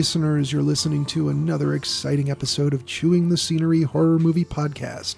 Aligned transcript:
Listeners, 0.00 0.50
you're 0.50 0.62
listening 0.62 1.04
to 1.04 1.28
another 1.28 1.74
exciting 1.74 2.30
episode 2.30 2.72
of 2.72 2.86
Chewing 2.86 3.28
the 3.28 3.36
Scenery 3.36 3.82
Horror 3.82 4.18
Movie 4.18 4.46
Podcast. 4.46 5.16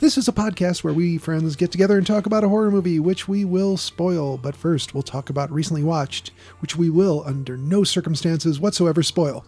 This 0.00 0.18
is 0.18 0.28
a 0.28 0.32
podcast 0.32 0.84
where 0.84 0.92
we 0.92 1.16
friends 1.16 1.56
get 1.56 1.72
together 1.72 1.96
and 1.96 2.06
talk 2.06 2.26
about 2.26 2.44
a 2.44 2.48
horror 2.50 2.70
movie, 2.70 3.00
which 3.00 3.26
we 3.26 3.46
will 3.46 3.78
spoil. 3.78 4.36
But 4.36 4.54
first, 4.54 4.92
we'll 4.92 5.02
talk 5.02 5.30
about 5.30 5.50
recently 5.50 5.82
watched, 5.82 6.30
which 6.58 6.76
we 6.76 6.90
will, 6.90 7.22
under 7.24 7.56
no 7.56 7.82
circumstances 7.82 8.60
whatsoever, 8.60 9.02
spoil. 9.02 9.46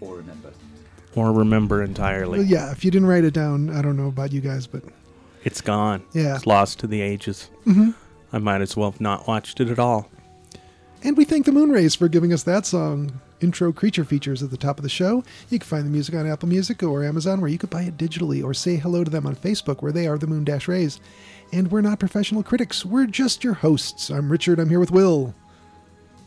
Or 0.00 0.16
remember. 0.16 0.54
or 1.14 1.32
remember 1.32 1.82
entirely. 1.82 2.38
Well, 2.38 2.48
yeah, 2.48 2.72
if 2.72 2.82
you 2.82 2.90
didn't 2.90 3.08
write 3.08 3.24
it 3.24 3.34
down, 3.34 3.68
I 3.68 3.82
don't 3.82 3.98
know 3.98 4.08
about 4.08 4.32
you 4.32 4.40
guys, 4.40 4.66
but 4.66 4.84
It's 5.44 5.60
gone. 5.60 6.02
Yeah. 6.14 6.34
It's 6.34 6.46
lost 6.46 6.78
to 6.78 6.86
the 6.86 7.02
ages. 7.02 7.50
Mm-hmm. 7.66 7.90
I 8.32 8.38
might 8.38 8.62
as 8.62 8.74
well 8.74 8.90
have 8.90 9.02
not 9.02 9.28
watched 9.28 9.60
it 9.60 9.68
at 9.68 9.78
all. 9.78 10.08
And 11.04 11.16
we 11.16 11.24
thank 11.24 11.46
the 11.46 11.52
Moonrays 11.52 11.96
for 11.96 12.06
giving 12.08 12.32
us 12.32 12.44
that 12.44 12.64
song. 12.64 13.20
Intro 13.40 13.72
creature 13.72 14.04
features 14.04 14.40
at 14.42 14.50
the 14.50 14.56
top 14.56 14.78
of 14.78 14.84
the 14.84 14.88
show. 14.88 15.24
You 15.50 15.58
can 15.58 15.66
find 15.66 15.84
the 15.84 15.90
music 15.90 16.14
on 16.14 16.28
Apple 16.28 16.48
Music 16.48 16.80
or 16.84 17.02
Amazon, 17.02 17.40
where 17.40 17.50
you 17.50 17.58
could 17.58 17.70
buy 17.70 17.82
it 17.82 17.96
digitally, 17.96 18.44
or 18.44 18.54
say 18.54 18.76
hello 18.76 19.02
to 19.02 19.10
them 19.10 19.26
on 19.26 19.34
Facebook, 19.34 19.82
where 19.82 19.90
they 19.90 20.06
are 20.06 20.16
the 20.16 20.28
Moon 20.28 20.44
Dash 20.44 20.68
Rays. 20.68 21.00
And 21.52 21.70
we're 21.72 21.80
not 21.80 21.98
professional 21.98 22.44
critics, 22.44 22.84
we're 22.84 23.06
just 23.06 23.42
your 23.42 23.54
hosts. 23.54 24.10
I'm 24.10 24.30
Richard, 24.30 24.60
I'm 24.60 24.68
here 24.68 24.78
with 24.78 24.92
Will 24.92 25.34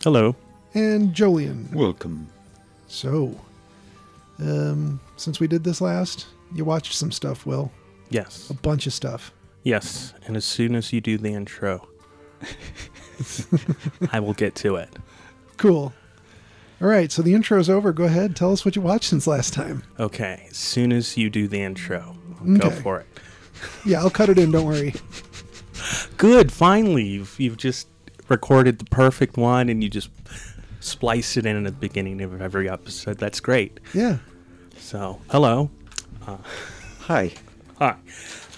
Hello. 0.03 0.35
and 0.73 1.15
Jolien. 1.15 1.73
Welcome. 1.73 2.27
So, 2.87 3.39
um, 4.39 4.99
since 5.15 5.39
we 5.39 5.47
did 5.47 5.63
this 5.63 5.79
last, 5.79 6.27
you 6.53 6.65
watched 6.65 6.93
some 6.93 7.11
stuff, 7.13 7.45
Will. 7.45 7.71
Yes. 8.09 8.49
A 8.49 8.53
bunch 8.53 8.87
of 8.87 8.93
stuff. 8.93 9.31
Yes. 9.63 10.13
And 10.25 10.35
as 10.35 10.43
soon 10.45 10.75
as 10.75 10.91
you 10.91 10.99
do 10.99 11.17
the 11.17 11.33
intro, 11.33 11.87
I 14.11 14.19
will 14.19 14.33
get 14.33 14.55
to 14.55 14.75
it. 14.75 14.89
Cool. 15.57 15.93
All 16.81 16.87
right, 16.89 17.11
so 17.11 17.21
the 17.21 17.33
intro 17.33 17.57
is 17.59 17.69
over. 17.69 17.93
Go 17.93 18.03
ahead, 18.03 18.35
tell 18.35 18.51
us 18.51 18.65
what 18.65 18.75
you 18.75 18.81
watched 18.81 19.05
since 19.09 19.25
last 19.27 19.53
time. 19.53 19.83
Okay. 19.99 20.47
As 20.49 20.57
soon 20.57 20.91
as 20.91 21.15
you 21.17 21.29
do 21.29 21.47
the 21.47 21.61
intro, 21.61 22.15
go 22.57 22.67
Okay. 22.67 22.81
for 22.81 22.99
it. 22.99 23.07
Yeah, 23.85 23.99
I'll 23.99 24.09
cut 24.09 24.29
it 24.29 24.37
in, 24.37 24.51
don't 24.51 24.65
worry. 24.65 24.93
Good. 26.17 26.51
Finally, 26.51 27.03
you've, 27.05 27.39
you've 27.39 27.57
just 27.57 27.87
recorded 28.27 28.79
the 28.79 28.85
perfect 28.85 29.37
one 29.37 29.69
and 29.69 29.81
you 29.83 29.89
just 29.89 30.09
splice 30.81 31.37
it 31.37 31.45
in 31.45 31.57
at 31.57 31.63
the 31.63 31.71
beginning 31.79 32.21
of 32.21 32.41
every 32.41 32.69
episode. 32.69 33.17
That's 33.17 33.39
great. 33.39 33.79
Yeah. 33.93 34.17
So, 34.77 35.21
hello. 35.29 35.71
Hi. 37.01 37.31
Hi. 37.79 37.95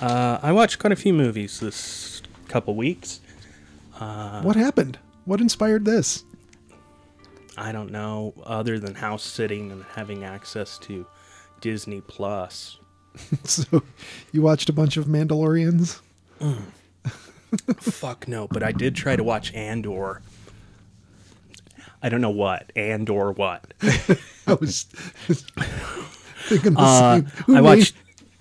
Uh, 0.02 0.40
I 0.42 0.52
watched 0.52 0.80
quite 0.80 0.92
a 0.94 0.96
few 0.98 1.14
movies 1.14 1.60
this 1.60 2.22
couple 2.48 2.76
weeks. 2.76 3.20
What 4.00 4.56
happened? 4.56 4.98
What 5.26 5.42
inspired 5.42 5.86
this? 5.86 6.24
I 7.58 7.72
don't 7.72 7.92
know, 7.92 8.34
other 8.46 8.78
than 8.80 8.94
house 8.96 9.24
sitting 9.24 9.72
and 9.72 9.84
having 9.96 10.24
access 10.24 10.78
to 10.80 11.06
Disney 11.62 12.02
Plus. 12.02 12.78
So, 13.46 13.82
you 14.32 14.44
watched 14.44 14.70
a 14.70 14.74
bunch 14.74 14.96
of 14.96 15.06
Mandalorians? 15.06 16.02
Fuck 17.80 18.28
no, 18.28 18.48
but 18.48 18.62
I 18.62 18.72
did 18.72 18.96
try 18.96 19.16
to 19.16 19.24
watch 19.24 19.52
Andor. 19.56 20.22
I 22.04 22.10
don't 22.10 22.22
know 22.22 22.30
what. 22.30 22.72
Andor 22.76 23.32
what. 23.32 23.74
I 24.46 24.54
was 24.54 24.84
thinking 26.46 26.74
the 26.76 26.80
Uh, 26.80 27.16
same. 27.16 27.26
Who, 27.46 27.54
I 27.54 27.56
named, 27.56 27.66
watched 27.66 27.96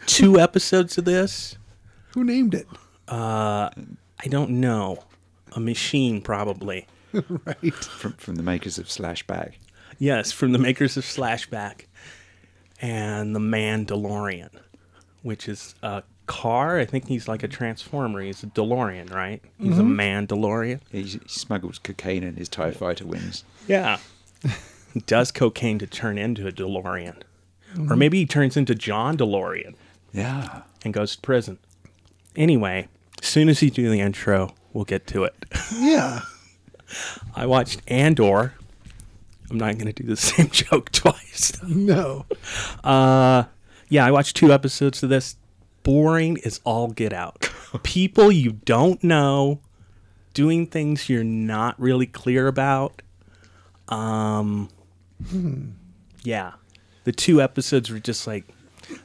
two 0.05 0.39
episodes 0.39 0.99
of 0.99 1.07
this. 1.07 1.57
who 2.09 2.23
named 2.23 2.53
it? 2.53 2.67
Uh, 3.09 3.71
I 4.21 4.27
don't 4.29 4.51
know. 4.51 5.05
A 5.57 5.61
machine, 5.61 6.21
probably. 6.21 6.87
right. 7.13 7.75
From 7.75 8.13
from 8.13 8.37
the 8.37 8.43
makers 8.43 8.79
of 8.79 8.87
Slashback. 8.87 9.55
Yes, 9.99 10.31
from 10.31 10.53
the 10.53 10.59
makers 10.59 10.97
of 10.97 11.05
Slashback 11.05 11.87
and 12.81 13.35
the 13.35 13.41
Mandalorian, 13.41 14.51
which 15.23 15.49
is 15.49 15.75
a 15.83 16.03
car. 16.27 16.79
I 16.79 16.85
think 16.85 17.09
he's 17.09 17.29
like 17.29 17.43
a 17.43 17.49
transformer. 17.49 18.21
He's 18.21 18.43
a 18.43 18.47
DeLorean, 18.49 19.13
right? 19.13 19.43
He's 19.59 19.79
a 19.79 19.83
mm-hmm. 19.83 19.99
Mandalorian. 19.99 20.81
He, 20.91 21.03
he 21.03 21.21
smuggles 21.27 21.79
cocaine 21.79 22.23
in 22.23 22.37
his 22.37 22.49
TIE 22.49 22.73
fighter 22.73 23.07
wings. 23.07 23.45
Yeah. 23.67 23.99
he 24.93 25.01
does 25.01 25.33
cocaine 25.33 25.79
to 25.79 25.87
turn 25.87 26.19
into 26.19 26.47
a 26.47 26.53
DeLorean. 26.53 27.17
Or 27.17 27.79
mm-hmm. 27.79 27.99
maybe 27.99 28.19
he 28.19 28.27
turns 28.27 28.57
into 28.57 28.75
John 28.75 29.17
DeLorean 29.17 29.75
Yeah. 30.13 30.63
and 30.85 30.93
goes 30.93 31.17
to 31.17 31.23
prison. 31.23 31.59
Anyway, 32.35 32.89
as 33.23 33.29
soon 33.29 33.49
as 33.49 33.63
you 33.63 33.71
do 33.71 33.91
the 33.91 34.01
intro, 34.01 34.55
we'll 34.77 34.85
get 34.85 35.07
to 35.07 35.25
it. 35.25 35.35
Yeah. 35.75 36.21
I 37.35 37.47
watched 37.47 37.81
Andor. 37.89 38.53
I'm 39.51 39.59
not 39.59 39.79
going 39.79 39.93
to 39.93 40.03
do 40.03 40.07
the 40.07 40.17
same 40.17 40.51
joke 40.51 40.93
twice. 40.93 41.53
No. 41.65 42.27
Uh, 42.85 43.45
yeah, 43.89 44.07
I 44.07 44.13
watched 44.13 44.37
two 44.37 44.53
episodes 44.53 45.03
of 45.03 45.09
this. 45.09 45.37
Boring 45.83 46.37
is 46.39 46.61
all 46.63 46.89
get 46.89 47.13
out. 47.13 47.51
People 47.83 48.31
you 48.31 48.53
don't 48.53 49.03
know 49.03 49.61
doing 50.35 50.67
things 50.67 51.09
you're 51.09 51.25
not 51.25 51.79
really 51.81 52.07
clear 52.07 52.47
about. 52.47 53.03
Um, 53.89 54.69
yeah, 56.23 56.53
the 57.05 57.13
two 57.13 57.43
episodes 57.43 57.91
were 57.91 57.99
just 57.99 58.27
like 58.27 58.45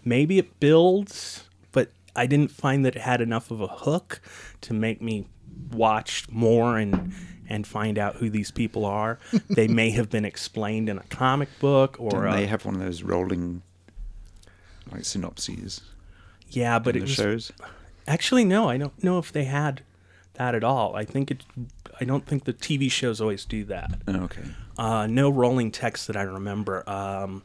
maybe 0.06 0.38
it 0.38 0.60
builds, 0.60 1.46
but 1.72 1.90
I 2.16 2.28
didn't 2.28 2.52
find 2.52 2.86
that 2.86 2.96
it 2.96 3.02
had 3.02 3.22
enough 3.22 3.50
of 3.50 3.62
a 3.62 3.68
hook 3.68 4.22
to 4.62 4.74
make 4.74 5.02
me 5.02 5.26
watch 5.72 6.30
more 6.30 6.78
and 6.78 7.14
and 7.48 7.68
find 7.68 7.98
out 7.98 8.16
who 8.16 8.30
these 8.30 8.52
people 8.52 8.86
are. 8.86 9.20
they 9.50 9.68
may 9.68 9.92
have 9.92 10.10
been 10.10 10.26
explained 10.26 10.90
in 10.90 10.98
a 10.98 11.04
comic 11.04 11.50
book 11.60 11.98
or 12.00 12.26
a, 12.28 12.34
they 12.34 12.48
have 12.48 12.66
one 12.66 12.76
of 12.76 12.82
those 12.82 13.04
rolling 13.04 13.62
like 14.92 15.06
synopses 15.06 15.82
yeah, 16.52 16.80
but 16.80 16.96
it 16.96 17.00
the 17.00 17.04
was 17.04 17.12
shows? 17.12 17.52
Actually, 18.08 18.46
no, 18.46 18.70
I 18.70 18.78
don't 18.78 19.04
know 19.04 19.18
if 19.20 19.32
they 19.32 19.46
had 19.46 19.84
that 20.34 20.56
at 20.56 20.64
all. 20.64 20.96
I 20.96 21.06
think 21.06 21.32
it. 21.32 21.44
I 22.00 22.06
don't 22.06 22.26
think 22.26 22.46
the 22.46 22.54
TV 22.54 22.92
shows 22.92 23.22
always 23.22 23.46
do 23.46 23.64
that. 23.66 24.02
Oh, 24.08 24.24
okay. 24.24 24.44
Uh, 24.78 25.08
no 25.08 25.30
rolling 25.30 25.72
text 25.72 26.08
that 26.08 26.18
I 26.18 26.24
remember. 26.24 26.88
Um, 26.90 27.44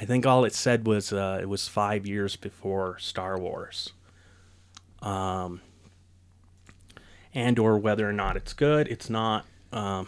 I 0.00 0.04
think 0.04 0.26
all 0.26 0.44
it 0.44 0.54
said 0.54 0.86
was 0.86 1.12
uh, 1.12 1.38
it 1.40 1.48
was 1.48 1.68
five 1.68 2.06
years 2.06 2.36
before 2.36 2.98
Star 2.98 3.38
Wars. 3.38 3.92
Um, 5.00 5.60
and 7.34 7.58
or 7.58 7.78
whether 7.78 8.08
or 8.08 8.12
not 8.12 8.36
it's 8.36 8.52
good, 8.52 8.88
it's 8.88 9.08
not. 9.08 9.46
Um, 9.72 10.06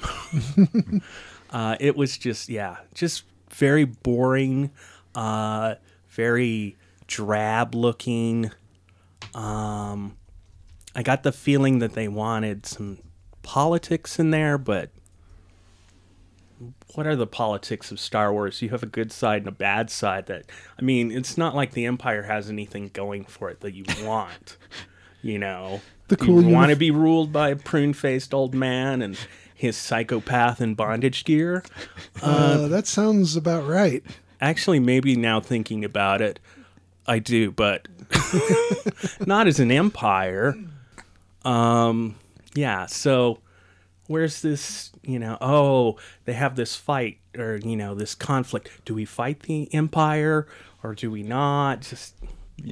uh, 1.51 1.77
it 1.81 1.97
was 1.97 2.19
just 2.19 2.49
yeah, 2.49 2.79
just 2.95 3.25
very 3.51 3.85
boring, 3.85 4.71
uh, 5.15 5.77
very 6.09 6.77
drab 7.07 7.75
looking. 7.75 8.51
Um, 9.35 10.17
I 10.95 11.03
got 11.03 11.23
the 11.23 11.33
feeling 11.33 11.79
that 11.81 11.95
they 11.95 12.09
wanted 12.09 12.67
some 12.67 12.99
politics 13.43 14.19
in 14.19 14.31
there, 14.31 14.59
but 14.59 14.91
what 16.95 17.07
are 17.07 17.17
the 17.17 17.27
politics 17.27 17.91
of 17.91 17.99
Star 17.99 18.33
Wars? 18.33 18.63
You 18.63 18.71
have 18.71 18.83
a 18.83 18.87
good 18.87 19.13
side 19.13 19.43
and 19.43 19.49
a 19.49 19.53
bad 19.53 19.91
side. 19.91 20.27
That 20.27 20.45
I 20.79 20.83
mean, 20.83 21.11
it's 21.11 21.37
not 21.37 21.55
like 21.55 21.73
the 21.73 21.87
Empire 21.87 22.25
has 22.25 22.49
anything 22.49 22.91
going 22.93 23.25
for 23.25 23.51
it 23.51 23.61
that 23.61 23.75
you 23.75 23.85
want. 24.05 24.57
you 25.23 25.39
know, 25.39 25.81
The 26.09 26.17
cool 26.17 26.43
you 26.43 26.49
want 26.49 26.71
to 26.71 26.77
be 26.77 26.91
ruled 26.91 27.33
by 27.33 27.51
a 27.51 27.57
prune-faced 27.57 28.35
old 28.35 28.55
man 28.55 29.01
and 29.01 29.19
his 29.55 29.77
psychopath 29.77 30.61
in 30.61 30.75
bondage 30.75 31.25
gear. 31.25 31.65
Uh, 32.21 32.69
that 32.69 32.87
sounds 32.87 33.37
about 33.37 33.67
right. 33.67 34.05
Actually, 34.41 34.81
maybe 34.81 35.17
now 35.17 35.41
thinking 35.41 35.85
about 35.85 36.21
it, 36.21 36.39
I 37.07 37.19
do, 37.19 37.51
but 37.51 37.89
not 39.27 39.47
as 39.47 39.61
an 39.61 39.71
empire. 39.71 40.55
Um, 41.45 42.17
yeah. 42.55 42.87
So 42.87 43.39
where's 44.07 44.43
this 44.43 44.93
you 45.03 45.19
know 45.19 45.39
oh 45.41 45.97
they 46.27 46.35
have 46.35 46.57
this 46.57 46.77
fight 46.77 47.19
or 47.39 47.57
you 47.57 47.75
know 47.75 47.95
this 47.95 48.15
conflict 48.15 48.71
do 48.85 48.95
we 48.95 49.05
fight 49.05 49.41
the 49.45 49.73
empire 49.73 50.47
or 50.83 50.95
do 50.95 51.11
we 51.11 51.23
not 51.23 51.81
just 51.81 52.15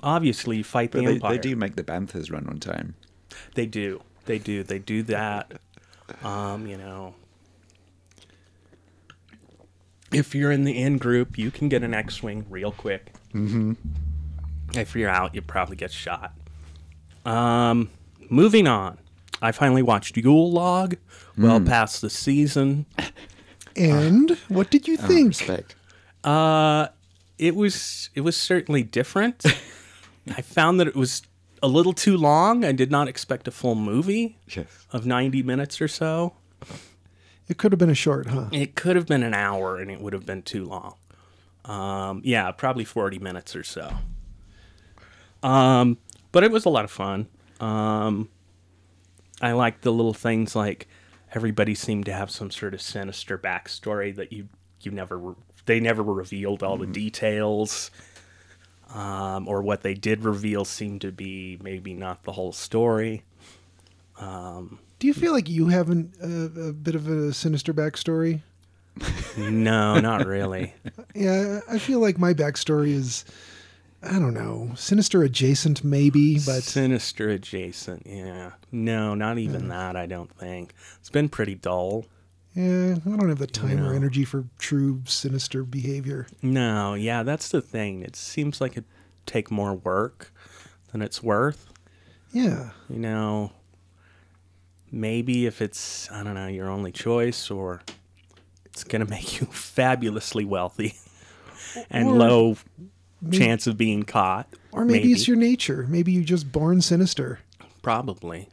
obviously 0.02 0.58
you 0.58 0.64
fight 0.64 0.92
the 0.92 0.98
But 0.98 1.06
they, 1.06 1.14
empire 1.14 1.32
they 1.32 1.38
do 1.38 1.56
make 1.56 1.76
the 1.76 1.82
Banthas 1.82 2.30
run 2.30 2.46
on 2.48 2.60
time. 2.60 2.94
They 3.54 3.66
do. 3.66 4.02
They 4.26 4.38
do. 4.38 4.62
They 4.62 4.78
do 4.78 5.02
that. 5.04 5.52
Um 6.22 6.66
you 6.66 6.76
know. 6.76 7.14
If 10.12 10.34
you're 10.34 10.52
in 10.52 10.64
the 10.64 10.76
in 10.80 10.98
group 10.98 11.38
you 11.38 11.50
can 11.50 11.68
get 11.68 11.82
an 11.82 11.94
x-wing 11.94 12.46
real 12.50 12.72
quick. 12.72 13.12
Mm-hmm. 13.34 13.72
if 14.74 14.94
you're 14.94 15.08
out 15.10 15.34
you 15.34 15.42
probably 15.42 15.76
get 15.76 15.90
shot. 15.92 16.32
Um 17.24 17.90
moving 18.28 18.66
on. 18.66 18.98
I 19.40 19.52
finally 19.52 19.82
watched 19.82 20.16
yule 20.16 20.50
log. 20.52 20.96
Well 21.36 21.60
past 21.60 22.00
the 22.02 22.10
season. 22.10 22.86
And 23.74 24.36
what 24.48 24.70
did 24.70 24.86
you 24.86 24.98
Oh, 25.02 25.06
think? 25.06 25.28
respect. 25.28 25.74
Uh, 26.22 26.88
it 27.38 27.56
was 27.56 28.10
it 28.14 28.20
was 28.20 28.36
certainly 28.36 28.82
different. 28.82 29.44
I 30.36 30.42
found 30.42 30.78
that 30.78 30.86
it 30.86 30.94
was 30.94 31.22
a 31.62 31.68
little 31.68 31.92
too 31.92 32.16
long. 32.16 32.64
I 32.64 32.72
did 32.72 32.90
not 32.90 33.08
expect 33.08 33.46
a 33.48 33.50
full 33.50 33.74
movie 33.74 34.38
Yes. 34.48 34.66
of 34.92 35.06
90 35.06 35.42
minutes 35.42 35.80
or 35.80 35.88
so. 35.88 36.34
It 37.48 37.58
could 37.58 37.72
have 37.72 37.78
been 37.78 37.90
a 37.90 37.94
short, 37.94 38.26
huh? 38.28 38.48
It 38.52 38.74
could 38.74 38.96
have 38.96 39.06
been 39.06 39.22
an 39.22 39.34
hour 39.34 39.78
and 39.78 39.90
it 39.90 40.00
would 40.00 40.12
have 40.12 40.24
been 40.26 40.42
too 40.42 40.64
long. 40.64 40.94
Um, 41.64 42.20
yeah, 42.24 42.50
probably 42.52 42.84
40 42.84 43.18
minutes 43.18 43.54
or 43.54 43.62
so. 43.62 43.92
Um, 45.42 45.98
but 46.32 46.44
it 46.44 46.50
was 46.50 46.64
a 46.64 46.68
lot 46.68 46.84
of 46.84 46.90
fun. 46.90 47.28
Um, 47.60 48.28
I 49.40 49.52
liked 49.52 49.82
the 49.82 49.92
little 49.92 50.14
things 50.14 50.54
like 50.56 50.88
everybody 51.34 51.74
seemed 51.74 52.06
to 52.06 52.12
have 52.12 52.30
some 52.30 52.50
sort 52.50 52.74
of 52.74 52.80
sinister 52.82 53.36
backstory 53.38 54.14
that 54.16 54.32
you 54.32 54.48
you 54.82 54.90
never 54.90 55.18
re- 55.18 55.34
they 55.66 55.78
never 55.80 56.02
revealed 56.02 56.62
all 56.62 56.76
the 56.76 56.86
details. 56.86 57.90
Um, 58.94 59.48
or 59.48 59.62
what 59.62 59.82
they 59.82 59.94
did 59.94 60.22
reveal 60.24 60.64
seemed 60.64 61.00
to 61.00 61.12
be 61.12 61.58
maybe 61.62 61.94
not 61.94 62.24
the 62.24 62.32
whole 62.32 62.52
story. 62.52 63.22
Do 64.20 65.06
you 65.08 65.14
feel 65.14 65.32
like 65.32 65.48
you 65.48 65.68
have 65.68 65.90
an, 65.90 66.12
uh, 66.22 66.68
a 66.68 66.72
bit 66.72 66.94
of 66.94 67.08
a 67.08 67.32
sinister 67.32 67.72
backstory? 67.74 68.40
No, 69.38 69.98
not 69.98 70.26
really. 70.26 70.74
Yeah, 71.14 71.60
I 71.66 71.78
feel 71.78 72.00
like 72.00 72.18
my 72.18 72.34
backstory 72.34 72.90
is, 72.92 73.24
I 74.02 74.18
don't 74.18 74.34
know, 74.34 74.72
sinister 74.76 75.22
adjacent 75.22 75.82
maybe, 75.82 76.34
but 76.34 76.62
sinister 76.62 77.30
adjacent. 77.30 78.06
Yeah, 78.06 78.52
no, 78.70 79.14
not 79.14 79.38
even 79.38 79.68
that. 79.68 79.96
I 79.96 80.04
don't 80.04 80.30
think 80.36 80.74
it's 81.00 81.08
been 81.08 81.30
pretty 81.30 81.54
dull. 81.54 82.04
Yeah, 82.54 82.96
I 83.06 83.08
don't 83.16 83.28
have 83.28 83.38
the 83.38 83.46
time 83.46 83.82
or 83.82 83.94
energy 83.94 84.24
for 84.24 84.44
true 84.58 85.02
sinister 85.06 85.62
behavior. 85.64 86.26
No, 86.42 86.94
yeah, 86.94 87.22
that's 87.22 87.48
the 87.48 87.60
thing. 87.62 88.02
It 88.02 88.14
seems 88.16 88.60
like 88.60 88.76
it 88.76 88.84
take 89.26 89.50
more 89.50 89.74
work 89.74 90.32
than 90.92 91.00
it's 91.02 91.22
worth. 91.22 91.70
Yeah, 92.32 92.70
You 92.88 92.98
know, 92.98 93.52
maybe 94.90 95.46
if 95.46 95.60
it's 95.62 96.10
I 96.10 96.22
don't 96.22 96.34
know 96.34 96.46
your 96.46 96.68
only 96.68 96.92
choice, 96.92 97.50
or 97.50 97.82
it's 98.66 98.84
gonna 98.84 99.04
make 99.08 99.40
you 99.40 99.46
fabulously 99.46 100.44
wealthy 100.44 100.94
and 101.90 102.08
Or 102.08 102.16
low 102.16 102.56
maybe- 103.20 103.38
chance 103.38 103.66
of 103.66 103.76
being 103.76 104.02
caught. 104.02 104.48
or 104.72 104.84
maybe, 104.84 105.12
it's 105.12 105.28
your 105.28 105.36
nature. 105.36 105.86
Maybe 105.88 106.12
you're 106.12 106.24
just 106.24 106.50
born 106.52 106.80
sinister. 106.80 107.40
probably 107.82 108.48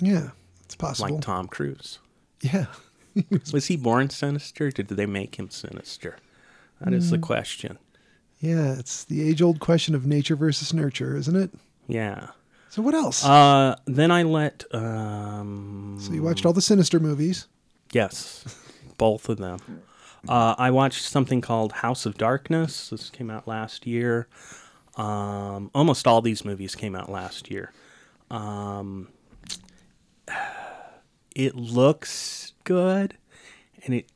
Yeah, 0.00 0.30
it's 0.64 0.74
possible. 0.76 1.14
like 1.16 1.22
Tom 1.22 1.46
Cruise. 1.48 1.98
Yeah, 2.40 2.66
Was 3.52 3.66
he 3.66 3.76
born 3.76 4.10
sinister? 4.10 4.70
Did 4.70 4.88
they 4.88 5.06
make 5.06 5.36
him 5.38 5.50
sinister? 5.50 6.16
That 6.80 6.92
is 6.92 7.10
the 7.10 7.18
question. 7.18 7.78
yeah, 8.40 8.74
it's 8.78 9.04
the 9.04 9.26
age-old 9.26 9.60
question 9.60 9.94
of 9.94 10.04
nature 10.06 10.36
versus 10.36 10.74
nurture, 10.74 11.16
isn't 11.16 11.36
it? 11.36 11.50
Yeah. 11.88 12.28
So 12.68 12.82
what 12.82 12.94
else? 12.94 13.24
Uh, 13.24 13.76
then 13.86 14.10
I 14.10 14.22
let. 14.24 14.64
Um, 14.74 15.96
so 15.98 16.12
you 16.12 16.22
watched 16.22 16.44
all 16.44 16.52
the 16.52 16.60
sinister 16.60 17.00
movies. 17.00 17.46
yes, 17.92 18.44
both 18.98 19.28
of 19.30 19.38
them. 19.38 19.82
Uh, 20.28 20.54
I 20.58 20.70
watched 20.70 21.04
something 21.04 21.40
called 21.40 21.72
House 21.72 22.04
of 22.04 22.18
Darkness. 22.18 22.90
This 22.90 23.08
came 23.10 23.30
out 23.30 23.46
last 23.48 23.86
year. 23.86 24.26
Um, 24.96 25.70
almost 25.74 26.06
all 26.06 26.20
these 26.20 26.44
movies 26.44 26.74
came 26.74 26.94
out 26.96 27.08
last 27.10 27.50
year. 27.50 27.72
Um, 28.30 29.08
it 31.36 31.54
looks 31.54 32.54
good, 32.64 33.14
and 33.84 33.94
it 33.94 34.10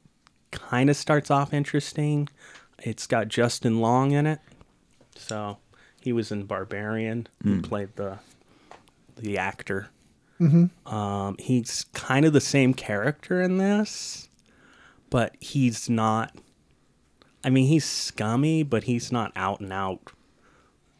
kind 0.50 0.88
of 0.88 0.96
starts 0.96 1.30
off 1.30 1.52
interesting. 1.52 2.30
It's 2.78 3.06
got 3.06 3.28
Justin 3.28 3.78
Long 3.80 4.12
in 4.12 4.26
it, 4.26 4.40
so 5.14 5.58
he 6.00 6.14
was 6.14 6.32
in 6.32 6.44
Barbarian. 6.44 7.28
He 7.44 7.60
played 7.60 7.94
the 7.96 8.18
the 9.16 9.36
actor. 9.36 9.90
Um, 10.86 11.36
he's 11.38 11.84
kind 11.92 12.24
of 12.24 12.32
the 12.32 12.40
same 12.40 12.72
character 12.72 13.42
in 13.42 13.58
this, 13.58 14.30
but 15.10 15.36
he's 15.40 15.90
not. 15.90 16.34
I 17.44 17.50
mean, 17.50 17.66
he's 17.66 17.84
scummy, 17.84 18.62
but 18.62 18.84
he's 18.84 19.12
not 19.12 19.30
out 19.36 19.60
and 19.60 19.72
out 19.74 20.00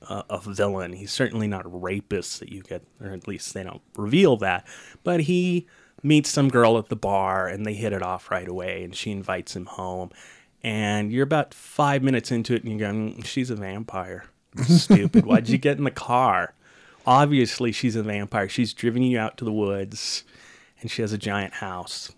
uh, 0.07 0.23
a 0.29 0.39
villain. 0.39 0.93
He's 0.93 1.13
certainly 1.13 1.49
not 1.49 1.65
a 1.65 1.69
rapist 1.71 2.41
that 2.41 2.51
you 2.51 2.63
get, 2.63 2.83
or 3.01 3.09
at 3.13 3.27
least 3.27 3.55
they 3.55 3.63
don't 3.63 3.81
reveal 3.97 4.37
that. 4.39 4.67
But 5.03 5.21
he 5.21 5.67
meets 6.03 6.31
some 6.31 6.49
girl 6.49 6.79
at 6.79 6.89
the 6.89 6.97
bar, 6.97 7.49
and 7.49 7.65
they 7.65 7.75
hit 7.75 7.93
it 7.93 8.03
off 8.03 8.31
right 8.31 8.49
away, 8.49 8.83
and 8.83 8.95
she 8.95 9.11
invites 9.11 9.55
him 9.55 9.67
home. 9.67 10.11
And 10.63 11.11
you're 11.11 11.25
about 11.25 11.55
five 11.55 12.03
minutes 12.03 12.31
into 12.31 12.55
it, 12.55 12.63
and 12.63 12.71
you're 12.71 12.91
going, 12.91 13.23
"She's 13.23 13.51
a 13.51 13.57
vampire." 13.57 14.25
Stupid. 14.65 15.25
Why'd 15.27 15.49
you 15.49 15.59
get 15.59 15.79
in 15.79 15.85
the 15.85 15.91
car? 15.91 16.55
Obviously, 17.07 17.73
she's 17.73 17.97
a 17.97 18.03
vampire. 18.03 18.49
She's 18.49 18.75
driven 18.75 19.03
you 19.03 19.19
out 19.19 19.37
to 19.39 19.45
the 19.45 19.53
woods, 19.53 20.25
and 20.81 20.91
she 20.91 21.03
has 21.03 21.13
a 21.13 21.19
giant 21.19 21.55
house. 21.55 22.13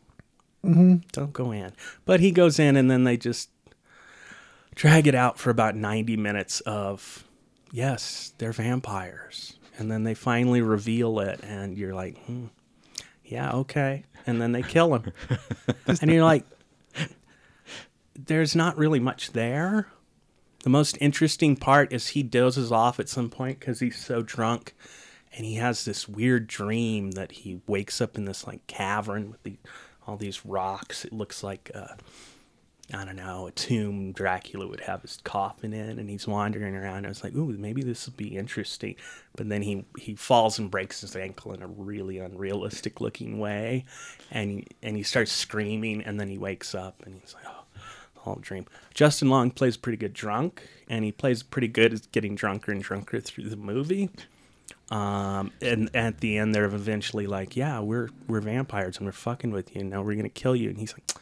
Mm-hmm. 0.65 0.97
Don't 1.13 1.33
go 1.33 1.53
in. 1.53 1.73
But 2.05 2.21
he 2.21 2.31
goes 2.31 2.59
in, 2.59 2.77
and 2.77 2.91
then 2.91 3.05
they 3.05 3.17
just 3.17 3.51
drag 4.75 5.07
it 5.07 5.15
out 5.15 5.39
for 5.39 5.51
about 5.51 5.77
90 5.77 6.17
minutes 6.17 6.61
of, 6.61 7.25
yes, 7.71 8.33
they're 8.39 8.53
vampires. 8.53 9.55
And 9.79 9.91
then 9.91 10.05
they 10.05 10.15
finally 10.15 10.63
reveal 10.63 11.21
it, 11.21 11.41
and 11.43 11.77
you're 11.77 11.95
like, 11.95 12.19
hmm, 12.25 12.47
yeah, 13.33 13.53
okay. 13.53 14.05
And 14.27 14.41
then 14.41 14.53
they 14.53 14.63
kill 14.63 14.95
him. 14.95 15.13
and 15.87 16.11
you're 16.11 16.25
like, 16.25 16.45
there's 18.15 18.55
not 18.55 18.77
really 18.77 19.01
much 19.01 19.33
there. 19.33 19.89
The 20.65 20.71
most 20.71 20.99
interesting 21.01 21.57
part 21.57 21.93
is 21.93 22.09
he 22.09 22.23
dozes 22.23 22.71
off 22.71 23.01
at 23.01 23.09
some 23.09 23.31
point 23.31 23.59
because 23.59 23.81
he's 23.81 23.97
so 23.97 24.23
drunk, 24.23 24.75
and 25.35 25.45
he 25.45 25.55
has 25.55 25.85
this 25.85 26.07
weird 26.07 26.47
dream 26.47 27.13
that 27.13 27.33
he 27.33 27.61
wakes 27.67 28.01
up 28.01 28.17
in 28.17 28.27
this 28.27 28.47
like 28.47 28.65
cavern 28.67 29.31
with 29.31 29.43
the, 29.43 29.57
all 30.07 30.17
these 30.17 30.45
rocks. 30.45 31.05
It 31.05 31.13
looks 31.13 31.43
like 31.43 31.71
uh, 31.75 31.95
I 32.93 33.05
don't 33.05 33.17
know 33.17 33.47
a 33.47 33.53
tomb 33.53 34.13
Dracula 34.13 34.67
would 34.67 34.81
have 34.81 35.03
his 35.03 35.19
coffin 35.25 35.73
in, 35.73 35.99
and 35.99 36.11
he's 36.11 36.27
wandering 36.27 36.77
around. 36.77 37.07
I 37.07 37.09
was 37.09 37.25
like, 37.25 37.35
ooh, 37.35 37.49
maybe 37.59 37.83
this 37.83 38.07
will 38.07 38.15
be 38.17 38.37
interesting. 38.37 38.97
But 39.37 39.49
then 39.49 39.63
he 39.63 39.85
he 39.99 40.15
falls 40.15 40.59
and 40.59 40.71
breaks 40.71 41.01
his 41.01 41.17
ankle 41.17 41.53
in 41.53 41.63
a 41.63 41.67
really 41.67 42.19
unrealistic 42.19 43.01
looking 43.01 43.39
way, 43.39 43.85
and 44.31 44.67
and 44.83 44.97
he 44.97 45.03
starts 45.03 45.33
screaming, 45.33 46.03
and 46.03 46.21
then 46.21 46.29
he 46.29 46.39
wakes 46.39 46.75
up 46.75 47.03
and 47.05 47.15
he's 47.21 47.35
like, 47.35 47.45
oh 47.47 47.63
all 48.25 48.39
dream. 48.41 48.67
Justin 48.95 49.29
Long 49.29 49.51
plays 49.51 49.77
pretty 49.77 49.97
good 49.97 50.13
drunk, 50.13 50.69
and 50.89 51.05
he 51.05 51.13
plays 51.13 51.43
pretty 51.43 51.69
good 51.69 51.93
at 51.93 52.13
getting 52.13 52.35
drunker 52.35 52.73
and 52.73 52.83
drunker 52.83 53.21
through 53.21 53.49
the 53.49 53.57
movie. 53.57 54.11
Um, 54.91 55.53
and 55.61 55.91
at 55.95 56.21
the 56.21 56.39
end, 56.39 56.55
they're 56.55 56.65
eventually 56.67 57.27
like, 57.27 57.57
"Yeah, 57.57 57.81
we're 57.81 58.11
we're 58.29 58.41
vampires, 58.41 58.99
and 58.99 59.07
we're 59.07 59.13
fucking 59.13 59.51
with 59.51 59.75
you, 59.75 59.81
and 59.83 59.91
now 59.91 60.03
we're 60.03 60.17
gonna 60.17 60.29
kill 60.29 60.55
you." 60.55 60.69
And 60.69 60.79
he's 60.79 60.93
like, 60.93 61.13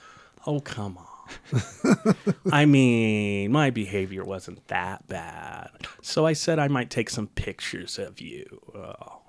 "Oh, 0.46 0.60
come 0.60 0.98
on." 0.98 1.09
I 2.52 2.64
mean, 2.66 3.52
my 3.52 3.70
behavior 3.70 4.24
wasn't 4.24 4.66
that 4.68 5.06
bad, 5.08 5.70
so 6.02 6.26
I 6.26 6.32
said 6.32 6.58
I 6.58 6.68
might 6.68 6.90
take 6.90 7.10
some 7.10 7.26
pictures 7.28 7.98
of 7.98 8.20
you. 8.20 8.60
Oh, 8.74 9.20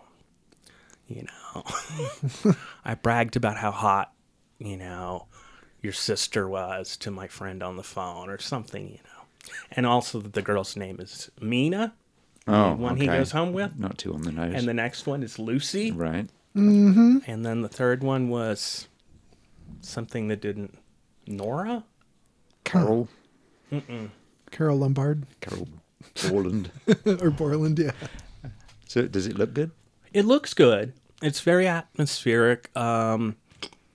you 1.08 1.24
know, 1.24 2.56
I 2.86 2.96
bragged 2.96 3.36
about 3.36 3.58
how 3.58 3.72
hot, 3.72 4.14
you 4.60 4.78
know, 4.78 5.28
your 5.82 5.94
sister 5.94 6.48
was 6.48 6.96
to 6.98 7.12
my 7.12 7.28
friend 7.28 7.62
on 7.64 7.78
the 7.78 7.84
phone 7.84 8.30
or 8.30 8.40
something, 8.40 8.88
you 8.88 9.00
know. 9.04 9.54
And 9.72 9.86
also 9.86 10.20
that 10.20 10.34
the 10.34 10.42
girl's 10.42 10.76
name 10.76 11.00
is 11.00 11.30
Mina, 11.42 11.94
Oh, 12.48 12.72
the 12.72 12.76
one 12.76 12.98
he 12.98 13.06
goes 13.06 13.32
home 13.32 13.54
with. 13.54 13.78
Not 13.78 13.98
too 13.98 14.14
on 14.14 14.24
the 14.24 14.32
nose. 14.32 14.54
And 14.56 14.68
the 14.68 14.74
next 14.74 15.06
one 15.06 15.24
is 15.24 15.38
Lucy. 15.38 15.92
right. 15.92 16.28
Mm-hmm. 16.56 17.20
And 17.28 17.46
then 17.46 17.62
the 17.62 17.70
third 17.70 18.04
one 18.04 18.28
was 18.28 18.88
something 19.80 20.28
that 20.28 20.42
didn't 20.42 20.78
Nora? 21.26 21.86
Carol. 22.64 23.08
Carole 24.52 24.78
Lombard 24.78 25.26
Carroll 25.40 25.68
Borland. 26.30 26.72
or 27.22 27.30
Borland, 27.30 27.80
yeah. 27.80 27.92
so 28.88 29.08
does 29.08 29.28
it 29.28 29.38
look 29.38 29.54
good? 29.54 29.72
It 30.14 30.26
looks 30.26 30.54
good. 30.54 30.94
It's 31.22 31.40
very 31.42 31.68
atmospheric. 31.68 32.76
Um 32.76 33.38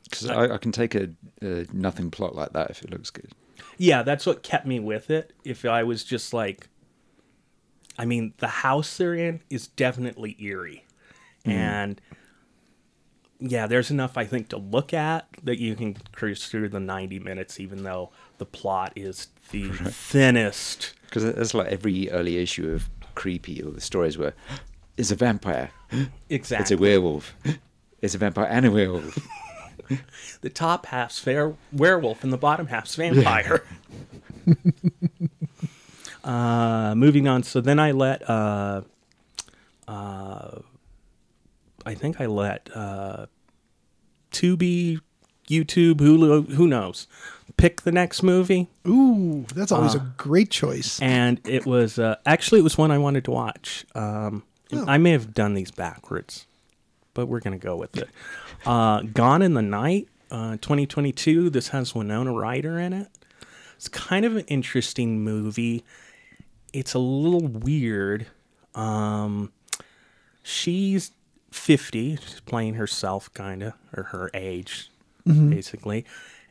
Because 0.05 0.27
I, 0.31 0.55
I 0.55 0.59
can 0.59 0.73
take 0.73 0.95
a, 0.95 1.11
a 1.43 1.67
nothing 1.73 2.11
plot 2.11 2.35
like 2.35 2.53
that 2.53 2.71
if 2.71 2.83
it 2.83 2.91
looks 2.91 3.11
good. 3.11 3.33
yeah, 3.77 4.03
that's 4.03 4.25
what 4.25 4.43
kept 4.43 4.67
me 4.67 4.81
with 4.81 5.11
it. 5.11 5.33
If 5.45 5.65
I 5.65 5.83
was 5.83 6.05
just 6.05 6.33
like, 6.33 6.69
I 7.99 8.05
mean, 8.07 8.33
the 8.39 8.49
house 8.49 8.97
they're 8.97 9.15
in 9.15 9.43
is 9.51 9.67
definitely 9.69 10.37
eerie, 10.39 10.85
and 11.45 12.01
yeah, 13.39 13.67
there's 13.67 13.91
enough 13.91 14.17
I 14.17 14.25
think 14.25 14.49
to 14.51 14.57
look 14.57 14.95
at 14.95 15.29
that 15.45 15.59
you 15.59 15.75
can 15.75 15.95
cruise 16.13 16.47
through 16.47 16.71
the 16.71 16.81
90 16.81 17.19
minutes, 17.21 17.61
even 17.61 17.83
though 17.85 18.11
the 18.39 18.47
plot 18.47 18.93
is 18.97 19.29
the 19.51 19.69
thinnest. 19.73 20.95
Because 21.05 21.25
it's 21.25 21.55
like 21.55 21.69
every 21.69 22.11
early 22.11 22.39
issue 22.39 22.71
of 22.73 22.89
Creepy, 23.15 23.63
or 23.63 23.71
the 23.71 23.81
stories 23.81 24.19
were, 24.19 24.35
it's 24.97 25.11
a 25.11 25.15
vampire, 25.17 25.71
Exactly. 26.29 26.63
it's 26.63 26.71
a 26.71 26.77
werewolf, 26.77 27.35
it's 28.03 28.15
a 28.15 28.19
vampire 28.19 28.47
and 28.47 28.67
a 28.67 28.71
werewolf. 28.71 29.19
the 30.41 30.51
top 30.51 30.87
half's 30.87 31.19
fair 31.19 31.55
werewolf 31.73 32.25
and 32.25 32.33
the 32.33 32.39
bottom 32.39 32.67
half's 32.67 32.95
vampire. 32.97 33.63
uh, 36.25 36.95
moving 36.97 37.29
on. 37.29 37.43
So 37.43 37.61
then 37.61 37.79
I 37.79 37.93
let, 37.93 38.29
uh, 38.29 38.83
uh, 39.87 40.59
I 41.85 41.95
think 41.95 42.21
I 42.21 42.27
let 42.27 42.69
uh, 42.75 43.27
Tubi, 44.33 45.01
YouTube, 45.49 45.95
Hulu, 45.95 46.53
who 46.53 46.67
knows, 46.67 47.07
pick 47.57 47.83
the 47.83 47.93
next 47.93 48.23
movie. 48.23 48.69
Ooh, 48.87 49.45
that's 49.55 49.73
always 49.73 49.95
Uh, 49.95 49.99
a 50.01 50.13
great 50.17 50.51
choice. 50.51 51.01
And 51.01 51.41
it 51.47 51.67
was 51.67 51.99
uh, 51.99 52.17
actually 52.27 52.61
it 52.61 52.65
was 52.65 52.77
one 52.79 52.91
I 52.91 52.99
wanted 52.99 53.25
to 53.25 53.31
watch. 53.31 53.85
Um, 53.95 54.43
Oh. 54.73 54.85
I 54.89 54.99
may 54.99 55.13
have 55.13 55.33
done 55.33 55.55
these 55.55 55.71
backwards, 55.71 56.47
but 57.15 57.27
we're 57.27 57.39
gonna 57.41 57.57
go 57.59 57.77
with 57.77 57.97
it. 57.97 58.09
Uh, 58.67 59.03
Gone 59.03 59.43
in 59.43 59.55
the 59.55 59.63
Night, 59.63 60.09
uh, 60.31 60.57
2022. 60.57 61.51
This 61.51 61.69
has 61.69 61.95
Winona 61.95 62.33
Ryder 62.33 62.81
in 62.81 62.93
it. 62.93 63.07
It's 63.77 63.87
kind 63.87 64.25
of 64.25 64.35
an 64.35 64.45
interesting 64.49 65.23
movie. 65.23 65.85
It's 66.73 66.95
a 66.95 66.99
little 66.99 67.47
weird. 67.47 68.27
Um, 68.75 69.53
she's 70.43 71.13
50, 71.53 72.17
she's 72.17 72.41
playing 72.41 72.75
herself, 72.75 73.33
kind 73.35 73.63
of, 73.63 73.75
or 73.97 74.05
her 74.05 74.31
age, 74.35 74.91
basically. 75.25 76.05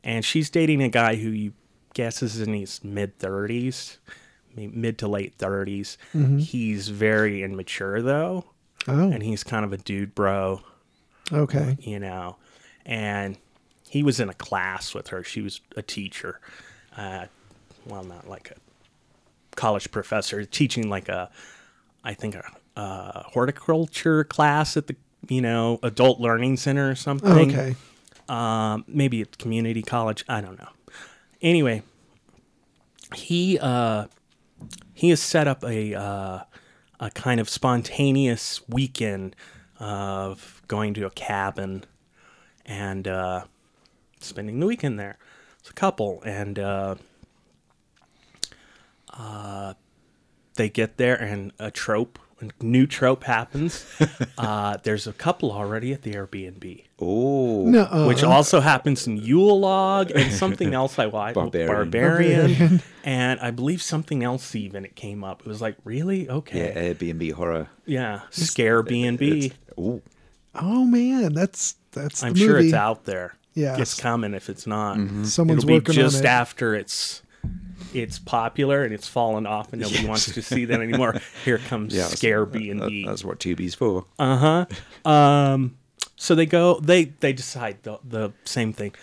And 0.06 0.24
she's 0.24 0.50
dating 0.50 0.82
a 0.84 0.88
guy 0.90 1.16
who 1.16 1.30
you 1.30 1.52
guess 1.94 2.22
is 2.24 2.40
in 2.40 2.54
his 2.54 2.82
mid 2.84 3.18
30s, 3.20 3.98
mid 4.56 4.98
to 5.00 5.08
late 5.08 5.38
30s. 5.38 5.98
He's 6.40 6.88
very 6.90 7.42
immature, 7.44 8.02
though, 8.02 8.46
Oh, 8.88 9.10
and 9.12 9.22
he's 9.24 9.44
kind 9.44 9.66
of 9.66 9.74
a 9.74 9.78
dude 9.78 10.14
bro 10.16 10.62
okay. 11.34 11.76
you 11.82 11.98
know, 12.00 12.36
and 12.86 13.36
he 13.90 14.04
was 14.04 14.20
in 14.20 14.30
a 14.30 14.34
class 14.36 14.94
with 14.94 15.08
her. 15.08 15.24
She 15.24 15.42
was 15.42 15.60
a 15.76 15.82
teacher, 15.82 16.40
uh, 16.96 17.26
well, 17.88 18.04
not 18.04 18.30
like 18.30 18.52
a 18.52 19.56
college 19.56 19.90
professor, 19.92 20.46
teaching 20.46 20.88
like 20.90 21.10
a, 21.10 21.32
I 22.04 22.14
think 22.14 22.36
a, 22.36 22.44
a 22.76 23.24
horticulture 23.30 24.24
class 24.24 24.78
at 24.78 24.86
the 24.88 24.96
you 25.28 25.42
know 25.42 25.80
adult 25.82 26.20
learning 26.20 26.58
center 26.58 26.92
or 26.92 26.96
something. 26.96 27.52
Okay. 27.52 27.76
Um, 28.28 28.86
maybe 28.88 29.22
at 29.22 29.38
community 29.38 29.82
college. 29.82 30.26
I 30.28 30.42
don't 30.42 30.58
know. 30.58 30.70
Anyway, 31.42 31.84
he 33.14 33.60
uh, 33.60 34.06
he 34.94 35.10
has 35.10 35.22
set 35.22 35.48
up 35.48 35.64
a 35.64 35.94
uh, 35.94 36.40
a 37.00 37.12
kind 37.12 37.40
of 37.40 37.50
spontaneous 37.50 38.68
weekend 38.68 39.36
of 39.80 40.62
going 40.68 40.94
to 40.96 41.06
a 41.06 41.10
cabin 41.12 41.84
and 42.66 43.08
uh, 43.08 43.44
spending 44.20 44.60
the 44.60 44.66
weekend 44.66 45.00
there. 45.00 45.18
It's 45.60 45.70
a 45.70 45.74
couple, 45.74 46.22
and 46.26 46.58
uh, 46.58 46.96
uh, 49.12 49.74
they 50.56 50.70
get 50.70 50.98
there, 50.98 51.16
and 51.16 51.52
a 51.60 51.70
trope, 51.70 52.20
a 52.42 52.50
new 52.64 52.88
trope 52.88 53.24
happens. 53.24 53.86
uh, 54.38 54.78
there's 54.84 55.08
a 55.08 55.14
couple 55.14 55.52
already 55.52 55.94
at 55.94 56.04
the 56.04 56.14
Airbnb 56.14 56.85
Oh, 57.00 57.66
No, 57.66 57.82
uh, 57.84 58.08
which 58.08 58.24
also 58.24 58.62
happens 58.62 59.06
in 59.06 59.18
Yule 59.18 59.60
log 59.60 60.12
and 60.12 60.32
something 60.32 60.74
else 60.82 60.98
I 60.98 61.08
watched, 61.08 61.36
Barbarian. 61.36 61.68
Barbarian, 61.68 62.48
Barbarian. 62.52 62.82
and 63.04 63.40
I 63.42 63.52
believe 63.52 63.82
something 63.82 64.24
else 64.24 64.56
even 64.56 64.86
it 64.86 64.96
came 64.96 65.24
up. 65.24 65.42
It 65.42 65.48
was 65.48 65.62
like, 65.62 65.76
really? 65.84 66.30
okay, 66.30 66.58
yeah, 66.58 66.66
Okay. 66.92 66.94
Airbnb 67.14 67.34
horror. 67.34 67.70
Yeah. 67.86 68.22
Scare 68.30 68.82
B&B. 68.82 69.52
Oh, 69.78 70.02
oh 70.56 70.86
man, 70.86 71.34
that's 71.34 71.76
that's. 71.92 72.24
I'm 72.24 72.34
the 72.34 72.40
sure 72.40 72.54
movie. 72.56 72.68
it's 72.68 72.74
out 72.74 73.04
there. 73.06 73.36
Yeah, 73.54 73.78
It's 73.78 74.00
coming 74.00 74.34
if 74.34 74.50
it's 74.50 74.68
not. 74.68 74.96
Someone's 75.26 75.64
It'll 75.64 75.68
be 75.68 75.74
working 75.76 75.96
just 75.96 76.18
on 76.20 76.24
it. 76.26 76.28
after 76.28 76.76
it's 76.76 77.22
it's 77.94 78.20
popular 78.20 78.84
and 78.84 78.94
it's 78.94 79.08
fallen 79.08 79.46
off 79.46 79.72
and 79.72 79.82
nobody 79.82 80.06
wants 80.06 80.34
to 80.34 80.42
see 80.42 80.66
that 80.66 80.82
anymore. 80.82 81.16
Here 81.46 81.58
comes 81.60 81.94
yeah. 81.96 82.04
Scare 82.08 82.46
B&B. 82.46 83.06
That's 83.06 83.24
what 83.24 83.40
Tubi's 83.40 83.74
for. 83.76 84.06
Uh 84.20 84.66
huh. 85.06 85.10
Um, 85.10 85.78
so 86.16 86.36
they 86.36 86.46
go. 86.46 86.80
They 86.80 87.06
they 87.06 87.34
decide 87.34 87.84
the 87.84 88.00
the 88.04 88.34
same 88.46 88.74
thing. 88.74 88.94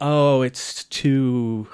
Oh, 0.00 0.42
it's 0.42 0.84
too 0.84 1.68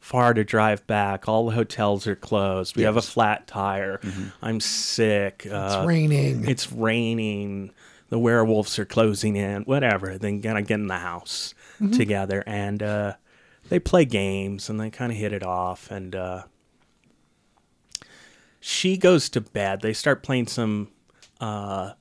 far 0.00 0.34
to 0.34 0.44
drive 0.44 0.86
back. 0.86 1.28
All 1.28 1.46
the 1.46 1.52
hotels 1.54 2.06
are 2.06 2.16
closed. 2.16 2.76
We 2.76 2.82
have 2.82 2.96
a 2.96 3.02
flat 3.02 3.46
tire. 3.46 4.00
I'm 4.42 4.60
sick. 4.60 5.42
It's 5.46 5.54
Uh, 5.54 5.84
raining. 5.86 6.48
it's 6.48 6.70
raining. 6.72 7.70
The 8.10 8.18
werewolves 8.18 8.78
are 8.78 8.84
closing 8.84 9.36
in. 9.36 9.62
Whatever. 9.62 10.18
Then 10.18 10.40
gonna 10.40 10.62
get 10.62 10.80
in 10.80 10.88
the 10.88 10.98
house 10.98 11.54
together 11.92 12.44
and 12.46 12.82
uh, 12.82 13.14
they 13.68 13.78
play 13.80 14.04
games 14.04 14.68
and 14.68 14.78
they 14.78 14.90
kind 14.90 15.10
of 15.12 15.18
hit 15.18 15.32
it 15.32 15.42
off 15.44 15.90
and. 15.90 16.14
Uh, 16.14 16.42
she 18.60 18.96
goes 18.96 19.28
to 19.30 19.40
bed. 19.40 19.80
They 19.80 19.92
start 19.92 20.22
playing 20.22 20.46
some 20.46 20.88
uh, 21.40 21.92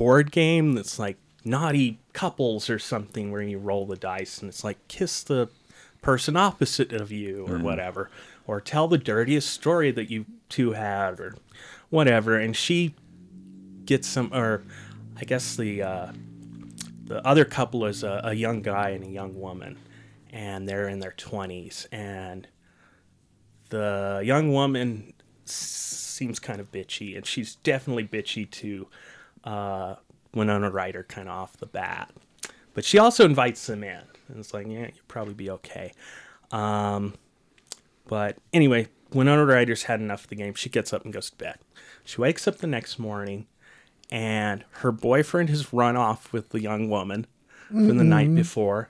board 0.00 0.32
game 0.32 0.72
that's 0.72 0.98
like 0.98 1.18
naughty 1.44 1.98
couples 2.14 2.70
or 2.70 2.78
something 2.78 3.30
where 3.30 3.42
you 3.42 3.58
roll 3.58 3.84
the 3.84 3.96
dice 3.96 4.38
and 4.40 4.48
it's 4.48 4.64
like 4.64 4.78
kiss 4.88 5.22
the 5.22 5.46
person 6.00 6.38
opposite 6.38 6.90
of 6.90 7.12
you 7.12 7.46
or 7.46 7.58
whatever 7.58 8.10
or 8.46 8.62
tell 8.62 8.88
the 8.88 8.96
dirtiest 8.96 9.50
story 9.50 9.90
that 9.90 10.10
you 10.10 10.24
two 10.48 10.72
had 10.72 11.20
or 11.20 11.34
whatever 11.90 12.38
and 12.38 12.56
she 12.56 12.94
gets 13.84 14.08
some 14.08 14.32
or 14.32 14.62
i 15.18 15.24
guess 15.24 15.54
the 15.56 15.82
uh 15.82 16.10
the 17.04 17.26
other 17.26 17.44
couple 17.44 17.84
is 17.84 18.02
a, 18.02 18.22
a 18.24 18.32
young 18.32 18.62
guy 18.62 18.88
and 18.90 19.04
a 19.04 19.08
young 19.08 19.38
woman 19.38 19.76
and 20.32 20.66
they're 20.66 20.88
in 20.88 21.00
their 21.00 21.14
20s 21.18 21.86
and 21.92 22.48
the 23.68 24.22
young 24.24 24.50
woman 24.50 25.12
s- 25.46 25.52
seems 26.20 26.38
kind 26.38 26.60
of 26.60 26.70
bitchy, 26.70 27.16
and 27.16 27.24
she's 27.24 27.54
definitely 27.56 28.06
bitchy 28.06 28.48
to 28.50 28.86
uh, 29.44 29.96
Winona 30.34 30.70
Ryder 30.70 31.04
kind 31.04 31.28
of 31.28 31.34
off 31.34 31.56
the 31.56 31.66
bat. 31.66 32.10
But 32.74 32.84
she 32.84 32.98
also 32.98 33.24
invites 33.24 33.68
him 33.68 33.82
in, 33.82 34.02
and 34.28 34.38
it's 34.38 34.54
like, 34.54 34.66
yeah, 34.66 34.86
you'll 34.86 35.08
probably 35.08 35.34
be 35.34 35.50
okay. 35.50 35.92
Um, 36.52 37.14
but 38.06 38.38
anyway, 38.52 38.88
Winona 39.12 39.44
Ryder's 39.44 39.84
had 39.84 40.00
enough 40.00 40.24
of 40.24 40.30
the 40.30 40.36
game. 40.36 40.54
She 40.54 40.68
gets 40.68 40.92
up 40.92 41.04
and 41.04 41.12
goes 41.12 41.30
to 41.30 41.36
bed. 41.36 41.58
She 42.04 42.20
wakes 42.20 42.46
up 42.46 42.58
the 42.58 42.66
next 42.66 42.98
morning, 42.98 43.46
and 44.10 44.64
her 44.70 44.92
boyfriend 44.92 45.48
has 45.48 45.72
run 45.72 45.96
off 45.96 46.32
with 46.32 46.50
the 46.50 46.60
young 46.60 46.88
woman 46.88 47.26
from 47.68 47.98
the 47.98 48.04
night 48.04 48.34
before, 48.34 48.88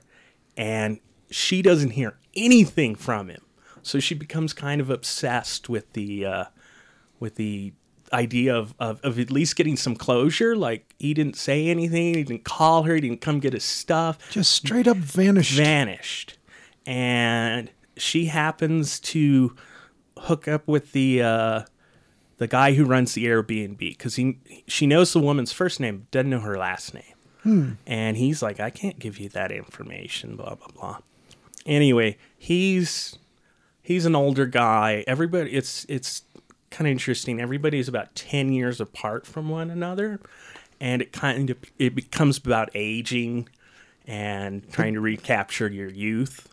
and 0.57 0.99
she 1.29 1.61
doesn't 1.61 1.91
hear 1.91 2.17
anything 2.35 2.95
from 2.95 3.29
him. 3.29 3.41
So 3.83 3.99
she 3.99 4.15
becomes 4.15 4.53
kind 4.53 4.81
of 4.81 4.89
obsessed 4.89 5.69
with 5.69 5.93
the 5.93 6.25
uh, 6.25 6.45
with 7.19 7.35
the 7.35 7.73
idea 8.13 8.55
of, 8.55 8.73
of 8.79 8.99
of 9.01 9.19
at 9.19 9.31
least 9.31 9.55
getting 9.55 9.75
some 9.77 9.95
closure. 9.95 10.55
Like 10.55 10.93
he 10.99 11.13
didn't 11.13 11.35
say 11.37 11.67
anything, 11.67 12.15
he 12.15 12.23
didn't 12.23 12.43
call 12.43 12.83
her, 12.83 12.95
he 12.95 13.01
didn't 13.01 13.21
come 13.21 13.39
get 13.39 13.53
his 13.53 13.63
stuff 13.63 14.17
Just 14.31 14.51
straight 14.51 14.87
up 14.87 14.97
vanished. 14.97 15.53
vanished 15.57 16.37
and 16.85 17.69
she 17.97 18.25
happens 18.25 18.99
to 18.99 19.55
hook 20.17 20.47
up 20.47 20.67
with 20.67 20.91
the 20.93 21.21
uh, 21.21 21.61
the 22.37 22.47
guy 22.47 22.73
who 22.73 22.85
runs 22.85 23.13
the 23.13 23.25
Airbnb 23.25 23.77
because 23.77 24.15
he 24.15 24.39
she 24.67 24.87
knows 24.87 25.13
the 25.13 25.19
woman's 25.19 25.51
first 25.53 25.79
name, 25.79 26.07
doesn't 26.11 26.29
know 26.29 26.39
her 26.39 26.57
last 26.57 26.93
name, 26.95 27.77
and 27.85 28.17
he's 28.17 28.41
like, 28.41 28.59
I 28.59 28.69
can't 28.71 28.97
give 28.99 29.19
you 29.19 29.29
that 29.29 29.51
information, 29.51 30.35
blah 30.35 30.55
blah 30.55 30.67
blah. 30.73 30.97
Anyway, 31.65 32.17
he's 32.37 33.17
he's 33.83 34.05
an 34.07 34.15
older 34.15 34.47
guy. 34.47 35.03
Everybody, 35.05 35.51
it's 35.51 35.85
it's 35.87 36.23
kind 36.71 36.87
of 36.87 36.91
interesting. 36.91 37.39
Everybody's 37.39 37.87
about 37.87 38.15
ten 38.15 38.51
years 38.51 38.81
apart 38.81 39.27
from 39.27 39.49
one 39.49 39.69
another, 39.69 40.19
and 40.79 41.01
it 41.01 41.11
kind 41.11 41.49
of 41.49 41.57
it 41.77 41.93
becomes 41.93 42.37
about 42.37 42.69
aging 42.73 43.47
and 44.07 44.69
trying 44.71 44.93
to 44.95 45.01
recapture 45.01 45.69
your 45.69 45.89
youth 45.89 46.47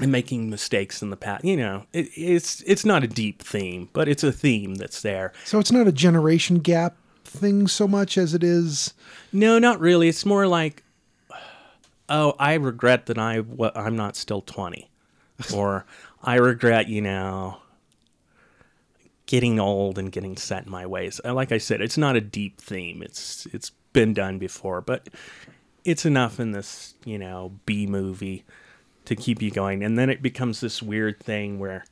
and 0.00 0.10
making 0.10 0.50
mistakes 0.50 1.02
in 1.02 1.10
the 1.10 1.16
past. 1.16 1.44
You 1.44 1.56
know, 1.56 1.86
it, 1.92 2.08
it's 2.16 2.62
it's 2.62 2.84
not 2.84 3.04
a 3.04 3.08
deep 3.08 3.42
theme, 3.42 3.88
but 3.92 4.08
it's 4.08 4.24
a 4.24 4.32
theme 4.32 4.74
that's 4.74 5.02
there. 5.02 5.32
So 5.44 5.58
it's 5.58 5.72
not 5.72 5.86
a 5.86 5.92
generation 5.92 6.58
gap 6.58 6.96
thing 7.24 7.68
so 7.68 7.86
much 7.86 8.18
as 8.18 8.34
it 8.34 8.42
is. 8.42 8.94
No, 9.32 9.58
not 9.58 9.80
really. 9.80 10.08
It's 10.08 10.26
more 10.26 10.46
like 10.46 10.82
oh, 12.08 12.34
I 12.38 12.54
regret 12.54 13.06
that 13.06 13.18
I 13.18 13.42
I'm 13.74 13.96
not 13.96 14.16
still 14.16 14.42
20, 14.42 14.90
or 15.54 15.84
I 16.22 16.36
regret 16.36 16.88
you 16.88 17.00
know 17.00 17.58
getting 19.26 19.58
old 19.58 19.98
and 19.98 20.12
getting 20.12 20.36
set 20.36 20.64
in 20.66 20.70
my 20.70 20.86
ways. 20.86 21.20
Uh, 21.24 21.34
Like 21.34 21.52
I 21.52 21.58
said, 21.58 21.80
it's 21.80 21.96
not 21.98 22.16
a 22.16 22.20
deep 22.20 22.60
theme. 22.60 23.02
It's 23.02 23.46
it's 23.52 23.70
been 23.92 24.12
done 24.14 24.38
before, 24.38 24.80
but 24.80 25.08
it's 25.84 26.04
enough 26.06 26.40
in 26.40 26.52
this 26.52 26.94
you 27.04 27.18
know 27.18 27.52
B 27.66 27.86
movie 27.86 28.44
to 29.06 29.14
keep 29.16 29.42
you 29.42 29.50
going, 29.50 29.84
and 29.84 29.98
then 29.98 30.08
it 30.10 30.22
becomes 30.22 30.60
this 30.60 30.82
weird 30.82 31.20
thing 31.22 31.58
where 31.58 31.84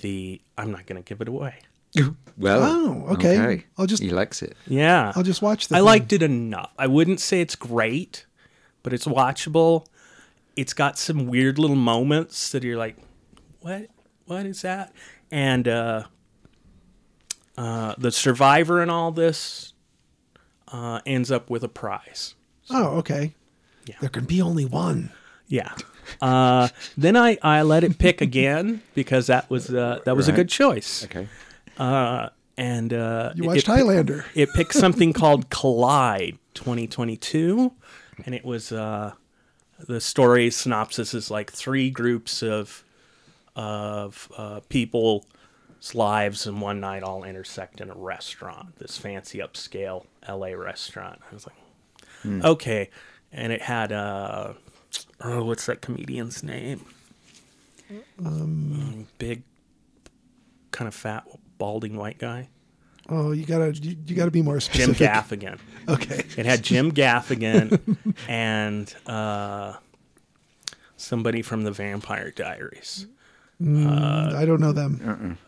the 0.00 0.40
I'm 0.56 0.70
not 0.70 0.86
going 0.86 1.02
to 1.02 1.06
give 1.08 1.20
it 1.20 1.28
away. 1.28 1.54
Well, 2.36 2.62
Oh, 2.62 3.06
okay. 3.14 3.64
I'll 3.76 3.86
just- 3.86 4.00
he 4.00 4.10
likes 4.10 4.42
it. 4.42 4.56
Yeah, 4.68 5.12
I'll 5.16 5.24
just 5.24 5.42
watch 5.42 5.66
the 5.66 5.74
I 5.74 5.78
thing. 5.78 5.84
liked 5.86 6.12
it 6.12 6.22
enough. 6.22 6.70
I 6.78 6.86
wouldn't 6.86 7.18
say 7.18 7.40
it's 7.40 7.56
great, 7.56 8.26
but 8.84 8.92
it's 8.92 9.06
watchable. 9.06 9.86
It's 10.54 10.72
got 10.72 10.98
some 10.98 11.26
weird 11.26 11.58
little 11.58 11.74
moments 11.74 12.52
that 12.52 12.62
you're 12.62 12.76
like, 12.78 12.96
"What? 13.60 13.88
What 14.26 14.46
is 14.46 14.62
that?" 14.62 14.92
And 15.32 15.66
uh, 15.66 16.04
uh, 17.58 17.94
the 17.98 18.10
survivor 18.12 18.82
in 18.82 18.88
all 18.90 19.10
this 19.12 19.72
uh, 20.68 21.00
ends 21.04 21.30
up 21.30 21.50
with 21.50 21.62
a 21.64 21.68
prize. 21.68 22.34
Oh, 22.70 22.98
okay. 22.98 23.34
Yeah. 23.86 23.96
There 24.00 24.10
can 24.10 24.24
be 24.24 24.40
only 24.40 24.64
one. 24.64 25.10
Yeah. 25.46 25.74
Uh, 26.20 26.68
then 26.96 27.16
I, 27.16 27.36
I 27.42 27.62
let 27.62 27.84
it 27.84 27.98
pick 27.98 28.20
again 28.20 28.82
because 28.94 29.26
that 29.26 29.48
was 29.50 29.70
uh, 29.74 30.00
that 30.04 30.16
was 30.16 30.28
a 30.28 30.32
Right. 30.32 30.36
good 30.36 30.48
choice. 30.48 31.04
Okay. 31.04 31.26
Uh, 31.78 32.28
and 32.56 32.92
uh, 32.92 33.32
You 33.34 33.44
it- 33.44 33.46
watched 33.46 33.58
it, 33.60 33.66
Highlander. 33.66 34.24
it 34.34 34.48
picked 34.54 34.74
something 34.74 35.12
called 35.20 35.48
Collide 35.50 36.38
2022, 36.54 37.72
and 38.26 38.34
it 38.34 38.44
was 38.44 38.72
uh, 38.72 39.12
the 39.86 40.00
story 40.00 40.50
synopsis 40.50 41.14
is 41.14 41.30
like 41.30 41.50
three 41.52 41.90
groups 41.90 42.42
of 42.42 42.84
of 43.56 44.30
uh, 44.36 44.60
people's 44.68 45.24
lives 45.94 46.46
in 46.46 46.60
one 46.60 46.80
night 46.80 47.02
all 47.02 47.24
intersect 47.24 47.80
in 47.80 47.90
a 47.90 47.94
restaurant, 47.94 48.76
this 48.78 48.98
fancy 48.98 49.38
upscale 49.38 50.06
LA 50.28 50.48
restaurant. 50.48 51.20
I 51.30 51.34
was 51.34 51.46
like, 51.46 52.44
okay, 52.44 52.90
and 53.32 53.52
it 53.52 53.62
had 53.62 53.92
uh, 53.92 54.54
oh, 55.20 55.44
what's 55.44 55.66
that 55.66 55.80
comedian's 55.80 56.42
name? 56.42 56.84
Um, 58.24 59.06
big, 59.18 59.42
kind 60.72 60.88
of 60.88 60.94
fat, 60.94 61.24
balding 61.58 61.96
white 61.96 62.18
guy. 62.18 62.48
Oh, 63.08 63.32
you 63.32 63.46
gotta 63.46 63.72
you, 63.74 63.96
you 64.06 64.14
gotta 64.14 64.30
be 64.30 64.42
more 64.42 64.60
specific. 64.60 64.96
Jim 64.98 65.08
specific. 65.08 65.40
Gaffigan. 65.40 65.58
Okay. 65.88 66.22
It 66.36 66.44
had 66.44 66.62
Jim 66.62 66.92
Gaffigan 66.92 67.96
and 68.28 68.94
uh, 69.06 69.72
somebody 70.98 71.40
from 71.40 71.62
the 71.62 71.70
Vampire 71.70 72.30
Diaries. 72.30 73.06
I 73.58 74.44
don't 74.44 74.60
know 74.60 74.72
them. 74.72 75.38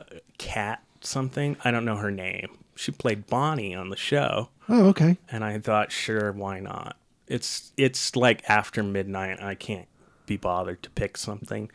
Cat 0.41 0.83
something. 1.03 1.57
I 1.65 1.71
don't 1.71 1.85
know 1.85 1.97
her 1.97 2.11
name. 2.11 2.57
She 2.75 2.93
played 2.93 3.27
Bonnie 3.27 3.75
on 3.75 3.91
the 3.91 3.97
show, 3.97 4.49
Oh, 4.69 4.87
okay. 4.89 5.19
and 5.31 5.45
I 5.45 5.59
thought, 5.59 5.93
sure, 5.93 6.33
why 6.33 6.61
not? 6.61 6.97
It's 7.27 7.73
it's 7.77 8.17
like 8.17 8.43
after 8.49 8.83
midnight. 8.83 9.43
I 9.43 9.55
can't 9.55 9.87
be 10.25 10.39
bothered 10.39 10.83
to 10.85 10.91
pick 10.91 11.19
something. 11.19 11.71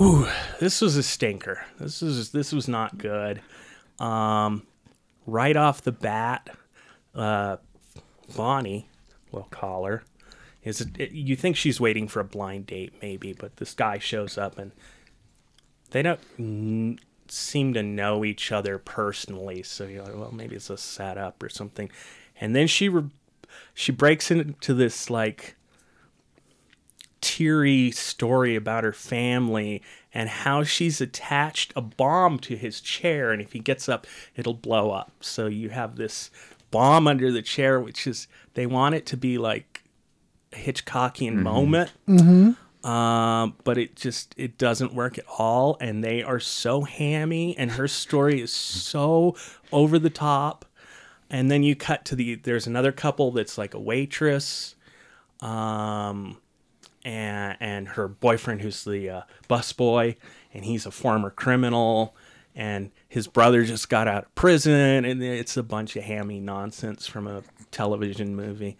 Ooh, 0.00 0.26
this 0.58 0.80
was 0.80 0.96
a 0.96 1.02
stinker. 1.04 1.64
This 1.78 2.02
was 2.02 2.32
this 2.32 2.52
was 2.52 2.66
not 2.66 2.98
good. 2.98 3.40
Um, 4.00 4.66
right 5.26 5.56
off 5.56 5.82
the 5.82 5.92
bat, 5.92 6.50
uh, 7.14 7.58
Bonnie, 8.36 8.88
we'll 9.30 9.46
call 9.50 9.84
her, 9.84 10.02
is 10.64 10.80
it, 10.80 11.12
you 11.12 11.36
think 11.36 11.56
she's 11.56 11.80
waiting 11.80 12.08
for 12.08 12.18
a 12.20 12.24
blind 12.24 12.66
date 12.66 12.92
maybe, 13.00 13.32
but 13.32 13.56
this 13.58 13.72
guy 13.74 13.98
shows 13.98 14.36
up 14.36 14.58
and 14.58 14.72
they 15.92 16.02
don't 16.02 16.98
seem 17.32 17.72
to 17.74 17.82
know 17.82 18.24
each 18.24 18.52
other 18.52 18.78
personally. 18.78 19.62
So 19.62 19.84
you're 19.84 20.02
like, 20.02 20.16
well, 20.16 20.32
maybe 20.32 20.56
it's 20.56 20.70
a 20.70 20.76
setup 20.76 21.42
or 21.42 21.48
something. 21.48 21.90
And 22.40 22.54
then 22.54 22.66
she 22.66 22.88
re- 22.88 23.10
she 23.74 23.92
breaks 23.92 24.30
into 24.30 24.74
this 24.74 25.08
like 25.08 25.56
teary 27.20 27.90
story 27.90 28.56
about 28.56 28.84
her 28.84 28.92
family 28.92 29.80
and 30.12 30.28
how 30.28 30.64
she's 30.64 31.00
attached 31.00 31.72
a 31.76 31.80
bomb 31.80 32.38
to 32.40 32.56
his 32.56 32.80
chair. 32.80 33.30
And 33.30 33.40
if 33.40 33.52
he 33.52 33.60
gets 33.60 33.88
up 33.88 34.06
it'll 34.36 34.54
blow 34.54 34.90
up. 34.90 35.12
So 35.20 35.46
you 35.46 35.70
have 35.70 35.96
this 35.96 36.30
bomb 36.70 37.06
under 37.06 37.30
the 37.30 37.42
chair 37.42 37.80
which 37.80 38.06
is 38.06 38.28
they 38.54 38.66
want 38.66 38.94
it 38.94 39.06
to 39.06 39.16
be 39.16 39.38
like 39.38 39.84
a 40.52 40.56
hitchcockian 40.56 41.34
mm-hmm. 41.34 41.42
moment 41.42 41.90
mm-hmm. 42.08 42.50
Um, 42.84 43.54
but 43.62 43.78
it 43.78 43.94
just 43.94 44.34
it 44.36 44.58
doesn't 44.58 44.92
work 44.92 45.18
at 45.18 45.24
all. 45.38 45.76
And 45.80 46.02
they 46.02 46.22
are 46.22 46.40
so 46.40 46.82
hammy 46.82 47.56
and 47.56 47.72
her 47.72 47.86
story 47.88 48.40
is 48.40 48.52
so 48.52 49.36
over 49.70 49.98
the 49.98 50.10
top. 50.10 50.64
And 51.30 51.50
then 51.50 51.62
you 51.62 51.76
cut 51.76 52.04
to 52.06 52.16
the 52.16 52.34
there's 52.34 52.66
another 52.66 52.92
couple 52.92 53.30
that's 53.30 53.56
like 53.56 53.74
a 53.74 53.80
waitress 53.80 54.74
um 55.40 56.38
and 57.04 57.56
and 57.58 57.88
her 57.88 58.06
boyfriend 58.06 58.60
who's 58.60 58.84
the 58.84 59.10
uh, 59.10 59.22
busboy 59.48 60.14
and 60.54 60.64
he's 60.64 60.86
a 60.86 60.90
former 60.90 61.30
criminal 61.30 62.14
and 62.54 62.92
his 63.08 63.26
brother 63.26 63.64
just 63.64 63.88
got 63.88 64.06
out 64.06 64.24
of 64.24 64.34
prison 64.34 65.04
and 65.04 65.22
it's 65.22 65.56
a 65.56 65.62
bunch 65.62 65.96
of 65.96 66.04
hammy 66.04 66.38
nonsense 66.38 67.06
from 67.06 67.26
a 67.26 67.42
television 67.70 68.36
movie. 68.36 68.76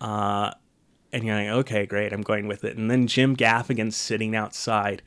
Uh 0.00 0.52
and 1.12 1.24
you're 1.24 1.36
like, 1.36 1.48
okay, 1.48 1.86
great, 1.86 2.12
I'm 2.12 2.22
going 2.22 2.46
with 2.46 2.64
it. 2.64 2.76
And 2.76 2.90
then 2.90 3.06
Jim 3.06 3.36
Gaffigan's 3.36 3.96
sitting 3.96 4.34
outside 4.34 5.02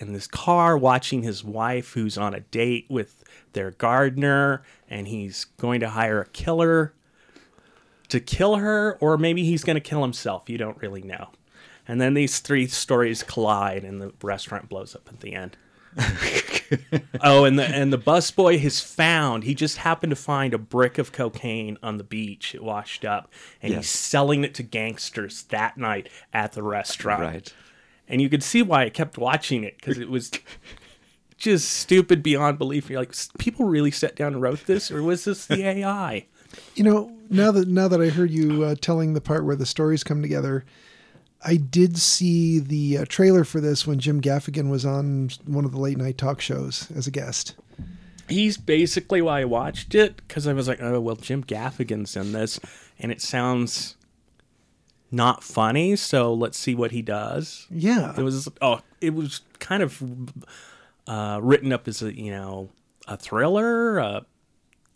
in 0.00 0.12
this 0.12 0.26
car 0.26 0.76
watching 0.76 1.22
his 1.22 1.44
wife 1.44 1.92
who's 1.92 2.16
on 2.16 2.34
a 2.34 2.40
date 2.40 2.86
with 2.88 3.22
their 3.52 3.72
gardener 3.72 4.62
and 4.88 5.06
he's 5.08 5.44
going 5.58 5.80
to 5.80 5.90
hire 5.90 6.20
a 6.22 6.28
killer 6.28 6.94
to 8.08 8.18
kill 8.18 8.56
her 8.56 8.96
or 9.00 9.18
maybe 9.18 9.44
he's 9.44 9.62
going 9.62 9.76
to 9.76 9.80
kill 9.80 10.02
himself 10.02 10.48
you 10.48 10.56
don't 10.56 10.80
really 10.80 11.02
know 11.02 11.28
and 11.86 12.00
then 12.00 12.14
these 12.14 12.38
three 12.40 12.66
stories 12.66 13.22
collide 13.22 13.84
and 13.84 14.00
the 14.00 14.12
restaurant 14.22 14.68
blows 14.68 14.94
up 14.94 15.06
at 15.08 15.20
the 15.20 15.34
end 15.34 15.56
oh 17.20 17.44
and 17.44 17.58
the 17.58 17.64
and 17.64 17.92
the 17.92 17.98
busboy 17.98 18.58
has 18.60 18.80
found 18.80 19.42
he 19.44 19.54
just 19.54 19.78
happened 19.78 20.10
to 20.10 20.16
find 20.16 20.54
a 20.54 20.58
brick 20.58 20.98
of 20.98 21.10
cocaine 21.12 21.76
on 21.82 21.96
the 21.98 22.04
beach 22.04 22.54
it 22.54 22.62
washed 22.62 23.04
up 23.04 23.30
and 23.60 23.74
he's 23.74 23.88
selling 23.88 24.44
it 24.44 24.54
to 24.54 24.62
gangsters 24.62 25.42
that 25.44 25.76
night 25.76 26.08
at 26.32 26.52
the 26.52 26.62
restaurant 26.62 27.20
Right. 27.22 27.52
and 28.08 28.20
you 28.22 28.28
could 28.28 28.42
see 28.44 28.62
why 28.62 28.84
I 28.84 28.90
kept 28.90 29.18
watching 29.18 29.64
it 29.64 29.76
because 29.78 29.98
it 29.98 30.08
was 30.08 30.30
just 31.36 31.70
stupid 31.70 32.22
beyond 32.22 32.58
belief. 32.58 32.90
You're 32.90 33.00
like, 33.00 33.14
people 33.38 33.64
really 33.64 33.90
sat 33.90 34.14
down 34.14 34.34
and 34.34 34.42
wrote 34.42 34.66
this, 34.66 34.90
or 34.90 35.02
was 35.02 35.24
this 35.24 35.46
the 35.46 35.62
AI? 35.66 36.26
You 36.74 36.84
know, 36.84 37.16
now 37.30 37.50
that 37.52 37.66
now 37.66 37.88
that 37.88 37.98
I 37.98 38.10
heard 38.10 38.30
you 38.30 38.62
uh, 38.64 38.74
telling 38.78 39.14
the 39.14 39.22
part 39.22 39.46
where 39.46 39.56
the 39.56 39.64
stories 39.64 40.04
come 40.04 40.20
together, 40.20 40.66
I 41.42 41.56
did 41.56 41.96
see 41.98 42.58
the 42.58 42.98
uh, 42.98 43.04
trailer 43.08 43.44
for 43.44 43.60
this 43.60 43.86
when 43.86 43.98
Jim 43.98 44.20
Gaffigan 44.20 44.70
was 44.70 44.84
on 44.84 45.30
one 45.46 45.64
of 45.64 45.72
the 45.72 45.80
late 45.80 45.96
night 45.96 46.18
talk 46.18 46.40
shows 46.40 46.90
as 46.94 47.06
a 47.06 47.10
guest. 47.10 47.54
He's 48.28 48.56
basically 48.56 49.22
why 49.22 49.40
I 49.40 49.44
watched 49.44 49.94
it 49.94 50.16
because 50.16 50.46
I 50.46 50.52
was 50.52 50.68
like, 50.68 50.80
oh 50.80 51.00
well, 51.00 51.16
Jim 51.16 51.42
Gaffigan's 51.42 52.14
in 52.16 52.32
this, 52.32 52.60
and 52.98 53.10
it 53.10 53.20
sounds 53.20 53.96
not 55.10 55.42
funny. 55.42 55.96
So 55.96 56.32
let's 56.32 56.58
see 56.58 56.74
what 56.74 56.92
he 56.92 57.02
does. 57.02 57.66
Yeah. 57.70 58.14
It 58.16 58.22
was 58.22 58.48
oh, 58.60 58.82
it 59.00 59.14
was 59.14 59.40
kind 59.58 59.82
of 59.82 60.02
uh, 61.06 61.40
written 61.42 61.72
up 61.72 61.88
as 61.88 62.02
a 62.02 62.14
you 62.14 62.30
know 62.30 62.70
a 63.08 63.16
thriller, 63.16 63.98
a, 63.98 64.26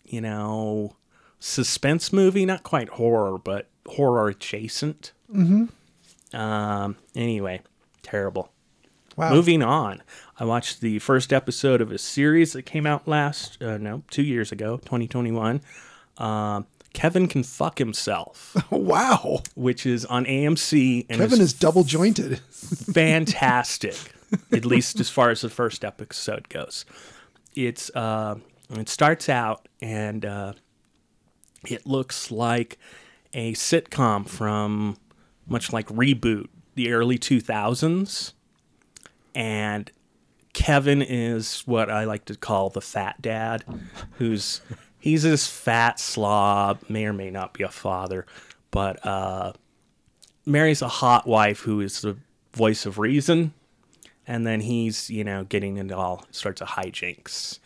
you 0.04 0.20
know 0.20 0.94
suspense 1.40 2.12
movie, 2.12 2.46
not 2.46 2.62
quite 2.62 2.90
horror, 2.90 3.38
but 3.38 3.68
horror 3.86 4.28
adjacent. 4.28 5.12
Mm-hmm. 5.34 5.64
Um. 6.34 6.96
Anyway, 7.14 7.62
terrible. 8.02 8.50
wow. 9.16 9.32
Moving 9.32 9.62
on, 9.62 10.02
I 10.38 10.44
watched 10.44 10.80
the 10.80 10.98
first 10.98 11.32
episode 11.32 11.80
of 11.80 11.92
a 11.92 11.98
series 11.98 12.52
that 12.52 12.62
came 12.62 12.86
out 12.86 13.06
last 13.06 13.62
uh, 13.62 13.78
no 13.78 14.02
two 14.10 14.22
years 14.22 14.52
ago, 14.52 14.78
2021. 14.78 15.60
Um, 16.18 16.66
Kevin 16.92 17.26
can 17.26 17.42
fuck 17.42 17.78
himself, 17.78 18.56
wow. 18.70 19.42
which 19.56 19.84
is 19.84 20.04
on 20.06 20.24
AMC 20.24 21.06
and 21.10 21.20
Kevin 21.20 21.40
is 21.40 21.52
double 21.52 21.82
jointed. 21.82 22.38
fantastic, 22.50 23.96
at 24.52 24.64
least 24.64 25.00
as 25.00 25.10
far 25.10 25.30
as 25.30 25.40
the 25.42 25.50
first 25.50 25.84
episode 25.84 26.48
goes. 26.48 26.84
It's 27.54 27.90
uh, 27.94 28.36
it 28.70 28.88
starts 28.88 29.28
out 29.28 29.68
and 29.82 30.24
uh, 30.24 30.52
it 31.66 31.86
looks 31.86 32.30
like 32.30 32.78
a 33.32 33.52
sitcom 33.54 34.28
from 34.28 34.96
much 35.46 35.72
like 35.72 35.88
reboot 35.88 36.48
the 36.74 36.92
early 36.92 37.18
2000s 37.18 38.32
and 39.34 39.90
Kevin 40.52 41.02
is 41.02 41.62
what 41.66 41.90
I 41.90 42.04
like 42.04 42.24
to 42.26 42.36
call 42.36 42.70
the 42.70 42.80
fat 42.80 43.20
dad 43.20 43.64
who's 44.12 44.60
he's 44.98 45.22
this 45.22 45.46
fat 45.46 45.98
slob 45.98 46.80
may 46.88 47.06
or 47.06 47.12
may 47.12 47.30
not 47.30 47.54
be 47.54 47.64
a 47.64 47.68
father 47.68 48.26
but 48.70 49.04
uh 49.06 49.52
marries 50.46 50.82
a 50.82 50.88
hot 50.88 51.26
wife 51.26 51.60
who 51.60 51.80
is 51.80 52.00
the 52.00 52.16
voice 52.52 52.86
of 52.86 52.98
reason, 52.98 53.52
and 54.26 54.46
then 54.46 54.60
he's 54.60 55.10
you 55.10 55.24
know 55.24 55.44
getting 55.44 55.76
into 55.76 55.96
all 55.96 56.24
sorts 56.30 56.60
of 56.60 56.68
hijinks. 56.68 57.58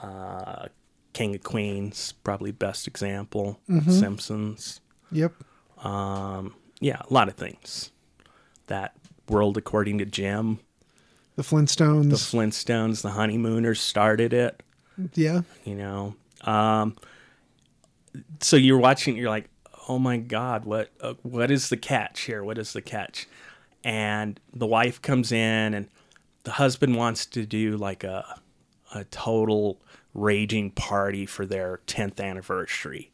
Uh, 0.00 0.66
King 1.12 1.34
of 1.36 1.42
Queens, 1.44 2.12
probably 2.24 2.50
best 2.50 2.88
example. 2.88 3.60
Simpsons. 3.88 4.80
Yep. 5.12 5.32
Um, 5.84 6.54
yeah, 6.84 7.00
a 7.08 7.12
lot 7.12 7.28
of 7.28 7.34
things. 7.34 7.90
That 8.66 8.94
world 9.28 9.56
according 9.56 9.98
to 9.98 10.04
Jim, 10.04 10.60
The 11.36 11.42
Flintstones. 11.42 12.10
the 12.10 12.16
Flintstones, 12.16 13.00
the 13.02 13.10
Honeymooners 13.10 13.80
started 13.80 14.32
it. 14.34 14.62
yeah. 15.14 15.42
You 15.64 15.74
know, 15.76 16.14
um, 16.42 16.94
so 18.40 18.56
you're 18.56 18.78
watching, 18.78 19.16
you're 19.16 19.30
like, 19.30 19.48
oh 19.88 19.98
my 19.98 20.18
god, 20.18 20.64
what 20.66 20.90
uh, 21.00 21.14
what 21.22 21.50
is 21.50 21.68
the 21.70 21.76
catch 21.76 22.22
here? 22.22 22.44
What 22.44 22.58
is 22.58 22.72
the 22.74 22.82
catch? 22.82 23.26
And 23.82 24.38
the 24.54 24.66
wife 24.66 25.00
comes 25.02 25.32
in, 25.32 25.74
and 25.74 25.88
the 26.44 26.52
husband 26.52 26.96
wants 26.96 27.26
to 27.26 27.44
do 27.46 27.76
like 27.76 28.04
a 28.04 28.40
a 28.94 29.04
total 29.04 29.80
raging 30.14 30.70
party 30.70 31.26
for 31.26 31.44
their 31.44 31.80
10th 31.88 32.20
anniversary. 32.20 33.10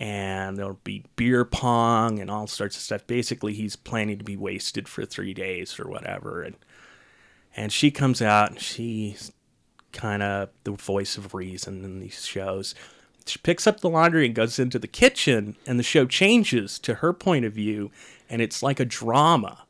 And 0.00 0.56
there'll 0.56 0.78
be 0.84 1.04
beer 1.16 1.44
pong 1.44 2.20
and 2.20 2.30
all 2.30 2.46
sorts 2.46 2.76
of 2.76 2.82
stuff. 2.82 3.06
Basically, 3.06 3.52
he's 3.52 3.74
planning 3.74 4.16
to 4.18 4.24
be 4.24 4.36
wasted 4.36 4.88
for 4.88 5.04
three 5.04 5.34
days 5.34 5.78
or 5.78 5.88
whatever. 5.88 6.42
And 6.42 6.56
and 7.56 7.72
she 7.72 7.90
comes 7.90 8.22
out 8.22 8.50
and 8.50 8.60
she's 8.60 9.32
kind 9.92 10.22
of 10.22 10.50
the 10.62 10.70
voice 10.70 11.16
of 11.16 11.34
reason 11.34 11.84
in 11.84 11.98
these 11.98 12.24
shows. 12.24 12.74
She 13.26 13.38
picks 13.40 13.66
up 13.66 13.80
the 13.80 13.90
laundry 13.90 14.24
and 14.26 14.34
goes 14.34 14.58
into 14.58 14.78
the 14.78 14.86
kitchen, 14.86 15.56
and 15.66 15.78
the 15.78 15.82
show 15.82 16.06
changes 16.06 16.78
to 16.78 16.94
her 16.94 17.12
point 17.12 17.44
of 17.44 17.52
view, 17.52 17.90
and 18.30 18.40
it's 18.40 18.62
like 18.62 18.80
a 18.80 18.84
drama. 18.84 19.64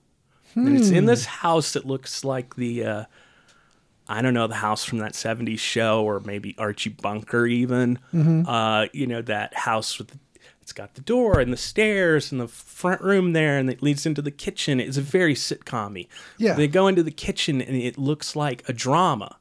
And 0.55 0.77
it's 0.77 0.91
in 0.91 1.07
this 1.07 1.25
house 1.25 1.73
that 1.73 1.87
looks 1.87 2.25
like 2.25 2.57
the, 2.57 2.85
uh, 2.85 3.05
I 4.09 4.23
don't 4.23 4.35
know, 4.35 4.47
the 4.47 4.55
house 4.55 4.85
from 4.85 4.99
that 4.99 5.13
70s 5.13 5.59
show, 5.59 6.03
or 6.05 6.21
maybe 6.21 6.55
Archie 6.59 6.91
Bunker, 6.91 7.47
even. 7.47 7.99
Uh, 8.47 8.87
you 8.93 9.07
know, 9.07 9.23
that 9.23 9.55
house 9.55 9.99
with 9.99 10.17
it's 10.63 10.73
got 10.75 10.95
the 10.97 11.01
door 11.01 11.41
and 11.41 11.51
the 11.51 11.57
stairs 11.57 12.31
and 12.31 12.39
the 12.39 12.47
front 12.47 13.01
room 13.01 13.33
there, 13.33 13.57
and 13.57 13.71
it 13.71 13.83
leads 13.83 14.05
into 14.05 14.21
the 14.21 14.31
kitchen. 14.31 14.81
It's 14.81 14.99
a 14.99 15.03
very 15.03 15.33
sitcom 15.35 16.07
Yeah. 16.37 16.53
They 16.55 16.69
go 16.69 16.89
into 16.89 17.03
the 17.03 17.11
kitchen, 17.11 17.63
and 17.63 17.75
it 17.75 17.97
looks 17.97 18.37
like 18.37 18.69
a 18.69 18.75
drama 18.75 19.39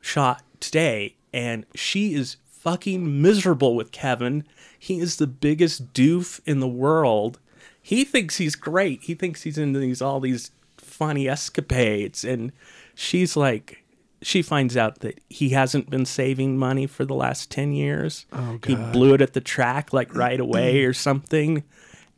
shot 0.00 0.42
today, 0.60 1.16
and 1.32 1.66
she 1.74 2.14
is 2.14 2.36
fucking 2.46 3.20
miserable 3.20 3.74
with 3.74 3.90
Kevin. 3.90 4.44
He 4.78 5.00
is 5.00 5.16
the 5.16 5.26
biggest 5.26 5.92
doof 5.94 6.40
in 6.46 6.60
the 6.60 6.68
world. 6.68 7.40
He 7.80 8.04
thinks 8.04 8.36
he's 8.36 8.54
great. 8.54 9.02
He 9.02 9.14
thinks 9.14 9.42
he's 9.42 9.58
into 9.58 9.80
these 9.80 10.00
all 10.00 10.20
these 10.20 10.52
funny 10.76 11.28
escapades, 11.28 12.24
and 12.24 12.52
she's 12.94 13.36
like, 13.36 13.81
she 14.22 14.42
finds 14.42 14.76
out 14.76 15.00
that 15.00 15.20
he 15.28 15.50
hasn't 15.50 15.90
been 15.90 16.06
saving 16.06 16.56
money 16.58 16.86
for 16.86 17.04
the 17.04 17.14
last 17.14 17.50
ten 17.50 17.72
years. 17.72 18.26
Oh, 18.32 18.58
He 18.66 18.74
blew 18.74 19.14
it 19.14 19.20
at 19.20 19.32
the 19.34 19.40
track 19.40 19.92
like 19.92 20.14
right 20.14 20.40
away 20.40 20.84
or 20.84 20.92
something, 20.92 21.64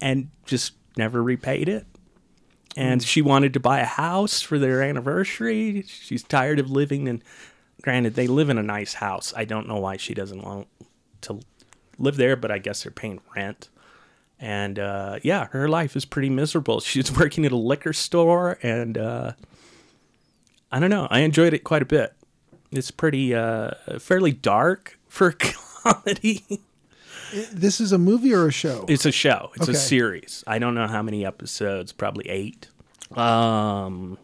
and 0.00 0.30
just 0.44 0.74
never 0.96 1.22
repaid 1.22 1.68
it 1.68 1.86
and 2.76 3.02
she 3.02 3.22
wanted 3.22 3.52
to 3.54 3.60
buy 3.60 3.80
a 3.80 3.84
house 3.84 4.40
for 4.40 4.58
their 4.58 4.82
anniversary. 4.82 5.84
She's 5.86 6.22
tired 6.22 6.58
of 6.58 6.70
living 6.70 7.06
in. 7.06 7.22
Granted, 7.82 8.14
they 8.14 8.26
live 8.26 8.48
in 8.48 8.58
a 8.58 8.62
nice 8.62 8.94
house. 8.94 9.32
I 9.36 9.44
don't 9.44 9.68
know 9.68 9.78
why 9.78 9.96
she 9.96 10.14
doesn't 10.14 10.42
want 10.42 10.66
to 11.22 11.40
live 11.98 12.16
there, 12.16 12.34
but 12.36 12.50
I 12.50 12.58
guess 12.58 12.82
they're 12.82 12.90
paying 12.92 13.20
rent. 13.36 13.68
And 14.40 14.78
uh, 14.78 15.18
yeah, 15.22 15.46
her 15.48 15.68
life 15.68 15.94
is 15.94 16.04
pretty 16.04 16.30
miserable. 16.30 16.80
She's 16.80 17.12
working 17.16 17.46
at 17.46 17.52
a 17.52 17.56
liquor 17.56 17.92
store, 17.92 18.58
and 18.62 18.98
uh, 18.98 19.32
I 20.74 20.80
don't 20.80 20.90
know. 20.90 21.06
I 21.08 21.20
enjoyed 21.20 21.54
it 21.54 21.60
quite 21.62 21.82
a 21.82 21.86
bit. 21.86 22.14
It's 22.72 22.90
pretty 22.90 23.32
uh, 23.34 23.70
fairly 24.00 24.32
dark 24.32 24.98
for 25.08 25.30
comedy. 25.38 26.44
This 27.52 27.80
is 27.80 27.92
a 27.92 27.98
movie 27.98 28.34
or 28.34 28.48
a 28.48 28.52
show? 28.52 28.84
It's 28.88 29.06
a 29.06 29.12
show. 29.12 29.50
It's 29.54 29.68
Okay. 29.68 29.72
a 29.76 29.80
series. 29.80 30.42
I 30.48 30.58
don't 30.58 30.74
know 30.74 30.88
how 30.88 31.00
many 31.02 31.24
episodes. 31.24 31.92
Probably 31.92 32.28
eight. 32.28 32.68
Um, 33.16 34.18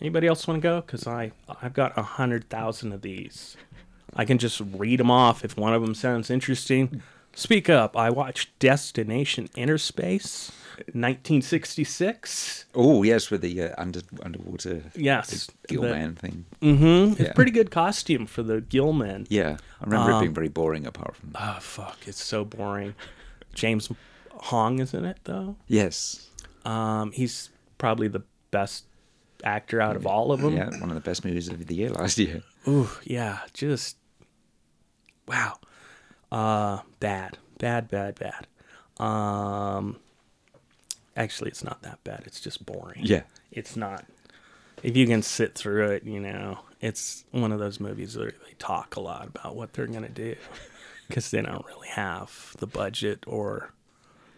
anybody 0.00 0.28
else 0.28 0.46
want 0.46 0.58
to 0.58 0.62
go? 0.62 0.80
Because 0.80 1.06
I 1.08 1.32
I've 1.60 1.74
got 1.74 1.96
a 1.98 2.02
hundred 2.02 2.48
thousand 2.48 2.92
of 2.92 3.02
these. 3.02 3.56
I 4.14 4.24
can 4.24 4.38
just 4.38 4.60
read 4.74 5.00
them 5.00 5.10
off 5.10 5.44
if 5.44 5.56
one 5.56 5.74
of 5.74 5.82
them 5.82 5.94
sounds 5.96 6.30
interesting. 6.30 7.02
Speak 7.34 7.68
up. 7.70 7.96
I 7.96 8.10
watched 8.10 8.58
Destination 8.58 9.48
Inner 9.56 9.78
Space, 9.78 10.52
1966. 10.92 12.66
Oh 12.74 13.02
yes, 13.02 13.30
with 13.30 13.40
the 13.40 13.62
uh, 13.62 13.74
under 13.78 14.00
underwater 14.22 14.82
Yes, 14.94 15.48
gill 15.66 15.82
the- 15.82 15.90
man 15.90 16.14
thing. 16.14 16.44
Mm-hmm. 16.60 17.12
It's 17.12 17.20
Yeah. 17.20 17.32
pretty 17.32 17.50
good 17.50 17.70
costume 17.70 18.26
for 18.26 18.42
the 18.42 18.60
Gilman. 18.60 19.26
Yeah, 19.30 19.56
I 19.80 19.84
remember 19.84 20.12
Um, 20.12 20.18
it 20.18 20.20
being 20.20 20.34
very 20.34 20.48
boring. 20.48 20.86
Apart 20.86 21.16
from 21.16 21.30
that. 21.32 21.56
Oh 21.56 21.60
fuck! 21.60 21.98
It's 22.06 22.22
so 22.22 22.44
boring. 22.44 22.94
James 23.54 23.90
Hong 24.30 24.78
is 24.78 24.92
in 24.94 25.04
it 25.04 25.18
though. 25.24 25.56
yes, 25.68 26.28
Um, 26.64 27.12
he's 27.12 27.50
probably 27.78 28.08
the 28.08 28.22
best 28.50 28.84
actor 29.44 29.80
out 29.80 29.96
of 29.96 30.06
all 30.06 30.32
of 30.32 30.40
them. 30.40 30.56
yeah, 30.56 30.70
one 30.80 30.88
of 30.90 30.94
the 30.94 31.00
best 31.00 31.24
movies 31.24 31.48
of 31.48 31.66
the 31.66 31.74
year 31.74 31.90
last 31.90 32.18
year. 32.18 32.42
Ooh, 32.68 32.88
yeah, 33.04 33.40
just 33.52 33.96
wow. 35.26 35.58
Uh, 36.32 36.80
bad, 36.98 37.36
bad, 37.58 37.88
bad, 37.88 38.18
bad. 38.18 38.46
Um, 39.04 39.98
actually, 41.14 41.50
it's 41.50 41.62
not 41.62 41.82
that 41.82 42.02
bad. 42.04 42.22
It's 42.24 42.40
just 42.40 42.64
boring. 42.64 43.02
Yeah. 43.04 43.22
it's 43.50 43.76
not. 43.76 44.06
If 44.82 44.96
you 44.96 45.06
can 45.06 45.22
sit 45.22 45.54
through 45.54 45.90
it, 45.90 46.04
you 46.04 46.18
know, 46.18 46.60
it's 46.80 47.24
one 47.32 47.52
of 47.52 47.58
those 47.58 47.80
movies 47.80 48.16
where 48.16 48.30
they 48.30 48.54
talk 48.58 48.96
a 48.96 49.00
lot 49.00 49.28
about 49.28 49.54
what 49.56 49.74
they're 49.74 49.86
gonna 49.86 50.08
do 50.08 50.34
because 51.08 51.30
they 51.30 51.42
don't 51.42 51.66
really 51.66 51.88
have 51.88 52.56
the 52.58 52.66
budget 52.66 53.24
or 53.26 53.74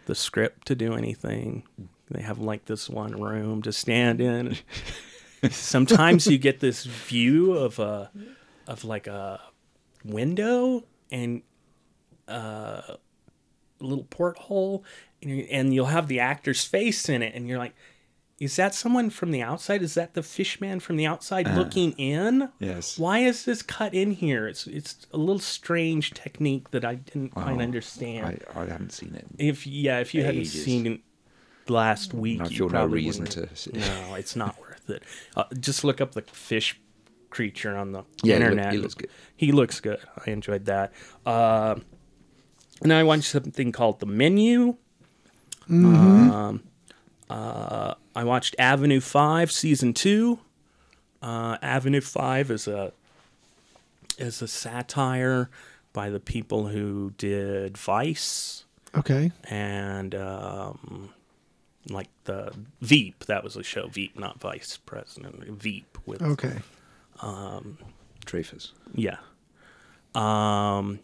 the 0.07 0.17
script 0.17 0.67
to 0.67 0.75
do 0.75 0.95
anything. 0.95 1.63
They 2.11 2.23
have 2.23 2.39
like 2.39 2.65
this 2.65 2.91
one 2.91 3.13
room 3.23 3.63
to 3.63 3.73
stand 3.73 4.21
in. 4.21 4.57
Sometimes 5.51 6.27
you 6.27 6.39
get 6.39 6.59
this 6.59 6.85
view 6.85 7.53
of 7.53 7.79
a 7.79 8.11
of 8.67 8.85
like 8.85 9.07
a 9.07 9.41
window 10.05 10.83
and 11.13 11.43
uh, 12.29 12.83
a 12.89 12.99
little 13.81 14.05
porthole, 14.05 14.85
and, 15.23 15.31
you 15.31 15.47
and 15.51 15.75
you'll 15.75 15.87
have 15.87 16.09
the 16.09 16.21
actor's 16.21 16.65
face 16.65 17.09
in 17.09 17.23
it, 17.23 17.35
and 17.35 17.49
you're 17.49 17.59
like, 17.59 17.75
"Is 18.41 18.57
that 18.57 18.75
someone 18.75 19.11
from 19.11 19.31
the 19.31 19.43
outside? 19.43 19.83
Is 19.83 19.95
that 19.95 20.15
the 20.15 20.23
fishman 20.23 20.81
from 20.81 20.97
the 20.97 21.07
outside 21.07 21.49
looking 21.57 21.93
in? 21.93 22.49
Yes. 22.61 22.99
Why 22.99 23.19
is 23.21 23.45
this 23.45 23.63
cut 23.63 23.95
in 23.95 24.13
here? 24.13 24.47
It's 24.47 24.67
it's 24.67 25.07
a 25.13 25.19
little 25.19 25.39
strange 25.41 26.13
technique 26.13 26.71
that 26.71 26.85
I 26.85 26.95
didn't 26.97 27.31
quite 27.31 27.61
understand. 27.61 28.43
I, 28.55 28.61
I 28.61 28.65
haven't 28.67 28.93
seen 28.93 29.15
it. 29.15 29.27
If 29.39 29.67
yeah, 29.67 29.99
if 30.01 30.15
you 30.15 30.23
hadn't 30.25 30.47
seen 30.47 30.87
it 30.87 31.01
last 31.69 32.15
week, 32.15 32.41
I 32.41 32.45
you 32.45 32.51
feel 32.59 32.67
no 32.69 32.73
probably 32.73 33.05
reason 33.05 33.25
wouldn't- 33.25 33.49
to 33.51 33.57
see- 33.57 33.71
No, 33.73 34.15
it's 34.15 34.37
not 34.37 34.59
worth 34.61 34.89
it. 34.91 35.03
Uh, 35.37 35.45
just 35.61 35.83
look 35.85 36.01
up 36.01 36.13
the 36.13 36.23
fish 36.23 36.79
creature 37.31 37.77
on 37.77 37.93
the 37.93 38.05
Yeah, 38.23 38.37
he 38.37 38.41
look- 38.45 38.51
internet. 38.53 38.73
he 38.73 38.79
looks 38.79 38.95
good. 38.95 39.11
He 39.37 39.51
looks 39.53 39.81
good. 39.81 39.99
I 40.27 40.31
enjoyed 40.31 40.67
that. 40.67 40.93
Uh, 41.27 41.77
and 42.83 42.93
I 42.93 43.03
watched 43.03 43.25
something 43.31 43.73
called 43.73 44.01
The 44.01 44.07
Menu. 44.07 44.77
Um, 45.69 46.63
uh, 47.31 47.95
I 48.15 48.25
watched 48.25 48.55
Avenue 48.59 49.01
Five 49.01 49.51
season 49.51 49.95
two. 49.95 50.39
Uh, 51.23 51.57
Avenue 51.63 52.01
Five 52.03 52.51
is 52.51 52.69
a 52.69 52.93
is 54.19 54.43
a 54.43 54.49
satire 54.49 55.49
by 55.93 56.11
the 56.11 56.21
people 56.21 56.69
who 56.69 57.13
did 57.19 57.77
Vice 57.79 58.65
Okay. 58.95 59.33
and 59.49 60.15
um, 60.15 61.11
like 61.89 62.09
the 62.25 62.53
Veep. 62.83 63.25
That 63.25 63.43
was 63.43 63.57
a 63.57 63.63
show. 63.63 63.89
Veep, 63.89 64.19
not 64.19 64.39
Vice 64.41 64.77
President. 64.85 65.45
Veep 65.49 65.97
with 66.07 66.21
Okay. 66.23 66.59
Dreyfus. 68.27 68.73
yeah. 68.95 69.17
Um. 70.15 71.01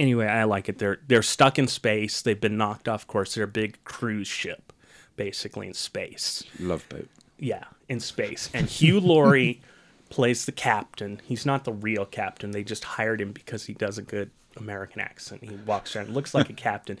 Anyway, 0.00 0.26
I 0.26 0.44
like 0.44 0.70
it. 0.70 0.78
They're 0.78 0.98
they're 1.08 1.20
stuck 1.20 1.58
in 1.58 1.68
space. 1.68 2.22
They've 2.22 2.40
been 2.40 2.56
knocked 2.56 2.88
off 2.88 3.06
course. 3.06 3.34
They're 3.34 3.44
a 3.44 3.46
big 3.46 3.84
cruise 3.84 4.26
ship, 4.26 4.72
basically 5.14 5.66
in 5.66 5.74
space. 5.74 6.42
Love 6.58 6.88
boat. 6.88 7.06
Yeah, 7.38 7.64
in 7.86 8.00
space. 8.00 8.48
And 8.54 8.66
Hugh 8.66 8.98
Laurie 8.98 9.60
plays 10.08 10.46
the 10.46 10.52
captain. 10.52 11.20
He's 11.26 11.44
not 11.44 11.64
the 11.64 11.74
real 11.74 12.06
captain. 12.06 12.50
They 12.50 12.64
just 12.64 12.82
hired 12.82 13.20
him 13.20 13.32
because 13.32 13.66
he 13.66 13.74
does 13.74 13.98
a 13.98 14.02
good 14.02 14.30
American 14.56 15.02
accent. 15.02 15.44
He 15.44 15.54
walks 15.66 15.94
around, 15.94 16.14
looks 16.14 16.32
like 16.32 16.48
a 16.48 16.54
captain. 16.68 16.98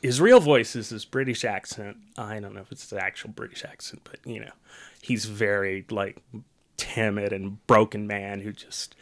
His 0.00 0.20
real 0.20 0.38
voice 0.38 0.76
is 0.76 0.90
his 0.90 1.04
British 1.04 1.44
accent. 1.44 1.96
I 2.16 2.38
don't 2.38 2.54
know 2.54 2.60
if 2.60 2.70
it's 2.70 2.86
the 2.86 3.02
actual 3.02 3.30
British 3.30 3.64
accent, 3.64 4.02
but 4.04 4.20
you 4.24 4.38
know, 4.38 4.52
he's 5.00 5.24
very 5.24 5.86
like 5.90 6.18
timid 6.76 7.32
and 7.32 7.66
broken 7.66 8.06
man 8.06 8.40
who 8.42 8.52
just 8.52 8.94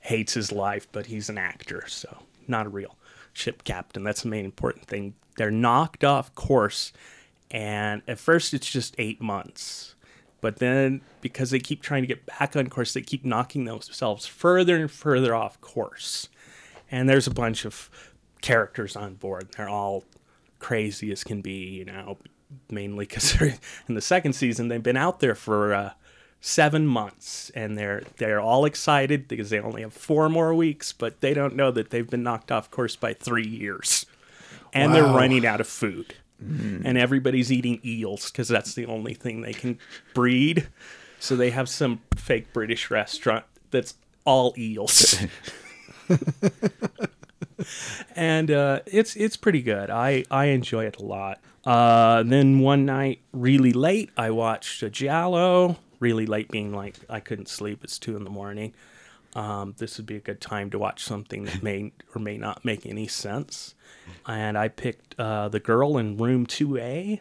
hates 0.00 0.32
his 0.32 0.50
life, 0.50 0.88
but 0.90 1.04
he's 1.04 1.28
an 1.28 1.36
actor, 1.36 1.84
so 1.86 2.22
not 2.48 2.66
a 2.66 2.70
real 2.70 2.96
ship 3.32 3.64
captain. 3.64 4.04
That's 4.04 4.22
the 4.22 4.28
main 4.28 4.44
important 4.44 4.86
thing. 4.86 5.14
they're 5.36 5.50
knocked 5.50 6.04
off 6.04 6.34
course, 6.34 6.92
and 7.50 8.02
at 8.06 8.18
first 8.18 8.52
it's 8.54 8.70
just 8.70 8.94
eight 8.98 9.20
months, 9.20 9.94
but 10.40 10.58
then 10.58 11.00
because 11.20 11.50
they 11.50 11.58
keep 11.58 11.82
trying 11.82 12.02
to 12.02 12.06
get 12.06 12.26
back 12.26 12.54
on 12.56 12.68
course, 12.68 12.92
they 12.92 13.00
keep 13.00 13.24
knocking 13.24 13.64
themselves 13.64 14.26
further 14.26 14.76
and 14.76 14.90
further 14.90 15.34
off 15.34 15.60
course, 15.60 16.28
and 16.90 17.08
there's 17.08 17.26
a 17.26 17.32
bunch 17.32 17.64
of 17.64 17.90
characters 18.42 18.96
on 18.96 19.14
board. 19.14 19.48
They're 19.56 19.68
all 19.68 20.04
crazy 20.58 21.10
as 21.12 21.24
can 21.24 21.40
be, 21.40 21.68
you 21.68 21.84
know, 21.84 22.18
mainly 22.70 23.06
because 23.06 23.40
in 23.88 23.94
the 23.94 24.00
second 24.00 24.34
season. 24.34 24.68
They've 24.68 24.82
been 24.82 24.96
out 24.96 25.20
there 25.20 25.34
for 25.34 25.74
uh, 25.74 25.92
seven 26.42 26.86
months, 26.86 27.50
and 27.54 27.78
they're 27.78 28.02
they're 28.18 28.40
all 28.40 28.66
excited 28.66 29.28
because 29.28 29.48
they 29.48 29.60
only 29.60 29.80
have 29.80 29.94
four 29.94 30.28
more 30.28 30.54
weeks, 30.54 30.92
but 30.92 31.20
they 31.20 31.32
don't 31.32 31.56
know 31.56 31.70
that 31.70 31.90
they've 31.90 32.10
been 32.10 32.22
knocked 32.22 32.52
off 32.52 32.70
course 32.70 32.96
by 32.96 33.14
three 33.14 33.46
years, 33.46 34.04
and 34.74 34.92
they're 34.92 35.04
running 35.04 35.46
out 35.46 35.60
of 35.60 35.68
food, 35.68 36.14
and 36.84 36.98
everybody's 36.98 37.50
eating 37.50 37.80
eels 37.84 38.30
because 38.30 38.48
that's 38.48 38.74
the 38.74 38.84
only 38.84 39.14
thing 39.14 39.40
they 39.40 39.54
can 39.54 39.78
breed. 40.12 40.68
So 41.18 41.36
they 41.36 41.50
have 41.50 41.68
some 41.68 42.00
fake 42.16 42.52
British 42.52 42.90
restaurant 42.90 43.44
that's 43.70 43.94
all 44.24 44.52
eels. 44.58 45.16
and 48.16 48.50
uh, 48.50 48.80
it's 48.86 49.14
it's 49.14 49.36
pretty 49.36 49.62
good. 49.62 49.90
I 49.90 50.24
I 50.30 50.46
enjoy 50.46 50.86
it 50.86 50.98
a 50.98 51.04
lot. 51.04 51.40
Uh, 51.64 52.24
then 52.24 52.58
one 52.58 52.84
night, 52.84 53.20
really 53.32 53.72
late, 53.72 54.10
I 54.16 54.32
watched 54.32 54.82
a 54.82 54.90
Giallo. 54.90 55.76
Really 56.02 56.26
late, 56.26 56.50
being 56.50 56.72
like 56.74 56.96
I 57.08 57.20
couldn't 57.20 57.48
sleep. 57.48 57.84
It's 57.84 57.96
two 57.96 58.16
in 58.16 58.24
the 58.24 58.30
morning. 58.30 58.74
Um, 59.34 59.74
this 59.78 59.96
would 59.98 60.04
be 60.06 60.16
a 60.16 60.20
good 60.20 60.40
time 60.40 60.68
to 60.70 60.78
watch 60.80 61.04
something 61.04 61.44
that 61.44 61.62
may 61.62 61.92
or 62.14 62.20
may 62.20 62.36
not 62.36 62.64
make 62.64 62.84
any 62.86 63.06
sense. 63.06 63.74
And 64.26 64.58
I 64.58 64.66
picked 64.66 65.14
uh, 65.18 65.48
the 65.48 65.60
girl 65.60 65.96
in 65.98 66.16
room 66.16 66.44
two 66.44 66.76
A. 66.76 67.20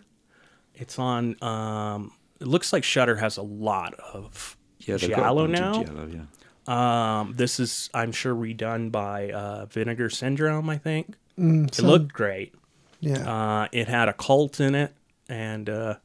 It's 0.74 0.98
on. 0.98 1.42
Um, 1.44 2.12
it 2.40 2.48
looks 2.48 2.74
like 2.74 2.84
Shudder 2.84 3.18
has 3.18 3.38
a 3.38 3.44
lot 3.44 3.94
of 3.94 4.58
Yeah, 4.80 4.98
they've 4.98 5.12
got 5.12 5.20
a 5.20 5.22
Giallo 5.22 5.46
bunch 5.48 5.60
of 5.60 5.64
now. 5.64 5.84
Giallo, 5.84 6.08
yeah. 6.08 7.20
Um, 7.22 7.34
this 7.38 7.60
is, 7.60 7.90
I'm 7.94 8.12
sure, 8.12 8.34
redone 8.36 8.92
by 8.92 9.30
uh, 9.32 9.66
Vinegar 9.68 10.10
Syndrome. 10.10 10.70
I 10.72 10.78
think 10.80 11.16
Mm, 11.38 11.68
it 11.68 11.76
some- 11.76 11.86
looked 11.86 12.14
great. 12.14 12.56
yeah. 13.00 13.62
Uh, 13.62 13.68
it 13.72 13.88
had 13.88 14.10
a 14.10 14.14
cult 14.14 14.60
in 14.60 14.74
it, 14.76 14.94
and 15.30 15.70
uh, 15.70 15.96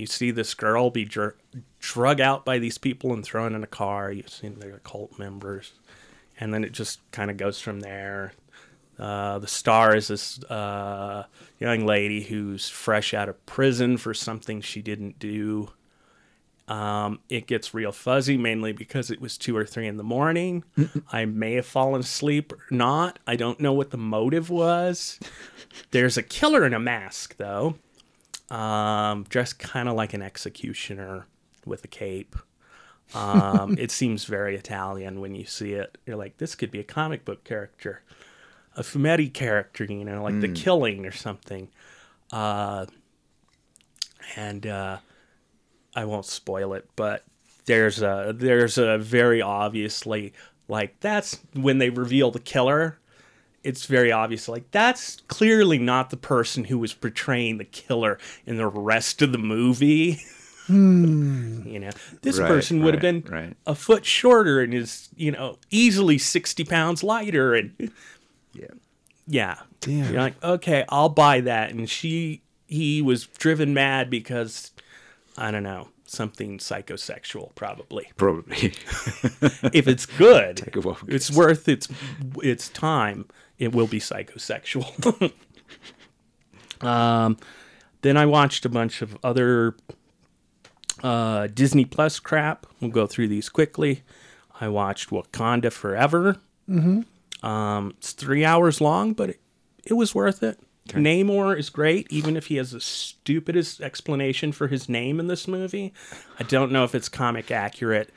you 0.00 0.06
see 0.06 0.30
this 0.30 0.54
girl 0.54 0.90
be 0.90 1.04
dr- 1.04 1.36
drug 1.78 2.20
out 2.20 2.44
by 2.44 2.58
these 2.58 2.78
people 2.78 3.12
and 3.12 3.24
thrown 3.24 3.54
in 3.54 3.62
a 3.62 3.68
car. 3.68 4.10
You 4.10 4.24
see 4.26 4.48
they're 4.48 4.80
cult 4.82 5.18
members, 5.18 5.72
and 6.38 6.52
then 6.52 6.64
it 6.64 6.72
just 6.72 6.98
kind 7.12 7.30
of 7.30 7.36
goes 7.36 7.60
from 7.60 7.80
there. 7.80 8.32
Uh, 8.98 9.38
the 9.38 9.46
star 9.46 9.94
is 9.94 10.08
this 10.08 10.42
uh, 10.44 11.24
young 11.58 11.86
lady 11.86 12.22
who's 12.22 12.68
fresh 12.68 13.14
out 13.14 13.28
of 13.28 13.46
prison 13.46 13.96
for 13.96 14.12
something 14.12 14.60
she 14.60 14.82
didn't 14.82 15.18
do. 15.18 15.70
Um, 16.68 17.20
it 17.28 17.46
gets 17.46 17.74
real 17.74 17.92
fuzzy, 17.92 18.36
mainly 18.36 18.72
because 18.72 19.10
it 19.10 19.20
was 19.20 19.36
two 19.36 19.56
or 19.56 19.64
three 19.64 19.86
in 19.86 19.96
the 19.96 20.04
morning. 20.04 20.64
I 21.12 21.24
may 21.24 21.54
have 21.54 21.66
fallen 21.66 22.00
asleep 22.00 22.52
or 22.52 22.58
not. 22.70 23.18
I 23.26 23.36
don't 23.36 23.58
know 23.58 23.72
what 23.72 23.90
the 23.90 23.96
motive 23.96 24.50
was. 24.50 25.18
There's 25.90 26.16
a 26.16 26.22
killer 26.22 26.64
in 26.64 26.74
a 26.74 26.78
mask, 26.78 27.36
though, 27.38 27.76
um, 28.50 29.24
dressed 29.28 29.58
kind 29.58 29.88
of 29.88 29.94
like 29.94 30.14
an 30.14 30.22
executioner 30.22 31.26
with 31.64 31.84
a 31.84 31.88
cape. 31.88 32.36
Um, 33.14 33.76
it 33.78 33.90
seems 33.90 34.24
very 34.24 34.56
Italian 34.56 35.20
when 35.20 35.34
you 35.34 35.44
see 35.44 35.72
it. 35.72 35.98
You're 36.06 36.16
like, 36.16 36.38
this 36.38 36.54
could 36.54 36.70
be 36.70 36.80
a 36.80 36.84
comic 36.84 37.24
book 37.24 37.44
character, 37.44 38.02
a 38.76 38.82
Fumetti 38.82 39.32
character, 39.32 39.84
you 39.84 40.04
know, 40.04 40.22
like 40.22 40.40
The 40.40 40.48
Killing 40.48 41.06
or 41.06 41.12
something. 41.12 41.68
Uh, 42.32 42.86
and 44.36 44.66
uh, 44.66 44.98
I 45.94 46.04
won't 46.04 46.26
spoil 46.26 46.74
it, 46.74 46.88
but 46.96 47.24
there's 47.66 48.02
a 48.02 48.32
there's 48.34 48.78
a 48.78 48.98
very 48.98 49.42
obviously 49.42 50.32
like 50.68 50.98
that's 51.00 51.40
when 51.54 51.78
they 51.78 51.90
reveal 51.90 52.30
the 52.30 52.40
killer. 52.40 52.98
It's 53.62 53.86
very 53.86 54.10
obvious 54.10 54.48
like 54.48 54.70
that's 54.70 55.16
clearly 55.28 55.78
not 55.78 56.10
the 56.10 56.16
person 56.16 56.64
who 56.64 56.78
was 56.78 56.94
portraying 56.94 57.58
the 57.58 57.64
killer 57.64 58.18
in 58.46 58.56
the 58.56 58.66
rest 58.66 59.20
of 59.22 59.32
the 59.32 59.38
movie. 59.38 60.20
Hmm. 60.66 61.66
You 61.66 61.80
know, 61.80 61.90
this 62.22 62.38
Right, 62.38 62.46
person 62.48 62.82
would 62.84 62.94
have 62.94 63.00
been 63.00 63.22
right. 63.28 63.56
a 63.66 63.74
foot 63.74 64.04
shorter 64.06 64.60
and 64.60 64.72
is 64.72 65.08
you 65.16 65.32
know 65.32 65.58
easily 65.70 66.16
sixty 66.16 66.64
pounds 66.64 67.02
lighter 67.02 67.54
and 67.54 67.74
Yeah. 68.54 68.66
yeah. 69.26 69.56
Damn. 69.80 70.12
You're 70.12 70.22
like, 70.22 70.42
okay, 70.44 70.84
I'll 70.88 71.08
buy 71.08 71.40
that. 71.42 71.70
And 71.70 71.88
she, 71.88 72.42
he 72.66 73.00
was 73.00 73.26
driven 73.26 73.72
mad 73.72 74.10
because, 74.10 74.72
I 75.38 75.50
don't 75.50 75.62
know, 75.62 75.88
something 76.04 76.58
psychosexual, 76.58 77.54
probably. 77.54 78.10
Probably. 78.16 78.74
If 79.72 79.86
it's 79.88 80.04
good, 80.04 80.56
Take 80.58 80.76
a 80.76 80.80
wild 80.80 80.98
it's 81.08 81.30
worth 81.30 81.68
its 81.68 81.88
its 82.42 82.68
time. 82.68 83.26
It 83.60 83.74
will 83.74 83.86
be 83.86 84.00
psychosexual. 84.00 85.32
um, 86.84 87.36
then 88.02 88.16
I 88.16 88.26
watched 88.26 88.64
a 88.64 88.70
bunch 88.70 89.02
of 89.02 89.16
other 89.22 89.76
uh, 91.04 91.46
Disney 91.48 91.84
Plus 91.84 92.18
crap. 92.18 92.66
We'll 92.80 92.90
go 92.90 93.06
through 93.06 93.28
these 93.28 93.48
quickly. 93.48 94.02
I 94.60 94.68
watched 94.68 95.10
Wakanda 95.10 95.70
Forever. 95.70 96.38
Mm-hmm. 96.68 97.46
Um, 97.46 97.94
it's 97.98 98.12
three 98.12 98.44
hours 98.44 98.80
long, 98.80 99.12
but 99.12 99.30
it, 99.30 99.40
it 99.84 99.94
was 99.94 100.14
worth 100.14 100.42
it. 100.42 100.58
Namor 100.88 101.56
is 101.56 101.70
great, 101.70 102.10
even 102.10 102.36
if 102.36 102.46
he 102.46 102.56
has 102.56 102.72
the 102.72 102.80
stupidest 102.80 103.80
explanation 103.80 104.50
for 104.50 104.68
his 104.68 104.88
name 104.88 105.20
in 105.20 105.28
this 105.28 105.46
movie. 105.46 105.92
I 106.38 106.42
don't 106.44 106.72
know 106.72 106.84
if 106.84 106.94
it's 106.94 107.08
comic 107.08 107.50
accurate. 107.50 108.10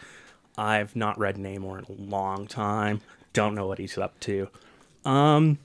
I've 0.57 0.95
not 0.95 1.19
read 1.19 1.35
Namor 1.35 1.79
in 1.79 1.95
a 1.95 2.09
long 2.09 2.47
time. 2.47 3.01
Don't 3.33 3.55
know 3.55 3.67
what 3.67 3.77
he's 3.77 3.97
up 3.97 4.19
to. 4.21 4.49
Um, 5.05 5.59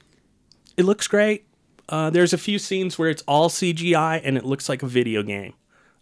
it 0.76 0.84
looks 0.84 1.08
great. 1.08 1.44
Uh, 1.88 2.10
there's 2.10 2.32
a 2.32 2.38
few 2.38 2.58
scenes 2.58 2.98
where 2.98 3.08
it's 3.08 3.22
all 3.26 3.48
CGI 3.48 4.20
and 4.22 4.36
it 4.36 4.44
looks 4.44 4.68
like 4.68 4.82
a 4.82 4.86
video 4.86 5.22
game. 5.22 5.54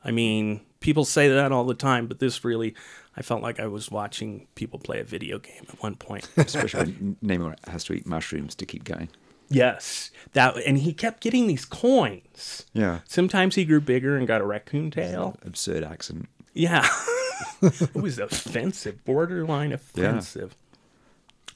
I 0.04 0.10
mean, 0.10 0.60
people 0.80 1.04
say 1.04 1.28
that 1.28 1.52
all 1.52 1.64
the 1.64 1.74
time, 1.74 2.06
but 2.06 2.18
this 2.18 2.44
really, 2.44 2.74
I 3.16 3.22
felt 3.22 3.42
like 3.42 3.60
I 3.60 3.66
was 3.66 3.90
watching 3.90 4.46
people 4.54 4.78
play 4.78 5.00
a 5.00 5.04
video 5.04 5.38
game 5.38 5.64
at 5.68 5.82
one 5.82 5.94
point. 5.94 6.28
Especially 6.36 6.92
when 6.92 7.16
Namor 7.22 7.56
has 7.68 7.84
to 7.84 7.92
eat 7.92 8.06
mushrooms 8.06 8.54
to 8.56 8.66
keep 8.66 8.84
going. 8.84 9.08
yes, 9.48 10.10
that, 10.32 10.56
and 10.66 10.78
he 10.78 10.92
kept 10.92 11.20
getting 11.22 11.46
these 11.46 11.64
coins. 11.64 12.66
Yeah. 12.72 13.00
Sometimes 13.06 13.54
he 13.54 13.64
grew 13.64 13.80
bigger 13.80 14.16
and 14.16 14.26
got 14.26 14.40
a 14.40 14.44
raccoon 14.44 14.90
tail. 14.90 15.36
Absurd 15.44 15.84
accent. 15.84 16.28
Yeah. 16.52 16.86
it 17.62 17.94
was 17.94 18.18
offensive, 18.18 19.04
borderline 19.04 19.72
offensive. 19.72 20.56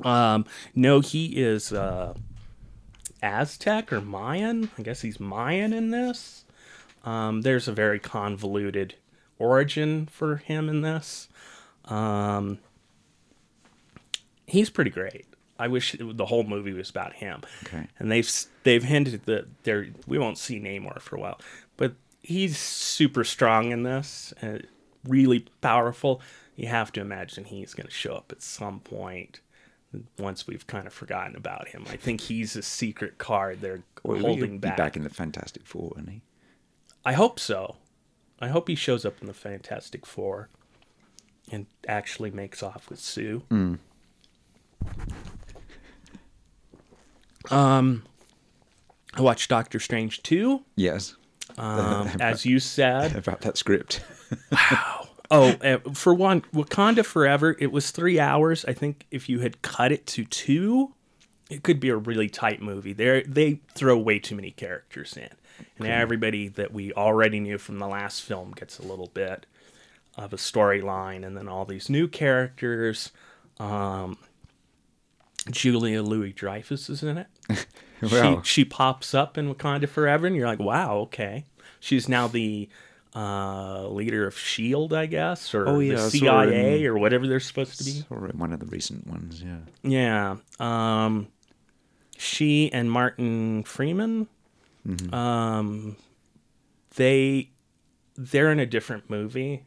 Um, 0.05 0.47
no, 0.75 1.01
he 1.01 1.27
is 1.41 1.73
uh, 1.73 2.15
Aztec 3.23 3.93
or 3.93 4.01
Mayan. 4.01 4.71
I 4.79 4.83
guess 4.83 5.01
he's 5.03 5.21
Mayan 5.21 5.73
in 5.73 5.91
this. 5.91 6.45
Um, 7.05 7.43
there's 7.43 7.69
a 7.69 7.73
very 7.73 7.99
convoluted 7.99 8.95
origin 9.39 10.07
for 10.07 10.37
him 10.37 10.69
in 10.69 10.83
this. 10.83 11.29
Um, 11.87 12.59
he's 14.47 14.71
pretty 14.71 14.91
great. 14.91 15.27
I 15.59 15.69
wish 15.69 15.95
it, 15.95 16.17
the 16.17 16.27
whole 16.27 16.45
movie 16.45 16.73
was 16.73 16.91
about 16.91 17.15
him. 17.15 17.43
Okay. 17.65 17.87
And 17.99 18.11
they've 18.11 18.31
they've 18.63 18.83
hinted 18.83 19.27
that 19.27 19.47
there 19.65 19.89
we 20.07 20.19
won't 20.19 20.39
see 20.39 20.59
Namor 20.59 21.01
for 21.01 21.17
a 21.17 21.21
while, 21.21 21.41
but 21.77 21.95
he's 22.23 22.57
super 22.59 23.25
strong 23.25 23.71
in 23.71 23.83
this, 23.83 24.33
and 24.41 24.67
really 25.07 25.47
powerful. 25.61 26.23
You 26.57 26.69
have 26.69 26.93
to 26.93 27.01
imagine 27.01 27.45
he's 27.45 27.75
going 27.75 27.87
to 27.87 27.93
show 27.93 28.15
up 28.15 28.33
at 28.33 28.43
some 28.43 28.81
point. 28.81 29.41
Once 30.19 30.47
we've 30.47 30.67
kind 30.67 30.87
of 30.87 30.93
forgotten 30.93 31.35
about 31.35 31.69
him, 31.69 31.85
I 31.91 31.97
think 31.97 32.21
he's 32.21 32.55
a 32.57 32.63
secret 32.63 33.19
card 33.19 33.61
they're 33.61 33.83
Well, 34.05 34.17
he'll 34.19 34.27
holding 34.27 34.53
be 34.53 34.59
back. 34.69 34.77
back 34.77 34.97
in 34.97 35.03
the 35.03 35.11
Fantastic 35.11 35.67
Four, 35.67 35.93
isn't 35.97 36.09
he? 36.11 36.23
I 37.05 37.15
hope 37.15 37.41
so. 37.41 37.77
I 38.41 38.49
hope 38.49 38.69
he 38.69 38.75
shows 38.75 39.05
up 39.05 39.21
in 39.21 39.27
the 39.27 39.35
Fantastic 39.35 40.07
Four 40.07 40.49
and 41.51 41.67
actually 41.89 42.31
makes 42.31 42.63
off 42.63 42.89
with 42.89 43.01
Sue. 43.01 43.43
Um, 47.51 48.03
I 49.15 49.23
watched 49.23 49.49
Doctor 49.51 49.81
Strange 49.81 50.23
2. 50.23 50.63
Yes. 50.77 51.17
Um, 51.59 52.09
as 52.21 52.45
you 52.47 52.59
said, 52.61 53.17
About 53.17 53.41
that 53.41 53.57
script. 53.57 54.03
Oh, 55.31 55.51
uh, 55.63 55.79
for 55.93 56.15
one, 56.15 56.43
Wakanda 56.55 57.05
Forever, 57.05 57.57
it 57.59 57.73
was 57.73 57.91
three 57.91 58.19
hours. 58.19 58.65
I 58.67 58.73
think 58.73 59.07
if 59.11 59.29
you 59.29 59.41
had 59.41 59.63
cut 59.63 59.93
it 59.93 60.07
to 60.09 60.25
two, 60.25 60.95
it 61.49 61.63
could 61.63 61.81
be 61.81 61.89
a 61.89 61.97
really 61.97 62.29
tight 62.29 62.63
movie. 62.63 62.93
They 62.93 63.23
they 63.23 63.61
throw 63.75 63.99
way 63.99 64.19
too 64.19 64.37
many 64.37 64.51
characters 64.51 65.17
in, 65.17 65.31
and 65.79 65.89
everybody 65.89 66.49
that 66.49 66.73
we 66.73 66.93
already 66.93 67.41
knew 67.41 67.59
from 67.59 67.79
the 67.79 67.89
last 67.89 68.23
film 68.23 68.53
gets 68.53 68.79
a 68.79 68.83
little 68.83 69.11
bit 69.13 69.47
of 70.17 70.33
a 70.33 70.37
storyline, 70.37 71.25
and 71.25 71.37
then 71.37 71.49
all 71.49 71.65
these 71.65 71.89
new 71.89 72.09
characters. 72.09 73.11
Um, 73.59 74.19
Julia 75.51 76.03
Louis 76.03 76.33
Dreyfus 76.33 76.89
is 76.91 77.03
in 77.03 77.19
it. 77.19 77.27
Well, 78.03 78.43
she 78.43 78.63
she 78.63 78.65
pops 78.65 79.13
up 79.13 79.37
in 79.37 79.55
Wakanda 79.55 79.87
Forever, 79.87 80.27
and 80.27 80.35
you're 80.35 80.47
like, 80.47 80.59
wow, 80.59 80.97
okay. 81.01 81.45
She's 81.81 82.09
now 82.09 82.29
the 82.29 82.69
uh, 83.15 83.89
leader 83.89 84.27
of 84.27 84.39
Shield, 84.39 84.93
I 84.93 85.07
guess, 85.07 85.53
or 85.55 85.69
Oh, 85.69 85.79
yeah, 85.81 85.97
the 85.97 86.11
CIA, 86.11 86.81
in- 86.83 86.87
or 86.87 86.97
whatever 86.99 87.27
they're 87.27 87.41
supposed 87.41 87.79
to 87.79 87.85
be. 87.85 88.05
or 88.11 88.29
one 88.35 88.53
of 88.53 88.61
the 88.61 88.67
recent 88.67 89.07
ones, 89.07 89.43
yeah. 89.43 89.59
Yeah. 89.83 90.37
Um, 91.05 91.29
she 92.17 92.73
and 92.73 92.91
Martin 92.91 93.65
Freeman, 93.65 94.29
um, 95.13 95.97
they 96.97 97.51
they're 98.17 98.53
in 98.53 98.61
a 98.61 98.67
different 98.67 99.09
movie. 99.09 99.65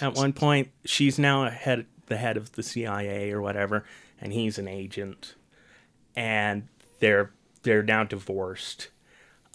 At 0.00 0.14
one 0.14 0.32
point, 0.44 0.68
she's 0.84 1.18
now 1.18 1.44
a 1.44 1.50
head 1.50 1.86
the 2.06 2.16
head 2.16 2.36
of 2.36 2.52
the 2.52 2.62
CIA 2.62 3.30
or 3.32 3.40
whatever, 3.40 3.84
and 4.20 4.32
he's 4.32 4.58
an 4.58 4.68
agent, 4.68 5.34
and 6.16 6.68
they're 7.00 7.30
they're 7.62 7.82
now 7.82 8.04
divorced. 8.04 8.88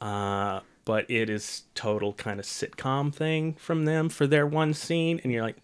Uh, 0.02 0.62
but 0.86 1.10
it 1.10 1.30
is 1.30 1.64
total 1.76 2.14
kind 2.14 2.40
of 2.40 2.46
sitcom 2.46 3.14
thing 3.14 3.54
from 3.54 3.86
them 3.86 4.10
for 4.10 4.28
their 4.28 4.48
one 4.48 4.74
scene, 4.74 5.20
and 5.24 5.32
you're 5.32 5.44
like, 5.44 5.58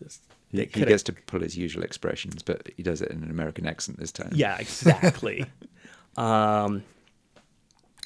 this, 0.00 0.20
He, 0.50 0.58
he 0.58 0.84
gets 0.84 1.02
to 1.04 1.12
pull 1.12 1.40
his 1.40 1.56
usual 1.56 1.82
expressions, 1.82 2.42
but 2.42 2.68
he 2.76 2.82
does 2.82 3.00
it 3.00 3.10
in 3.10 3.22
an 3.22 3.30
American 3.30 3.66
accent 3.66 3.98
this 3.98 4.12
time. 4.12 4.30
Yeah, 4.32 4.56
exactly. 4.58 5.46
um, 6.16 6.84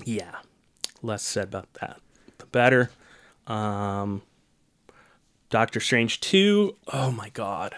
yeah, 0.05 0.37
less 1.03 1.23
said 1.23 1.45
about 1.45 1.73
that, 1.75 2.01
the 2.39 2.47
better. 2.47 2.91
Um, 3.47 4.23
Doctor 5.51 5.81
Strange 5.81 6.21
2, 6.21 6.77
oh 6.93 7.11
my 7.11 7.29
god. 7.31 7.77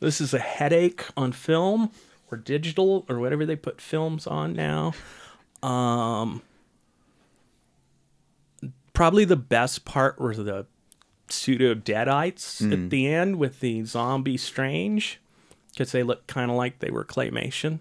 This 0.00 0.20
is 0.20 0.32
a 0.32 0.38
headache 0.38 1.04
on 1.16 1.32
film 1.32 1.90
or 2.30 2.38
digital 2.38 3.04
or 3.08 3.18
whatever 3.18 3.44
they 3.44 3.56
put 3.56 3.80
films 3.80 4.26
on 4.26 4.52
now. 4.52 4.92
Um, 5.62 6.42
probably 8.98 9.24
the 9.24 9.36
best 9.36 9.84
part 9.84 10.18
were 10.20 10.34
the 10.34 10.66
pseudo 11.28 11.72
deadites 11.72 12.60
at 12.72 12.90
the 12.90 13.06
end 13.06 13.36
with 13.36 13.60
the 13.60 13.84
zombie 13.84 14.36
Strange 14.36 15.20
because 15.70 15.92
they 15.92 16.02
look 16.02 16.26
kind 16.26 16.50
of 16.50 16.56
like 16.56 16.80
they 16.80 16.90
were 16.90 17.04
claymation 17.04 17.78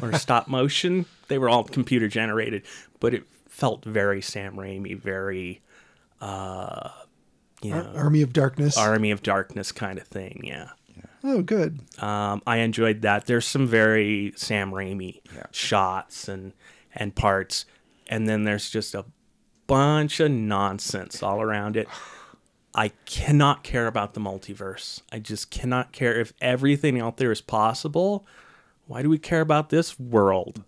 or 0.00 0.12
stop 0.18 0.48
motion. 0.48 1.04
They 1.26 1.36
were 1.36 1.50
all 1.50 1.64
computer 1.64 2.08
generated, 2.08 2.62
but 2.98 3.12
it 3.12 3.24
felt 3.46 3.84
very 3.84 4.22
Sam 4.22 4.54
Raimi, 4.56 4.98
very 4.98 5.60
uh, 6.22 6.92
you 7.60 7.72
know, 7.72 7.92
Army 7.94 8.22
of 8.22 8.32
Darkness. 8.32 8.78
Army 8.78 9.10
of 9.10 9.22
Darkness 9.22 9.70
kind 9.70 9.98
of 9.98 10.06
thing. 10.06 10.40
Yeah. 10.44 10.70
oh, 11.24 11.42
good. 11.42 11.80
Um, 12.02 12.40
I 12.46 12.58
enjoyed 12.58 13.02
that. 13.02 13.26
There's 13.26 13.46
some 13.46 13.66
very 13.66 14.32
Sam 14.34 14.70
Raimi 14.70 15.20
Yeah. 15.34 15.44
shots 15.50 16.26
and 16.26 16.54
and 16.94 17.14
parts, 17.14 17.66
and 18.08 18.26
then 18.26 18.44
there's 18.44 18.70
just 18.70 18.94
a 18.94 19.04
bunch 19.68 20.18
of 20.18 20.32
nonsense 20.32 21.22
all 21.22 21.40
around 21.40 21.76
it. 21.76 21.86
I 22.74 22.88
cannot 23.06 23.62
care 23.62 23.86
about 23.86 24.14
the 24.14 24.20
multiverse. 24.20 25.02
I 25.12 25.20
just 25.20 25.50
cannot 25.50 25.92
care 25.92 26.18
if 26.18 26.32
everything 26.40 27.00
out 27.00 27.16
there 27.16 27.30
is 27.30 27.40
possible. 27.40 28.26
Why 28.86 29.02
do 29.02 29.08
we 29.08 29.18
care 29.18 29.40
about 29.40 29.70
this 29.70 29.98
world? 29.98 30.64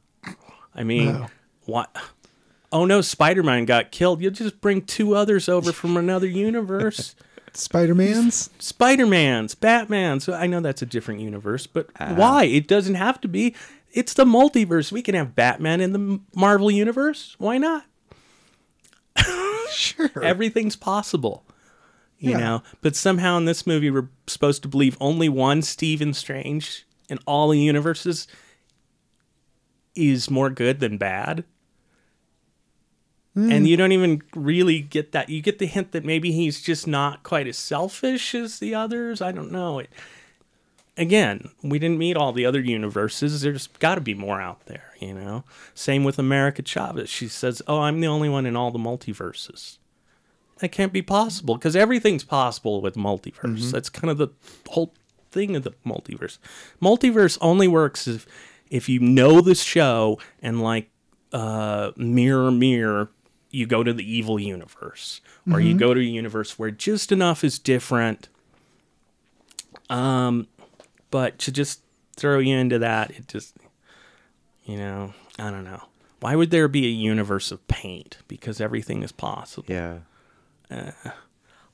I 0.74 0.84
mean, 0.84 1.06
No. 1.06 1.26
what? 1.66 1.94
Oh 2.72 2.84
no, 2.84 3.00
Spider-Man 3.00 3.64
got 3.64 3.90
killed. 3.90 4.20
You'll 4.20 4.30
just 4.30 4.60
bring 4.60 4.82
two 4.82 5.16
others 5.16 5.48
over 5.48 5.72
from 5.72 5.96
another 5.96 6.26
universe. 6.26 7.16
Spider 7.52 7.94
Man's. 7.94 8.50
Spider-Man's, 8.60 9.54
Batman's. 9.56 10.28
I 10.28 10.46
know 10.46 10.60
that's 10.60 10.82
a 10.82 10.86
different 10.86 11.20
universe, 11.20 11.66
but 11.66 11.88
ah. 11.98 12.14
why? 12.14 12.44
It 12.44 12.68
doesn't 12.68 12.94
have 12.94 13.20
to 13.22 13.28
be. 13.28 13.56
It's 13.92 14.14
the 14.14 14.24
multiverse. 14.24 14.92
We 14.92 15.02
can 15.02 15.16
have 15.16 15.34
Batman 15.34 15.80
in 15.80 15.92
the 15.92 16.20
Marvel 16.34 16.70
universe. 16.70 17.34
Why 17.38 17.58
not? 17.58 17.84
Sure. 19.72 20.10
Everything's 20.22 20.74
possible. 20.76 21.44
You 22.18 22.32
Yeah. 22.32 22.38
know, 22.38 22.62
but 22.82 22.96
somehow 22.96 23.36
in 23.38 23.44
this 23.44 23.66
movie 23.66 23.88
we're 23.90 24.08
supposed 24.26 24.62
to 24.62 24.68
believe 24.68 24.96
only 25.00 25.28
one 25.28 25.62
Stephen 25.62 26.12
Strange 26.12 26.86
in 27.08 27.18
all 27.26 27.48
the 27.50 27.58
universes 27.58 28.26
is 29.94 30.28
more 30.28 30.50
good 30.50 30.80
than 30.80 30.98
bad. 30.98 31.44
Hmm. 33.34 33.50
And 33.52 33.68
you 33.68 33.76
don't 33.76 33.92
even 33.92 34.22
really 34.34 34.80
get 34.80 35.12
that. 35.12 35.28
You 35.28 35.40
get 35.40 35.60
the 35.60 35.66
hint 35.66 35.92
that 35.92 36.04
maybe 36.04 36.32
he's 36.32 36.60
just 36.60 36.86
not 36.88 37.22
quite 37.22 37.46
as 37.46 37.56
selfish 37.56 38.34
as 38.34 38.58
the 38.58 38.74
others. 38.74 39.22
I 39.22 39.30
don't 39.32 39.52
know. 39.52 39.78
It, 39.78 39.90
again, 41.00 41.48
we 41.62 41.78
didn't 41.78 41.98
meet 41.98 42.16
all 42.16 42.32
the 42.32 42.44
other 42.44 42.60
universes. 42.60 43.40
There's 43.40 43.66
got 43.78 43.94
to 43.94 44.00
be 44.00 44.14
more 44.14 44.40
out 44.40 44.66
there, 44.66 44.92
you 45.00 45.14
know? 45.14 45.44
Same 45.74 46.04
with 46.04 46.18
America 46.18 46.62
Chavez. 46.62 47.08
She 47.08 47.26
says, 47.26 47.62
Oh, 47.66 47.80
I'm 47.80 48.00
the 48.00 48.06
only 48.06 48.28
one 48.28 48.44
in 48.46 48.54
all 48.54 48.70
the 48.70 48.78
multiverses. 48.78 49.78
That 50.58 50.68
can't 50.68 50.92
be 50.92 51.00
possible 51.00 51.56
because 51.56 51.74
everything's 51.74 52.22
possible 52.22 52.82
with 52.82 52.94
multiverse. 52.94 53.70
That's 53.72 53.88
kind 53.88 54.10
of 54.10 54.18
the 54.18 54.28
whole 54.68 54.92
thing 55.30 55.56
of 55.56 55.62
the 55.62 55.72
multiverse. 55.86 56.36
Multiverse 56.82 57.38
only 57.40 57.66
works 57.66 58.06
if, 58.06 58.26
if 58.68 58.86
you 58.86 59.00
know 59.00 59.40
the 59.40 59.54
show 59.54 60.18
and, 60.42 60.62
like, 60.62 60.90
uh, 61.32 61.92
mirror, 61.96 62.50
mirror, 62.50 63.10
you 63.50 63.66
go 63.66 63.82
to 63.82 63.94
the 63.94 64.04
evil 64.04 64.38
universe, 64.38 65.22
or 65.50 65.60
you 65.60 65.76
go 65.76 65.94
to 65.94 66.00
a 66.00 66.04
universe 66.04 66.58
where 66.58 66.70
just 66.70 67.10
enough 67.10 67.42
is 67.42 67.58
different. 67.58 68.28
Um, 69.88 70.46
but 71.10 71.38
to 71.40 71.52
just 71.52 71.82
throw 72.16 72.38
you 72.38 72.56
into 72.56 72.78
that, 72.80 73.10
it 73.10 73.28
just, 73.28 73.56
you 74.64 74.76
know, 74.76 75.12
I 75.38 75.50
don't 75.50 75.64
know. 75.64 75.82
Why 76.20 76.36
would 76.36 76.50
there 76.50 76.68
be 76.68 76.84
a 76.86 76.90
universe 76.90 77.50
of 77.50 77.66
paint? 77.66 78.18
Because 78.28 78.60
everything 78.60 79.02
is 79.02 79.12
possible. 79.12 79.66
Yeah. 79.68 79.98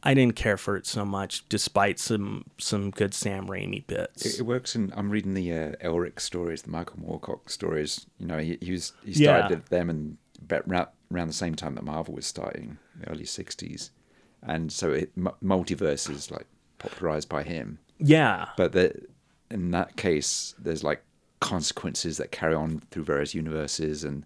I 0.03 0.15
didn't 0.15 0.37
care 0.37 0.57
for 0.57 0.77
it 0.77 0.87
so 0.87 1.05
much, 1.05 1.49
despite 1.49 1.99
some 1.99 2.45
some 2.59 2.91
good 2.91 3.13
Sam 3.13 3.47
Raimi 3.49 3.85
bits. 3.87 4.25
It, 4.25 4.41
it 4.41 4.43
works 4.45 4.77
in. 4.77 4.93
I'm 4.97 5.11
reading 5.11 5.35
the 5.35 5.53
uh, 5.53 5.73
Elric 5.83 6.21
stories, 6.21 6.63
the 6.63 6.71
Michael 6.71 6.99
Moorcock 7.01 7.51
stories. 7.51 8.07
You 8.19 8.27
know, 8.27 8.39
he, 8.39 8.57
he 8.61 8.71
was 8.73 8.93
he 9.05 9.15
started 9.15 9.53
at 9.59 9.67
them 9.67 9.91
and 9.91 10.17
about 10.41 10.69
ra- 10.69 10.87
around 11.13 11.27
the 11.29 11.35
same 11.35 11.57
time 11.57 11.75
that 11.75 11.83
Marvel 11.85 12.15
was 12.15 12.25
starting, 12.27 12.79
the 13.01 13.11
early 13.11 13.25
'60s, 13.25 13.91
and 14.43 14.71
so 14.71 14.93
it 14.93 15.11
mu- 15.17 15.31
multiverse 15.43 16.09
is 16.09 16.31
like 16.31 16.47
popularized 16.79 17.29
by 17.29 17.43
him. 17.43 17.79
yeah, 17.99 18.51
But 18.57 18.73
the, 18.73 18.95
in 19.51 19.71
that 19.73 19.97
case, 19.97 20.55
there's 20.59 20.83
like 20.85 21.03
consequences 21.41 22.17
that 22.17 22.33
carry 22.33 22.55
on 22.55 22.81
through 22.91 23.05
various 23.05 23.35
universes, 23.35 24.05
and 24.05 24.25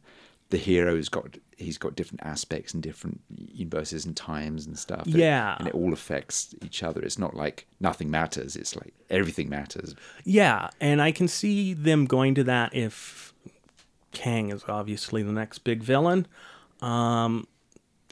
the 0.50 0.56
hero's 0.56 1.08
got 1.08 1.36
he's 1.56 1.76
got 1.78 1.94
different 1.94 2.22
aspects 2.24 2.72
in 2.72 2.80
different 2.80 3.20
universes 3.52 4.06
and 4.06 4.16
times 4.16 4.66
and 4.66 4.78
stuff. 4.78 5.06
Yeah. 5.06 5.56
and 5.58 5.68
it 5.68 5.74
all 5.74 5.92
affects 5.92 6.54
each 6.64 6.82
other. 6.82 7.02
It's 7.02 7.18
not 7.18 7.34
like 7.34 7.66
nothing 7.80 8.10
matters. 8.10 8.56
It's 8.56 8.74
like 8.74 8.94
everything 9.10 9.48
matters. 9.50 9.94
yeah, 10.24 10.70
and 10.80 11.02
I 11.02 11.12
can 11.12 11.28
see 11.28 11.74
them 11.74 12.06
going 12.06 12.34
to 12.36 12.44
that 12.44 12.74
if 12.74 13.34
Kang 14.12 14.50
is 14.50 14.64
obviously 14.68 15.22
the 15.22 15.32
next 15.32 15.58
big 15.60 15.82
villain. 15.82 16.26
Um, 16.80 17.46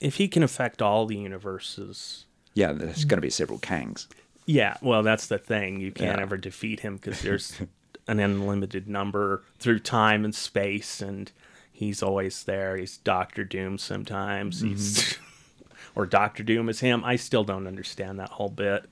if 0.03 0.17
he 0.17 0.29
can 0.29 0.43
affect 0.43 0.83
all 0.83 1.07
the 1.07 1.17
universes, 1.17 2.27
Yeah, 2.55 2.73
there's 2.73 3.05
going 3.05 3.17
to 3.17 3.23
be 3.23 3.31
several 3.31 3.59
Kangs. 3.59 4.07
Yeah, 4.51 4.79
well, 4.81 5.03
that's 5.03 5.27
the 5.27 5.37
thing. 5.37 5.79
You 5.79 5.93
can't 5.93 6.17
Yeah. 6.17 6.23
ever 6.23 6.39
defeat 6.39 6.81
him 6.81 6.97
because 6.97 7.21
there's 7.21 7.61
an 8.09 8.19
unlimited 8.19 8.89
number 8.89 9.45
through 9.59 9.81
time 9.81 10.25
and 10.25 10.35
space, 10.35 11.03
and 11.03 11.31
he's 11.71 12.03
always 12.03 12.45
there. 12.45 12.77
He's 12.79 12.97
Doctor 12.97 13.45
Doom 13.45 13.77
sometimes. 13.77 14.59
Mm-hmm. 14.63 14.69
He's 14.71 15.19
or 15.95 16.07
Doctor 16.07 16.43
Doom 16.43 16.71
is 16.71 16.81
him. 16.81 17.05
I 17.05 17.17
still 17.17 17.45
don't 17.45 17.67
understand 17.67 18.19
that 18.21 18.31
whole 18.31 18.49
bit. 18.49 18.89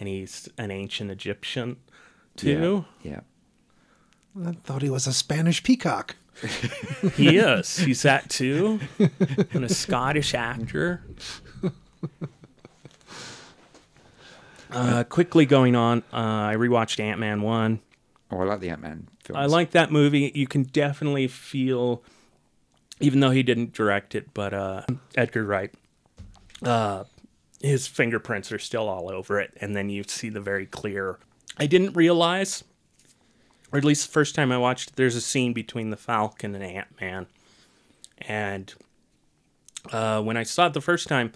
And 0.00 0.08
he's 0.08 0.48
an 0.56 0.70
ancient 0.70 1.10
Egyptian 1.10 1.76
too. 2.36 2.86
Yeah. 3.02 3.20
I 4.46 4.52
thought 4.64 4.80
he 4.82 4.90
was 4.90 5.06
a 5.06 5.12
Spanish 5.12 5.62
peacock. 5.62 6.16
He 7.16 7.36
is. 7.38 7.78
He's 7.78 8.02
that 8.02 8.28
too, 8.30 8.80
and 9.52 9.64
a 9.64 9.68
Scottish 9.68 10.34
actor. 10.34 11.02
Uh, 14.76 15.04
quickly 15.04 15.46
going 15.46 15.74
on, 15.74 16.00
uh, 16.12 16.52
I 16.52 16.54
rewatched 16.56 17.00
Ant 17.00 17.18
Man 17.18 17.40
one. 17.40 17.80
Oh, 18.30 18.40
I 18.40 18.44
like 18.44 18.60
the 18.60 18.68
Ant 18.68 18.82
Man. 18.82 19.08
I 19.34 19.46
like 19.46 19.70
that 19.70 19.90
movie. 19.90 20.30
You 20.34 20.46
can 20.46 20.64
definitely 20.64 21.28
feel, 21.28 22.02
even 23.00 23.20
though 23.20 23.30
he 23.30 23.42
didn't 23.42 23.72
direct 23.72 24.14
it, 24.14 24.34
but 24.34 24.52
uh, 24.52 24.82
Edgar 25.16 25.44
Wright, 25.44 25.72
uh, 26.62 27.04
his 27.60 27.86
fingerprints 27.86 28.52
are 28.52 28.58
still 28.58 28.88
all 28.88 29.10
over 29.10 29.40
it, 29.40 29.56
and 29.60 29.74
then 29.74 29.88
you 29.88 30.04
see 30.06 30.28
the 30.28 30.40
very 30.40 30.66
clear. 30.66 31.18
I 31.56 31.66
didn't 31.66 31.94
realize, 31.94 32.62
or 33.72 33.78
at 33.78 33.84
least 33.84 34.06
the 34.06 34.12
first 34.12 34.34
time 34.34 34.52
I 34.52 34.58
watched 34.58 34.90
it, 34.90 34.96
there's 34.96 35.16
a 35.16 35.22
scene 35.22 35.54
between 35.54 35.88
the 35.90 35.96
Falcon 35.96 36.54
and 36.54 36.62
Ant 36.62 37.00
Man, 37.00 37.26
and 38.18 38.74
uh, 39.90 40.20
when 40.22 40.36
I 40.36 40.42
saw 40.42 40.66
it 40.66 40.74
the 40.74 40.80
first 40.80 41.08
time, 41.08 41.32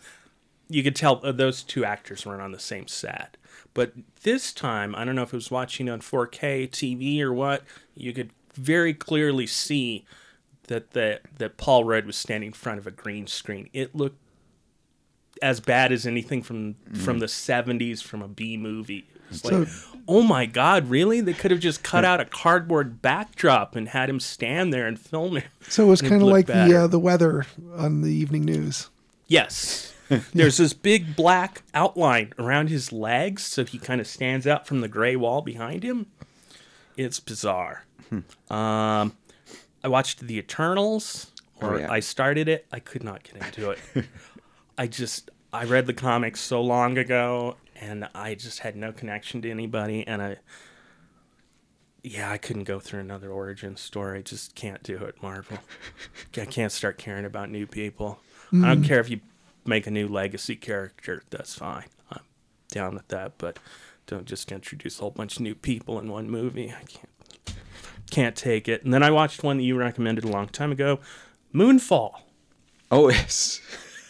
you 0.70 0.82
could 0.82 0.96
tell 0.96 1.20
uh, 1.22 1.32
those 1.32 1.62
two 1.62 1.84
actors 1.84 2.24
weren't 2.24 2.40
on 2.40 2.52
the 2.52 2.58
same 2.58 2.86
set. 2.86 3.36
But 3.74 3.92
this 4.22 4.52
time, 4.52 4.94
I 4.94 5.04
don't 5.04 5.14
know 5.14 5.22
if 5.22 5.32
it 5.32 5.36
was 5.36 5.50
watching 5.50 5.88
on 5.88 6.00
4K 6.00 6.70
TV 6.70 7.20
or 7.20 7.32
what, 7.32 7.62
you 7.94 8.12
could 8.12 8.30
very 8.54 8.94
clearly 8.94 9.46
see 9.46 10.04
that 10.68 10.92
that 10.92 11.22
that 11.38 11.56
Paul 11.56 11.84
Rudd 11.84 12.06
was 12.06 12.16
standing 12.16 12.48
in 12.48 12.52
front 12.52 12.78
of 12.78 12.86
a 12.86 12.90
green 12.90 13.26
screen. 13.26 13.68
It 13.72 13.94
looked 13.94 14.18
as 15.42 15.60
bad 15.60 15.92
as 15.92 16.06
anything 16.06 16.42
from 16.42 16.76
from 16.94 17.18
the 17.18 17.26
'70s 17.26 18.02
from 18.02 18.22
a 18.22 18.28
B 18.28 18.56
movie. 18.56 19.06
It's 19.30 19.44
like, 19.44 19.68
oh 20.08 20.22
my 20.22 20.46
god, 20.46 20.88
really? 20.88 21.20
They 21.20 21.34
could 21.34 21.50
have 21.52 21.60
just 21.60 21.84
cut 21.84 22.04
out 22.04 22.20
a 22.20 22.24
cardboard 22.24 23.00
backdrop 23.00 23.76
and 23.76 23.88
had 23.88 24.10
him 24.10 24.18
stand 24.18 24.72
there 24.72 24.86
and 24.86 24.98
film 24.98 25.36
it. 25.36 25.44
So 25.68 25.84
it 25.84 25.88
was 25.88 26.02
kind 26.02 26.22
of 26.22 26.28
like 26.28 26.46
the 26.46 26.74
uh, 26.84 26.86
the 26.86 26.98
weather 26.98 27.46
on 27.76 28.02
the 28.02 28.12
evening 28.12 28.44
news. 28.44 28.90
Yes. 29.28 29.92
There's 30.34 30.56
this 30.56 30.72
big 30.72 31.14
black 31.16 31.62
outline 31.74 32.32
around 32.38 32.68
his 32.68 32.92
legs, 32.92 33.42
so 33.44 33.64
he 33.64 33.78
kind 33.78 34.00
of 34.00 34.06
stands 34.06 34.46
out 34.46 34.66
from 34.66 34.80
the 34.80 34.88
gray 34.88 35.16
wall 35.16 35.40
behind 35.42 35.82
him. 35.82 36.06
It's 36.96 37.20
bizarre. 37.20 37.84
Um, 38.50 39.16
I 39.84 39.88
watched 39.88 40.20
The 40.20 40.36
Eternals, 40.38 41.30
or 41.60 41.74
Oh, 41.74 41.78
yeah. 41.78 41.90
I 41.92 42.00
started 42.00 42.48
it. 42.48 42.66
I 42.72 42.80
could 42.80 43.04
not 43.04 43.22
get 43.22 43.36
into 43.36 43.70
it. 43.70 43.78
I 44.78 44.86
just 44.86 45.30
I 45.52 45.64
read 45.64 45.86
the 45.86 45.94
comics 45.94 46.40
so 46.40 46.60
long 46.60 46.98
ago, 46.98 47.56
and 47.76 48.08
I 48.14 48.34
just 48.34 48.60
had 48.60 48.76
no 48.76 48.92
connection 48.92 49.40
to 49.42 49.50
anybody, 49.50 50.06
and 50.06 50.20
I. 50.22 50.36
Yeah, 52.02 52.30
I 52.32 52.38
couldn't 52.38 52.64
go 52.64 52.80
through 52.80 53.00
another 53.00 53.30
origin 53.30 53.76
story. 53.76 54.20
I 54.20 54.22
just 54.22 54.54
can't 54.54 54.82
do 54.82 54.96
it, 55.04 55.22
Marvel. 55.22 55.58
I 56.36 56.46
can't 56.46 56.72
start 56.72 56.96
caring 56.96 57.26
about 57.26 57.50
new 57.50 57.66
people. 57.66 58.20
I 58.52 58.66
don't 58.74 58.82
care 58.82 58.98
if 59.00 59.08
you 59.10 59.20
make 59.64 59.86
a 59.86 59.90
new 59.90 60.08
legacy 60.08 60.56
character. 60.56 61.22
That's 61.30 61.54
fine. 61.54 61.86
I'm 62.10 62.22
down 62.68 62.94
with 62.94 63.08
that, 63.08 63.38
but 63.38 63.58
don't 64.06 64.26
just 64.26 64.50
introduce 64.50 64.98
a 64.98 65.02
whole 65.02 65.10
bunch 65.10 65.36
of 65.36 65.42
new 65.42 65.54
people 65.54 65.98
in 65.98 66.10
one 66.10 66.30
movie. 66.30 66.70
I 66.70 66.82
can't 66.84 67.08
can't 68.10 68.34
take 68.34 68.68
it. 68.68 68.82
And 68.82 68.92
then 68.92 69.04
I 69.04 69.10
watched 69.12 69.44
one 69.44 69.58
that 69.58 69.62
you 69.62 69.76
recommended 69.76 70.24
a 70.24 70.28
long 70.28 70.48
time 70.48 70.72
ago, 70.72 70.98
Moonfall. 71.54 72.12
Oh 72.90 73.08
yes. 73.08 73.60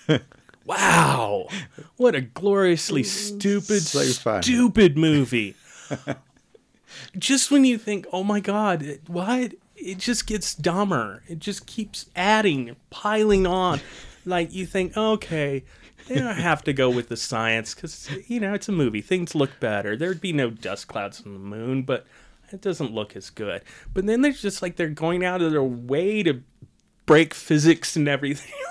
Wow, 0.66 1.48
what 1.96 2.14
a 2.14 2.20
gloriously 2.20 3.02
stupid, 3.02 3.82
So 3.82 4.40
stupid 4.40 4.96
movie. 4.96 5.56
just 7.18 7.50
when 7.50 7.64
you 7.64 7.76
think, 7.76 8.06
oh 8.12 8.22
my 8.22 8.38
god, 8.38 8.82
it, 8.82 9.00
what? 9.08 9.54
It 9.74 9.98
just 9.98 10.26
gets 10.26 10.54
dumber. 10.54 11.22
It 11.26 11.40
just 11.40 11.66
keeps 11.66 12.06
adding, 12.14 12.76
piling 12.90 13.48
on. 13.48 13.80
Like 14.24 14.52
you 14.52 14.66
think, 14.66 14.96
okay, 14.96 15.64
they 16.08 16.16
don't 16.16 16.36
have 16.36 16.62
to 16.64 16.72
go 16.72 16.90
with 16.90 17.08
the 17.08 17.16
science 17.16 17.74
because 17.74 18.08
you 18.28 18.40
know 18.40 18.54
it's 18.54 18.68
a 18.68 18.72
movie. 18.72 19.00
Things 19.00 19.34
look 19.34 19.58
better. 19.60 19.96
There'd 19.96 20.20
be 20.20 20.32
no 20.32 20.50
dust 20.50 20.88
clouds 20.88 21.22
on 21.24 21.32
the 21.32 21.38
moon, 21.38 21.82
but 21.82 22.06
it 22.52 22.60
doesn't 22.60 22.92
look 22.92 23.16
as 23.16 23.30
good. 23.30 23.62
But 23.94 24.06
then 24.06 24.20
there's 24.22 24.42
just 24.42 24.60
like 24.62 24.76
they're 24.76 24.88
going 24.88 25.24
out 25.24 25.40
of 25.40 25.52
their 25.52 25.62
way 25.62 26.22
to 26.24 26.42
break 27.06 27.32
physics 27.34 27.96
and 27.96 28.08
everything. 28.08 28.52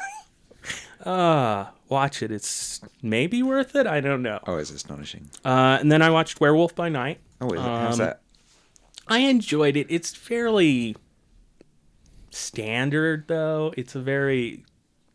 Ah, 1.06 1.72
watch 1.88 2.22
it. 2.22 2.30
It's 2.30 2.82
maybe 3.02 3.41
worth 3.41 3.74
it. 3.74 3.88
I 3.88 4.02
don't 4.02 4.22
know. 4.22 4.39
Oh, 4.45 4.58
it's 4.58 4.70
astonishing. 4.70 5.30
Uh, 5.45 5.78
and 5.80 5.89
then 5.89 6.02
I 6.02 6.10
watched 6.10 6.41
Werewolf 6.41 6.76
by 6.76 6.89
Night. 6.89 7.20
Oh, 7.39 7.47
is 7.47 7.54
it? 7.54 7.64
how's 7.64 8.00
Um, 8.02 8.06
that? 8.06 8.22
I 9.08 9.20
enjoyed 9.20 9.78
it. 9.78 9.88
It's 9.89 10.14
fairly 10.14 10.97
standard, 12.32 13.28
though. 13.28 13.74
It's 13.78 13.95
a 13.95 14.02
very 14.02 14.66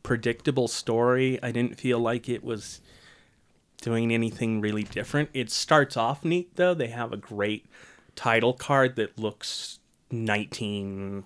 predictable 0.04 0.68
story. 0.68 1.40
I 1.42 1.50
didn't 1.50 1.80
feel 1.80 1.98
like 1.98 2.28
it 2.28 2.44
was 2.44 2.80
doing 3.82 4.12
anything 4.14 4.60
really 4.60 4.84
different. 4.84 5.30
It 5.34 5.50
starts 5.50 5.96
off 5.96 6.24
neat, 6.24 6.54
though. 6.54 6.74
They 6.74 6.86
have 6.88 7.12
a 7.12 7.16
great 7.16 7.66
title 8.14 8.52
card 8.52 8.94
that 8.96 9.18
looks 9.18 9.80
1930s 10.12 11.24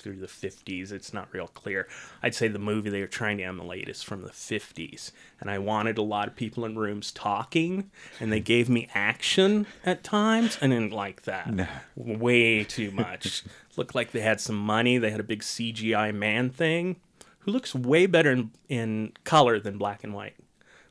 through 0.00 0.16
the 0.16 0.26
50s. 0.26 0.92
It's 0.92 1.12
not 1.12 1.28
real 1.32 1.48
clear. 1.48 1.86
I'd 2.22 2.34
say 2.34 2.48
the 2.48 2.58
movie 2.58 2.90
they 2.90 3.00
were 3.00 3.06
trying 3.06 3.38
to 3.38 3.44
emulate 3.44 3.88
is 3.88 4.02
from 4.02 4.22
the 4.22 4.30
50s. 4.30 5.10
And 5.40 5.50
I 5.50 5.58
wanted 5.58 5.98
a 5.98 6.02
lot 6.02 6.28
of 6.28 6.36
people 6.36 6.64
in 6.64 6.78
rooms 6.78 7.12
talking, 7.12 7.90
and 8.20 8.32
they 8.32 8.40
gave 8.40 8.68
me 8.68 8.88
action 8.94 9.66
at 9.84 10.04
times. 10.04 10.58
I 10.62 10.68
didn't 10.68 10.92
like 10.92 11.22
that. 11.22 11.52
No. 11.52 11.66
Way 11.96 12.64
too 12.64 12.92
much. 12.92 13.44
Looked 13.76 13.96
like 13.96 14.12
they 14.12 14.20
had 14.20 14.40
some 14.40 14.56
money. 14.56 14.96
They 14.98 15.10
had 15.10 15.20
a 15.20 15.24
big 15.24 15.40
CGI 15.42 16.14
man 16.14 16.50
thing 16.50 16.96
who 17.44 17.52
looks 17.52 17.74
way 17.74 18.06
better 18.06 18.30
in, 18.32 18.50
in 18.68 19.12
color 19.24 19.58
than 19.60 19.78
black 19.78 20.02
and 20.04 20.12
white. 20.14 20.34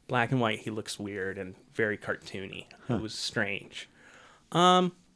Black 0.07 0.31
and 0.31 0.39
white, 0.41 0.59
he 0.59 0.69
looks 0.69 0.99
weird 0.99 1.37
and 1.37 1.55
very 1.73 1.97
cartoony. 1.97 2.65
It 2.89 3.01
was 3.01 3.13
strange. 3.15 3.89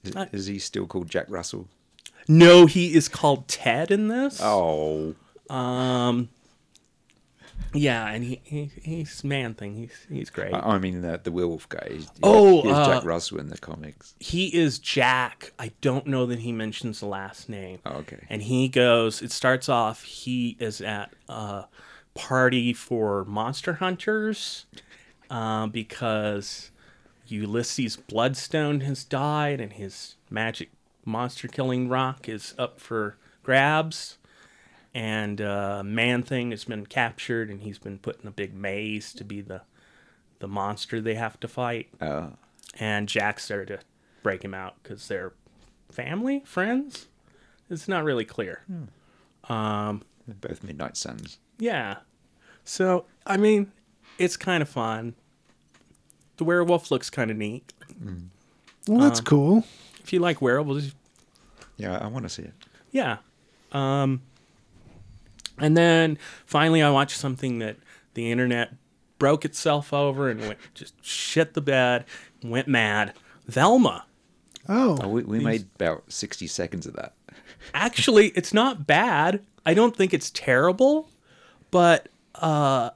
Is, 0.04 0.16
is 0.32 0.46
he 0.48 0.60
still 0.60 0.88
called 0.88 1.10
Jack 1.10 1.26
Russell? 1.30 1.68
No, 2.28 2.66
he 2.66 2.94
is 2.96 3.08
called 3.08 3.48
Ted 3.48 3.92
in 3.92 4.08
this. 4.08 4.40
Oh, 4.42 5.16
Um, 5.50 6.30
yeah, 7.74 8.08
and 8.08 8.24
he, 8.24 8.42
he 8.44 8.72
he's 8.82 9.24
man 9.24 9.54
thing. 9.54 9.76
He's 9.76 10.06
he's 10.10 10.30
great. 10.30 10.54
I, 10.54 10.60
I 10.60 10.78
mean 10.78 11.02
the 11.02 11.20
the 11.24 11.32
werewolf 11.32 11.68
guy. 11.70 11.88
He's, 11.92 12.10
Oh, 12.24 12.62
he's 12.64 12.72
uh, 12.74 12.86
Jack 12.86 13.04
Russell 13.06 13.40
in 13.40 13.50
the 13.50 13.58
comics. 13.58 14.16
he 14.20 14.48
is 14.56 14.80
Jack. 14.80 15.54
I 15.60 15.72
don't 15.82 16.08
know 16.08 16.26
that 16.26 16.40
he 16.40 16.52
mentions 16.52 17.00
the 17.00 17.06
last 17.08 17.50
name. 17.50 17.80
Oh, 17.86 17.98
okay. 17.98 18.26
And 18.30 18.42
he 18.44 18.68
goes. 18.68 19.22
It 19.22 19.32
starts 19.32 19.70
off. 19.70 20.04
He 20.04 20.56
is 20.60 20.82
at 20.82 21.12
a 21.30 21.66
party 22.14 22.74
for 22.74 23.24
monster 23.26 23.74
hunters, 23.74 24.66
uh, 25.30 25.68
because 25.68 26.72
Ulysses 27.28 27.96
Bloodstone 27.96 28.82
has 28.82 29.04
died, 29.04 29.60
and 29.62 29.74
his 29.74 30.16
magic 30.30 30.70
monster 31.06 31.48
killing 31.48 31.88
rock 31.90 32.28
is 32.28 32.54
up 32.58 32.80
for 32.80 33.18
grabs. 33.44 34.17
And 34.94 35.42
uh, 35.42 35.84
Man 35.84 36.24
Thing 36.24 36.52
has 36.52 36.64
been 36.64 36.86
captured, 36.86 37.50
and 37.50 37.62
he's 37.62 37.78
been 37.78 38.00
put 38.00 38.22
in 38.22 38.28
a 38.28 38.32
big 38.32 38.54
maze 38.56 39.14
to 39.14 39.24
be 39.24 39.42
the 39.42 39.62
the 40.40 40.48
monster 40.48 41.02
they 41.02 41.16
have 41.16 41.40
to 41.40 41.48
fight 41.48 41.90
Uh, 42.00 42.28
and 42.80 43.08
Jack's 43.10 43.48
there 43.48 43.66
to 43.66 43.80
break 44.22 44.44
him 44.44 44.54
out 44.54 44.76
because 44.84 45.08
they're 45.08 45.34
family, 45.92 46.42
friends. 46.46 47.08
It's 47.70 47.88
not 47.88 48.04
really 48.04 48.24
clear. 48.26 48.64
Um, 49.50 50.04
both 50.28 50.64
Midnight 50.64 50.96
Suns. 50.98 51.40
yeah. 51.58 51.98
So 52.64 53.06
I 53.26 53.38
mean, 53.38 53.72
it's 54.18 54.38
kind 54.38 54.62
of 54.62 54.70
fun. 54.70 55.16
The 56.38 56.44
werewolf 56.44 56.92
looks 56.92 57.10
kind 57.10 57.32
of 57.32 57.38
neat. 57.38 57.74
Well, 58.88 59.02
Uh, 59.02 59.08
that's 59.10 59.22
cool. 59.22 59.66
If 60.04 60.12
you 60.14 60.20
like 60.20 60.42
werewolves, 60.42 60.94
Yeah, 61.78 61.98
I 61.98 62.08
want 62.08 62.24
to 62.24 62.30
see 62.30 62.44
it. 62.44 62.54
yeah. 62.92 63.18
Um, 63.72 64.22
and 65.58 65.76
then 65.78 66.18
finally, 66.46 66.82
I 66.82 66.90
watched 66.90 67.18
something 67.18 67.60
that 67.60 67.78
the 68.14 68.32
internet 68.32 68.74
broke 69.20 69.46
itself 69.46 69.94
over 69.94 70.30
and 70.30 70.40
went 70.42 70.60
just 70.74 70.94
shit 71.04 71.54
the 71.54 71.62
bed, 71.62 72.06
went 72.44 72.68
mad. 72.68 73.14
Velma. 73.48 74.06
Oh, 74.70 74.98
Oh, 75.02 75.08
we, 75.08 75.24
we 75.24 75.40
made 75.40 75.66
about 75.76 76.04
sixty 76.12 76.48
seconds 76.48 76.86
of 76.86 76.94
that. 76.96 77.14
actually 77.74 78.28
it's 78.30 78.54
not 78.54 78.86
bad 78.88 79.44
i 79.66 79.74
don't 79.74 79.96
think 79.96 80.14
it's 80.14 80.30
terrible 80.32 81.10
but 81.72 82.08
uh 82.36 82.90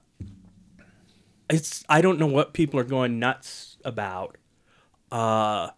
it's 1.50 1.84
i 1.90 2.00
don't 2.02 2.20
know 2.20 2.28
what 2.28 2.54
people 2.54 2.80
are 2.80 2.84
going 2.86 3.20
nuts 3.20 3.78
about 3.84 4.38
uh 5.12 5.70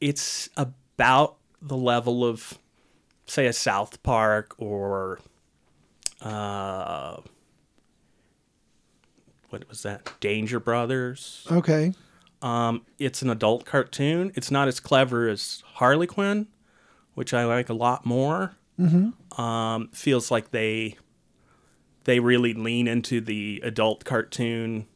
it's 0.00 0.48
about 0.56 1.36
the 1.60 1.76
level 1.76 2.24
of 2.24 2.58
say 3.26 3.46
a 3.46 3.52
south 3.52 4.02
park 4.02 4.54
or 4.58 5.20
uh 6.22 7.20
what 9.50 9.68
was 9.68 9.82
that 9.82 10.12
danger 10.20 10.58
brothers 10.60 11.46
okay. 11.50 11.92
um, 12.42 12.82
it's 12.98 13.22
an 13.22 13.30
adult 13.30 13.64
cartoon. 13.64 14.32
It's 14.34 14.50
not 14.50 14.66
as 14.66 14.80
clever 14.80 15.28
as 15.28 15.62
Harley 15.74 16.06
Quinn, 16.06 16.48
which 17.14 17.32
I 17.32 17.44
like 17.44 17.68
a 17.68 17.74
lot 17.74 18.04
more. 18.04 18.56
Mm-hmm. 18.80 19.40
Um, 19.40 19.88
feels 19.92 20.30
like 20.30 20.50
they 20.50 20.96
they 22.04 22.18
really 22.20 22.52
lean 22.54 22.88
into 22.88 23.20
the 23.20 23.60
adult 23.64 24.04
cartoon. 24.04 24.86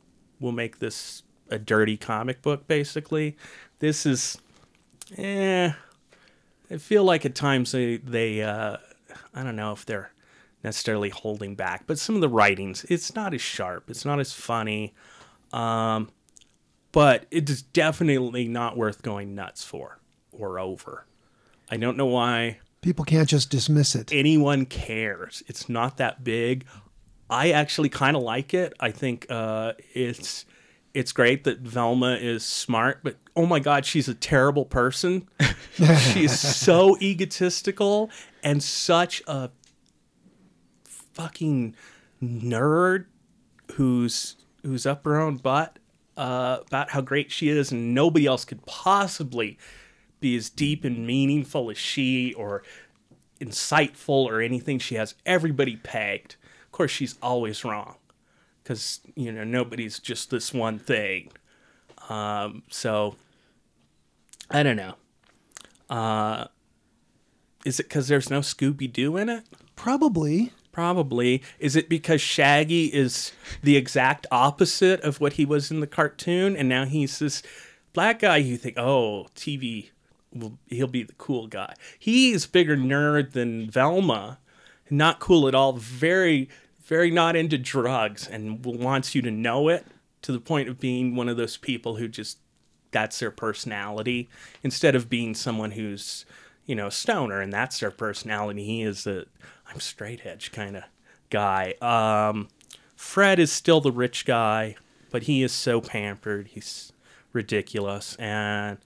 We'll 0.40 0.52
make 0.52 0.78
this 0.78 1.22
a 1.50 1.58
dirty 1.58 1.96
comic 1.96 2.42
book, 2.42 2.66
basically. 2.66 3.36
This 3.78 4.06
is, 4.06 4.38
eh. 5.16 5.72
I 6.68 6.76
feel 6.78 7.04
like 7.04 7.24
at 7.24 7.34
times 7.34 7.72
they 7.72 7.98
they 7.98 8.42
uh, 8.42 8.78
I 9.34 9.42
don't 9.44 9.56
know 9.56 9.72
if 9.72 9.86
they're 9.86 10.10
necessarily 10.66 11.08
holding 11.08 11.54
back, 11.54 11.84
but 11.86 11.98
some 11.98 12.14
of 12.14 12.20
the 12.20 12.28
writings 12.28 12.84
it's 12.90 13.14
not 13.14 13.32
as 13.32 13.40
sharp. 13.40 13.88
It's 13.88 14.04
not 14.04 14.20
as 14.20 14.34
funny 14.34 14.92
but 16.92 17.26
it 17.30 17.48
is 17.50 17.60
definitely 17.62 18.48
not 18.48 18.76
worth 18.76 19.02
going 19.02 19.34
nuts 19.34 19.62
for 19.62 19.98
or 20.32 20.58
over. 20.58 21.06
I 21.70 21.76
don't 21.76 21.96
know 21.96 22.06
why 22.06 22.58
People 22.80 23.04
can't 23.04 23.28
just 23.28 23.50
dismiss 23.50 23.94
it. 23.94 24.12
anyone 24.12 24.64
cares. 24.66 25.42
It's 25.46 25.68
not 25.68 25.96
that 25.98 26.24
big. 26.24 26.64
I 27.28 27.50
actually 27.50 27.88
kind 27.88 28.16
of 28.16 28.22
like 28.22 28.54
it. 28.54 28.72
I 28.80 28.92
think 28.92 29.26
uh, 29.28 29.72
it's 29.94 30.44
it's 30.94 31.12
great 31.12 31.44
that 31.44 31.58
Velma 31.58 32.12
is 32.14 32.44
smart, 32.46 33.00
but 33.02 33.16
oh 33.34 33.44
my 33.44 33.58
god, 33.58 33.84
she's 33.84 34.08
a 34.08 34.14
terrible 34.14 34.64
person. 34.64 35.28
she 36.12 36.24
is 36.24 36.40
so 36.40 36.96
egotistical 37.00 38.10
and 38.42 38.62
such 38.62 39.22
a 39.26 39.50
fucking 41.16 41.74
nerd 42.22 43.06
who's 43.72 44.36
who's 44.62 44.84
up 44.84 45.04
her 45.04 45.18
own 45.18 45.36
butt 45.36 45.78
uh, 46.16 46.58
about 46.66 46.90
how 46.90 47.00
great 47.00 47.32
she 47.32 47.48
is, 47.48 47.72
and 47.72 47.94
nobody 47.94 48.26
else 48.26 48.44
could 48.44 48.64
possibly 48.66 49.58
be 50.20 50.36
as 50.36 50.50
deep 50.50 50.84
and 50.84 51.06
meaningful 51.06 51.70
as 51.70 51.78
she, 51.78 52.32
or 52.34 52.62
insightful, 53.40 54.24
or 54.26 54.40
anything. 54.40 54.78
She 54.78 54.96
has 54.96 55.14
everybody 55.24 55.76
pegged. 55.76 56.36
Of 56.64 56.72
course, 56.72 56.90
she's 56.90 57.16
always 57.22 57.64
wrong 57.64 57.96
because 58.62 59.00
you 59.14 59.32
know 59.32 59.44
nobody's 59.44 59.98
just 59.98 60.30
this 60.30 60.52
one 60.52 60.78
thing. 60.78 61.32
Um, 62.10 62.62
so 62.70 63.16
I 64.50 64.62
don't 64.62 64.76
know. 64.76 64.94
Uh, 65.88 66.46
is 67.64 67.80
it 67.80 67.84
because 67.84 68.08
there's 68.08 68.30
no 68.30 68.40
Scooby 68.40 68.92
Doo 68.92 69.16
in 69.16 69.28
it? 69.28 69.44
Probably. 69.76 70.52
Probably. 70.76 71.42
Is 71.58 71.74
it 71.74 71.88
because 71.88 72.20
Shaggy 72.20 72.92
is 72.92 73.32
the 73.62 73.78
exact 73.78 74.26
opposite 74.30 75.00
of 75.00 75.22
what 75.22 75.32
he 75.32 75.46
was 75.46 75.70
in 75.70 75.80
the 75.80 75.86
cartoon, 75.86 76.54
and 76.54 76.68
now 76.68 76.84
he's 76.84 77.18
this 77.18 77.42
black 77.94 78.18
guy 78.18 78.36
you 78.36 78.58
think, 78.58 78.76
oh, 78.76 79.26
TV, 79.34 79.88
will, 80.34 80.58
he'll 80.66 80.86
be 80.86 81.02
the 81.02 81.14
cool 81.14 81.46
guy. 81.46 81.72
He's 81.98 82.44
bigger 82.44 82.76
nerd 82.76 83.32
than 83.32 83.70
Velma, 83.70 84.38
not 84.90 85.18
cool 85.18 85.48
at 85.48 85.54
all. 85.54 85.72
Very, 85.72 86.50
very 86.84 87.10
not 87.10 87.36
into 87.36 87.56
drugs, 87.56 88.28
and 88.28 88.62
wants 88.62 89.14
you 89.14 89.22
to 89.22 89.30
know 89.30 89.70
it 89.70 89.86
to 90.20 90.30
the 90.30 90.40
point 90.40 90.68
of 90.68 90.78
being 90.78 91.16
one 91.16 91.30
of 91.30 91.38
those 91.38 91.56
people 91.56 91.96
who 91.96 92.06
just 92.06 92.36
that's 92.90 93.18
their 93.18 93.30
personality 93.30 94.28
instead 94.62 94.94
of 94.94 95.08
being 95.08 95.34
someone 95.34 95.70
who's 95.70 96.26
you 96.66 96.74
know 96.74 96.90
stoner 96.90 97.40
and 97.40 97.50
that's 97.50 97.80
their 97.80 97.90
personality. 97.90 98.62
He 98.62 98.82
is 98.82 99.06
a 99.06 99.24
I'm 99.68 99.80
straight 99.80 100.24
edge 100.24 100.52
kind 100.52 100.76
of 100.76 100.84
guy. 101.30 101.74
Um, 101.80 102.48
Fred 102.94 103.38
is 103.38 103.52
still 103.52 103.80
the 103.80 103.92
rich 103.92 104.24
guy, 104.24 104.76
but 105.10 105.24
he 105.24 105.42
is 105.42 105.52
so 105.52 105.80
pampered. 105.80 106.48
He's 106.48 106.92
ridiculous. 107.32 108.16
And 108.16 108.78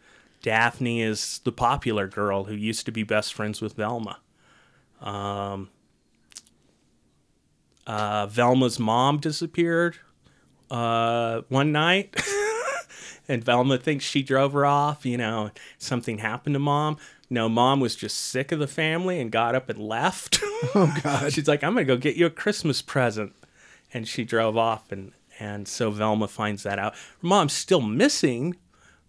Daphne 0.43 1.03
is 1.03 1.41
the 1.45 1.53
popular 1.53 2.07
girl 2.07 2.45
who 2.45 2.55
used 2.55 2.87
to 2.87 2.93
be 2.93 3.03
best 3.03 3.35
friends 3.35 3.61
with 3.61 3.75
Velma. 3.75 4.19
Um, 5.01 5.71
uh, 7.87 8.27
Velma's 8.27 8.79
mom 8.79 9.19
disappeared 9.19 9.97
uh, 10.71 11.43
one 11.49 11.73
night. 11.73 12.21
and 13.29 13.45
Velma 13.45 13.79
thinks 13.79 14.05
she 14.05 14.23
drove 14.23 14.53
her 14.53 14.67
off. 14.67 15.07
You 15.07 15.17
know, 15.17 15.51
something 15.79 16.19
happened 16.19 16.55
to 16.55 16.61
mom. 16.61 16.97
No, 17.29 17.49
mom 17.49 17.81
was 17.81 17.95
just 17.95 18.19
sick 18.19 18.51
of 18.51 18.59
the 18.59 18.67
family 18.67 19.21
and 19.21 19.31
got 19.31 19.55
up 19.55 19.69
and 19.69 19.79
left. 19.79 20.41
Oh 20.75 20.95
God. 21.03 21.33
She's 21.33 21.49
like, 21.49 21.65
I'm 21.65 21.75
gonna 21.75 21.85
go 21.85 21.97
get 21.97 22.17
you 22.17 22.27
a 22.27 22.31
Christmas 22.31 22.83
present, 22.83 23.33
and 23.95 24.07
she 24.07 24.25
drove 24.25 24.57
off, 24.57 24.93
and 24.93 25.13
and 25.39 25.67
so 25.67 25.91
Velma 25.91 26.29
finds 26.29 26.63
that 26.65 26.79
out. 26.79 26.95
Her 26.95 27.29
mom's 27.29 27.55
still 27.55 27.81
missing, 27.81 28.57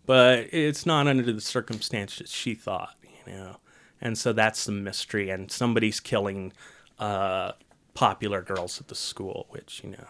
but 0.05 0.47
it's 0.53 0.85
not 0.85 1.07
under 1.07 1.31
the 1.31 1.41
circumstances 1.41 2.31
she 2.31 2.55
thought, 2.55 2.95
you 3.27 3.33
know, 3.33 3.57
and 3.99 4.17
so 4.17 4.31
that's 4.31 4.65
the 4.65 4.71
mystery. 4.71 5.29
And 5.29 5.51
somebody's 5.51 5.99
killing 5.99 6.53
uh, 6.99 7.51
popular 7.93 8.41
girls 8.41 8.79
at 8.79 8.87
the 8.87 8.95
school, 8.95 9.47
which 9.49 9.81
you 9.83 9.91
know 9.91 10.07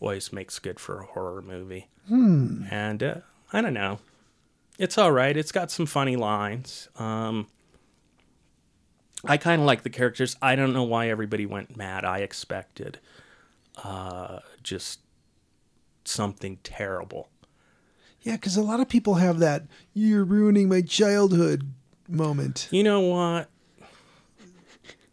always 0.00 0.32
makes 0.32 0.58
good 0.58 0.78
for 0.78 1.00
a 1.00 1.06
horror 1.06 1.42
movie. 1.42 1.88
Hmm. 2.08 2.64
And 2.70 3.02
uh, 3.02 3.14
I 3.52 3.60
don't 3.60 3.74
know. 3.74 3.98
It's 4.78 4.98
all 4.98 5.10
right. 5.10 5.36
It's 5.36 5.52
got 5.52 5.70
some 5.70 5.86
funny 5.86 6.16
lines. 6.16 6.88
Um, 6.96 7.48
I 9.26 9.36
kind 9.36 9.60
of 9.60 9.66
like 9.66 9.82
the 9.82 9.90
characters. 9.90 10.36
I 10.40 10.56
don't 10.56 10.72
know 10.72 10.84
why 10.84 11.08
everybody 11.08 11.46
went 11.46 11.76
mad. 11.76 12.04
I 12.04 12.18
expected 12.18 12.98
uh, 13.82 14.40
just 14.62 15.00
something 16.04 16.58
terrible. 16.62 17.28
Yeah, 18.22 18.32
because 18.32 18.56
a 18.56 18.62
lot 18.62 18.80
of 18.80 18.88
people 18.88 19.14
have 19.14 19.38
that 19.38 19.64
"you're 19.94 20.24
ruining 20.24 20.68
my 20.68 20.82
childhood" 20.82 21.72
moment. 22.08 22.68
You 22.70 22.82
know 22.82 23.00
what? 23.00 23.48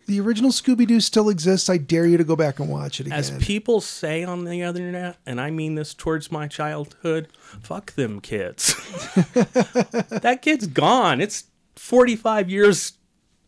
The 0.06 0.20
original 0.20 0.52
Scooby 0.52 0.86
Doo 0.86 1.00
still 1.00 1.30
exists. 1.30 1.70
I 1.70 1.78
dare 1.78 2.06
you 2.06 2.18
to 2.18 2.26
go 2.26 2.36
back 2.36 2.60
and 2.60 2.70
watch 2.70 3.00
it 3.00 3.08
again. 3.08 3.18
As 3.18 3.32
people 3.40 3.80
say 3.80 4.24
on 4.24 4.44
the 4.44 4.62
other 4.64 4.80
internet, 4.80 5.18
and 5.26 5.40
I 5.40 5.50
mean 5.50 5.76
this 5.76 5.94
towards 5.94 6.30
my 6.30 6.48
childhood, 6.48 7.30
fuck 7.62 7.94
them 7.94 8.20
kids. 8.20 8.76
that 9.34 10.40
kid's 10.42 10.68
gone. 10.68 11.22
It's 11.22 11.46
45 11.78 12.50
years 12.50 12.94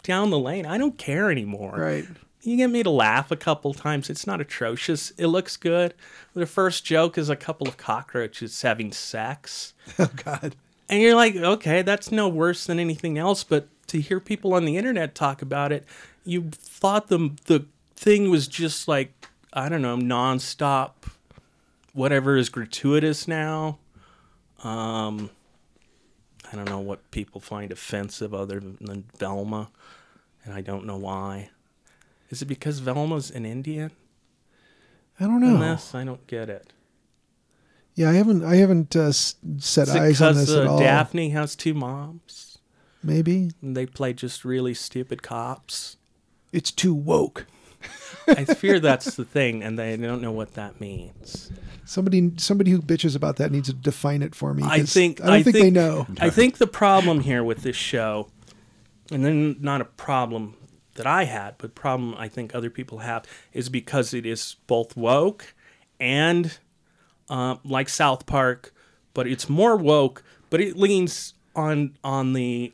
down 0.06 0.30
the 0.30 0.40
lane. 0.40 0.66
I 0.66 0.78
don't 0.78 0.98
care 0.98 1.30
anymore. 1.32 1.76
right. 1.78 2.06
You 2.42 2.58
get 2.58 2.70
me 2.70 2.84
to 2.84 2.92
laugh 2.92 3.32
a 3.32 3.36
couple 3.36 3.74
times. 3.74 4.08
It's 4.08 4.28
not 4.28 4.40
atrocious. 4.40 5.10
It 5.18 5.28
looks 5.28 5.58
good. 5.58 5.96
The 6.36 6.46
first 6.46 6.86
joke 6.86 7.18
is 7.18 7.28
a 7.28 7.36
couple 7.36 7.68
of 7.68 7.76
cockroaches 7.78 8.62
having 8.62 8.92
sex. 8.92 9.74
Oh 10.00 10.10
God. 10.24 10.56
And 10.88 11.02
you're 11.02 11.16
like, 11.16 11.36
okay, 11.36 11.82
that's 11.82 12.12
no 12.12 12.28
worse 12.28 12.66
than 12.68 12.80
anything 12.80 13.18
else. 13.18 13.44
But 13.44 13.68
to 13.88 14.00
hear 14.00 14.20
people 14.20 14.54
on 14.54 14.66
the 14.66 14.78
internet 14.78 15.16
talk 15.16 15.42
about 15.42 15.72
it, 15.72 15.86
you 16.24 16.52
thought 16.52 17.08
the 17.08 17.32
the 17.46 17.66
thing 17.96 18.30
was 18.30 18.48
just 18.48 18.88
like 18.88 19.12
I 19.54 19.68
don't 19.70 19.82
know, 19.82 19.98
nonstop, 19.98 20.92
whatever 21.94 22.38
is 22.38 22.50
gratuitous 22.50 23.28
now. 23.28 23.80
Um, 24.64 25.30
I 26.60 26.64
don't 26.64 26.70
know 26.70 26.80
what 26.80 27.12
people 27.12 27.42
find 27.42 27.72
offensive 27.72 28.34
other 28.34 28.60
than 28.60 29.06
Velma, 29.18 29.70
and 30.44 30.54
I 30.54 30.62
don't 30.62 30.86
know 30.86 30.98
why. 30.98 31.50
Is 32.30 32.42
it 32.42 32.46
because 32.46 32.80
Velma's 32.80 33.30
an 33.30 33.46
Indian? 33.46 33.92
I 35.20 35.26
don't 35.26 35.42
know. 35.42 35.58
This, 35.60 35.94
I 35.94 36.04
don't 36.04 36.26
get 36.28 36.50
it. 36.50 36.74
Yeah, 37.94 38.10
I 38.10 38.14
haven't. 38.14 38.44
I 38.44 38.56
haven't 38.56 38.96
uh, 38.96 39.12
set 39.12 39.88
Is 39.88 39.96
eyes 39.96 40.22
on 40.22 40.36
this 40.36 40.52
at 40.52 40.66
uh, 40.66 40.72
all. 40.72 40.80
Daphne 40.80 41.30
has 41.30 41.56
two 41.56 41.74
moms? 41.74 42.58
Maybe 43.04 43.52
And 43.62 43.78
they 43.78 43.86
play 43.86 44.14
just 44.14 44.44
really 44.44 44.74
stupid 44.74 45.22
cops. 45.22 45.98
it's 46.52 46.72
too 46.72 46.94
woke. 46.94 47.46
I 48.28 48.46
fear 48.46 48.80
that's 48.80 49.16
the 49.16 49.26
thing, 49.26 49.64
and 49.64 49.78
they 49.78 49.98
don't 49.98 50.22
know 50.22 50.32
what 50.32 50.54
that 50.56 50.80
means. 50.80 51.52
Somebody, 51.86 52.32
somebody 52.38 52.72
who 52.72 52.82
bitches 52.82 53.16
about 53.16 53.36
that 53.38 53.52
needs 53.52 53.68
to 53.68 53.74
define 53.74 54.22
it 54.22 54.34
for 54.34 54.54
me. 54.54 54.64
I 54.64 54.84
think 54.84 55.22
I 55.22 55.28
don't 55.28 55.44
think, 55.44 55.56
they 55.56 55.70
know. 55.70 56.08
I 56.20 56.30
think 56.30 56.58
the 56.58 56.68
problem 56.68 57.20
here 57.20 57.44
with 57.44 57.62
this 57.62 57.76
show, 57.76 58.30
and 59.12 59.24
then 59.24 59.58
not 59.60 59.82
a 59.82 59.86
problem 59.86 60.56
that 60.96 61.06
I 61.06 61.26
had, 61.26 61.56
but 61.58 61.76
problem 61.76 62.16
I 62.18 62.28
think 62.28 62.56
other 62.56 62.70
people 62.70 63.00
have, 63.00 63.26
is 63.54 63.70
because 63.70 64.14
it 64.14 64.26
is 64.26 64.56
both 64.66 64.98
woke 64.98 65.54
and 66.00 66.58
uh, 67.30 67.58
like 67.64 67.90
South 67.90 68.26
Park, 68.26 68.74
but 69.14 69.28
it's 69.28 69.48
more 69.48 69.76
woke, 69.76 70.24
but 70.50 70.62
it 70.62 70.76
leans 70.78 71.34
on 71.56 71.98
on 72.04 72.34
the 72.34 72.74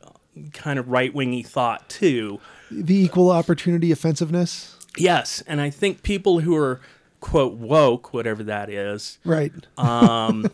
kind 0.54 0.78
of 0.78 0.88
right 0.88 1.12
wingy 1.12 1.42
thought 1.42 1.88
too. 1.88 2.40
The 2.70 2.96
equal 2.96 3.30
opportunity 3.30 3.92
offensiveness. 3.92 4.78
Yes, 4.96 5.42
and 5.46 5.60
I 5.60 5.70
think 5.70 6.02
people 6.02 6.40
who 6.40 6.54
are 6.56 6.80
quote 7.20 7.54
woke, 7.54 8.12
whatever 8.12 8.42
that 8.42 8.68
is, 8.68 9.18
Right. 9.24 9.52
um, 9.78 10.50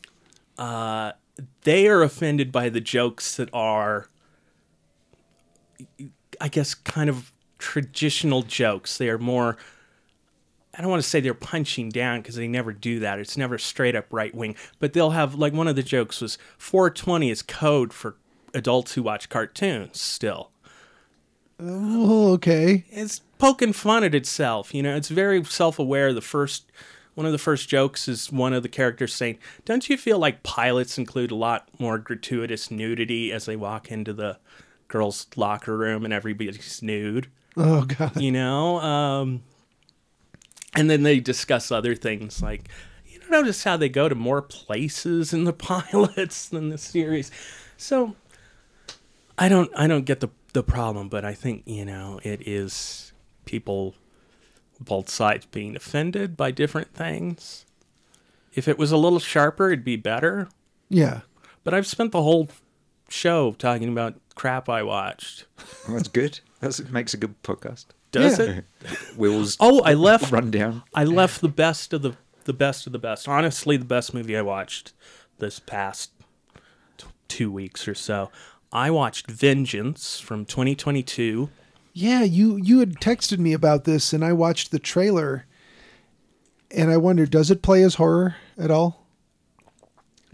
uh, 0.58 1.12
they 1.62 1.86
are 1.88 2.02
offended 2.02 2.50
by 2.50 2.68
the 2.68 2.80
jokes 2.80 3.36
that 3.36 3.50
are, 3.52 4.08
I 6.40 6.48
guess, 6.48 6.74
kind 6.74 7.10
of 7.10 7.32
traditional 7.58 8.42
jokes. 8.42 8.98
They 8.98 9.08
are 9.08 9.18
more. 9.18 9.56
I 10.78 10.82
don't 10.82 10.90
want 10.90 11.02
to 11.02 11.08
say 11.08 11.20
they're 11.20 11.32
punching 11.34 11.88
down 11.90 12.20
because 12.20 12.34
they 12.34 12.48
never 12.48 12.72
do 12.72 13.00
that. 13.00 13.18
It's 13.18 13.36
never 13.38 13.56
straight 13.56 13.94
up 13.96 14.06
right 14.10 14.34
wing. 14.34 14.56
But 14.78 14.92
they'll 14.92 15.10
have 15.10 15.34
like 15.34 15.54
one 15.54 15.68
of 15.68 15.76
the 15.76 15.82
jokes 15.82 16.20
was 16.20 16.36
420 16.58 17.30
is 17.30 17.40
code 17.42 17.92
for 17.94 18.16
adults 18.52 18.92
who 18.94 19.02
watch 19.02 19.28
cartoons. 19.30 20.00
Still, 20.00 20.50
oh, 21.60 22.32
okay. 22.34 22.84
it's 22.90 23.20
poking 23.38 23.72
fun 23.72 24.04
at 24.04 24.14
itself. 24.14 24.74
You 24.74 24.82
know, 24.82 24.96
it's 24.96 25.08
very 25.08 25.42
self-aware. 25.44 26.12
The 26.12 26.20
first 26.20 26.70
one 27.14 27.26
of 27.26 27.32
the 27.32 27.38
first 27.38 27.68
jokes 27.68 28.08
is 28.08 28.30
one 28.30 28.52
of 28.52 28.62
the 28.62 28.68
characters 28.68 29.14
saying, 29.14 29.38
"Don't 29.64 29.88
you 29.88 29.96
feel 29.96 30.18
like 30.18 30.42
pilots 30.42 30.98
include 30.98 31.30
a 31.30 31.36
lot 31.36 31.68
more 31.78 31.98
gratuitous 31.98 32.70
nudity 32.70 33.32
as 33.32 33.46
they 33.46 33.56
walk 33.56 33.90
into 33.90 34.12
the 34.12 34.38
girls' 34.88 35.26
locker 35.34 35.76
room 35.76 36.04
and 36.04 36.12
everybody's 36.12 36.82
nude?" 36.82 37.28
Oh 37.56 37.84
God. 37.84 38.20
You 38.20 38.32
know, 38.32 38.80
um, 38.80 39.42
and 40.74 40.90
then 40.90 41.02
they 41.02 41.20
discuss 41.20 41.70
other 41.70 41.94
things 41.94 42.42
like. 42.42 42.68
You 43.06 43.32
notice 43.32 43.64
how 43.64 43.76
they 43.76 43.88
go 43.88 44.08
to 44.08 44.14
more 44.14 44.40
places 44.40 45.32
in 45.32 45.44
the 45.44 45.52
pilots 45.52 46.48
than 46.48 46.68
the 46.68 46.78
series, 46.78 47.32
so 47.76 48.14
I 49.38 49.48
don't 49.48 49.70
I 49.76 49.86
don't 49.86 50.04
get 50.04 50.20
the 50.20 50.28
the 50.52 50.62
problem, 50.62 51.08
but 51.08 51.24
I 51.24 51.34
think 51.34 51.62
you 51.66 51.84
know 51.84 52.20
it 52.22 52.46
is 52.46 53.12
people 53.46 53.94
both 54.78 55.08
sides 55.08 55.46
being 55.46 55.74
offended 55.74 56.36
by 56.36 56.50
different 56.50 56.92
things. 56.92 57.64
If 58.54 58.68
it 58.68 58.78
was 58.78 58.92
a 58.92 58.96
little 58.98 59.18
sharper, 59.18 59.68
it'd 59.68 59.84
be 59.84 59.96
better. 59.96 60.48
Yeah. 60.90 61.20
But 61.64 61.72
I've 61.72 61.86
spent 61.86 62.12
the 62.12 62.22
whole 62.22 62.48
show 63.08 63.52
talking 63.52 63.88
about 63.88 64.14
crap 64.34 64.68
I 64.68 64.82
watched. 64.82 65.46
Well, 65.88 65.96
that's 65.96 66.08
good. 66.08 66.40
That's, 66.60 66.78
it 66.78 66.90
makes 66.90 67.14
a 67.14 67.16
good 67.16 67.42
podcast. 67.42 67.86
Does 68.12 68.38
Yeah. 68.38 68.44
it? 68.46 68.64
Will's 69.16 69.56
Oh, 69.60 69.80
I 69.82 69.94
left 69.94 70.30
rundown. 70.30 70.82
I 70.94 71.04
left 71.04 71.40
the 71.40 71.48
best 71.48 71.92
of 71.92 72.02
the 72.02 72.12
the 72.44 72.52
best 72.52 72.86
of 72.86 72.92
the 72.92 72.98
best. 72.98 73.26
Honestly, 73.28 73.76
the 73.76 73.84
best 73.84 74.14
movie 74.14 74.36
I 74.36 74.42
watched 74.42 74.92
this 75.38 75.58
past 75.58 76.12
t- 76.96 77.06
two 77.26 77.50
weeks 77.50 77.88
or 77.88 77.94
so. 77.94 78.30
I 78.72 78.90
watched 78.90 79.28
Vengeance 79.30 80.20
from 80.20 80.44
2022. 80.44 81.50
Yeah, 81.98 82.24
you 82.24 82.56
you 82.56 82.80
had 82.80 82.96
texted 83.00 83.38
me 83.38 83.54
about 83.54 83.84
this, 83.84 84.12
and 84.12 84.22
I 84.22 84.34
watched 84.34 84.70
the 84.70 84.78
trailer, 84.78 85.46
and 86.70 86.90
I 86.90 86.98
wondered, 86.98 87.30
does 87.30 87.50
it 87.50 87.62
play 87.62 87.82
as 87.82 87.94
horror 87.94 88.36
at 88.58 88.70
all? 88.70 89.06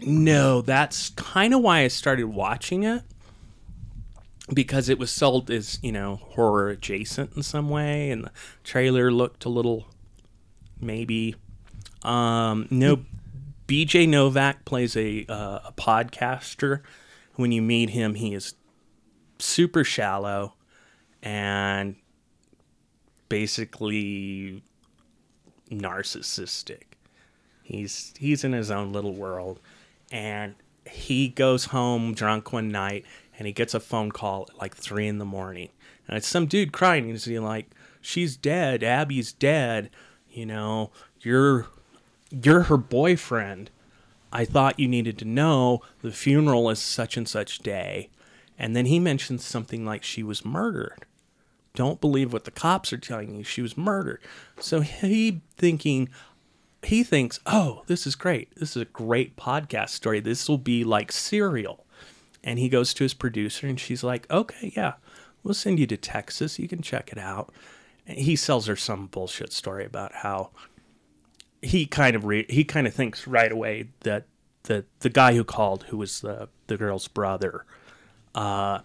No, 0.01 0.61
that's 0.61 1.11
kind 1.11 1.53
of 1.53 1.61
why 1.61 1.79
I 1.79 1.87
started 1.87 2.25
watching 2.25 2.83
it 2.83 3.03
because 4.53 4.89
it 4.89 4.99
was 4.99 5.09
sold 5.09 5.49
as, 5.49 5.79
you 5.81 5.93
know, 5.93 6.17
horror 6.17 6.67
adjacent 6.67 7.33
in 7.37 7.43
some 7.43 7.69
way 7.69 8.11
and 8.11 8.25
the 8.25 8.31
trailer 8.65 9.09
looked 9.09 9.45
a 9.45 9.49
little 9.49 9.87
maybe 10.81 11.33
um 12.01 12.67
no 12.69 13.05
BJ 13.69 14.09
Novak 14.09 14.65
plays 14.65 14.97
a 14.97 15.25
uh, 15.29 15.59
a 15.63 15.73
podcaster. 15.77 16.81
When 17.35 17.53
you 17.53 17.61
meet 17.61 17.91
him, 17.91 18.15
he 18.15 18.33
is 18.33 18.55
super 19.39 19.85
shallow 19.85 20.55
and 21.23 21.95
basically 23.29 24.61
narcissistic. 25.71 26.83
He's 27.63 28.13
he's 28.19 28.43
in 28.43 28.51
his 28.51 28.69
own 28.69 28.91
little 28.91 29.13
world, 29.13 29.59
and 30.11 30.53
he 30.85 31.29
goes 31.29 31.65
home 31.65 32.13
drunk 32.13 32.51
one 32.51 32.69
night, 32.69 33.05
and 33.37 33.47
he 33.47 33.53
gets 33.53 33.73
a 33.73 33.79
phone 33.79 34.11
call 34.11 34.47
at 34.49 34.57
like 34.59 34.75
three 34.75 35.07
in 35.07 35.17
the 35.17 35.25
morning, 35.25 35.69
and 36.07 36.17
it's 36.17 36.27
some 36.27 36.45
dude 36.45 36.73
crying. 36.73 37.07
He's 37.07 37.25
like, 37.27 37.67
"She's 38.01 38.35
dead. 38.35 38.83
Abby's 38.83 39.31
dead. 39.31 39.89
You 40.29 40.45
know, 40.45 40.91
you're 41.21 41.67
you're 42.29 42.63
her 42.63 42.77
boyfriend. 42.77 43.71
I 44.33 44.43
thought 44.45 44.79
you 44.79 44.87
needed 44.89 45.17
to 45.19 45.25
know 45.25 45.81
the 46.01 46.11
funeral 46.11 46.69
is 46.69 46.79
such 46.79 47.15
and 47.15 47.27
such 47.27 47.59
day." 47.59 48.09
And 48.59 48.75
then 48.75 48.85
he 48.85 48.99
mentions 48.99 49.43
something 49.43 49.83
like 49.85 50.03
she 50.03 50.21
was 50.21 50.45
murdered 50.45 51.05
don't 51.75 52.01
believe 52.01 52.31
what 52.31 52.43
the 52.43 52.51
cops 52.51 52.93
are 52.93 52.97
telling 52.97 53.35
you. 53.35 53.43
She 53.43 53.61
was 53.61 53.77
murdered. 53.77 54.21
So 54.59 54.81
he 54.81 55.41
thinking, 55.57 56.09
he 56.83 57.03
thinks, 57.03 57.39
oh, 57.45 57.83
this 57.87 58.05
is 58.05 58.15
great. 58.15 58.53
This 58.55 58.75
is 58.75 58.81
a 58.81 58.85
great 58.85 59.35
podcast 59.35 59.89
story. 59.89 60.19
This 60.19 60.47
will 60.47 60.57
be 60.57 60.83
like 60.83 61.11
serial. 61.11 61.85
And 62.43 62.59
he 62.59 62.69
goes 62.69 62.93
to 62.95 63.03
his 63.03 63.13
producer 63.13 63.67
and 63.67 63.79
she's 63.79 64.03
like, 64.03 64.29
okay, 64.29 64.73
yeah, 64.75 64.93
we'll 65.43 65.53
send 65.53 65.79
you 65.79 65.87
to 65.87 65.97
Texas. 65.97 66.59
You 66.59 66.67
can 66.67 66.81
check 66.81 67.11
it 67.11 67.17
out. 67.17 67.53
And 68.05 68.19
he 68.19 68.35
sells 68.35 68.67
her 68.67 68.75
some 68.75 69.07
bullshit 69.07 69.53
story 69.53 69.85
about 69.85 70.13
how 70.15 70.51
he 71.61 71.85
kind 71.85 72.15
of 72.15 72.25
re- 72.25 72.45
he 72.49 72.65
kind 72.65 72.85
of 72.85 72.93
thinks 72.93 73.25
right 73.25 73.51
away 73.51 73.87
that 74.01 74.25
the 74.63 74.85
the 74.99 75.09
guy 75.09 75.33
who 75.33 75.45
called, 75.45 75.83
who 75.83 75.97
was 75.97 76.19
the 76.19 76.49
the 76.67 76.75
girl's 76.75 77.07
brother, 77.07 77.65
uh, 78.35 78.79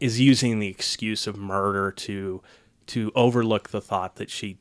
is 0.00 0.20
using 0.20 0.58
the 0.58 0.68
excuse 0.68 1.26
of 1.26 1.36
murder 1.36 1.90
to 1.92 2.42
to 2.88 3.12
overlook 3.14 3.68
the 3.70 3.80
thought 3.80 4.16
that 4.16 4.30
she 4.30 4.58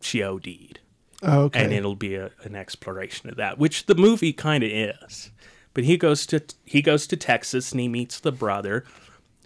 she 0.00 0.22
OD'd, 0.22 0.80
Oh, 1.22 1.42
okay. 1.44 1.62
and 1.64 1.72
it'll 1.72 1.94
be 1.96 2.16
a, 2.16 2.30
an 2.42 2.54
exploration 2.56 3.28
of 3.30 3.36
that, 3.36 3.58
which 3.58 3.86
the 3.86 3.94
movie 3.94 4.32
kind 4.32 4.64
of 4.64 4.70
is. 4.70 5.30
But 5.74 5.84
he 5.84 5.96
goes 5.96 6.26
to 6.26 6.42
he 6.64 6.82
goes 6.82 7.06
to 7.06 7.16
Texas 7.16 7.72
and 7.72 7.80
he 7.80 7.88
meets 7.88 8.20
the 8.20 8.32
brother, 8.32 8.84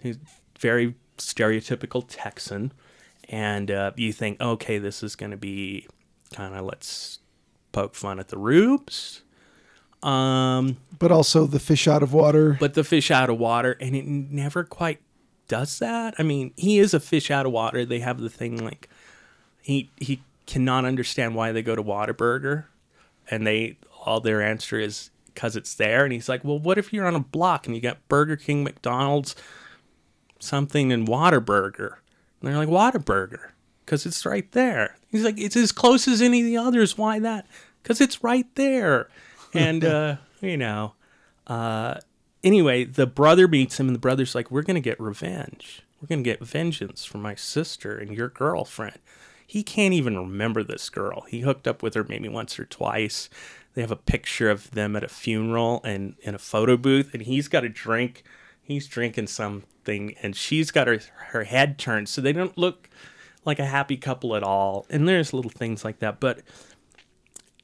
who's 0.01 0.17
very 0.59 0.95
stereotypical 1.17 2.03
Texan, 2.07 2.73
and 3.29 3.71
uh, 3.71 3.91
you 3.95 4.11
think, 4.11 4.41
okay, 4.41 4.77
this 4.77 5.03
is 5.03 5.15
going 5.15 5.31
to 5.31 5.37
be 5.37 5.87
kind 6.33 6.53
of 6.55 6.65
let's 6.65 7.19
poke 7.71 7.95
fun 7.95 8.19
at 8.19 8.27
the 8.29 8.37
rubes. 8.37 9.21
Um, 10.03 10.77
but 10.99 11.11
also 11.11 11.45
the 11.47 11.59
fish 11.59 11.87
out 11.87 12.03
of 12.03 12.13
water. 12.13 12.55
but 12.59 12.73
the 12.75 12.83
fish 12.83 13.09
out 13.09 13.29
of 13.29 13.39
water, 13.39 13.75
and 13.81 13.95
it 13.95 14.05
never 14.05 14.63
quite 14.63 14.99
does 15.47 15.79
that. 15.79 16.15
I 16.17 16.23
mean, 16.23 16.53
he 16.55 16.79
is 16.79 16.93
a 16.93 16.99
fish 16.99 17.31
out 17.31 17.45
of 17.45 17.51
water. 17.51 17.85
They 17.85 17.99
have 17.99 18.19
the 18.19 18.29
thing 18.29 18.63
like 18.63 18.89
he 19.61 19.89
he 19.97 20.21
cannot 20.45 20.85
understand 20.85 21.35
why 21.35 21.51
they 21.51 21.61
go 21.61 21.75
to 21.75 21.83
Whataburger, 21.83 22.65
and 23.29 23.45
they 23.45 23.77
all 24.05 24.19
their 24.19 24.41
answer 24.41 24.79
is 24.79 25.09
because 25.33 25.55
it's 25.55 25.75
there. 25.75 26.03
And 26.03 26.13
he's 26.13 26.29
like, 26.29 26.43
well, 26.43 26.59
what 26.59 26.77
if 26.77 26.91
you're 26.91 27.05
on 27.05 27.15
a 27.15 27.19
block 27.19 27.67
and 27.67 27.75
you 27.75 27.81
got 27.81 28.07
Burger 28.07 28.35
King, 28.35 28.63
McDonald's, 28.63 29.35
something, 30.39 30.91
and 30.91 31.07
Whataburger? 31.07 31.97
And 32.41 32.49
they're 32.49 32.57
like 32.57 32.69
Whataburger 32.69 33.51
because 33.85 34.05
it's 34.05 34.25
right 34.25 34.51
there. 34.53 34.97
He's 35.09 35.23
like, 35.23 35.39
it's 35.39 35.55
as 35.55 35.71
close 35.71 36.07
as 36.07 36.21
any 36.21 36.41
of 36.41 36.45
the 36.45 36.57
others. 36.57 36.97
Why 36.97 37.19
that? 37.19 37.47
Because 37.83 38.01
it's 38.01 38.23
right 38.23 38.47
there. 38.55 39.09
And 39.53 39.83
uh, 39.85 40.15
you 40.41 40.57
know, 40.57 40.93
uh, 41.45 41.95
anyway, 42.47 42.85
the 42.85 43.05
brother 43.05 43.47
meets 43.47 43.79
him, 43.79 43.87
and 43.87 43.95
the 43.95 43.99
brother's 43.99 44.33
like, 44.33 44.49
"We're 44.49 44.63
gonna 44.63 44.79
get 44.79 44.99
revenge. 44.99 45.81
We're 46.01 46.07
gonna 46.07 46.21
get 46.21 46.43
vengeance 46.43 47.03
for 47.03 47.17
my 47.17 47.35
sister 47.35 47.97
and 47.97 48.15
your 48.15 48.29
girlfriend." 48.29 48.99
He 49.45 49.63
can't 49.63 49.93
even 49.93 50.17
remember 50.17 50.63
this 50.63 50.89
girl. 50.89 51.25
He 51.29 51.41
hooked 51.41 51.67
up 51.67 51.83
with 51.83 51.93
her 51.93 52.03
maybe 52.03 52.27
once 52.27 52.59
or 52.59 52.65
twice. 52.65 53.29
They 53.73 53.81
have 53.81 53.91
a 53.91 53.95
picture 53.95 54.49
of 54.49 54.71
them 54.71 54.95
at 54.95 55.03
a 55.03 55.09
funeral 55.09 55.81
and 55.83 56.15
in 56.21 56.35
a 56.35 56.39
photo 56.39 56.77
booth, 56.77 57.13
and 57.13 57.23
he's 57.23 57.47
got 57.47 57.63
a 57.63 57.69
drink. 57.69 58.23
He's 58.61 58.87
drinking 58.87 59.27
something, 59.27 60.15
and 60.21 60.35
she's 60.35 60.71
got 60.71 60.87
her 60.87 60.99
her 61.31 61.43
head 61.43 61.77
turned, 61.77 62.09
so 62.09 62.21
they 62.21 62.33
don't 62.33 62.57
look 62.57 62.89
like 63.45 63.59
a 63.59 63.65
happy 63.65 63.97
couple 63.97 64.35
at 64.35 64.43
all. 64.43 64.85
And 64.89 65.07
there's 65.07 65.33
little 65.33 65.51
things 65.51 65.85
like 65.85 65.99
that, 65.99 66.19
but 66.19 66.41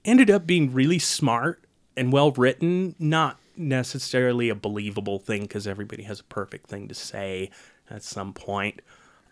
ended 0.05 0.29
up 0.29 0.45
being 0.45 0.73
really 0.73 0.99
smart 0.99 1.63
and 1.97 2.11
well 2.11 2.31
written, 2.31 2.95
not 2.99 3.39
necessarily 3.55 4.49
a 4.49 4.55
believable 4.55 5.19
thing 5.19 5.43
because 5.43 5.67
everybody 5.67 6.03
has 6.03 6.19
a 6.19 6.25
perfect 6.25 6.67
thing 6.67 6.87
to 6.87 6.93
say 6.95 7.49
at 7.89 8.03
some 8.03 8.33
point. 8.33 8.81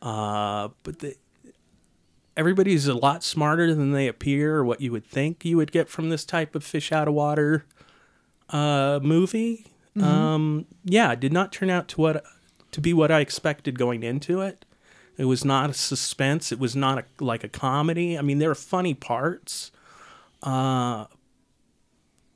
Uh, 0.01 0.69
but 0.83 0.99
the, 0.99 1.15
everybody's 2.35 2.87
a 2.87 2.93
lot 2.93 3.23
smarter 3.23 3.73
than 3.73 3.91
they 3.91 4.07
appear, 4.07 4.57
or 4.57 4.65
what 4.65 4.81
you 4.81 4.91
would 4.91 5.05
think 5.05 5.45
you 5.45 5.57
would 5.57 5.71
get 5.71 5.89
from 5.89 6.09
this 6.09 6.25
type 6.25 6.55
of 6.55 6.63
fish 6.63 6.91
out 6.91 7.07
of 7.07 7.13
water 7.13 7.65
uh, 8.49 8.99
movie. 9.01 9.65
Um, 10.01 10.65
yeah, 10.85 11.11
it 11.11 11.19
did 11.19 11.33
not 11.33 11.51
turn 11.51 11.69
out 11.69 11.89
to 11.89 12.01
what 12.01 12.23
to 12.71 12.81
be 12.81 12.93
what 12.93 13.11
I 13.11 13.19
expected 13.19 13.77
going 13.77 14.03
into 14.03 14.41
it. 14.41 14.63
It 15.17 15.25
was 15.25 15.43
not 15.43 15.69
a 15.69 15.73
suspense. 15.73 16.51
It 16.51 16.59
was 16.59 16.75
not 16.75 16.97
a, 16.99 17.23
like 17.23 17.43
a 17.43 17.49
comedy. 17.49 18.17
I 18.17 18.21
mean, 18.21 18.39
there 18.39 18.49
are 18.49 18.55
funny 18.55 18.93
parts, 18.93 19.71
uh, 20.41 21.05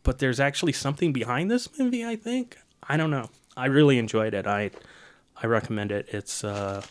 but 0.06 0.20
there's 0.20 0.40
actually 0.40 0.72
something 0.72 1.12
behind 1.12 1.52
this 1.52 1.68
movie. 1.78 2.06
I 2.06 2.16
think. 2.16 2.58
I 2.88 2.96
don't 2.96 3.12
know. 3.12 3.30
I 3.58 3.66
really 3.66 3.98
enjoyed 3.98 4.34
it. 4.34 4.48
I 4.48 4.72
I 5.42 5.48
recommend 5.48 5.92
it. 5.92 6.08
It's 6.14 6.44
uh, 6.46 6.82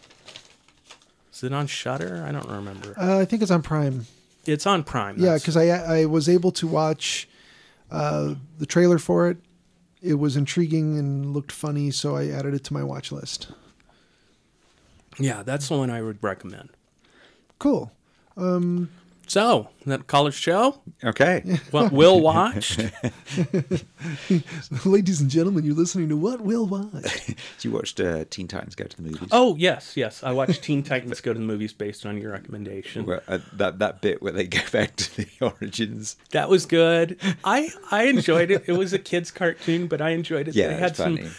is 1.32 1.42
it 1.42 1.54
on 1.54 1.66
Shudder? 1.66 2.22
I 2.28 2.32
don't 2.32 2.48
remember. 2.48 2.94
Uh, 3.00 3.20
I 3.20 3.24
think 3.24 3.40
it's 3.40 3.50
on 3.50 3.62
Prime. 3.62 4.06
It's 4.44 4.66
on 4.66 4.84
Prime. 4.84 5.16
Yeah, 5.18 5.34
because 5.36 5.56
I 5.56 5.68
I 5.68 6.04
was 6.04 6.28
able 6.28 6.52
to 6.52 6.66
watch 6.66 7.26
uh, 7.90 8.34
the 8.58 8.66
trailer 8.66 8.98
for 8.98 9.30
it. 9.30 9.38
It 10.02 10.14
was 10.14 10.36
intriguing 10.36 10.98
and 10.98 11.32
looked 11.32 11.50
funny, 11.52 11.90
so 11.90 12.14
I 12.16 12.28
added 12.28 12.52
it 12.52 12.64
to 12.64 12.74
my 12.74 12.82
watch 12.82 13.10
list. 13.10 13.48
yeah, 15.18 15.42
that's 15.42 15.68
the 15.68 15.78
one 15.78 15.88
I 15.88 16.02
would 16.02 16.22
recommend. 16.22 16.68
Cool. 17.58 17.90
So 19.26 19.68
that 19.86 20.06
college 20.06 20.34
show, 20.34 20.80
Okay. 21.02 21.58
what 21.70 21.92
Will 21.92 22.20
watched. 22.20 22.78
Ladies 24.84 25.20
and 25.20 25.30
gentlemen, 25.30 25.64
you're 25.64 25.74
listening 25.74 26.08
to 26.10 26.16
What 26.16 26.40
Will 26.42 26.66
Watch. 26.66 27.34
you 27.62 27.70
watched 27.72 28.00
uh, 28.00 28.24
Teen 28.30 28.48
Titans 28.48 28.74
Go 28.74 28.84
to 28.84 28.96
the 28.96 29.02
Movies? 29.02 29.28
Oh 29.32 29.56
yes, 29.56 29.96
yes. 29.96 30.22
I 30.22 30.32
watched 30.32 30.62
Teen 30.62 30.82
Titans 30.82 31.20
Go 31.20 31.32
to 31.32 31.38
the 31.38 31.44
Movies 31.44 31.72
based 31.72 32.04
on 32.06 32.18
your 32.18 32.32
recommendation. 32.32 33.06
Well, 33.06 33.20
uh, 33.26 33.38
that 33.54 33.78
that 33.78 34.00
bit 34.02 34.22
where 34.22 34.32
they 34.32 34.46
go 34.46 34.60
back 34.72 34.96
to 34.96 35.16
the 35.16 35.28
origins. 35.40 36.16
That 36.30 36.48
was 36.48 36.66
good. 36.66 37.18
I 37.44 37.70
I 37.90 38.04
enjoyed 38.04 38.50
it. 38.50 38.64
It 38.66 38.72
was 38.72 38.92
a 38.92 38.98
kids 38.98 39.30
cartoon, 39.30 39.86
but 39.88 40.00
I 40.00 40.10
enjoyed 40.10 40.48
it. 40.48 40.54
Yeah, 40.54 40.68
they 40.68 40.72
it's 40.74 40.80
had 40.80 40.96
funny. 40.96 41.22
some 41.22 41.34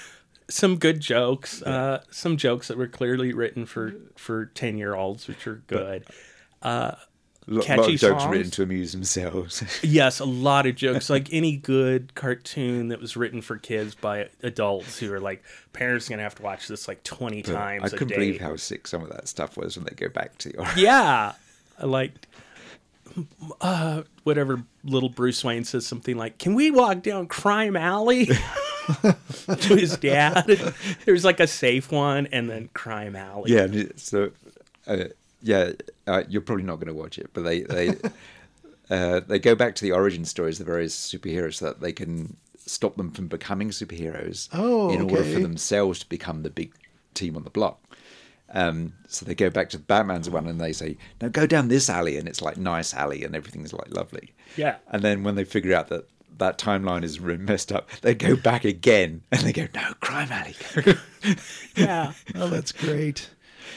some 0.50 0.76
good 0.78 1.00
jokes. 1.00 1.62
Uh, 1.62 2.02
some 2.10 2.38
jokes 2.38 2.68
that 2.68 2.78
were 2.78 2.88
clearly 2.88 3.34
written 3.34 3.66
for 3.66 3.94
for 4.16 4.48
ten 4.48 4.78
year 4.78 4.96
olds, 4.96 5.28
which 5.28 5.46
are 5.48 5.64
good. 5.68 6.06
Lo- 6.64 6.96
lot 7.48 7.66
Catchy 7.66 7.94
of 7.96 8.00
jokes 8.00 8.24
songs. 8.24 8.32
written 8.32 8.52
to 8.52 8.64
amuse 8.64 8.92
themselves. 8.92 9.64
Yes, 9.84 10.20
a 10.20 10.26
lot 10.26 10.66
of 10.66 10.76
jokes. 10.76 11.10
Like 11.10 11.32
any 11.32 11.58
good 11.58 12.16
cartoon 12.16 12.88
that 12.90 13.00
was 13.00 13.16
written 13.16 13.42
for 13.42 13.58
kids 13.58 13.96
by 13.96 14.30
adults 14.42 14.98
who 15.00 15.14
are 15.14 15.20
like, 15.20 15.44
parents 15.74 16.08
are 16.08 16.12
gonna 16.12 16.24
have 16.24 16.36
to 16.36 16.44
watch 16.44 16.68
this 16.68 16.88
like 16.88 17.04
twenty 17.04 17.42
times 17.42 17.94
I 17.94 17.98
couldn't 17.98 18.10
believe 18.10 18.42
how 18.42 18.56
sick 18.56 18.88
some 18.88 19.04
of 19.04 19.10
that 19.10 19.28
stuff 19.28 19.58
was 19.58 19.78
when 19.78 19.86
they 19.86 19.96
go 19.96 20.10
back 20.10 20.38
to 20.40 20.56
origins. 20.58 20.82
Yeah, 20.82 21.34
I 21.80 21.86
liked. 21.86 22.28
Uh, 23.62 24.04
whatever 24.24 24.64
little 24.84 25.10
Bruce 25.10 25.44
Wayne 25.44 25.64
says 25.64 25.86
something 25.86 26.18
like, 26.18 26.38
"Can 26.38 26.56
we 26.56 26.72
walk 26.72 27.04
down 27.04 27.28
Crime 27.28 27.76
Alley?" 27.78 28.26
to 29.48 29.76
his 29.76 29.98
dad. 29.98 30.46
There's 31.06 31.24
like 31.24 31.40
a 31.40 31.48
safe 31.48 31.92
one 31.92 32.28
and 32.28 32.50
then 32.50 32.70
Crime 32.74 33.16
Alley. 33.16 33.54
Yeah, 33.54 33.68
so 33.96 34.32
uh, 34.88 35.06
yeah, 35.46 35.72
uh, 36.08 36.24
you're 36.28 36.42
probably 36.42 36.64
not 36.66 36.76
going 36.78 36.88
to 36.88 36.94
watch 36.94 37.18
it, 37.20 37.30
but 37.34 37.44
they 37.44 37.62
they 37.62 37.90
uh, 38.90 39.22
they 39.22 39.40
go 39.40 39.56
back 39.56 39.76
to 39.76 39.84
the 39.84 39.92
origin 39.92 40.26
stories 40.26 40.60
of 40.60 40.66
the 40.66 40.72
various 40.72 40.96
superheroes 40.96 41.56
so 41.56 41.66
that 41.66 41.82
they 41.82 41.94
can 41.94 42.36
stop 42.58 42.98
them 42.98 43.12
from 43.12 43.28
becoming 43.28 43.70
superheroes 43.70 44.50
Oh, 44.52 44.92
in 44.92 45.02
order 45.02 45.24
for 45.24 45.40
themselves 45.40 46.00
to 46.00 46.10
become 46.10 46.42
the 46.42 46.50
big 46.50 46.74
team 47.14 47.36
on 47.38 47.44
the 47.44 47.52
block. 47.52 47.80
Um, 48.50 48.94
so 49.08 49.24
they 49.26 49.36
go 49.36 49.50
back 49.52 49.70
to 49.70 49.80
Batman's 49.80 50.30
one 50.30 50.48
and 50.48 50.60
they 50.60 50.74
say, 50.74 50.98
"No, 51.22 51.30
go 51.30 51.46
down 51.46 51.68
this 51.68 51.90
alley," 51.90 52.18
and 52.18 52.28
it's 52.28 52.42
like 52.42 52.58
nice 52.58 52.94
alley 52.94 53.24
and 53.24 53.36
everything's 53.36 53.74
like 53.74 53.94
lovely. 53.94 54.34
Yeah. 54.58 54.78
And 54.88 55.04
then 55.04 55.24
when 55.24 55.36
they 55.36 55.44
figure 55.44 55.76
out 55.76 55.90
that 55.90 56.08
that 56.38 56.58
timeline 56.58 57.04
is 57.04 57.20
really 57.20 57.44
messed 57.52 57.72
up, 57.72 57.90
they 58.02 58.16
go 58.16 58.36
back 58.36 58.66
again 58.66 59.22
and 59.32 59.42
they 59.42 59.54
go, 59.54 59.68
"No, 59.76 59.94
crime 60.00 60.32
alley." 60.32 60.56
Yeah. 61.76 62.14
Oh, 62.36 62.48
that's 62.50 62.72
great. 62.72 63.30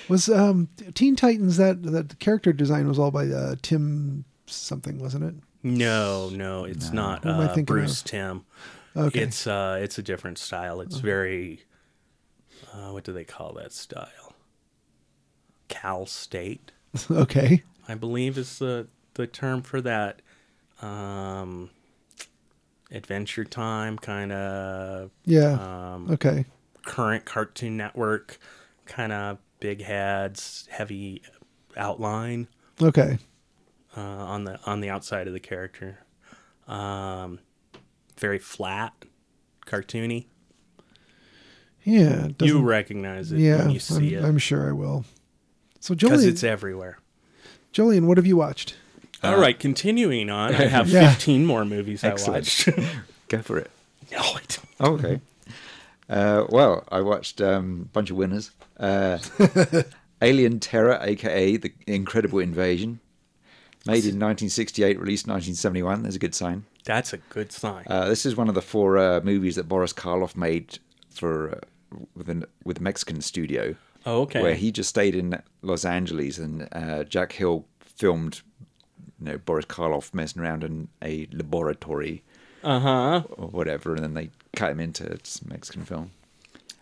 Was 0.09 0.29
um, 0.29 0.69
Teen 0.95 1.17
Titans 1.17 1.57
that 1.57 1.83
that 1.83 2.19
character 2.19 2.53
design 2.53 2.89
was 2.89 2.99
all 2.99 3.11
by 3.11 3.27
uh, 3.27 3.57
Tim 3.63 4.25
something, 4.47 4.99
wasn't 4.99 5.25
it? 5.25 5.35
No, 5.63 6.31
no, 6.31 6.65
it's 6.65 6.93
not 6.93 7.25
Who 7.25 7.31
am 7.31 7.41
I 7.41 7.45
uh, 7.45 7.49
thinking 7.49 7.65
Bruce 7.65 8.01
of? 8.01 8.07
Tim. 8.07 8.45
Okay. 8.97 9.21
It's 9.21 9.47
uh 9.47 9.79
it's 9.83 9.99
a 9.99 10.03
different 10.03 10.39
style. 10.39 10.81
It's 10.81 10.97
very 10.99 11.65
uh, 12.73 12.91
what 12.93 13.05
do 13.05 13.13
they 13.13 13.25
call 13.25 13.53
that 13.55 13.73
style? 13.73 14.35
CalArts, 15.69 16.71
okay. 17.11 17.63
I 17.87 17.95
believe 17.95 18.39
is 18.39 18.59
the 18.59 18.89
the 19.15 19.27
term 19.27 19.63
for 19.63 19.81
that. 19.83 20.23
Um 20.81 21.71
Adventure 22.91 23.45
Time 23.45 23.99
kind 23.99 24.33
of 24.33 25.11
Yeah. 25.25 25.93
um 25.95 26.11
okay. 26.11 26.47
current 26.85 27.25
Cartoon 27.25 27.77
Network 27.77 28.39
kind 28.87 29.13
of 29.13 29.39
big 29.61 29.83
heads, 29.83 30.67
heavy 30.71 31.23
outline. 31.77 32.49
Okay. 32.83 33.19
uh, 33.97 34.01
on 34.01 34.45
the 34.45 34.59
on 34.67 34.81
the 34.81 34.89
outside 34.91 35.27
of 35.27 35.33
the 35.33 35.41
character. 35.41 35.99
Um, 36.69 37.41
very 38.19 38.39
flat, 38.39 38.93
cartoony. 39.67 40.27
Yeah. 41.85 42.27
it 42.27 42.43
You 42.43 42.61
recognize 42.61 43.33
it 43.33 43.39
Yeah. 43.41 43.59
when 43.59 43.71
you 43.71 43.79
see 43.81 44.15
I'm, 44.17 44.25
it 44.25 44.29
I'm 44.29 44.39
sure 44.39 44.69
I 44.69 44.73
will. 44.73 45.05
So 45.81 45.95
because 45.95 46.25
Jolene, 46.25 46.29
it's 46.29 46.45
everywhere. 46.45 46.99
Jolene, 47.73 48.05
what 48.07 48.19
have 48.19 48.27
you 48.27 48.37
watched? 48.37 48.77
All 49.23 49.39
right, 49.41 49.59
continuing 49.59 50.31
on. 50.31 50.55
I 50.55 50.67
have 50.67 50.89
Yeah. 50.91 51.11
15 51.15 51.47
more 51.47 51.65
movies 51.65 52.05
Excellent. 52.05 52.37
I 52.69 52.71
watched. 52.81 52.97
go 53.29 53.43
for 53.43 53.59
it. 53.59 53.71
no, 54.13 54.19
I 54.19 54.33
don't. 54.33 54.59
Oh, 54.81 54.93
okay. 54.95 55.21
Uh, 56.09 56.47
well, 56.49 56.85
I 56.91 57.01
watched 57.01 57.41
a 57.41 57.57
um, 57.57 57.91
bunch 57.93 58.11
of 58.11 58.17
winners. 58.17 58.51
Uh, 58.79 59.19
Alien 60.23 60.59
Terror, 60.59 60.99
aka 61.01 61.57
The 61.57 61.73
Incredible 61.87 62.39
Invasion, 62.39 63.01
made 63.87 64.05
in 64.05 64.19
1968, 64.19 64.99
released 64.99 65.27
1971. 65.27 66.03
There's 66.03 66.17
a 66.17 66.19
good 66.19 66.35
sign. 66.35 66.65
That's 66.85 67.13
a 67.13 67.19
good 67.19 67.53
sign. 67.53 67.85
Uh, 67.87 68.09
this 68.09 68.25
is 68.25 68.37
one 68.37 68.49
of 68.49 68.55
the 68.55 68.63
four 68.63 68.99
uh, 68.99 69.21
movies 69.23 69.57
that 69.57 69.69
Boris 69.69 69.93
Karloff 69.93 70.37
made 70.37 70.79
for 71.11 71.57
uh, 71.57 71.97
with 72.15 72.29
an, 72.29 72.45
with 72.65 72.79
a 72.79 72.83
Mexican 72.83 73.21
studio, 73.21 73.75
oh, 74.07 74.23
okay. 74.23 74.43
where 74.43 74.55
he 74.55 74.73
just 74.73 74.89
stayed 74.89 75.15
in 75.15 75.41
Los 75.63 75.85
Angeles, 75.85 76.39
and 76.39 76.69
uh, 76.73 77.05
Jack 77.05 77.33
Hill 77.33 77.67
filmed, 77.81 78.41
you 79.21 79.27
know, 79.27 79.39
Boris 79.39 79.67
Karloff 79.67 80.15
messing 80.15 80.43
around 80.43 80.65
in 80.65 80.89
a 81.03 81.29
laboratory 81.33 82.23
uh 82.65 82.81
huh. 82.81 83.23
or 83.31 83.49
whatever, 83.49 83.95
and 83.95 84.03
then 84.03 84.15
they 84.15 84.31
cut 84.59 84.73
him 84.73 84.81
into 84.81 85.19
some 85.23 85.49
Mexican 85.51 85.85
film. 85.85 86.11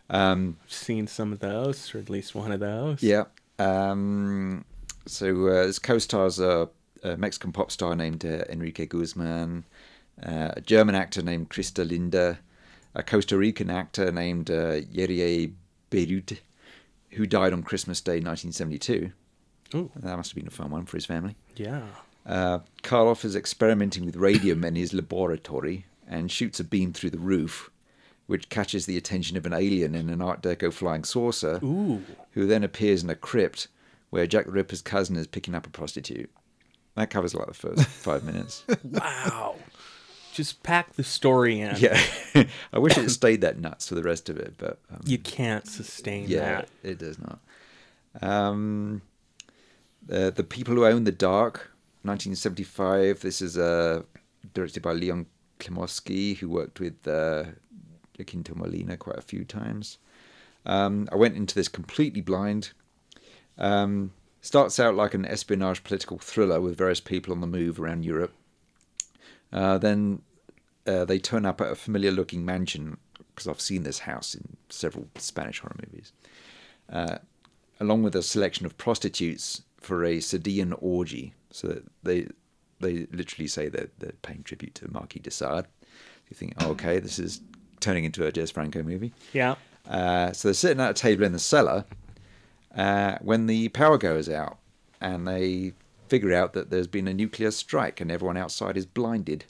Um, 0.09 0.57
Seen 0.67 1.07
some 1.07 1.33
of 1.33 1.41
those, 1.41 1.95
or 1.95 1.99
at 1.99 2.09
least 2.11 2.35
one 2.35 2.53
of 2.53 2.61
those. 2.61 3.03
Yeah. 3.03 3.25
Um, 3.59 4.65
so 5.07 5.49
uh, 5.49 5.67
his 5.67 5.79
co-stars 5.79 6.41
are 6.41 6.69
a 7.03 7.17
Mexican 7.17 7.53
pop 7.53 7.71
star 7.71 7.95
named 7.97 8.25
uh, 8.25 8.45
Enrique 8.49 8.87
Guzman, 8.87 9.65
uh, 10.23 10.53
a 10.57 10.61
German 10.61 10.95
actor 10.95 11.23
named 11.23 11.51
Christa 11.51 11.85
Linde, 11.89 12.39
a 12.95 13.03
Costa 13.03 13.37
Rican 13.37 13.71
actor 13.71 14.11
named 14.13 14.51
uh, 14.51 14.81
Yerye 14.81 15.53
Beirute, 15.91 16.41
who 17.11 17.27
died 17.27 17.53
on 17.53 17.63
Christmas 17.63 18.01
Day 18.01 18.21
1972. 18.21 19.11
Ooh, 19.75 19.91
That 19.97 20.17
must 20.17 20.31
have 20.31 20.37
been 20.37 20.47
a 20.47 20.51
fun 20.51 20.71
one 20.71 20.87
for 20.87 20.97
his 20.97 21.07
family. 21.07 21.37
yeah. 21.57 21.83
Uh, 22.25 22.59
Karloff 22.83 23.25
is 23.25 23.37
experimenting 23.37 24.05
with 24.05 24.17
radium 24.17 24.65
in 24.65 24.75
his 24.75 24.93
laboratory 24.93 25.85
and 26.07 26.31
shoots 26.31 26.61
a 26.61 26.65
beam 26.65 26.93
through 26.93 27.11
the 27.11 27.19
roof, 27.19 27.71
which 28.27 28.49
catches 28.49 28.87
the 28.87 28.97
attention 28.97 29.37
of 29.37 29.47
an 29.47 29.53
alien 29.53 29.95
in 29.95 30.09
an 30.11 30.23
Art 30.23 30.43
Deco 30.43 30.73
flying 30.73 31.05
saucer, 31.05 31.61
Ooh. 31.63 32.03
who 32.33 32.47
then 32.47 32.65
appears 32.65 33.03
in 33.03 33.11
a 33.11 33.15
crypt 33.15 33.69
where 34.11 34.27
Jack 34.27 34.47
the 34.47 34.53
Ripper's 34.53 34.83
cousin 34.83 35.17
is 35.17 35.27
picking 35.27 35.55
up 35.55 35.67
a 35.67 35.71
prostitute. 35.71 36.31
That 36.95 37.11
covers 37.11 37.35
like 37.35 37.47
the 37.47 37.55
first 37.55 37.85
five 37.87 38.25
minutes. 38.25 38.65
Wow. 38.85 39.57
Just 40.33 40.63
pack 40.63 40.93
the 40.95 41.05
story 41.05 41.61
in. 41.61 41.77
Yeah, 41.79 41.99
I 42.73 42.79
wish 42.79 42.97
it 42.99 43.09
stayed 43.11 43.41
that 43.41 43.59
nuts 43.59 43.89
for 43.89 43.95
the 43.95 44.03
rest 44.03 44.29
of 44.29 44.37
it, 44.37 44.55
but 44.59 44.79
um, 44.91 45.01
You 45.05 45.19
can't 45.19 45.67
sustain 45.67 46.29
yeah, 46.29 46.41
that. 46.63 46.69
it 46.83 46.99
does 46.99 47.19
not. 47.19 47.39
Um, 48.21 49.01
uh, 50.11 50.31
the 50.31 50.45
People 50.45 50.75
Who 50.75 50.85
Own 50.87 51.05
the 51.05 51.13
Dark, 51.13 51.71
1975. 52.03 53.21
This 53.21 53.41
is 53.41 53.57
uh, 53.57 54.03
directed 54.55 54.83
by 54.83 54.93
León 54.95 55.27
Klimovsky, 55.59 56.37
who 56.37 56.49
worked 56.49 56.81
with 56.81 57.07
uh, 57.07 57.45
Jacinto 58.17 58.55
Molina 58.55 58.97
quite 58.97 59.19
a 59.19 59.23
few 59.23 59.45
times. 59.45 59.99
Um, 60.65 61.09
I 61.13 61.17
went 61.17 61.37
into 61.37 61.55
this 61.55 61.69
completely 61.69 62.21
blind. 62.21 62.71
Um, 63.59 64.13
starts 64.41 64.79
out 64.79 64.95
like 64.95 65.15
an 65.15 65.25
espionage 65.25 65.83
political 65.83 66.19
thriller 66.19 66.61
with 66.61 66.77
various 66.77 67.01
people 67.01 67.33
on 67.33 67.41
the 67.41 67.47
move 67.47 67.81
around 67.81 68.05
Europe. 68.05 68.33
Uh, 69.53 69.79
then 69.79 70.23
uh, 70.87 71.05
they 71.05 71.19
turn 71.19 71.47
up 71.47 71.61
at 71.61 71.73
a 71.73 71.75
familiar 71.75 72.11
looking 72.11 72.45
mansion 72.45 72.99
because 73.35 73.49
I've 73.49 73.61
seen 73.61 73.83
this 73.83 74.01
house 74.01 74.35
in 74.35 74.57
several 74.69 75.09
Spanish 75.17 75.61
horror 75.61 75.77
movies, 75.85 76.13
uh, 76.91 77.19
along 77.81 78.03
with 78.03 78.17
a 78.17 78.23
selection 78.23 78.67
of 78.67 78.79
prostitutes 78.79 79.63
for 79.79 80.05
a 80.05 80.19
Sadian 80.19 80.77
orgy. 80.81 81.35
So 81.51 81.83
they 82.03 82.29
they 82.81 83.07
literally 83.13 83.49
say 83.49 83.69
that 83.69 83.99
they're 83.99 84.13
paying 84.23 84.43
tribute 84.43 84.75
to 84.77 84.91
Marquis 84.93 85.21
de 85.21 85.31
Sade. 85.31 85.67
You 86.31 86.35
think, 86.35 86.55
oh, 86.61 86.71
okay, 86.71 86.99
this 86.99 87.19
is 87.19 87.41
turning 87.81 88.05
into 88.05 88.27
a 88.27 88.33
Jess 88.33 88.51
Franco 88.51 88.83
movie. 88.83 89.13
Yeah. 89.33 89.55
Uh, 89.89 90.33
so 90.33 90.49
they're 90.49 90.55
sitting 90.55 90.81
at 90.81 90.91
a 90.91 90.95
table 90.95 91.25
in 91.25 91.33
the 91.33 91.39
cellar 91.39 91.85
uh, 92.77 93.19
when 93.21 93.47
the 93.47 93.69
power 93.71 93.97
goes 93.99 94.29
out, 94.29 94.59
and 95.01 95.27
they 95.27 95.73
figure 96.09 96.33
out 96.33 96.53
that 96.55 96.71
there's 96.71 96.87
been 96.87 97.09
a 97.09 97.15
nuclear 97.15 97.51
strike 97.51 98.01
and 98.01 98.11
everyone 98.11 98.37
outside 98.37 98.77
is 98.77 98.87
blinded. 98.87 99.45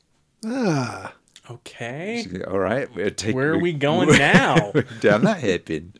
Ah. 0.45 1.15
Okay. 1.51 2.27
So, 2.29 2.43
All 2.51 2.59
right, 2.59 2.93
we're 2.95 3.11
taking, 3.11 3.37
Where 3.37 3.53
are 3.53 3.59
we 3.59 3.73
going 3.89 4.09
now? 4.19 4.73
down 5.01 5.23
that 5.25 5.41
hairpin. 5.41 5.95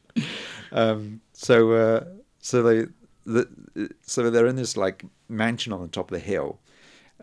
Um, 0.73 1.21
so, 1.33 1.73
uh, 1.73 2.05
so 2.41 2.63
they, 2.63 2.87
the, 3.25 3.91
so 4.03 4.29
they're 4.31 4.47
in 4.47 4.57
this 4.57 4.77
like 4.77 5.05
mansion 5.29 5.73
on 5.73 5.83
the 5.83 5.89
top 5.89 6.11
of 6.11 6.19
the 6.19 6.25
hill. 6.25 6.59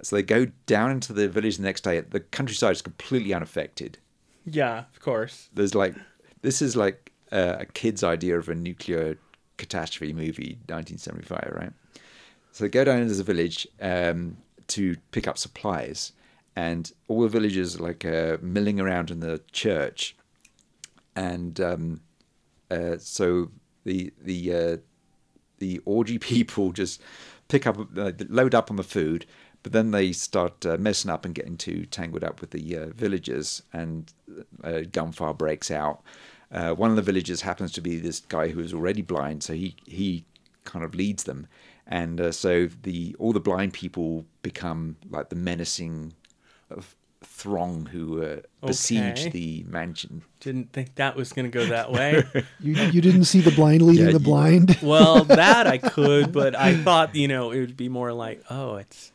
So 0.03 0.15
they 0.15 0.23
go 0.23 0.47
down 0.65 0.91
into 0.91 1.13
the 1.13 1.27
village 1.27 1.57
the 1.57 1.63
next 1.63 1.81
day. 1.81 1.99
The 2.01 2.19
countryside 2.19 2.73
is 2.73 2.81
completely 2.81 3.33
unaffected. 3.33 3.97
Yeah, 4.45 4.79
of 4.93 4.99
course. 4.99 5.49
there's 5.53 5.73
like 5.73 5.95
this 6.41 6.61
is 6.61 6.75
like 6.75 7.11
uh, 7.31 7.55
a 7.59 7.65
kid's 7.65 8.03
idea 8.03 8.37
of 8.37 8.49
a 8.49 8.55
nuclear 8.55 9.17
catastrophe 9.57 10.13
movie 10.13 10.57
1975 10.67 11.53
right 11.55 11.71
so 12.51 12.63
they 12.63 12.69
go 12.69 12.83
down 12.83 12.99
into 12.99 13.13
the 13.13 13.23
village 13.23 13.67
um, 13.81 14.35
to 14.67 14.95
pick 15.11 15.27
up 15.27 15.37
supplies 15.37 16.11
and 16.55 16.91
all 17.07 17.21
the 17.21 17.27
villagers 17.29 17.79
are 17.79 17.83
like 17.83 18.03
uh, 18.03 18.37
milling 18.41 18.79
around 18.79 19.09
in 19.09 19.19
the 19.19 19.41
church 19.51 20.15
and 21.15 21.61
um, 21.61 22.01
uh, 22.69 22.97
so 22.97 23.51
the 23.85 24.11
the 24.21 24.53
uh, 24.53 24.77
the 25.59 25.79
orgy 25.85 26.19
people 26.33 26.71
just 26.71 27.01
pick 27.47 27.65
up 27.65 27.77
uh, 27.97 28.11
load 28.29 28.53
up 28.53 28.69
on 28.69 28.77
the 28.77 28.83
food 28.83 29.25
but 29.63 29.71
then 29.71 29.91
they 29.91 30.11
start 30.11 30.65
uh, 30.65 30.77
messing 30.77 31.09
up 31.09 31.25
and 31.25 31.33
getting 31.33 31.57
too 31.57 31.85
tangled 31.85 32.23
up 32.23 32.39
with 32.41 32.51
the 32.51 32.77
uh, 32.77 32.85
villagers 32.87 33.63
and 33.73 34.13
uh, 34.63 34.81
gunfire 34.91 35.33
breaks 35.33 35.71
out 35.71 36.01
uh, 36.51 36.71
one 36.73 36.89
of 36.91 36.95
the 36.95 37.01
villagers 37.01 37.41
happens 37.41 37.71
to 37.71 37.81
be 37.81 37.97
this 37.97 38.19
guy 38.19 38.49
who 38.49 38.59
is 38.59 38.73
already 38.73 39.01
blind 39.01 39.41
so 39.43 39.53
he 39.53 39.75
he 39.85 40.23
kind 40.65 40.85
of 40.85 40.93
leads 40.95 41.23
them 41.23 41.47
and 41.87 42.21
uh, 42.21 42.31
so 42.31 42.67
the 42.83 43.15
all 43.19 43.33
the 43.33 43.39
blind 43.39 43.73
people 43.73 44.25
become 44.41 44.95
like 45.09 45.29
the 45.29 45.35
menacing 45.35 46.13
throng 47.21 47.85
who 47.87 48.21
uh, 48.21 48.39
besiege 48.65 49.21
Okay. 49.21 49.29
the 49.29 49.63
mansion 49.67 50.23
Didn't 50.41 50.73
think 50.73 50.95
that 50.95 51.15
was 51.15 51.31
going 51.31 51.49
to 51.49 51.57
go 51.57 51.65
that 51.67 51.91
way. 51.91 52.23
You, 52.59 52.73
you 52.91 53.01
didn't 53.01 53.25
see 53.25 53.39
the 53.41 53.51
blind 53.51 53.81
leading 53.81 54.05
Yeah, 54.07 54.11
the 54.13 54.19
blind? 54.19 54.77
well, 54.81 55.23
that 55.25 55.67
I 55.67 55.77
could, 55.95 56.31
but 56.31 56.55
I 56.55 56.75
thought, 56.75 57.13
you 57.15 57.27
know, 57.27 57.51
it 57.51 57.59
would 57.59 57.75
be 57.77 57.89
more 57.89 58.11
like, 58.13 58.41
oh, 58.49 58.75
it's 58.75 59.11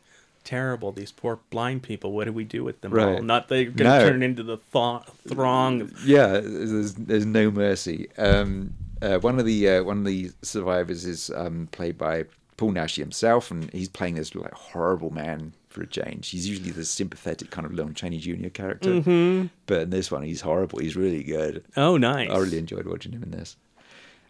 terrible. 0.49 0.91
These 0.91 1.11
poor 1.11 1.39
blind 1.49 1.83
people. 1.83 2.11
What 2.13 2.25
do 2.25 2.33
we 2.33 2.43
do 2.43 2.63
with 2.63 2.81
them 2.81 2.91
all? 2.97 2.97
Right. 3.13 3.23
Not 3.23 3.47
they're 3.49 3.65
going 3.65 3.77
to 3.77 3.83
No. 3.83 4.09
turn 4.09 4.23
into 4.23 4.43
the 4.43 4.57
th- 4.73 5.01
throng. 5.27 5.91
Yeah, 6.05 6.27
there's 6.43 6.93
there's 6.95 7.25
no 7.25 7.51
mercy. 7.51 8.07
Um, 8.17 8.73
uh, 9.01 9.17
one 9.19 9.39
of 9.39 9.45
the 9.45 9.69
uh, 9.69 9.83
one 9.83 9.99
of 9.99 10.05
the 10.05 10.31
survivors 10.41 11.05
is 11.05 11.29
um, 11.35 11.67
played 11.71 11.97
by 11.97 12.25
Paul 12.57 12.73
Naschy 12.73 12.97
himself, 12.97 13.51
and 13.51 13.71
he's 13.71 13.87
playing 13.89 14.15
this 14.15 14.33
like 14.35 14.53
horrible 14.53 15.11
man 15.11 15.53
for 15.69 15.83
a 15.83 15.87
change. 15.87 16.29
He's 16.31 16.49
usually 16.49 16.71
the 16.71 16.83
sympathetic 16.83 17.51
kind 17.51 17.65
of 17.65 17.73
Lon 17.73 17.93
Chaney 17.93 18.17
Jr. 18.17 18.49
character, 18.49 19.01
but 19.67 19.81
in 19.83 19.89
this 19.91 20.09
one, 20.11 20.23
he's 20.23 20.41
horrible. 20.41 20.79
He's 20.79 20.95
really 20.97 21.23
good. 21.23 21.63
Oh, 21.77 21.95
nice. 21.97 22.29
I 22.29 22.37
really 22.39 22.57
enjoyed 22.57 22.87
watching 22.87 23.11
him 23.13 23.21
in 23.23 23.31
this. 23.31 23.55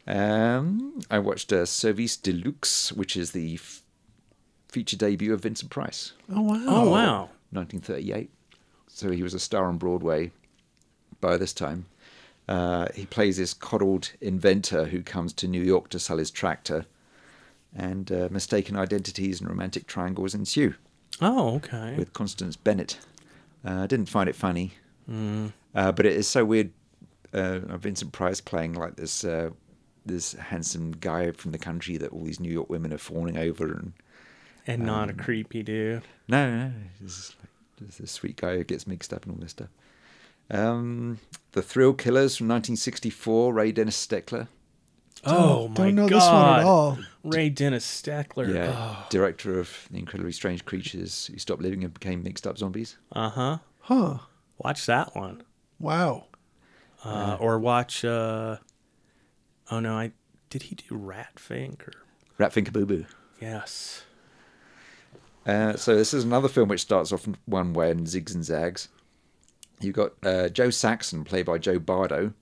Um, 0.08 1.00
I 1.10 1.20
watched 1.20 1.54
uh, 1.54 1.66
Service 1.66 2.18
Deluxe, 2.18 2.92
which 2.92 3.16
is 3.16 3.32
the 3.32 3.56
f- 3.56 3.82
feature 4.70 4.96
debut 4.98 5.34
of 5.34 5.42
Vincent 5.42 5.70
Price, 5.72 6.14
Oh 6.34 6.42
wow. 6.42 6.64
Oh, 6.68 6.90
wow. 6.90 7.30
1938. 7.52 8.30
So 8.88 9.12
he 9.12 9.24
was 9.24 9.34
a 9.34 9.40
star 9.40 9.66
on 9.66 9.78
Broadway 9.78 10.32
by 11.22 11.38
this 11.38 11.54
time. 11.54 11.86
Uh, 12.48 12.88
he 12.96 13.06
plays 13.06 13.38
this 13.38 13.54
coddled 13.54 14.12
inventor 14.22 14.86
who 14.86 15.02
comes 15.04 15.34
to 15.34 15.48
New 15.48 15.62
York 15.62 15.90
to 15.90 16.00
sell 16.00 16.18
his 16.18 16.32
tractor, 16.32 16.86
and 17.76 18.12
uh, 18.12 18.28
mistaken 18.32 18.76
identities 18.76 19.40
and 19.40 19.50
romantic 19.50 19.86
triangles 19.88 20.34
ensue 20.34 20.74
Oh, 21.22 21.56
okay. 21.58 21.96
with 21.98 22.14
Constance 22.14 22.56
Bennett. 22.56 22.98
Uh, 23.66 23.84
I 23.84 23.88
didn't 23.88 24.10
find 24.10 24.28
it 24.30 24.36
funny, 24.36 24.74
uh, 25.08 25.92
but 25.92 26.06
it 26.06 26.14
is 26.14 26.28
so 26.28 26.46
weird. 26.46 26.72
Uh, 27.34 27.60
Vincent 27.78 28.12
Price 28.12 28.42
playing 28.42 28.74
like 28.74 28.96
this 28.96 29.24
uh, 29.24 29.52
this 30.06 30.34
handsome 30.34 30.92
guy 30.94 31.30
from 31.32 31.52
the 31.52 31.58
country 31.60 31.98
that 31.98 32.12
all 32.12 32.24
these 32.24 32.40
New 32.40 32.52
York 32.52 32.70
women 32.70 32.92
are 32.94 32.98
fawning 32.98 33.38
over, 33.38 33.72
and 33.74 33.94
and 34.68 34.84
not 34.86 35.10
a 35.10 35.14
creepy 35.14 35.64
dude. 35.64 36.04
no, 36.28 36.50
no, 36.68 36.72
he's 37.02 37.16
just 37.16 37.36
like 37.40 37.50
this, 37.88 37.98
this 37.98 38.12
sweet 38.12 38.38
guy 38.38 38.58
who 38.58 38.64
gets 38.64 38.86
mixed 38.88 39.14
up 39.14 39.26
in 39.26 39.32
all 39.32 39.38
this 39.38 39.52
stuff. 39.52 39.70
Um, 40.52 41.20
the 41.52 41.62
Thrill 41.62 41.94
Killers 41.94 42.36
from 42.38 42.48
1964, 42.48 43.54
Ray 43.54 43.72
Dennis 43.72 44.06
Steckler. 44.08 44.48
Oh, 45.26 45.70
Don't 45.74 45.78
my 45.80 45.92
know 45.92 46.08
God. 46.08 46.16
this 46.22 46.28
one 46.28 46.60
at 46.60 46.66
all. 46.66 46.98
Ray 47.24 47.50
Dennis 47.50 47.86
Steckler. 47.86 48.54
Yeah, 48.54 49.04
director 49.10 49.60
of 49.60 49.88
The 49.92 50.00
Incredibly 50.00 50.32
Strange 50.32 50.64
Creatures 50.66 51.26
Who 51.28 51.38
Stopped 51.38 51.62
Living 51.62 51.84
and 51.84 51.94
Became 51.94 52.24
Mixed 52.24 52.48
Up 52.48 52.58
Zombies. 52.58 52.98
Uh 53.12 53.30
huh. 53.30 53.58
Huh. 53.82 54.18
Watch 54.58 54.86
that 54.86 55.16
one. 55.16 55.44
Wow. 55.80 56.26
Uh, 57.04 57.38
or 57.40 57.60
watch. 57.60 58.04
Uh, 58.06 58.58
oh 59.72 59.80
no, 59.80 59.94
I 59.98 60.12
did 60.50 60.64
he 60.64 60.76
do 60.76 60.96
Ratfink 60.96 61.88
or 61.88 61.94
Rat 62.38 62.54
Pfink 62.54 62.70
a 62.70 62.72
Boo 62.72 62.86
Boo. 62.86 63.06
yes. 63.42 64.04
Uh, 65.50 65.76
so 65.76 65.96
this 65.96 66.14
is 66.14 66.24
another 66.24 66.48
film 66.48 66.70
which 66.70 66.82
starts 66.82 67.12
off 67.12 67.26
in 67.26 67.36
one 67.46 67.74
way 67.74 67.90
and 67.92 68.06
zigs 68.08 68.34
and 68.36 68.44
zags. 68.44 68.90
You've 69.82 69.96
got 69.96 70.12
uh, 70.24 70.50
Joe 70.50 70.70
Saxon, 70.70 71.24
played 71.24 71.46
by 71.46 71.58
Joe 71.58 71.80
Bardo, 71.80 72.34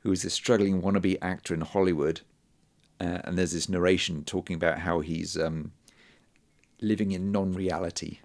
who 0.00 0.12
is 0.12 0.22
this 0.22 0.34
struggling 0.34 0.80
wannabe 0.80 1.18
actor 1.20 1.52
in 1.52 1.60
Hollywood. 1.62 2.20
Uh, 3.00 3.18
and 3.24 3.36
there's 3.36 3.52
this 3.52 3.68
narration 3.68 4.24
talking 4.24 4.56
about 4.56 4.78
how 4.78 5.00
he's 5.00 5.36
um, 5.36 5.72
living 6.80 7.10
in 7.12 7.30
non-reality 7.30 8.20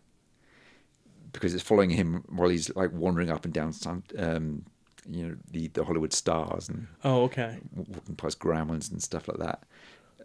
because 1.33 1.53
it's 1.53 1.63
following 1.63 1.89
him 1.89 2.23
while 2.29 2.49
he's 2.49 2.73
like 2.75 2.91
wandering 2.93 3.29
up 3.29 3.43
and 3.45 3.53
down 3.53 3.73
some, 3.73 4.03
um, 4.17 4.63
you 5.09 5.25
know, 5.27 5.35
the, 5.49 5.67
the 5.69 5.83
Hollywood 5.83 6.13
stars 6.13 6.69
and 6.69 6.87
Oh, 7.03 7.23
okay. 7.23 7.57
walking 7.75 8.15
past 8.15 8.39
Grauman's 8.39 8.89
and 8.91 9.01
stuff 9.01 9.27
like 9.27 9.39
that. 9.39 9.63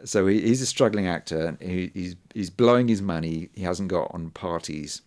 So 0.05 0.27
he, 0.27 0.41
he's 0.41 0.63
a 0.63 0.67
struggling 0.67 1.07
actor. 1.07 1.57
And 1.61 1.61
he, 1.61 1.91
he's 1.95 2.17
he's 2.35 2.51
blowing 2.51 2.89
his 2.89 3.03
money. 3.03 3.49
He 3.55 3.63
hasn't 3.63 3.89
got 3.89 4.13
on 4.15 4.31
parties 4.31 5.03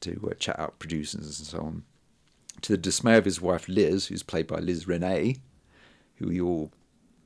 to 0.00 0.28
uh, 0.30 0.34
chat 0.34 0.58
out 0.58 0.78
producers 0.78 1.38
and 1.38 1.46
so 1.46 1.58
on. 1.58 1.82
To 2.62 2.72
the 2.72 2.78
dismay 2.78 3.16
of 3.16 3.24
his 3.24 3.40
wife 3.40 3.68
Liz, 3.68 4.06
who's 4.06 4.22
played 4.22 4.46
by 4.46 4.58
Liz 4.58 4.84
Renay, 4.84 5.38
who 6.16 6.30
you 6.30 6.46
all 6.46 6.70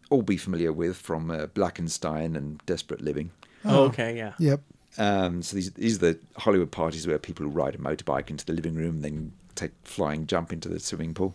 all 0.09 0.23
be 0.23 0.37
familiar 0.37 0.73
with 0.73 0.97
from 0.97 1.31
uh, 1.31 1.47
Blackenstein 1.47 2.37
and 2.37 2.65
Desperate 2.65 3.01
Living. 3.01 3.33
Oh, 3.65 3.85
okay, 3.85 4.17
yeah. 4.17 4.35
Yep. 4.39 4.61
Um, 4.99 5.43
so 5.43 5.57
these 5.57 5.73
these 5.73 5.97
are 5.97 6.13
the 6.13 6.19
Hollywood 6.37 6.71
parties 6.71 7.07
where 7.07 7.19
people 7.19 7.47
ride 7.47 7.75
a 7.75 7.79
motorbike 7.79 8.31
into 8.31 8.47
the 8.47 8.53
living 8.53 8.75
room, 8.75 9.01
then 9.01 9.33
take 9.55 9.73
flying 9.85 10.27
jump 10.27 10.53
into 10.53 10.69
the 10.69 10.79
swimming 10.79 11.15
pool. 11.15 11.35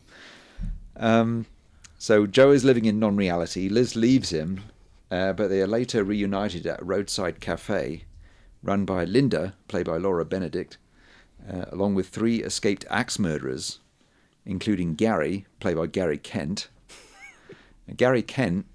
Um, 0.95 1.45
so 1.97 2.25
Joe 2.25 2.51
is 2.51 2.63
living 2.63 2.85
in 2.85 2.99
non-reality. 2.99 3.69
Liz 3.69 3.95
leaves 3.95 4.31
him, 4.31 4.61
uh, 5.11 5.33
but 5.33 5.49
they 5.49 5.61
are 5.61 5.67
later 5.67 6.03
reunited 6.03 6.65
at 6.65 6.81
a 6.81 6.85
roadside 6.85 7.39
cafe, 7.39 8.05
run 8.63 8.85
by 8.85 9.03
Linda, 9.05 9.53
played 9.67 9.85
by 9.85 9.97
Laura 9.97 10.25
Benedict, 10.25 10.77
uh, 11.51 11.65
along 11.71 11.93
with 11.95 12.07
three 12.07 12.41
escaped 12.41 12.85
axe 12.89 13.19
murderers, 13.19 13.79
including 14.45 14.95
Gary, 14.95 15.45
played 15.59 15.75
by 15.75 15.87
Gary 15.87 16.17
Kent. 16.17 16.69
Gary 17.97 18.21
Kent 18.21 18.65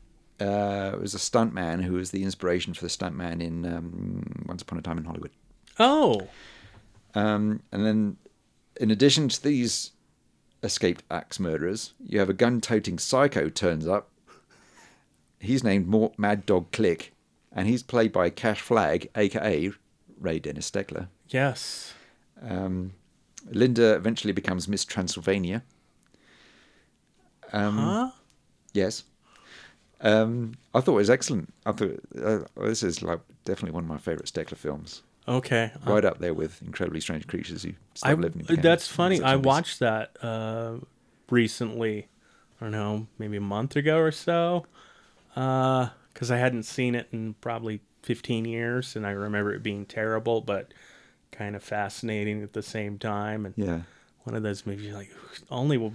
uh, 0.41 0.93
was 1.01 1.15
a 1.15 1.19
stuntman 1.19 1.83
who 1.83 1.95
was 1.95 2.11
the 2.11 2.23
inspiration 2.23 2.75
for 2.75 2.83
the 2.83 2.91
stuntman 2.91 3.41
in 3.41 3.65
um, 3.65 4.45
Once 4.47 4.63
Upon 4.63 4.79
a 4.79 4.83
Time 4.83 4.99
in 4.99 5.05
Hollywood. 5.05 5.31
Oh, 5.79 6.29
Um, 7.15 7.63
and 7.73 7.87
then, 7.87 8.19
in 8.79 8.91
addition 8.91 9.29
to 9.31 9.43
these 9.43 9.93
escaped 10.63 11.03
axe 11.11 11.41
murderers, 11.41 11.95
you 12.05 12.19
have 12.19 12.29
a 12.29 12.35
gun-toting 12.35 12.99
psycho 12.99 13.49
turns 13.49 13.87
up. 13.87 14.11
He's 15.39 15.63
named 15.63 16.13
Mad 16.19 16.47
Dog 16.47 16.73
Click, 16.73 17.13
and 17.53 17.69
he's 17.69 17.83
played 17.83 18.13
by 18.13 18.31
Cash 18.31 18.61
Flagg, 18.61 19.09
aka 19.15 19.71
Ray 20.21 20.39
Dennis 20.39 20.71
Steckler. 20.71 21.09
yes. 21.29 21.93
Um, 22.43 22.93
Linda 23.51 23.95
eventually 23.95 24.33
becomes 24.33 24.69
Miss 24.69 24.85
Transylvania. 24.85 25.63
Um, 27.53 27.79
Huh? 27.79 28.11
Yes. 28.75 29.05
Um, 30.03 30.55
I 30.75 30.81
thought 30.81 30.93
it 30.93 30.97
was 30.97 31.11
excellent. 31.11 31.53
I 31.65 31.73
thought 31.73 31.99
uh, 32.23 32.41
this 32.57 32.83
is 32.83 33.03
like 33.03 33.21
definitely 33.45 33.71
one 33.75 33.85
of 33.85 33.89
my 33.89 33.97
favorite 33.99 34.27
Steckler 34.27 34.57
films. 34.57 35.03
Okay. 35.27 35.73
Uh, 35.87 35.91
Right 35.93 36.05
up 36.05 36.19
there 36.19 36.35
with 36.35 36.61
Incredibly 36.63 37.01
Strange 37.01 37.27
Creatures 37.27 37.63
Who 37.63 37.73
I, 38.03 38.13
Living. 38.15 38.41
and 38.41 38.49
Became 38.49 38.63
that's 38.63 38.87
funny. 38.87 39.23
I 39.23 39.37
watched 39.37 39.79
that 39.79 40.17
uh, 40.23 40.75
recently. 41.31 42.09
I 42.61 42.65
don't 42.65 42.73
know, 42.73 43.07
maybe 43.19 43.37
a 43.37 43.41
month 43.41 43.77
ago 43.77 43.99
or 43.99 44.11
so, 44.11 44.65
because 45.37 46.31
I 46.31 46.39
hadn't 46.39 46.63
seen 46.65 46.95
it 46.95 47.09
in 47.13 47.35
probably 47.41 47.81
15 48.03 48.45
years, 48.47 48.97
and 48.97 49.07
I 49.07 49.11
remember 49.11 49.53
it 49.55 49.63
being 49.63 49.85
terrible, 49.85 50.41
but 50.41 50.73
kind 51.31 51.55
of 51.55 51.63
fascinating 51.63 52.43
at 52.43 52.53
the 52.55 52.63
same 52.63 52.99
time. 52.99 53.45
And 53.47 53.55
Yeah. 53.57 53.83
one 54.25 54.35
of 54.35 54.43
those 54.43 54.65
movies, 54.67 54.95
like 54.95 55.11
only 55.51 55.77
will 55.77 55.93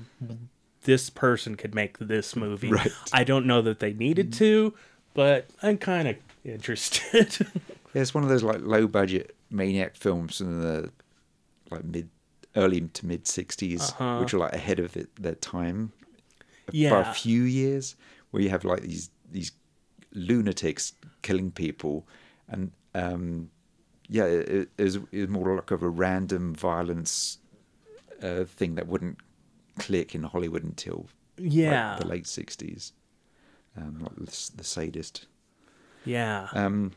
this 0.84 1.10
person 1.10 1.56
could 1.56 1.74
make 1.76 1.98
this 1.98 2.36
movie. 2.36 2.70
Right. 2.72 2.92
I 3.12 3.24
don't 3.24 3.46
know 3.48 3.62
that 3.64 3.80
they 3.80 3.94
needed 3.94 4.32
to, 4.34 4.74
but 5.14 5.48
I'm 5.64 5.78
kind 5.78 6.08
of 6.08 6.16
interested. 6.46 7.38
Yeah, 7.94 8.04
it's 8.04 8.14
one 8.14 8.24
of 8.24 8.30
those 8.30 8.42
like 8.42 8.62
low 8.62 8.88
budget 8.88 9.36
maniac 9.50 9.98
films 9.98 10.39
in 10.39 10.62
the 10.62 10.92
like 11.72 11.84
mid 11.84 12.08
early 12.56 12.80
to 12.80 13.06
mid 13.06 13.26
60s 13.26 13.82
Uh-huh. 13.89 14.20
which 14.20 14.34
are 14.34 14.38
like 14.38 14.54
ahead 14.54 14.80
of 14.80 14.96
it, 14.96 15.10
their 15.22 15.36
time 15.36 15.92
by 16.68 16.72
yeah. 16.72 17.10
a 17.12 17.14
few 17.14 17.44
years 17.44 17.98
where 18.30 18.42
you 18.42 18.48
have 18.50 18.64
like 18.64 18.82
these 18.84 19.10
these 19.32 19.51
lunatics 20.13 20.93
killing 21.21 21.51
people 21.51 22.05
and 22.49 22.71
um 22.95 23.49
yeah 24.09 24.25
it, 24.25 24.49
it, 24.49 24.69
is, 24.77 24.97
it 25.11 25.21
was 25.21 25.29
more 25.29 25.55
like 25.55 25.71
of 25.71 25.84
a 25.84 25.89
random 25.89 26.53
violence 26.53 27.38
uh, 28.21 28.43
thing 28.43 28.75
that 28.75 28.88
wouldn't 28.88 29.17
click 29.79 30.13
in 30.13 30.23
Hollywood 30.23 30.63
until 30.63 31.07
like, 31.38 31.53
Yeah. 31.53 31.97
the 31.99 32.05
late 32.07 32.25
60s 32.25 32.91
um, 33.77 33.99
like 34.01 34.15
the, 34.15 34.51
the 34.57 34.63
sadist 34.63 35.27
yeah. 36.03 36.47
um, 36.53 36.91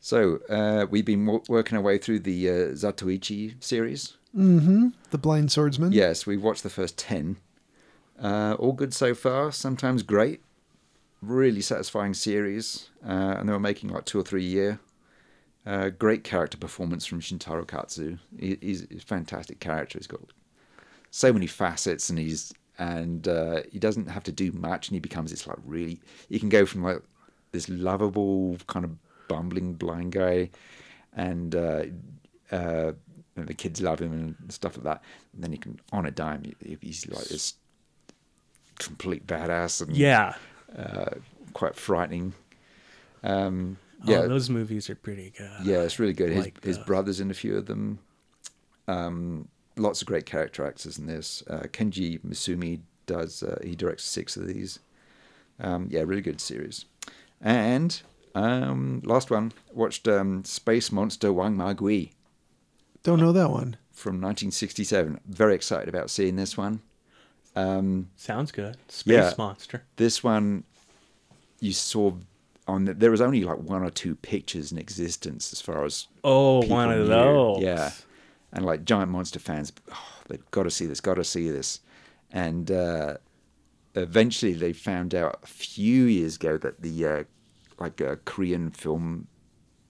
so 0.00 0.38
uh, 0.50 0.86
we've 0.90 1.04
been 1.04 1.24
w- 1.24 1.44
working 1.48 1.76
our 1.78 1.82
way 1.82 1.98
through 1.98 2.20
the 2.20 2.48
uh, 2.48 2.52
Zatoichi 2.74 3.62
series. 3.62 4.16
Mm-hmm. 4.36 4.88
The 5.10 5.18
Blind 5.18 5.50
Swordsman. 5.52 5.92
Yes, 5.92 6.26
we've 6.26 6.42
watched 6.42 6.62
the 6.62 6.70
first 6.70 6.96
ten. 6.98 7.36
Uh, 8.20 8.54
all 8.58 8.72
good 8.72 8.94
so 8.94 9.14
far. 9.14 9.50
Sometimes 9.52 10.02
great. 10.02 10.40
Really 11.20 11.60
satisfying 11.60 12.14
series, 12.14 12.90
uh, 13.04 13.36
and 13.38 13.48
they 13.48 13.52
were 13.52 13.58
making 13.58 13.90
like 13.90 14.04
two 14.04 14.20
or 14.20 14.22
three 14.22 14.44
a 14.44 14.48
year. 14.48 14.80
Uh, 15.66 15.88
great 15.90 16.22
character 16.24 16.56
performance 16.56 17.04
from 17.04 17.20
Shintaro 17.20 17.66
Katsu. 17.66 18.18
He, 18.38 18.56
he's, 18.60 18.84
a 18.84 19.00
fantastic 19.00 19.58
character. 19.60 19.98
He's 19.98 20.06
got 20.06 20.20
so 21.10 21.32
many 21.32 21.46
facets, 21.46 22.08
and 22.08 22.18
he's 22.18 22.52
and 22.78 23.26
uh, 23.26 23.62
he 23.72 23.78
doesn't 23.80 24.06
have 24.08 24.22
to 24.24 24.32
do 24.32 24.52
much, 24.52 24.88
and 24.88 24.94
he 24.94 25.00
becomes 25.00 25.30
this 25.32 25.46
like 25.46 25.58
really. 25.64 26.00
He 26.28 26.38
can 26.38 26.48
go 26.48 26.64
from 26.64 26.84
like 26.84 27.02
this 27.50 27.68
lovable 27.68 28.56
kind 28.68 28.84
of 28.84 28.92
bumbling 29.26 29.74
blind 29.74 30.12
guy, 30.12 30.50
and 31.14 31.54
uh, 31.54 31.84
uh, 32.52 32.92
and 33.36 33.48
the 33.48 33.54
kids 33.54 33.80
love 33.80 33.98
him 34.00 34.12
and 34.12 34.52
stuff 34.52 34.76
like 34.76 34.84
that. 34.84 35.02
And 35.34 35.42
then 35.42 35.52
he 35.52 35.58
can, 35.58 35.80
on 35.92 36.06
a 36.06 36.10
dime, 36.10 36.44
he- 36.64 36.78
he's 36.80 37.08
like 37.08 37.24
this 37.24 37.54
complete 38.78 39.26
badass 39.26 39.82
and 39.82 39.96
yeah. 39.96 40.34
Uh, 40.76 41.10
quite 41.52 41.76
frightening. 41.76 42.34
Um, 43.22 43.78
yeah, 44.04 44.18
Oh, 44.18 44.28
those 44.28 44.48
movies 44.48 44.88
are 44.90 44.94
pretty 44.94 45.32
good. 45.36 45.50
yeah, 45.64 45.78
it's 45.82 45.98
really 45.98 46.12
good. 46.12 46.30
His 46.30 46.44
like 46.44 46.62
his 46.64 46.78
brother's 46.78 47.20
in 47.20 47.30
a 47.30 47.34
few 47.34 47.56
of 47.56 47.66
them. 47.66 47.98
Um, 48.86 49.48
lots 49.76 50.00
of 50.02 50.06
great 50.08 50.26
character 50.26 50.64
actors 50.66 50.98
in 50.98 51.06
this. 51.06 51.42
Uh, 51.48 51.62
Kenji 51.72 52.20
Misumi 52.20 52.80
does. 53.06 53.42
Uh, 53.42 53.58
he 53.62 53.74
directs 53.74 54.04
six 54.04 54.36
of 54.36 54.46
these. 54.46 54.78
Um, 55.60 55.88
yeah, 55.90 56.02
really 56.02 56.22
good 56.22 56.40
series. 56.40 56.84
And 57.40 58.00
Um, 58.34 59.00
last 59.04 59.30
one. 59.30 59.52
Watched 59.72 60.06
um, 60.06 60.44
Space 60.44 60.92
Monster 60.92 61.32
Wang 61.32 61.56
Ma 61.56 61.72
Gui 61.72 62.12
Don't 63.02 63.18
know 63.20 63.32
that 63.32 63.50
one. 63.50 63.76
from 63.90 64.20
1967. 64.20 65.18
Very 65.26 65.54
excited 65.56 65.88
about 65.88 66.10
seeing 66.10 66.36
this 66.36 66.56
one. 66.56 66.80
Um, 67.58 68.10
Sounds 68.16 68.52
good. 68.52 68.76
Space 68.88 69.14
Yeah. 69.14 69.34
monster. 69.38 69.82
this 69.96 70.22
one, 70.22 70.64
you 71.60 71.72
saw 71.72 72.12
on 72.66 72.84
the, 72.84 72.94
there 72.94 73.10
was 73.10 73.20
only 73.20 73.42
like 73.44 73.58
one 73.58 73.82
or 73.82 73.90
two 73.90 74.14
pictures 74.14 74.70
in 74.72 74.78
existence 74.78 75.52
as 75.52 75.60
far 75.60 75.84
as 75.84 76.06
Oh, 76.22 76.64
one 76.66 76.90
of 76.92 76.98
knew. 77.00 77.06
those. 77.08 77.62
Yeah, 77.62 77.90
and 78.52 78.64
like 78.64 78.84
giant 78.84 79.10
monster 79.10 79.38
fans, 79.38 79.72
oh, 79.90 80.06
they've 80.28 80.50
got 80.50 80.64
to 80.64 80.70
see 80.70 80.86
this, 80.86 81.00
got 81.00 81.14
to 81.14 81.24
see 81.24 81.48
this, 81.50 81.80
and 82.30 82.70
uh, 82.70 83.16
eventually 83.94 84.52
they 84.52 84.72
found 84.72 85.14
out 85.14 85.40
a 85.42 85.46
few 85.46 86.04
years 86.04 86.36
ago 86.36 86.58
that 86.58 86.80
the 86.82 87.06
uh, 87.06 87.24
like 87.80 88.00
uh, 88.00 88.16
Korean 88.24 88.70
Film 88.70 89.26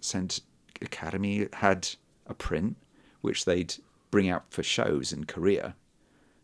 Cent 0.00 0.40
Academy 0.80 1.48
had 1.54 1.88
a 2.26 2.34
print 2.34 2.76
which 3.20 3.44
they'd 3.44 3.74
bring 4.12 4.28
out 4.30 4.44
for 4.50 4.62
shows 4.62 5.12
in 5.12 5.24
Korea, 5.24 5.74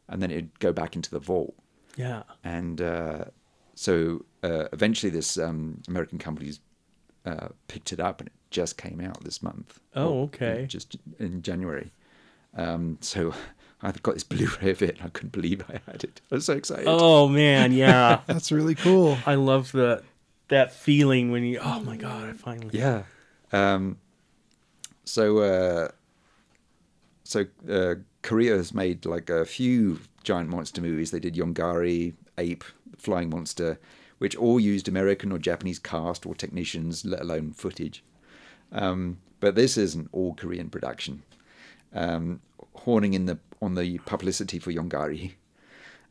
and 0.09 0.23
then 0.23 0.31
it'd 0.31 0.59
go 0.61 0.73
back 0.73 0.95
into 0.97 1.11
the 1.11 1.19
vault 1.19 1.55
Yeah. 1.97 2.23
and 2.43 2.81
uh, 2.81 3.25
so 3.75 4.25
uh, 4.43 4.67
eventually 4.73 5.11
this 5.11 5.37
um, 5.39 5.83
American 5.89 6.19
company's 6.19 6.61
uh, 7.27 7.49
picked 7.69 7.93
it 7.93 8.01
up 8.01 8.21
and 8.21 8.29
it 8.29 8.33
just 8.51 8.77
came 8.77 9.01
out 9.01 9.25
this 9.25 9.43
month. 9.43 9.81
Oh, 9.97 10.09
Or, 10.09 10.23
okay. 10.25 10.67
Just 10.69 10.97
in 11.19 11.41
January. 11.43 11.91
Um, 12.57 12.99
so 13.01 13.33
I've 13.83 14.03
got 14.03 14.15
this 14.15 14.25
Blu-ray 14.25 14.71
of 14.73 14.83
it. 14.83 14.97
and 14.99 15.07
I 15.07 15.09
couldn't 15.09 15.33
believe 15.33 15.63
I 15.69 15.81
had 15.91 16.05
it. 16.05 16.21
I 16.31 16.37
was 16.37 16.45
so 16.47 16.53
excited. 16.55 16.85
Oh 16.87 17.29
man, 17.29 17.73
yeah. 17.73 18.21
That's 18.27 18.53
really 18.53 18.75
cool. 18.75 19.19
I 19.27 19.35
love 19.35 19.73
the 19.73 20.03
that 20.49 20.73
feeling 20.75 21.31
when 21.33 21.43
you. 21.43 21.59
Oh 21.63 21.81
my 21.81 21.97
god! 21.97 22.29
I 22.29 22.33
finally. 22.35 22.69
Yeah. 22.79 23.05
Um, 23.53 23.97
so 25.05 25.39
uh, 25.39 25.89
so 27.25 27.47
uh, 27.69 27.95
Korea 28.25 28.57
has 28.57 28.73
made 28.73 29.05
like 29.05 29.29
a 29.29 29.45
few 29.45 30.01
giant 30.25 30.49
monster 30.49 30.81
movies. 30.81 31.11
They 31.11 31.21
did 31.21 31.35
Yongari, 31.35 32.15
Ape, 32.39 32.65
Flying 32.97 33.29
Monster, 33.29 33.79
which 34.17 34.35
all 34.35 34.59
used 34.59 34.89
American 34.89 35.31
or 35.31 35.39
Japanese 35.39 35.79
cast 35.79 36.25
or 36.25 36.35
technicians, 36.35 37.05
let 37.05 37.21
alone 37.21 37.53
footage. 37.53 38.03
Um, 38.73 39.19
but 39.41 39.55
this 39.55 39.77
is 39.77 39.95
an 39.95 40.09
all 40.11 40.35
Korean 40.35 40.71
production, 40.71 41.23
um, 41.93 42.41
horning 42.75 43.13
in 43.13 43.27
the 43.27 43.39
on 43.61 43.75
the 43.75 43.99
publicity 43.99 44.59
for 44.59 44.73
Yongari. 44.73 45.35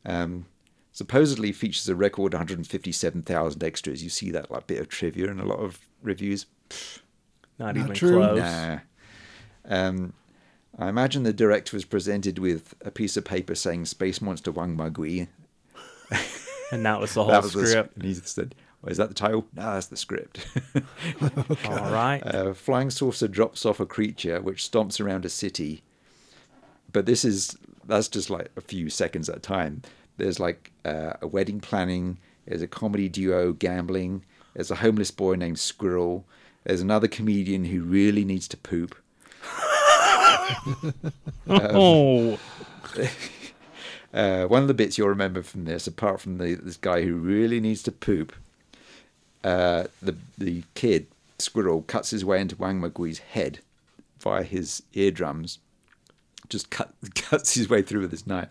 Um, 0.05 0.45
supposedly 0.91 1.51
features 1.51 1.89
a 1.89 1.95
record 1.95 2.33
157,000 2.33 3.63
extras. 3.63 4.03
You 4.03 4.09
see 4.09 4.29
that 4.29 4.51
like 4.51 4.67
bit 4.67 4.79
of 4.79 4.87
trivia 4.87 5.31
in 5.31 5.39
a 5.39 5.45
lot 5.45 5.59
of 5.59 5.79
reviews. 6.03 6.45
Not, 7.57 7.75
Not 7.75 7.77
even 7.77 7.93
true. 7.95 8.17
close. 8.17 8.39
Nah. 8.39 8.79
Um, 9.65 10.13
I 10.77 10.89
imagine 10.89 11.23
the 11.23 11.33
director 11.33 11.75
was 11.77 11.85
presented 11.85 12.39
with 12.39 12.73
a 12.83 12.89
piece 12.91 13.15
of 13.17 13.25
paper 13.25 13.55
saying 13.55 13.85
"Space 13.85 14.21
Monster 14.21 14.51
Wang 14.51 14.75
Magui. 14.75 15.27
And 16.71 16.85
that 16.85 16.99
was 16.99 17.13
the 17.13 17.23
whole 17.23 17.31
That 17.31 17.43
was 17.43 17.53
the 17.53 17.67
script. 17.67 17.95
and 17.95 18.05
he 18.05 18.13
said, 18.15 18.55
well, 18.81 18.91
"Is 18.91 18.97
that 18.97 19.09
the 19.09 19.15
title?" 19.15 19.45
No, 19.55 19.73
that's 19.73 19.87
the 19.87 19.97
script. 19.97 20.45
All 21.65 21.91
right. 21.91 22.21
a 22.25 22.53
flying 22.55 22.89
saucer 22.89 23.27
drops 23.27 23.65
off 23.65 23.79
a 23.79 23.85
creature 23.85 24.41
which 24.41 24.69
stomps 24.69 24.99
around 24.99 25.25
a 25.25 25.29
city. 25.29 25.83
But 26.91 27.05
this 27.05 27.23
is 27.25 27.57
that's 27.85 28.07
just 28.07 28.29
like 28.29 28.49
a 28.55 28.61
few 28.61 28.89
seconds 28.89 29.29
at 29.29 29.37
a 29.37 29.41
time. 29.41 29.81
There's 30.17 30.39
like 30.39 30.71
uh, 30.85 31.13
a 31.21 31.27
wedding 31.27 31.59
planning. 31.59 32.17
There's 32.45 32.61
a 32.61 32.67
comedy 32.67 33.09
duo 33.09 33.53
gambling. 33.53 34.23
There's 34.53 34.71
a 34.71 34.75
homeless 34.75 35.11
boy 35.11 35.35
named 35.35 35.59
Squirrel. 35.59 36.25
There's 36.63 36.81
another 36.81 37.07
comedian 37.07 37.65
who 37.65 37.81
really 37.83 38.23
needs 38.23 38.47
to 38.49 38.57
poop. 38.57 38.95
oh. 41.49 42.39
Uh, 44.13 44.45
one 44.45 44.61
of 44.61 44.67
the 44.67 44.75
bits 44.75 44.95
you'll 44.95 45.09
remember 45.09 45.41
from 45.41 45.65
this, 45.65 45.87
apart 45.87 46.21
from 46.21 46.37
the 46.37 46.53
this 46.53 46.77
guy 46.77 47.01
who 47.01 47.15
really 47.15 47.59
needs 47.59 47.81
to 47.81 47.91
poop, 47.91 48.31
uh, 49.43 49.85
the 50.03 50.15
the 50.37 50.63
kid 50.75 51.07
squirrel 51.39 51.81
cuts 51.81 52.11
his 52.11 52.23
way 52.23 52.39
into 52.39 52.55
Wang 52.55 52.79
Magui's 52.79 53.17
head 53.17 53.57
via 54.19 54.43
his 54.43 54.83
eardrums, 54.93 55.57
just 56.47 56.69
cut 56.69 56.93
cuts 57.15 57.55
his 57.55 57.67
way 57.69 57.81
through 57.81 58.01
with 58.01 58.11
his 58.11 58.27
knife, 58.27 58.49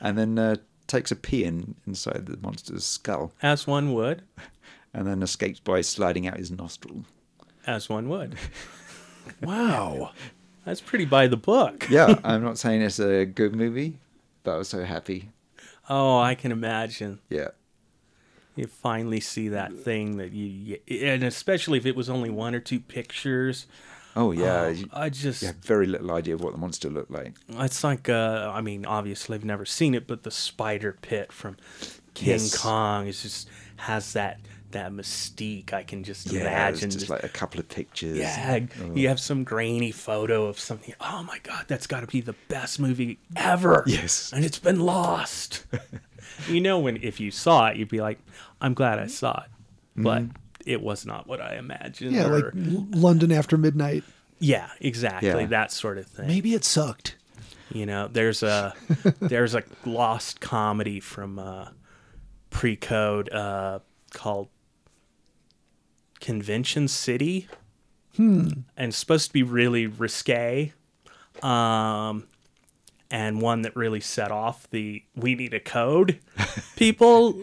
and 0.00 0.16
then 0.16 0.38
uh, 0.38 0.54
takes 0.86 1.10
a 1.10 1.16
pee 1.16 1.42
in 1.42 1.74
inside 1.84 2.26
the 2.26 2.36
monster's 2.36 2.84
skull, 2.84 3.32
As 3.42 3.66
one 3.66 3.92
would. 3.92 4.22
and 4.94 5.04
then 5.04 5.20
escapes 5.20 5.58
by 5.58 5.80
sliding 5.80 6.28
out 6.28 6.36
his 6.38 6.52
nostril. 6.52 7.04
As 7.66 7.88
one 7.88 8.08
would. 8.08 8.36
Wow. 9.42 10.12
That's 10.66 10.80
pretty 10.80 11.04
by 11.04 11.28
the 11.28 11.36
book. 11.36 11.88
Yeah, 11.88 12.18
I'm 12.24 12.42
not 12.42 12.58
saying 12.58 12.82
it's 12.82 12.98
a 12.98 13.24
good 13.24 13.54
movie, 13.54 13.98
but 14.42 14.54
I 14.54 14.56
was 14.58 14.68
so 14.68 14.84
happy. 14.84 15.30
Oh, 15.88 16.18
I 16.18 16.34
can 16.34 16.50
imagine. 16.50 17.20
Yeah. 17.30 17.48
You 18.56 18.66
finally 18.66 19.20
see 19.20 19.48
that 19.48 19.72
thing 19.72 20.16
that 20.16 20.32
you, 20.32 20.78
you 20.86 21.06
and 21.06 21.22
especially 21.22 21.78
if 21.78 21.86
it 21.86 21.94
was 21.94 22.10
only 22.10 22.30
one 22.30 22.54
or 22.54 22.58
two 22.58 22.80
pictures. 22.80 23.66
Oh 24.16 24.32
yeah. 24.32 24.68
You, 24.68 24.88
I 24.92 25.08
just 25.08 25.42
you 25.42 25.48
have 25.48 25.56
very 25.58 25.86
little 25.86 26.10
idea 26.10 26.34
of 26.34 26.40
what 26.42 26.52
the 26.52 26.58
monster 26.58 26.88
looked 26.88 27.10
like. 27.12 27.34
It's 27.48 27.84
like, 27.84 28.08
uh, 28.08 28.50
I 28.52 28.60
mean, 28.62 28.84
obviously 28.86 29.36
I've 29.36 29.44
never 29.44 29.66
seen 29.66 29.94
it, 29.94 30.08
but 30.08 30.24
the 30.24 30.30
spider 30.32 30.96
pit 31.00 31.32
from 31.32 31.58
King 32.14 32.30
Yes. 32.30 32.56
Kong 32.56 33.06
is 33.06 33.22
just 33.22 33.48
has 33.76 34.14
that 34.14 34.40
that 34.76 34.92
mystique. 34.92 35.72
I 35.72 35.82
can 35.82 36.04
just 36.04 36.30
Yeah, 36.32 36.42
imagine. 36.42 36.86
it's 36.88 36.96
just 36.96 37.10
like 37.10 37.24
a 37.24 37.28
couple 37.28 37.58
of 37.60 37.68
pictures. 37.68 38.18
yeah, 38.18 38.60
Oh. 38.80 38.94
you 38.94 39.08
have 39.08 39.18
some 39.20 39.44
grainy 39.44 39.90
photo 39.92 40.46
of 40.46 40.58
something. 40.58 40.94
Oh 41.00 41.22
my 41.24 41.38
god, 41.42 41.64
that's 41.68 41.86
got 41.86 42.00
to 42.00 42.06
be 42.06 42.20
the 42.20 42.34
best 42.48 42.78
movie 42.80 43.18
ever. 43.36 43.82
Yes. 43.86 44.32
and 44.32 44.44
it's 44.44 44.58
been 44.58 44.80
lost. 44.80 45.64
you 46.48 46.60
know, 46.60 46.78
when 46.78 46.96
if 47.02 47.18
you 47.20 47.30
saw 47.30 47.68
it, 47.68 47.76
you'd 47.76 47.88
be 47.88 48.00
like, 48.00 48.18
"I'm 48.60 48.74
glad 48.74 48.98
I 48.98 49.06
saw 49.06 49.42
it," 49.44 49.50
but 49.96 50.22
Mm-hmm. 50.22 50.32
it 50.66 50.80
was 50.82 51.06
not 51.06 51.26
what 51.26 51.40
I 51.40 51.56
imagined. 51.56 52.12
Yeah, 52.14 52.26
like 52.26 52.44
or- 52.44 52.52
L- 52.56 52.86
London 52.90 53.32
after 53.32 53.56
midnight. 53.56 54.04
yeah, 54.38 54.68
exactly 54.80 55.28
Yeah. 55.42 55.46
that 55.46 55.72
sort 55.72 55.98
of 55.98 56.06
thing. 56.06 56.26
Maybe 56.26 56.54
it 56.54 56.64
sucked. 56.64 57.16
You 57.72 57.84
know, 57.86 58.08
there's 58.08 58.42
a 58.42 58.74
there's 59.20 59.54
a 59.54 59.62
lost 59.84 60.40
comedy 60.40 61.00
from 61.00 61.38
uh, 61.38 61.68
pre-code 62.50 63.32
uh, 63.32 63.80
called 64.12 64.48
Convention 66.20 66.88
City, 66.88 67.48
and 68.76 68.88
it's 68.88 68.96
supposed 68.96 69.26
to 69.28 69.32
be 69.32 69.42
really 69.42 69.86
risque, 69.86 70.72
um, 71.42 72.26
and 73.10 73.40
one 73.40 73.62
that 73.62 73.76
really 73.76 74.00
set 74.00 74.30
off 74.30 74.68
the 74.70 75.02
"we 75.14 75.34
need 75.34 75.54
a 75.54 75.60
code" 75.60 76.18
people. 76.76 77.42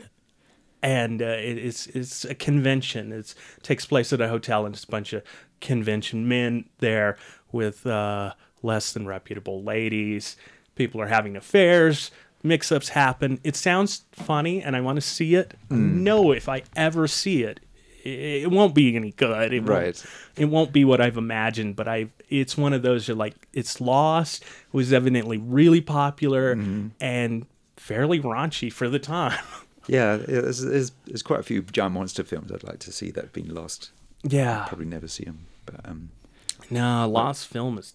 And 0.81 1.21
uh, 1.21 1.25
it, 1.25 1.57
it's 1.57 1.87
it's 1.87 2.25
a 2.25 2.35
convention. 2.35 3.13
It's 3.13 3.35
takes 3.61 3.85
place 3.85 4.11
at 4.11 4.19
a 4.19 4.27
hotel, 4.27 4.65
and 4.65 4.75
it's 4.75 4.83
a 4.83 4.87
bunch 4.87 5.13
of 5.13 5.23
convention 5.61 6.27
men 6.27 6.65
there 6.79 7.17
with 7.53 7.87
uh, 7.87 8.33
less 8.63 8.91
than 8.91 9.05
reputable 9.07 9.63
ladies. 9.63 10.35
People 10.75 10.99
are 10.99 11.07
having 11.07 11.37
affairs. 11.37 12.11
Mix-ups 12.45 12.89
happen. 12.89 13.39
It 13.45 13.55
sounds 13.55 14.03
funny, 14.11 14.61
and 14.61 14.75
I 14.75 14.81
want 14.81 14.97
to 14.97 15.01
see 15.01 15.35
it. 15.35 15.53
I 15.71 15.75
know 15.75 16.33
if 16.33 16.49
I 16.49 16.63
ever 16.75 17.07
see 17.07 17.43
it, 17.43 17.61
it, 18.03 18.43
it 18.43 18.51
won't 18.51 18.75
be 18.75 18.95
any 18.95 19.11
good. 19.11 19.51
It 19.53 19.59
won't, 19.61 19.69
Right. 19.69 20.05
it 20.37 20.45
won't 20.45 20.71
be 20.73 20.85
what 20.85 21.01
I've 21.01 21.17
imagined. 21.17 21.75
But 21.75 21.87
I, 21.87 22.07
it's 22.29 22.57
one 22.57 22.73
of 22.73 22.81
those. 22.81 23.07
You're 23.07 23.17
like, 23.17 23.47
it's 23.53 23.79
lost. 23.81 24.43
It 24.43 24.73
was 24.73 24.91
evidently 24.93 25.37
really 25.37 25.81
popular 25.81 26.51
and 26.99 27.45
fairly 27.77 28.19
raunchy 28.19 28.71
for 28.71 28.89
the 28.89 28.99
time. 28.99 29.39
Yeah, 29.85 30.15
there's, 30.15 30.61
there's, 30.61 30.93
there's 31.07 31.21
quite 31.21 31.41
a 31.41 31.43
few 31.43 31.61
giant 31.61 31.93
monster 31.93 32.23
films 32.23 32.53
I'd 32.53 32.63
like 32.63 32.79
to 32.79 32.91
see 32.93 33.11
that 33.11 33.21
have 33.21 33.33
been 33.33 33.53
lost. 33.53 33.91
yeah. 34.23 34.63
Probably 34.65 34.85
never 34.85 35.09
see 35.09 35.25
them. 35.25 35.39
But 35.65 35.81
um, 35.83 36.09
No, 36.71 37.05
lost 37.09 37.47
film 37.47 37.77
is. 37.77 37.93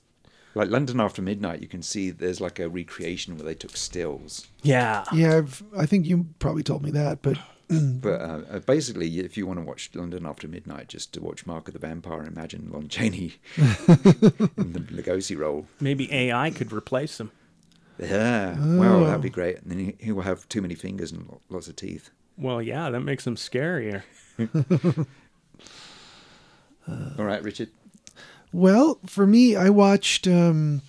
like 0.55 0.69
London 0.69 1.01
After 1.01 1.23
Midnight, 1.23 1.63
you 1.63 1.67
can 1.67 1.81
see 1.81 2.11
there's 2.11 2.43
like 2.43 2.59
a 2.59 2.69
recreation 2.69 3.37
where 3.37 3.45
they 3.47 3.55
took 3.55 3.75
stills. 3.75 4.47
Yeah. 4.63 5.03
Yeah, 5.15 5.39
I've, 5.39 5.63
I 5.79 5.87
think 5.87 6.05
you 6.05 6.27
probably 6.41 6.63
told 6.63 6.83
me 6.83 6.91
that, 6.91 7.23
but 7.23 7.39
But 8.01 8.21
uh, 8.21 8.41
uh, 8.51 8.59
basically, 8.61 9.19
if 9.19 9.37
you 9.37 9.47
want 9.47 9.59
to 9.59 9.64
watch 9.64 9.91
London 9.95 10.25
After 10.25 10.49
Midnight, 10.49 10.89
just 10.89 11.12
to 11.12 11.21
watch 11.21 11.47
Mark 11.47 11.69
of 11.69 11.75
the 11.75 11.81
Vampire, 11.81 12.25
imagine 12.25 12.71
Lon 12.73 12.89
Chaney 12.89 13.35
in 13.57 14.73
the 14.73 14.85
Lugosi 14.91 15.37
role. 15.37 15.66
Maybe 15.79 16.11
AI 16.12 16.51
could 16.51 16.73
replace 16.73 17.21
him. 17.21 17.31
Yeah, 17.99 18.57
wow, 18.77 19.05
that'd 19.05 19.21
be 19.21 19.29
great. 19.29 19.59
And 19.59 19.71
then 19.71 19.79
he, 19.79 19.97
he 19.99 20.12
will 20.12 20.23
have 20.23 20.49
too 20.49 20.62
many 20.62 20.75
fingers 20.77 21.12
and 21.12 21.29
lots 21.51 21.69
of 21.69 21.77
teeth. 21.77 22.11
Well, 22.39 22.62
yeah, 22.62 22.89
that 22.91 23.01
makes 23.01 23.27
him 23.27 23.35
scarier. 23.35 24.03
All 26.89 27.25
right, 27.25 27.43
Richard. 27.43 27.71
Well, 28.53 28.99
for 29.05 29.27
me, 29.27 29.57
I 29.57 29.69
watched 29.69 30.27
um, 30.27 30.83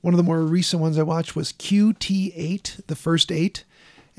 one 0.00 0.14
of 0.14 0.18
the 0.18 0.24
more 0.24 0.40
recent 0.40 0.80
ones 0.80 0.96
I 0.98 1.02
watched 1.02 1.36
was 1.36 1.52
QT8, 1.52 2.86
the 2.86 2.96
first 2.96 3.30
eight. 3.30 3.64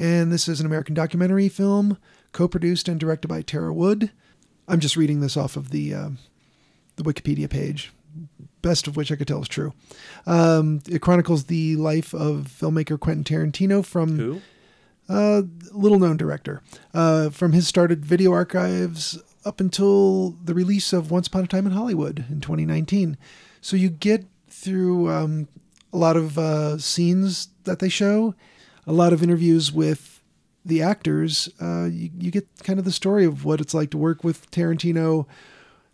And 0.01 0.31
this 0.31 0.47
is 0.47 0.59
an 0.59 0.65
American 0.65 0.95
documentary 0.95 1.47
film 1.47 1.97
co 2.31 2.47
produced 2.47 2.87
and 2.87 2.99
directed 2.99 3.27
by 3.27 3.43
Tara 3.43 3.71
Wood. 3.71 4.11
I'm 4.67 4.79
just 4.79 4.97
reading 4.97 5.19
this 5.21 5.37
off 5.37 5.55
of 5.55 5.69
the 5.69 5.93
uh, 5.93 6.09
the 6.95 7.03
Wikipedia 7.03 7.47
page, 7.47 7.93
best 8.63 8.87
of 8.87 8.95
which 8.95 9.11
I 9.11 9.15
could 9.15 9.27
tell 9.27 9.43
is 9.43 9.47
true. 9.47 9.73
Um, 10.25 10.81
it 10.89 11.03
chronicles 11.03 11.45
the 11.45 11.75
life 11.75 12.15
of 12.15 12.47
filmmaker 12.49 12.99
Quentin 12.99 13.23
Tarantino 13.23 13.85
from 13.85 14.17
Who? 14.17 14.41
uh, 15.07 15.43
little 15.71 15.99
known 15.99 16.17
director. 16.17 16.63
Uh, 16.95 17.29
from 17.29 17.53
his 17.53 17.67
started 17.67 18.03
video 18.03 18.31
archives 18.31 19.19
up 19.45 19.59
until 19.59 20.31
the 20.43 20.55
release 20.55 20.93
of 20.93 21.11
Once 21.11 21.27
Upon 21.27 21.43
a 21.43 21.47
Time 21.47 21.67
in 21.67 21.73
Hollywood 21.73 22.25
in 22.29 22.41
2019. 22.41 23.17
So 23.61 23.75
you 23.75 23.89
get 23.89 24.25
through 24.49 25.11
um, 25.11 25.47
a 25.93 25.97
lot 25.97 26.17
of 26.17 26.39
uh, 26.39 26.79
scenes 26.79 27.49
that 27.65 27.77
they 27.77 27.89
show, 27.89 28.33
a 28.88 28.91
lot 28.91 29.13
of 29.13 29.23
interviews 29.23 29.71
with 29.71 30.21
the 30.65 30.82
actors. 30.82 31.49
Uh, 31.61 31.86
you, 31.86 32.09
you 32.17 32.32
get 32.32 32.47
kind 32.63 32.79
of 32.79 32.86
the 32.86 32.91
story 32.91 33.25
of 33.25 33.45
what 33.45 33.61
it's 33.61 33.73
like 33.73 33.89
to 33.91 33.97
work 33.97 34.23
with 34.23 34.49
Tarantino, 34.51 35.25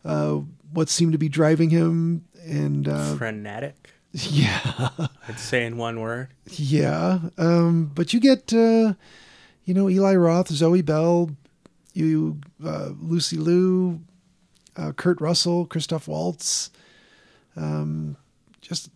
uh, 0.05 0.39
what 0.71 0.89
seemed 0.89 1.11
to 1.13 1.17
be 1.17 1.29
driving 1.29 1.69
him, 1.69 2.25
and 2.45 2.87
uh, 2.87 3.15
Frenetic. 3.15 3.91
yeah. 4.11 4.89
I'd 5.27 5.39
say 5.39 5.65
in 5.65 5.77
one 5.77 5.99
word. 5.99 6.29
Yeah, 6.47 7.19
um, 7.37 7.91
but 7.93 8.13
you 8.13 8.19
get, 8.19 8.53
uh, 8.53 8.93
you 9.65 9.73
know, 9.73 9.89
Eli 9.89 10.15
Roth, 10.15 10.49
Zoe 10.49 10.81
Bell, 10.81 11.31
you, 11.93 12.39
uh, 12.63 12.91
Lucy 12.99 13.37
Liu, 13.37 14.01
uh, 14.75 14.91
Kurt 14.93 15.19
Russell, 15.19 15.65
Christoph 15.65 16.07
Waltz, 16.07 16.71
um, 17.55 18.15
just 18.61 18.89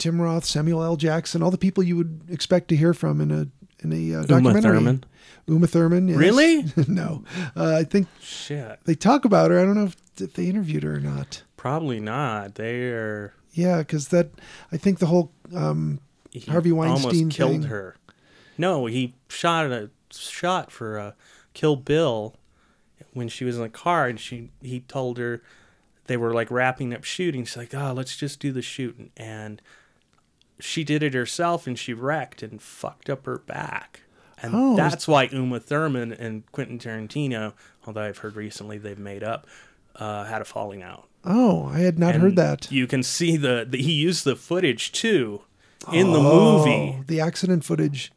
Tim 0.00 0.20
Roth, 0.20 0.44
Samuel 0.44 0.82
L. 0.82 0.96
Jackson, 0.96 1.42
all 1.42 1.50
the 1.50 1.58
people 1.58 1.84
you 1.84 1.96
would 1.96 2.22
expect 2.28 2.68
to 2.68 2.76
hear 2.76 2.92
from 2.94 3.20
in 3.20 3.30
a 3.30 3.46
in 3.84 3.92
a 3.92 4.18
uh, 4.18 4.22
Uma 4.22 4.26
documentary. 4.26 4.62
Thurman. 4.62 5.04
Uma 5.46 5.66
Thurman. 5.66 6.08
yes. 6.08 6.16
Really? 6.16 6.64
no, 6.88 7.22
uh, 7.56 7.76
I 7.76 7.84
think 7.84 8.08
Shit. 8.20 8.80
they 8.84 8.94
talk 8.94 9.24
about 9.24 9.50
her. 9.50 9.60
I 9.60 9.64
don't 9.64 9.74
know 9.74 9.84
if, 9.84 9.96
if 10.20 10.34
they 10.34 10.46
interviewed 10.46 10.82
her 10.82 10.96
or 10.96 11.00
not. 11.00 11.42
Probably 11.56 12.00
not. 12.00 12.56
They 12.56 12.88
are. 12.90 13.34
Yeah, 13.52 13.78
because 13.78 14.08
that 14.08 14.30
I 14.72 14.76
think 14.76 14.98
the 14.98 15.06
whole 15.06 15.32
um, 15.54 16.00
Harvey 16.48 16.72
Weinstein 16.72 17.10
almost 17.10 17.36
killed 17.36 17.52
thing. 17.52 17.62
her. 17.64 17.96
No, 18.56 18.86
he 18.86 19.14
shot 19.28 19.66
a 19.66 19.90
shot 20.10 20.70
for 20.70 20.98
uh, 20.98 21.12
Kill 21.54 21.76
Bill 21.76 22.34
when 23.12 23.28
she 23.28 23.44
was 23.44 23.56
in 23.56 23.62
the 23.62 23.68
car, 23.68 24.06
and 24.06 24.18
she 24.18 24.50
he 24.62 24.80
told 24.80 25.18
her 25.18 25.42
they 26.06 26.16
were 26.16 26.32
like 26.32 26.50
wrapping 26.50 26.94
up 26.94 27.04
shooting. 27.04 27.44
She's 27.44 27.56
like, 27.56 27.74
"Oh, 27.74 27.92
let's 27.92 28.16
just 28.16 28.40
do 28.40 28.52
the 28.52 28.62
shooting," 28.62 29.10
and 29.16 29.60
she 30.60 30.84
did 30.84 31.02
it 31.02 31.14
herself, 31.14 31.66
and 31.66 31.78
she 31.78 31.92
wrecked 31.92 32.42
and 32.42 32.60
fucked 32.60 33.08
up 33.10 33.26
her 33.26 33.38
back. 33.38 34.02
And 34.42 34.54
Oh. 34.54 34.76
that's 34.76 35.06
why 35.06 35.24
Uma 35.32 35.60
Thurman 35.60 36.12
and 36.12 36.50
Quentin 36.52 36.78
Tarantino, 36.78 37.52
although 37.86 38.02
I've 38.02 38.18
heard 38.18 38.36
recently 38.36 38.78
they've 38.78 38.98
made 38.98 39.22
up, 39.22 39.46
uh, 39.96 40.24
had 40.24 40.40
a 40.40 40.44
falling 40.46 40.82
out. 40.82 41.08
oh, 41.24 41.66
I 41.66 41.80
had 41.80 41.98
not 41.98 42.14
heard 42.14 42.36
that. 42.36 42.72
You 42.72 42.86
can 42.86 43.02
see 43.02 43.36
the, 43.36 43.66
the 43.68 43.76
he 43.82 43.92
used 43.92 44.24
the 44.24 44.34
footage 44.36 44.90
too 44.92 45.42
in 45.92 46.12
the 46.12 46.18
Oh, 46.18 46.58
movie. 46.64 47.02
the 47.06 47.20
accident 47.20 47.62
footage. 47.64 48.10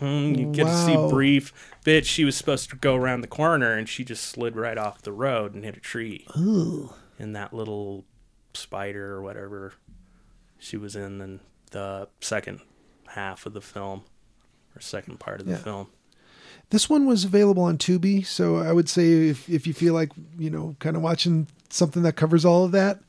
Mhm, 0.00 0.38
You 0.38 0.52
get 0.52 0.64
to 0.64 0.74
see 0.74 0.96
brief 1.10 1.52
bits. 1.84 2.08
She 2.08 2.24
was 2.24 2.34
supposed 2.36 2.70
to 2.70 2.76
go 2.76 2.94
around 2.94 3.20
the 3.20 3.26
corner 3.28 3.72
and 3.74 3.86
she 3.86 4.04
just 4.04 4.24
slid 4.24 4.56
right 4.56 4.78
off 4.78 5.02
the 5.02 5.12
road 5.12 5.54
and 5.54 5.64
hit 5.64 5.76
a 5.76 5.80
tree. 5.80 6.26
In 7.18 7.32
that 7.34 7.52
little 7.52 8.06
spider 8.54 9.12
or 9.14 9.22
whatever 9.22 9.74
she 10.58 10.76
was 10.78 10.96
in 10.96 11.20
in 11.20 11.40
the 11.76 12.08
second 12.20 12.60
half 13.08 13.44
of 13.46 13.52
the 13.52 13.60
film 13.60 14.02
or 14.74 14.80
second 14.80 15.20
part 15.20 15.40
of 15.40 15.46
the 15.46 15.52
Yeah. 15.52 15.58
film. 15.58 15.86
This 16.70 16.88
one 16.90 17.06
was 17.06 17.24
available 17.24 17.62
on 17.62 17.76
Tubi, 17.78 18.24
so 18.26 18.56
I 18.56 18.72
would 18.72 18.88
say 18.88 19.28
if 19.28 19.48
if 19.48 19.66
you 19.66 19.74
feel 19.74 19.92
like 19.94 20.10
you 20.38 20.50
know, 20.50 20.74
kind 20.80 20.96
of 20.96 21.02
watching 21.02 21.46
something 21.68 22.02
that 22.02 22.14
covers 22.16 22.44
all 22.44 22.64
of 22.64 22.72
that, 22.72 23.00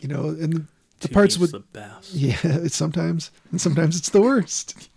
you 0.00 0.06
know, 0.08 0.28
and 0.28 0.66
the 1.00 1.08
parts 1.08 1.36
Tubi's 1.36 1.40
with 1.40 1.52
the 1.52 1.60
best. 1.60 2.12
yeah, 2.14 2.36
it's 2.44 2.76
sometimes 2.84 3.30
and 3.50 3.60
sometimes 3.60 3.96
it's 3.96 4.10
the 4.10 4.20
worst. 4.22 4.88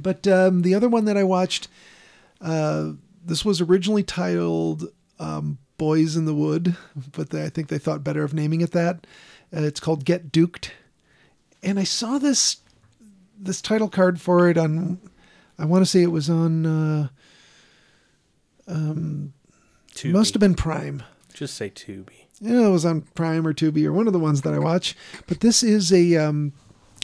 But 0.00 0.26
um, 0.26 0.62
the 0.62 0.74
other 0.74 0.88
one 0.88 1.04
that 1.04 1.16
I 1.18 1.24
watched, 1.24 1.68
uh, 2.40 2.92
this 3.26 3.44
was 3.44 3.60
originally 3.60 4.02
titled 4.04 4.88
um, 5.18 5.58
"Boys 5.76 6.16
in 6.16 6.24
the 6.24 6.34
Wood," 6.34 6.76
but 7.12 7.30
they, 7.30 7.44
I 7.44 7.50
think 7.50 7.68
they 7.68 7.78
thought 7.78 8.02
better 8.04 8.22
of 8.24 8.32
naming 8.32 8.60
it 8.62 8.70
that. 8.72 9.06
Uh, 9.54 9.62
it's 9.62 9.80
called 9.80 10.04
"Get 10.06 10.32
Duked," 10.32 10.70
and 11.62 11.78
I 11.78 11.84
saw 11.84 12.18
this 12.18 12.58
this 13.38 13.62
title 13.62 13.88
card 13.88 14.20
for 14.20 14.48
it 14.48 14.58
on. 14.58 14.98
I 15.58 15.64
want 15.64 15.82
to 15.82 15.86
say 15.86 16.02
it 16.02 16.12
was 16.12 16.30
on. 16.30 16.66
Uh, 16.66 17.08
Tubi. 20.00 20.12
must 20.12 20.34
have 20.34 20.40
been 20.40 20.54
Prime. 20.54 21.02
Just 21.34 21.54
say 21.54 21.70
Tubi. 21.70 22.26
Yeah, 22.40 22.66
it 22.66 22.70
was 22.70 22.86
on 22.86 23.02
Prime 23.02 23.46
or 23.46 23.52
Tubi 23.52 23.84
or 23.84 23.92
one 23.92 24.06
of 24.06 24.12
the 24.12 24.18
ones 24.18 24.42
that 24.42 24.54
I 24.54 24.58
watch. 24.58 24.96
But 25.26 25.40
this 25.40 25.62
is 25.62 25.92
a 25.92 26.16
um, 26.16 26.52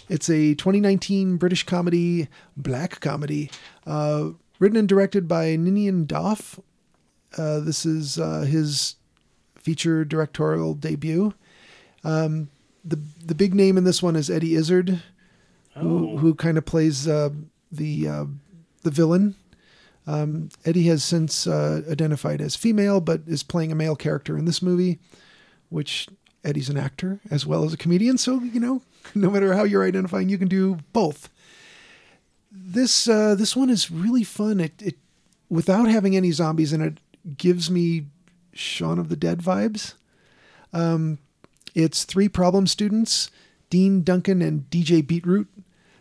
it's 0.09 0.31
a 0.31 0.55
2019 0.55 1.37
British 1.37 1.65
comedy, 1.65 2.29
black 2.57 3.01
comedy, 3.01 3.51
uh, 3.87 4.31
written 4.59 4.79
and 4.79 4.89
directed 4.89 5.29
by 5.29 5.57
Ninian 5.57 6.07
Doff. 6.07 6.59
Uh, 7.37 7.61
this 7.61 7.85
is 7.85 8.19
uh, 8.19 8.41
his 8.41 8.97
feature 9.57 10.05
directorial 10.05 10.75
debut. 10.75 11.35
Um, 12.05 12.49
the 12.87 12.99
the 13.25 13.35
big 13.35 13.55
name 13.55 13.77
in 13.77 13.85
this 13.85 14.03
one 14.03 14.17
is 14.17 14.31
Eddie 14.31 14.55
Izzard, 14.55 15.03
who 15.77 16.11
Oh. 16.15 16.17
who 16.19 16.35
kind 16.35 16.57
of 16.59 16.65
plays 16.65 17.07
uh, 17.09 17.31
the 17.73 18.09
uh, 18.09 18.25
the 18.83 18.91
villain. 18.91 19.35
Um, 20.07 20.51
Eddie 20.65 20.85
has 20.87 21.03
since 21.03 21.47
uh, 21.49 21.83
identified 21.91 22.41
as 22.41 22.55
female, 22.55 23.01
but 23.01 23.23
is 23.27 23.43
playing 23.43 23.73
a 23.73 23.75
male 23.75 23.97
character 23.97 24.39
in 24.39 24.45
this 24.45 24.63
movie, 24.63 25.01
which 25.69 26.07
Eddie's 26.45 26.69
an 26.71 26.77
actor 26.77 27.19
as 27.29 27.45
well 27.45 27.65
as 27.65 27.73
a 27.73 27.77
comedian. 27.77 28.17
So 28.19 28.41
you 28.41 28.61
know, 28.61 28.83
no 29.15 29.31
matter 29.31 29.55
how 29.55 29.65
you're 29.65 29.85
identifying, 29.85 30.29
you 30.29 30.39
can 30.39 30.49
do 30.49 30.79
both. 30.93 31.29
This 32.53 33.09
uh, 33.09 33.35
this 33.35 33.57
one 33.57 33.69
is 33.71 33.91
really 33.91 34.25
fun. 34.25 34.61
It, 34.61 34.81
it 34.81 34.97
without 35.49 35.89
having 35.89 36.17
any 36.17 36.31
zombies 36.33 36.73
in 36.73 36.81
it 36.81 36.99
gives 37.37 37.71
me 37.71 38.07
Shaun 38.53 38.99
of 38.99 39.09
the 39.09 39.17
Dead 39.17 39.41
vibes. 39.41 39.95
Um, 40.73 41.19
it's 41.77 42.03
three 42.05 42.29
problem 42.29 42.67
students, 42.67 43.31
Dean 43.71 44.03
Duncan 44.03 44.43
and 44.43 44.69
DJ 44.71 45.07
Beetroot. 45.07 45.47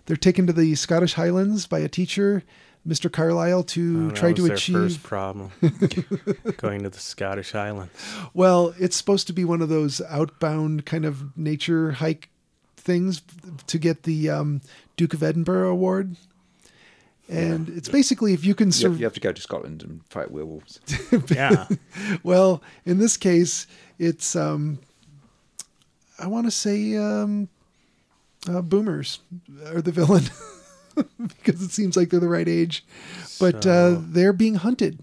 They're 0.07 0.15
taken 0.17 0.47
to 0.47 0.53
the 0.53 0.73
Scottish 0.75 1.13
Highlands 1.13 1.67
by 1.67 1.79
a 1.79 1.87
teacher, 1.89 2.43
Mr. 2.87 3.11
Carlyle, 3.11 3.63
to 3.63 4.05
Oh, 4.05 4.07
that 4.09 4.15
try 4.15 4.29
was 4.29 4.35
to 4.37 4.41
their 4.43 4.53
achieve. 4.55 4.75
first 4.75 5.03
problem. 5.03 5.51
Going 6.57 6.83
to 6.83 6.89
the 6.89 6.99
Scottish 6.99 7.51
Highlands. 7.51 7.91
Well, 8.33 8.73
it's 8.79 8.95
supposed 8.95 9.27
to 9.27 9.33
be 9.33 9.43
one 9.45 9.61
of 9.61 9.69
those 9.69 10.01
outbound 10.01 10.85
kind 10.85 11.05
of 11.05 11.35
nature 11.37 11.91
hike 11.93 12.29
things 12.77 13.21
to 13.67 13.77
get 13.79 14.03
the 14.03 14.29
um, 14.29 14.61
Duke 14.95 15.13
of 15.15 15.23
Edinburgh 15.23 15.71
award. 15.71 16.15
And 17.27 17.69
it's 17.69 17.89
basically 17.89 18.33
if 18.33 18.45
you 18.45 18.53
can 18.53 18.67
You 18.67 18.71
sur- 18.73 18.89
have, 18.89 18.99
you 18.99 19.05
have 19.05 19.13
to 19.15 19.19
go 19.19 19.31
to 19.31 19.41
Scotland 19.41 19.81
and 19.81 20.05
fight 20.05 20.29
werewolves. 20.29 20.79
Yeah. 21.31 21.65
well, 22.21 22.61
in 22.85 22.99
this 22.99 23.17
case, 23.17 23.65
it's 23.97 24.35
um, 24.35 24.77
I 26.19 26.27
want 26.27 26.45
to 26.47 26.51
say 26.51 26.95
um, 26.97 27.49
uh, 28.49 28.61
boomers 28.61 29.19
are 29.67 29.81
the 29.81 29.91
villain 29.91 30.23
because 31.27 31.61
it 31.61 31.71
seems 31.71 31.97
like 31.97 32.09
they're 32.09 32.19
the 32.19 32.29
right 32.29 32.47
age, 32.47 32.85
but 33.39 33.65
uh, 33.65 33.97
they're 33.99 34.33
being 34.33 34.55
hunted 34.55 34.99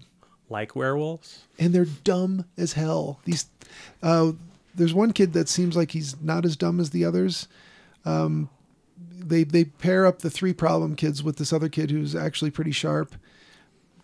like 0.49 0.75
werewolves. 0.75 1.43
and 1.59 1.73
they're 1.73 1.85
dumb 1.85 2.45
as 2.57 2.73
hell. 2.73 3.19
These, 3.25 3.45
uh, 4.01 4.31
there's 4.75 4.93
one 4.93 5.13
kid 5.13 5.33
that 5.33 5.49
seems 5.49 5.75
like 5.75 5.91
he's 5.91 6.19
not 6.21 6.45
as 6.45 6.55
dumb 6.57 6.79
as 6.79 6.89
the 6.89 7.05
others. 7.05 7.47
Um, 8.05 8.49
they 9.25 9.43
they 9.43 9.65
pair 9.65 10.05
up 10.05 10.19
the 10.19 10.29
three 10.29 10.53
problem 10.53 10.95
kids 10.95 11.23
with 11.23 11.37
this 11.37 11.53
other 11.53 11.69
kid 11.69 11.91
who's 11.91 12.15
actually 12.15 12.51
pretty 12.51 12.71
sharp, 12.71 13.15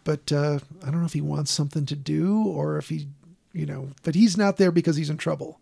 but 0.04 0.32
uh, 0.32 0.60
I 0.84 0.86
don't 0.92 1.00
know 1.02 1.06
if 1.06 1.14
he 1.14 1.22
wants 1.22 1.52
something 1.52 1.86
to 1.88 1.96
do 1.96 2.46
or 2.46 2.78
if 2.78 2.90
he, 2.90 3.08
you 3.52 3.66
know, 3.66 3.90
but 4.04 4.16
he's 4.16 4.38
not 4.38 4.58
there 4.58 4.72
because 4.72 4.96
he's 4.96 5.10
in 5.10 5.18
trouble, 5.18 5.60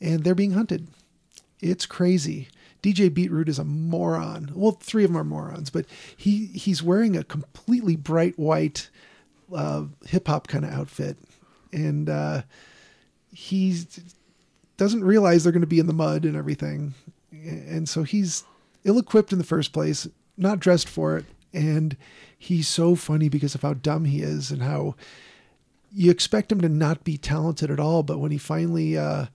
and 0.00 0.24
they're 0.24 0.34
being 0.34 0.52
hunted. 0.52 0.86
It's 1.60 1.86
crazy. 1.86 2.48
DJ 2.82 3.12
Beetroot 3.12 3.48
is 3.48 3.58
a 3.58 3.64
moron. 3.64 4.52
Well, 4.54 4.72
three 4.72 5.04
of 5.04 5.10
them 5.10 5.18
are 5.18 5.24
morons, 5.24 5.70
but 5.70 5.86
he 6.16 6.46
he's 6.46 6.82
wearing 6.82 7.16
a 7.16 7.24
completely 7.24 7.96
bright 7.96 8.38
white 8.38 8.88
uh, 9.54 9.84
hip 10.06 10.28
hop 10.28 10.46
kind 10.46 10.64
of 10.64 10.72
outfit, 10.72 11.18
and 11.72 12.08
uh, 12.08 12.42
he 13.32 13.82
doesn't 14.76 15.02
realize 15.02 15.42
they're 15.42 15.52
going 15.52 15.60
to 15.60 15.66
be 15.66 15.80
in 15.80 15.86
the 15.86 15.92
mud 15.92 16.24
and 16.24 16.36
everything, 16.36 16.94
and 17.32 17.88
so 17.88 18.04
he's 18.04 18.44
ill-equipped 18.84 19.32
in 19.32 19.38
the 19.38 19.44
first 19.44 19.72
place, 19.72 20.06
not 20.36 20.60
dressed 20.60 20.88
for 20.88 21.16
it, 21.16 21.24
and 21.52 21.96
he's 22.38 22.68
so 22.68 22.94
funny 22.94 23.28
because 23.28 23.56
of 23.56 23.62
how 23.62 23.74
dumb 23.74 24.04
he 24.04 24.22
is 24.22 24.52
and 24.52 24.62
how 24.62 24.94
you 25.92 26.10
expect 26.10 26.52
him 26.52 26.60
to 26.60 26.68
not 26.68 27.02
be 27.02 27.16
talented 27.16 27.70
at 27.70 27.80
all, 27.80 28.04
but 28.04 28.18
when 28.18 28.30
he 28.30 28.38
finally 28.38 28.96
uh, 28.96 29.26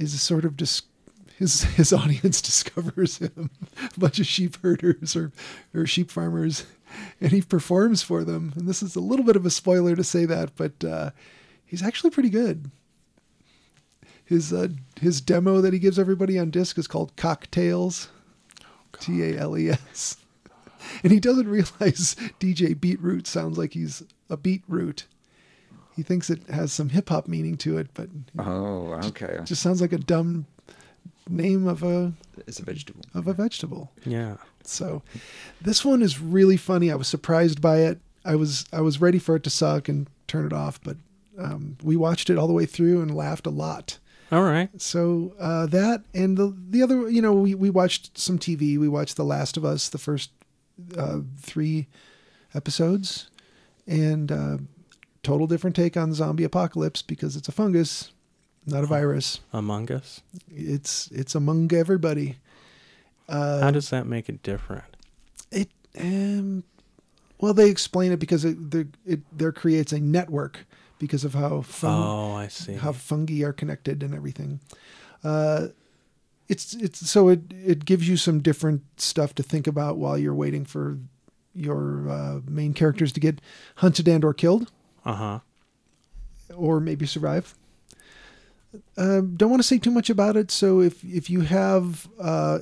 is 0.00 0.20
sort 0.20 0.44
of 0.44 0.56
dis- 0.56 0.82
his 1.36 1.62
his 1.76 1.92
audience 1.92 2.40
discovers 2.50 3.18
him, 3.18 3.50
a 3.96 4.00
bunch 4.00 4.18
of 4.18 4.26
sheep 4.26 4.56
herders 4.62 5.14
or 5.14 5.32
or 5.74 5.86
sheep 5.86 6.10
farmers, 6.10 6.64
and 7.20 7.32
he 7.32 7.42
performs 7.42 8.02
for 8.02 8.24
them. 8.24 8.52
And 8.56 8.68
this 8.68 8.82
is 8.82 8.96
a 8.96 9.00
little 9.00 9.24
bit 9.24 9.36
of 9.36 9.46
a 9.46 9.50
spoiler 9.50 9.94
to 9.94 10.04
say 10.04 10.24
that, 10.24 10.56
but 10.56 10.84
uh, 10.84 11.10
he's 11.64 11.82
actually 11.82 12.10
pretty 12.10 12.30
good. 12.30 12.70
His 14.24 14.52
uh, 14.52 14.68
his 15.00 15.20
demo 15.20 15.60
that 15.60 15.72
he 15.72 15.78
gives 15.78 15.98
everybody 15.98 16.38
on 16.38 16.50
disc 16.50 16.78
is 16.78 16.86
called 16.86 17.16
Cocktales, 17.16 18.08
T 18.98 19.22
A 19.22 19.38
L 19.38 19.58
E 19.58 19.70
S, 19.70 20.16
and 21.02 21.12
he 21.12 21.20
doesn't 21.20 21.48
realize 21.48 22.16
DJ 22.38 22.78
Beetroot 22.78 23.26
sounds 23.26 23.58
like 23.58 23.74
he's 23.74 24.02
a 24.28 24.36
beetroot. 24.36 25.06
He 26.00 26.04
thinks 26.04 26.30
it 26.30 26.48
has 26.48 26.72
some 26.72 26.88
hip 26.88 27.10
hop 27.10 27.28
meaning 27.28 27.58
to 27.58 27.76
it, 27.76 27.88
but 27.92 28.08
Oh, 28.38 28.98
okay. 29.04 29.26
it 29.40 29.44
just 29.44 29.60
sounds 29.60 29.82
like 29.82 29.92
a 29.92 29.98
dumb 29.98 30.46
name 31.28 31.66
of 31.68 31.82
a 31.82 32.14
It's 32.46 32.58
a 32.58 32.64
vegetable. 32.64 33.02
of 33.12 33.26
a 33.26 33.34
vegetable. 33.34 33.90
Yeah. 34.06 34.38
So 34.64 35.02
this 35.60 35.84
one 35.84 36.00
is 36.00 36.18
really 36.18 36.56
funny. 36.56 36.90
I 36.90 36.94
was 36.94 37.06
surprised 37.06 37.60
by 37.60 37.80
it. 37.80 37.98
I 38.24 38.34
was 38.34 38.64
I 38.72 38.80
was 38.80 38.98
ready 38.98 39.18
for 39.18 39.36
it 39.36 39.42
to 39.42 39.50
suck 39.50 39.90
and 39.90 40.06
turn 40.26 40.46
it 40.46 40.54
off, 40.54 40.80
but 40.82 40.96
um, 41.38 41.76
we 41.82 41.96
watched 41.96 42.30
it 42.30 42.38
all 42.38 42.46
the 42.46 42.54
way 42.54 42.64
through 42.64 43.02
and 43.02 43.14
laughed 43.14 43.46
a 43.46 43.50
lot. 43.50 43.98
All 44.32 44.42
right. 44.44 44.70
So 44.80 45.34
uh, 45.38 45.66
that 45.66 46.02
and 46.14 46.38
the 46.38 46.56
the 46.70 46.82
other, 46.82 47.10
you 47.10 47.20
know, 47.20 47.34
we 47.34 47.54
we 47.54 47.68
watched 47.68 48.16
some 48.16 48.38
TV. 48.38 48.78
We 48.78 48.88
watched 48.88 49.16
The 49.16 49.24
Last 49.24 49.58
of 49.58 49.66
Us, 49.66 49.90
the 49.90 49.98
first 49.98 50.30
uh, 50.96 51.20
three 51.42 51.88
episodes, 52.54 53.28
and 53.86 54.32
uh, 54.32 54.56
total 55.22 55.46
different 55.46 55.76
take 55.76 55.96
on 55.96 56.12
zombie 56.14 56.44
apocalypse 56.44 57.02
because 57.02 57.36
it's 57.36 57.48
a 57.48 57.52
fungus, 57.52 58.12
not 58.66 58.84
a 58.84 58.86
virus. 58.86 59.40
Among 59.52 59.90
Us. 59.92 60.20
It's 60.50 61.08
it's 61.12 61.34
among 61.34 61.72
everybody. 61.72 62.36
Uh, 63.28 63.60
How 63.60 63.70
does 63.70 63.90
that 63.90 64.06
make 64.06 64.28
it 64.28 64.42
different? 64.42 64.84
It 65.50 65.68
um, 65.98 66.64
well, 67.40 67.54
they 67.54 67.70
explain 67.70 68.12
it 68.12 68.18
because 68.18 68.44
it 68.44 68.70
there 68.70 68.86
it 69.06 69.20
there 69.36 69.52
creates 69.52 69.92
a 69.92 70.00
network 70.00 70.66
because 70.98 71.24
of 71.24 71.32
how 71.34 71.62
fun, 71.62 72.02
Oh, 72.02 72.32
I 72.34 72.48
see. 72.48 72.74
how 72.74 72.92
fungi 72.92 73.42
are 73.42 73.52
connected 73.54 74.02
and 74.02 74.14
everything. 74.14 74.60
Uh, 75.24 75.68
it's 76.48 76.74
it's 76.74 77.08
so 77.08 77.28
it 77.28 77.40
it 77.64 77.84
gives 77.84 78.08
you 78.08 78.16
some 78.16 78.40
different 78.40 78.82
stuff 79.00 79.34
to 79.36 79.42
think 79.42 79.66
about 79.66 79.96
while 79.98 80.18
you're 80.18 80.34
waiting 80.34 80.64
for 80.64 80.98
your 81.54 82.08
uh, 82.08 82.40
main 82.48 82.74
characters 82.74 83.12
to 83.12 83.20
get 83.20 83.40
hunted 83.76 84.06
and 84.08 84.24
or 84.24 84.34
killed 84.34 84.70
Uh 85.04 85.14
huh. 85.14 85.38
or 86.54 86.80
maybe 86.80 87.06
survive. 87.06 87.54
Um, 88.96 89.34
don't 89.36 89.50
want 89.50 89.60
to 89.60 89.66
say 89.66 89.78
too 89.78 89.90
much 89.90 90.10
about 90.10 90.36
it. 90.36 90.50
So 90.50 90.80
if 90.80 91.02
if 91.04 91.28
you 91.28 91.40
have 91.40 92.08
uh, 92.20 92.60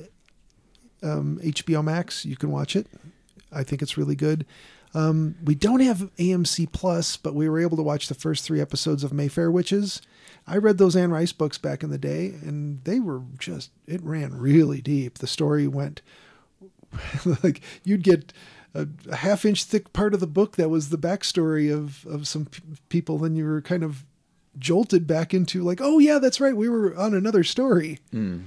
um, 1.03 1.39
HBO 1.43 1.83
Max, 1.83 2.25
you 2.25 2.35
can 2.35 2.51
watch 2.51 2.75
it. 2.75 2.87
I 3.51 3.63
think 3.63 3.81
it's 3.81 3.97
really 3.97 4.15
good. 4.15 4.45
Um, 4.95 5.35
we 5.43 5.53
don't 5.53 5.81
have 5.81 6.09
AMC 6.17 6.71
Plus, 6.71 7.15
but 7.15 7.35
we 7.35 7.47
were 7.47 7.59
able 7.59 7.77
to 7.77 7.83
watch 7.83 8.07
the 8.07 8.15
first 8.15 8.43
three 8.43 8.59
episodes 8.59 9.03
of 9.03 9.13
Mayfair 9.13 9.51
Witches. 9.51 10.01
I 10.47 10.57
read 10.57 10.79
those 10.79 10.95
Anne 10.95 11.11
Rice 11.11 11.31
books 11.31 11.59
back 11.59 11.83
in 11.83 11.91
the 11.91 11.99
day, 11.99 12.27
and 12.41 12.83
they 12.85 12.99
were 12.99 13.21
just 13.37 13.69
it 13.85 14.01
ran 14.03 14.33
really 14.39 14.81
deep. 14.81 15.19
The 15.19 15.27
story 15.27 15.67
went 15.67 16.01
like 17.43 17.61
you'd 17.83 18.03
get 18.03 18.33
a, 18.73 18.87
a 19.09 19.15
half 19.17 19.45
inch 19.45 19.63
thick 19.63 19.91
part 19.93 20.13
of 20.13 20.19
the 20.19 20.27
book 20.27 20.55
that 20.57 20.69
was 20.69 20.89
the 20.89 20.97
backstory 20.97 21.73
of 21.73 22.05
of 22.05 22.27
some 22.27 22.45
p- 22.45 22.61
people, 22.89 23.17
then 23.17 23.35
you 23.35 23.45
were 23.45 23.61
kind 23.61 23.83
of 23.83 24.05
jolted 24.57 25.07
back 25.07 25.33
into 25.33 25.63
like, 25.63 25.79
oh 25.81 25.99
yeah, 25.99 26.19
that's 26.19 26.39
right, 26.41 26.55
we 26.55 26.69
were 26.69 26.95
on 26.97 27.13
another 27.13 27.43
story, 27.43 27.99
kind 28.11 28.43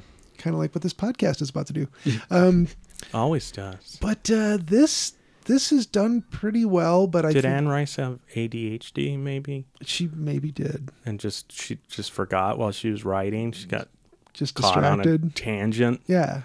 of 0.46 0.54
like 0.54 0.74
what 0.74 0.82
this 0.82 0.92
podcast 0.94 1.40
is 1.42 1.50
about 1.50 1.66
to 1.68 1.72
do. 1.72 1.88
um, 2.30 2.68
Always 3.14 3.50
does. 3.50 3.98
but 4.00 4.30
uh, 4.30 4.58
this 4.62 5.14
this 5.46 5.72
is 5.72 5.86
done 5.86 6.22
pretty 6.30 6.64
well. 6.64 7.08
But 7.08 7.24
I 7.26 7.32
Did 7.32 7.44
Anne 7.44 7.66
Rice 7.66 7.96
have 7.96 8.20
ADHD 8.36 9.18
maybe, 9.18 9.64
she 9.82 10.08
maybe 10.14 10.52
did 10.52 10.90
and 11.04 11.18
just 11.18 11.50
she 11.50 11.78
just 11.88 12.12
forgot 12.12 12.58
while 12.58 12.70
she 12.70 12.90
was 12.90 13.04
writing? 13.04 13.50
She 13.50 13.66
got 13.66 13.88
just 14.32 14.54
caught 14.54 14.76
on 14.84 15.00
a 15.00 15.02
distracted. 15.02 15.34
tangent. 15.34 16.00
Yeah. 16.06 16.42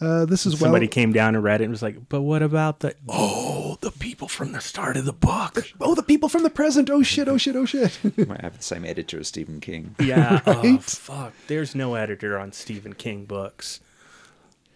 Uh, 0.00 0.24
this 0.24 0.46
is 0.46 0.54
well. 0.54 0.60
Somebody 0.68 0.86
came 0.86 1.12
down 1.12 1.34
and 1.34 1.42
read 1.42 1.60
it 1.60 1.64
and 1.64 1.72
was 1.72 1.82
like, 1.82 2.08
"But 2.08 2.22
what 2.22 2.42
about 2.42 2.80
the 2.80 2.94
oh 3.08 3.76
the 3.80 3.90
people 3.90 4.28
from 4.28 4.52
the 4.52 4.60
start 4.60 4.96
of 4.96 5.04
the 5.04 5.12
book?" 5.12 5.58
Oh, 5.80 5.94
the 5.96 6.02
people 6.04 6.28
from 6.28 6.44
the 6.44 6.50
present. 6.50 6.88
Oh 6.88 7.02
shit! 7.02 7.26
Oh 7.28 7.36
shit! 7.36 7.56
Oh 7.56 7.64
shit! 7.64 7.98
Might 8.28 8.40
have 8.42 8.56
the 8.56 8.62
same 8.62 8.84
editor 8.84 9.18
as 9.18 9.28
Stephen 9.28 9.58
King. 9.60 9.94
Yeah. 9.98 10.40
Oh 10.46 10.78
fuck. 10.78 11.32
There's 11.48 11.74
no 11.74 11.94
editor 11.94 12.38
on 12.38 12.52
Stephen 12.52 12.92
King 12.94 13.24
books. 13.24 13.80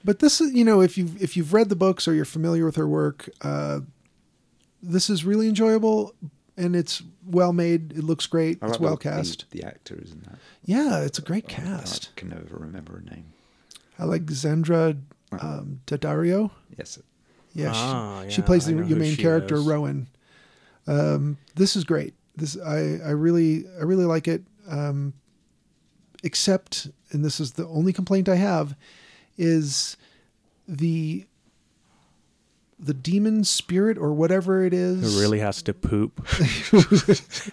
but 0.04 0.18
this 0.18 0.40
is 0.40 0.52
you 0.54 0.64
know 0.64 0.80
if 0.80 0.98
you 0.98 1.10
if 1.20 1.36
you've 1.36 1.52
read 1.52 1.68
the 1.68 1.76
books 1.76 2.08
or 2.08 2.14
you're 2.14 2.24
familiar 2.24 2.64
with 2.64 2.74
her 2.76 2.88
work 2.88 3.28
uh 3.42 3.78
this 4.82 5.08
is 5.08 5.24
really 5.24 5.48
enjoyable 5.48 6.12
and 6.56 6.74
it's 6.74 7.00
well 7.24 7.52
made 7.52 7.92
it 7.92 8.02
looks 8.02 8.26
great 8.26 8.58
I 8.60 8.66
it's 8.66 8.72
like 8.72 8.80
well 8.80 8.96
the, 8.96 9.04
the- 9.08 9.10
cast 9.16 9.50
The, 9.52 9.62
actor, 9.62 9.96
isn't 10.02 10.24
that? 10.24 10.38
yeah 10.64 10.98
it's 11.00 11.20
a 11.20 11.22
great 11.22 11.44
I 11.48 11.52
cast 11.52 12.14
can 12.16 12.30
never 12.30 12.56
remember 12.56 12.94
her 12.94 13.04
name. 13.14 13.31
Alexandra 14.02 14.96
um 15.40 15.80
daddario? 15.86 16.50
Yes. 16.78 16.98
yeah, 17.54 17.72
Ah, 17.74 18.22
she, 18.24 18.30
she 18.36 18.42
plays 18.42 18.66
the 18.66 18.72
your 18.74 18.98
main 18.98 19.16
character 19.16 19.56
is. 19.56 19.64
rowan. 19.64 20.08
Um 20.86 21.38
this 21.54 21.76
is 21.76 21.84
great. 21.84 22.14
This 22.36 22.56
i 22.60 22.98
i 23.04 23.10
really 23.10 23.64
i 23.80 23.82
really 23.84 24.04
like 24.06 24.28
it. 24.28 24.42
Um 24.68 25.14
except 26.22 26.88
and 27.10 27.24
this 27.24 27.40
is 27.40 27.52
the 27.52 27.66
only 27.68 27.92
complaint 27.92 28.28
i 28.28 28.36
have 28.36 28.76
is 29.38 29.96
the 30.68 31.26
the 32.78 32.94
demon 32.94 33.44
spirit 33.44 33.96
or 33.96 34.12
whatever 34.12 34.64
it 34.64 34.74
is. 34.74 35.14
Who 35.14 35.20
really 35.20 35.38
has 35.38 35.62
to 35.62 35.72
poop, 35.74 36.18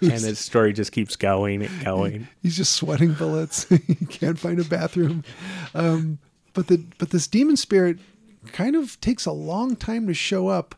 and 0.01 0.21
the 0.25 0.33
story 0.35 0.73
just 0.73 0.91
keeps 0.91 1.15
going 1.15 1.61
and 1.63 1.85
going. 1.85 2.27
he's 2.41 2.57
just 2.57 2.73
sweating 2.73 3.13
bullets. 3.13 3.67
He 3.87 4.05
can't 4.07 4.39
find 4.39 4.59
a 4.59 4.63
bathroom. 4.63 5.23
Um, 5.75 6.17
but 6.53 6.67
the 6.67 6.83
but 6.97 7.09
this 7.11 7.27
demon 7.27 7.57
spirit 7.57 7.99
kind 8.51 8.75
of 8.75 8.99
takes 9.01 9.25
a 9.25 9.31
long 9.31 9.75
time 9.75 10.07
to 10.07 10.13
show 10.13 10.47
up. 10.47 10.75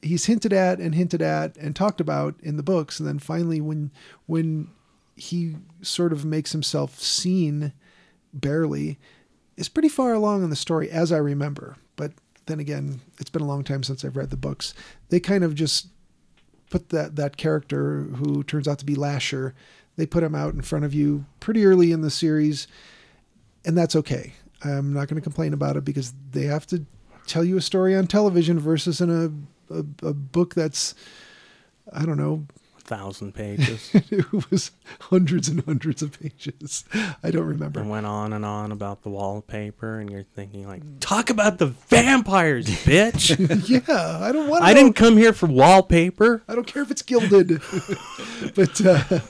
He's 0.00 0.26
hinted 0.26 0.52
at 0.52 0.78
and 0.78 0.94
hinted 0.94 1.22
at 1.22 1.56
and 1.56 1.76
talked 1.76 2.00
about 2.00 2.34
in 2.42 2.56
the 2.56 2.62
books 2.62 2.98
and 2.98 3.08
then 3.08 3.18
finally 3.18 3.60
when 3.60 3.90
when 4.26 4.68
he 5.16 5.56
sort 5.82 6.12
of 6.12 6.24
makes 6.24 6.52
himself 6.52 6.98
seen 6.98 7.72
barely 8.32 8.98
is 9.56 9.68
pretty 9.68 9.88
far 9.88 10.14
along 10.14 10.42
in 10.42 10.50
the 10.50 10.56
story 10.56 10.90
as 10.90 11.12
i 11.12 11.18
remember. 11.18 11.76
But 11.96 12.12
then 12.46 12.58
again 12.58 13.00
it's 13.20 13.30
been 13.30 13.42
a 13.42 13.46
long 13.46 13.64
time 13.64 13.82
since 13.82 14.04
i've 14.04 14.16
read 14.16 14.30
the 14.30 14.36
books. 14.36 14.74
They 15.10 15.20
kind 15.20 15.44
of 15.44 15.54
just 15.54 15.88
put 16.70 16.88
that 16.88 17.16
that 17.16 17.36
character 17.36 18.02
who 18.16 18.42
turns 18.42 18.66
out 18.66 18.78
to 18.78 18.86
be 18.86 18.94
lasher 18.94 19.54
they 19.96 20.06
put 20.06 20.22
him 20.22 20.34
out 20.34 20.54
in 20.54 20.62
front 20.62 20.84
of 20.84 20.94
you 20.94 21.26
pretty 21.38 21.64
early 21.64 21.92
in 21.92 22.00
the 22.00 22.10
series 22.10 22.66
and 23.64 23.76
that's 23.76 23.94
okay 23.94 24.32
i'm 24.64 24.92
not 24.92 25.08
going 25.08 25.16
to 25.16 25.22
complain 25.22 25.52
about 25.52 25.76
it 25.76 25.84
because 25.84 26.12
they 26.30 26.44
have 26.44 26.66
to 26.66 26.84
tell 27.26 27.44
you 27.44 27.56
a 27.56 27.60
story 27.60 27.94
on 27.94 28.06
television 28.06 28.58
versus 28.58 29.00
in 29.00 29.10
a 29.10 29.74
a, 29.74 30.08
a 30.08 30.12
book 30.12 30.54
that's 30.54 30.94
i 31.92 32.04
don't 32.04 32.18
know 32.18 32.46
thousand 32.84 33.32
pages 33.32 33.90
it 33.94 34.50
was 34.50 34.72
hundreds 35.02 35.48
and 35.48 35.64
hundreds 35.64 36.02
of 36.02 36.18
pages 36.18 36.84
i 37.22 37.30
don't 37.30 37.46
remember 37.46 37.80
and 37.80 37.88
went 37.88 38.04
on 38.04 38.32
and 38.32 38.44
on 38.44 38.72
about 38.72 39.02
the 39.02 39.08
wallpaper, 39.08 40.00
and 40.00 40.10
you're 40.10 40.24
thinking 40.24 40.66
like, 40.66 40.82
talk 40.98 41.30
about 41.30 41.58
the 41.58 41.66
vampires, 41.66 42.66
bitch. 42.66 43.30
yeah 43.88 44.18
i 44.20 44.32
don't 44.32 44.48
want 44.48 44.64
I 44.64 44.74
didn't 44.74 44.94
come 44.94 45.16
here 45.16 45.32
for 45.32 45.46
wallpaper. 45.46 46.42
I 46.48 46.54
don't 46.54 46.66
care 46.66 46.82
if 46.82 46.90
it's 46.90 47.02
gilded. 47.02 47.48
but 48.54 48.84
uh, 48.84 49.20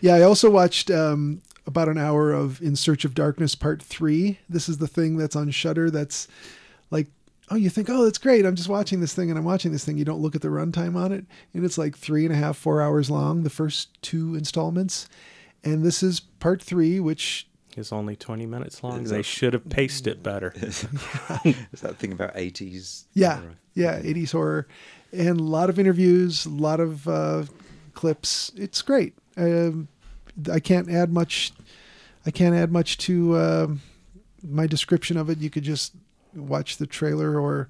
yeah, 0.00 0.14
I 0.14 0.22
also 0.22 0.50
watched 0.50 0.90
um, 0.90 1.42
about 1.66 1.88
an 1.88 1.98
hour 1.98 2.32
of 2.32 2.60
In 2.60 2.76
Search 2.76 3.04
of 3.04 3.14
Darkness 3.14 3.54
Part 3.54 3.82
Three. 3.82 4.38
This 4.48 4.68
is 4.68 4.78
the 4.78 4.86
thing 4.88 5.16
that's 5.16 5.36
on 5.36 5.50
Shudder. 5.50 5.90
That's 5.90 6.28
like, 6.90 7.08
oh, 7.50 7.56
you 7.56 7.70
think, 7.70 7.88
oh, 7.90 8.04
that's 8.04 8.18
great. 8.18 8.44
I'm 8.44 8.54
just 8.56 8.68
watching 8.68 9.00
this 9.00 9.14
thing, 9.14 9.30
and 9.30 9.38
I'm 9.38 9.44
watching 9.44 9.72
this 9.72 9.84
thing. 9.84 9.96
You 9.98 10.04
don't 10.04 10.20
look 10.20 10.34
at 10.34 10.42
the 10.42 10.48
runtime 10.48 10.96
on 10.96 11.12
it, 11.12 11.24
and 11.54 11.64
it's 11.64 11.78
like 11.78 11.96
three 11.96 12.24
and 12.26 12.34
a 12.34 12.36
half, 12.36 12.56
four 12.56 12.82
hours 12.82 13.10
long. 13.10 13.42
The 13.44 13.50
first 13.50 14.00
two 14.02 14.34
installments, 14.34 15.08
and 15.62 15.82
this 15.84 16.02
is 16.02 16.20
Part 16.20 16.62
Three, 16.62 17.00
which 17.00 17.46
is 17.76 17.90
only 17.92 18.14
20 18.14 18.46
minutes 18.46 18.84
long. 18.84 19.02
Is 19.02 19.10
They 19.10 19.16
that- 19.18 19.22
should 19.24 19.52
have 19.52 19.68
paced 19.68 20.06
it 20.06 20.22
better. 20.22 20.52
Is 20.58 20.86
that 21.80 21.96
thing 21.98 22.12
about 22.12 22.34
80s? 22.36 23.04
Yeah, 23.14 23.38
horror? 23.40 23.54
yeah, 23.74 24.00
80s 24.00 24.30
horror, 24.32 24.68
and 25.12 25.40
a 25.40 25.42
lot 25.42 25.68
of 25.70 25.78
interviews, 25.78 26.46
a 26.46 26.50
lot 26.50 26.78
of 26.78 27.08
uh, 27.08 27.44
clips. 27.94 28.52
It's 28.54 28.80
great. 28.82 29.14
Um, 29.36 29.88
I 30.50 30.60
can't 30.60 30.90
add 30.90 31.12
much. 31.12 31.52
I 32.26 32.30
can't 32.30 32.54
add 32.54 32.72
much 32.72 32.98
to 32.98 33.36
um 33.38 33.80
my 34.42 34.66
description 34.66 35.16
of 35.16 35.30
it. 35.30 35.38
You 35.38 35.50
could 35.50 35.64
just 35.64 35.94
watch 36.34 36.76
the 36.78 36.86
trailer 36.86 37.40
or 37.40 37.68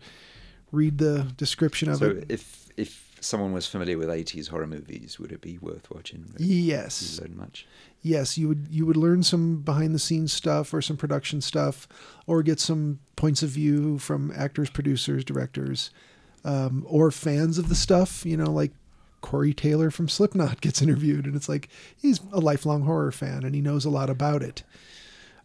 read 0.73 0.99
the 0.99 1.23
description 1.36 1.89
of 1.89 1.99
So 1.99 2.11
it. 2.11 2.27
if 2.28 2.69
if 2.77 3.05
someone 3.20 3.53
was 3.53 3.66
familiar 3.66 3.97
with 3.97 4.09
80s 4.09 4.49
horror 4.49 4.66
movies, 4.66 5.19
would 5.19 5.32
it 5.32 5.41
be 5.41 5.57
worth 5.59 5.91
watching? 5.91 6.27
Yes, 6.36 7.16
You 7.19 7.23
learn 7.27 7.36
much. 7.36 7.66
yes, 8.03 8.36
you 8.36 8.49
would 8.49 8.66
you 8.70 8.85
would 8.86 8.97
learn 8.97 9.23
some 9.23 9.62
behind 9.62 9.95
the 9.95 9.99
scenes 9.99 10.32
stuff 10.32 10.74
or 10.74 10.82
some 10.82 10.97
production 10.97 11.41
stuff, 11.41 11.86
or 12.27 12.43
get 12.43 12.61
some 12.61 12.99
points 13.16 13.43
of 13.43 13.51
view 13.51 13.99
from 13.99 14.32
actors, 14.36 14.69
producers, 14.70 15.24
directors. 15.24 15.91
um, 16.47 16.85
or 16.86 17.11
fans 17.11 17.57
of 17.57 17.69
the 17.70 17.74
stuff. 17.74 18.27
You 18.27 18.36
know, 18.36 18.51
like 18.51 18.73
Corey 19.24 19.55
Taylor 19.55 19.90
from 19.90 20.06
Slipknot 20.06 20.60
gets 20.60 20.82
interviewed, 20.82 21.24
and 21.24 21.34
it's 21.34 21.48
like 21.48 21.70
he's 21.96 22.20
a 22.30 22.40
lifelong 22.40 22.82
horror 22.82 23.10
fan 23.10 23.42
and 23.42 23.55
he 23.55 23.62
knows 23.62 23.86
a 23.86 23.90
lot 23.90 24.10
about 24.10 24.42
it. 24.42 24.64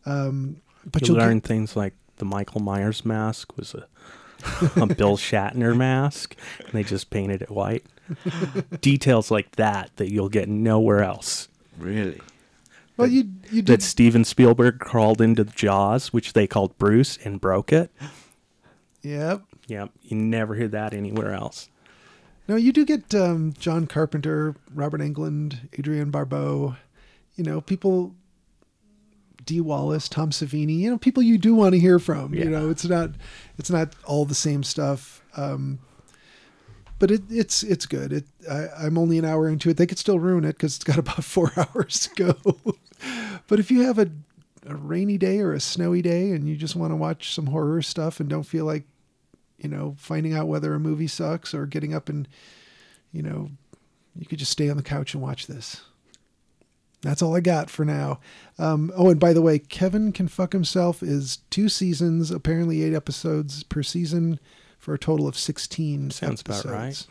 Um, 0.06 0.58
but 0.84 1.04
you 1.08 1.14
you'll 1.14 1.24
learn 1.24 1.40
get, 1.40 1.48
things 1.48 1.78
like 1.78 1.94
the 2.18 2.26
Michael 2.26 2.60
Myers 2.60 3.06
mask 3.06 3.56
was 3.56 3.74
a, 3.74 3.88
a 4.82 4.86
Bill 4.96 5.16
Shatner 5.16 5.78
mask, 5.78 6.36
and 6.60 6.74
they 6.74 6.84
just 6.84 7.10
painted 7.10 7.42
it 7.42 7.50
white. 7.50 7.86
Details 8.82 9.32
like 9.32 9.56
that 9.56 9.92
that 9.96 10.12
you'll 10.12 10.28
get 10.28 10.50
nowhere 10.50 11.02
else. 11.02 11.48
Really? 11.78 12.20
well, 12.98 13.08
you 13.08 13.30
you 13.50 13.62
That 13.62 13.82
Steven 13.82 14.26
Spielberg 14.26 14.80
crawled 14.80 15.22
into 15.22 15.46
Jaws, 15.46 16.12
which 16.12 16.34
they 16.34 16.48
called 16.48 16.78
Bruce, 16.78 17.18
and 17.24 17.40
broke 17.40 17.72
it. 17.72 17.92
Yep. 19.04 19.44
Yep, 19.68 19.92
you 20.02 20.18
never 20.18 20.56
hear 20.56 20.68
that 20.68 20.94
anywhere 20.94 21.32
else. 21.32 21.70
No, 22.50 22.56
you 22.56 22.74
do 22.74 22.84
get 22.84 23.14
um, 23.14 23.54
John 23.60 23.86
Carpenter, 23.86 24.56
Robert 24.74 25.02
Englund, 25.02 25.70
Adrienne 25.78 26.10
Barbeau, 26.10 26.76
you 27.36 27.44
know, 27.44 27.62
people, 27.62 28.16
Dee 29.46 29.62
Wallace, 29.62 30.10
Tom 30.10 30.32
Savini, 30.32 30.80
you 30.80 30.90
know, 30.90 30.98
people 30.98 31.22
you 31.22 31.38
do 31.38 31.54
want 31.54 31.74
to 31.74 31.80
hear 31.80 32.00
from. 32.00 32.34
You 32.34 32.46
know, 32.46 32.72
it's 32.72 32.86
not, 32.86 33.12
it's 33.60 33.70
not 33.70 33.94
all 34.04 34.26
the 34.26 34.34
same 34.34 34.64
stuff. 34.64 35.22
Um, 35.38 35.78
but 36.98 37.12
it, 37.12 37.22
it's 37.30 37.62
it's 37.62 37.86
good. 37.86 38.12
It 38.12 38.26
I, 38.50 38.66
I'm 38.80 38.98
only 38.98 39.20
an 39.20 39.26
hour 39.26 39.48
into 39.48 39.70
it. 39.70 39.78
They 39.78 39.86
could 39.86 40.00
still 40.00 40.20
ruin 40.20 40.44
it 40.44 40.54
because 40.54 40.76
it's 40.76 40.84
got 40.84 40.98
about 40.98 41.24
four 41.24 41.52
hours 41.58 42.00
to 42.08 42.34
go. 42.34 42.74
but 43.48 43.60
if 43.60 43.70
you 43.70 43.84
have 43.84 44.00
a, 44.00 44.10
a 44.66 44.76
rainy 44.76 45.20
day 45.20 45.40
or 45.40 45.54
a 45.54 45.60
snowy 45.60 46.02
day 46.02 46.32
and 46.32 46.48
you 46.48 46.56
just 46.56 46.76
want 46.76 46.92
to 46.92 46.96
watch 46.96 47.32
some 47.32 47.46
horror 47.46 47.84
stuff 47.84 48.20
and 48.20 48.28
don't 48.28 48.44
feel 48.44 48.66
like 48.66 48.86
you 49.60 49.70
know, 49.70 49.96
finding 49.98 50.34
out 50.34 50.48
whether 50.48 50.74
a 50.74 50.80
movie 50.80 51.08
sucks 51.08 51.54
or 51.54 51.66
getting 51.66 51.94
up 51.94 52.10
and, 52.10 52.28
you 53.12 53.22
know, 53.22 53.50
you 54.18 54.26
could 54.26 54.40
just 54.40 54.52
stay 54.52 54.70
on 54.70 54.78
the 54.78 54.84
couch 54.84 55.14
and 55.14 55.22
watch 55.24 55.48
this. 55.48 55.82
That's 57.02 57.22
all 57.22 57.36
I 57.36 57.40
got 57.40 57.70
for 57.70 57.86
now. 57.86 58.20
Um, 58.58 58.92
oh, 58.96 59.10
and 59.10 59.20
by 59.20 59.32
the 59.32 59.42
way, 59.42 59.58
Kevin 59.60 60.12
Can 60.12 60.28
Fuck 60.28 60.52
Himself 60.52 61.02
is 61.02 61.38
two 61.50 61.70
seasons, 61.70 62.30
apparently 62.30 62.84
eight 62.84 62.94
episodes 62.94 63.64
per 63.64 63.84
season 63.84 64.38
for 64.78 64.94
a 64.94 65.00
total 65.00 65.28
of 65.28 65.38
16 65.38 66.12
Sounds 66.12 66.42
about 66.42 66.66
episodes. 66.66 66.74
right. 66.74 67.08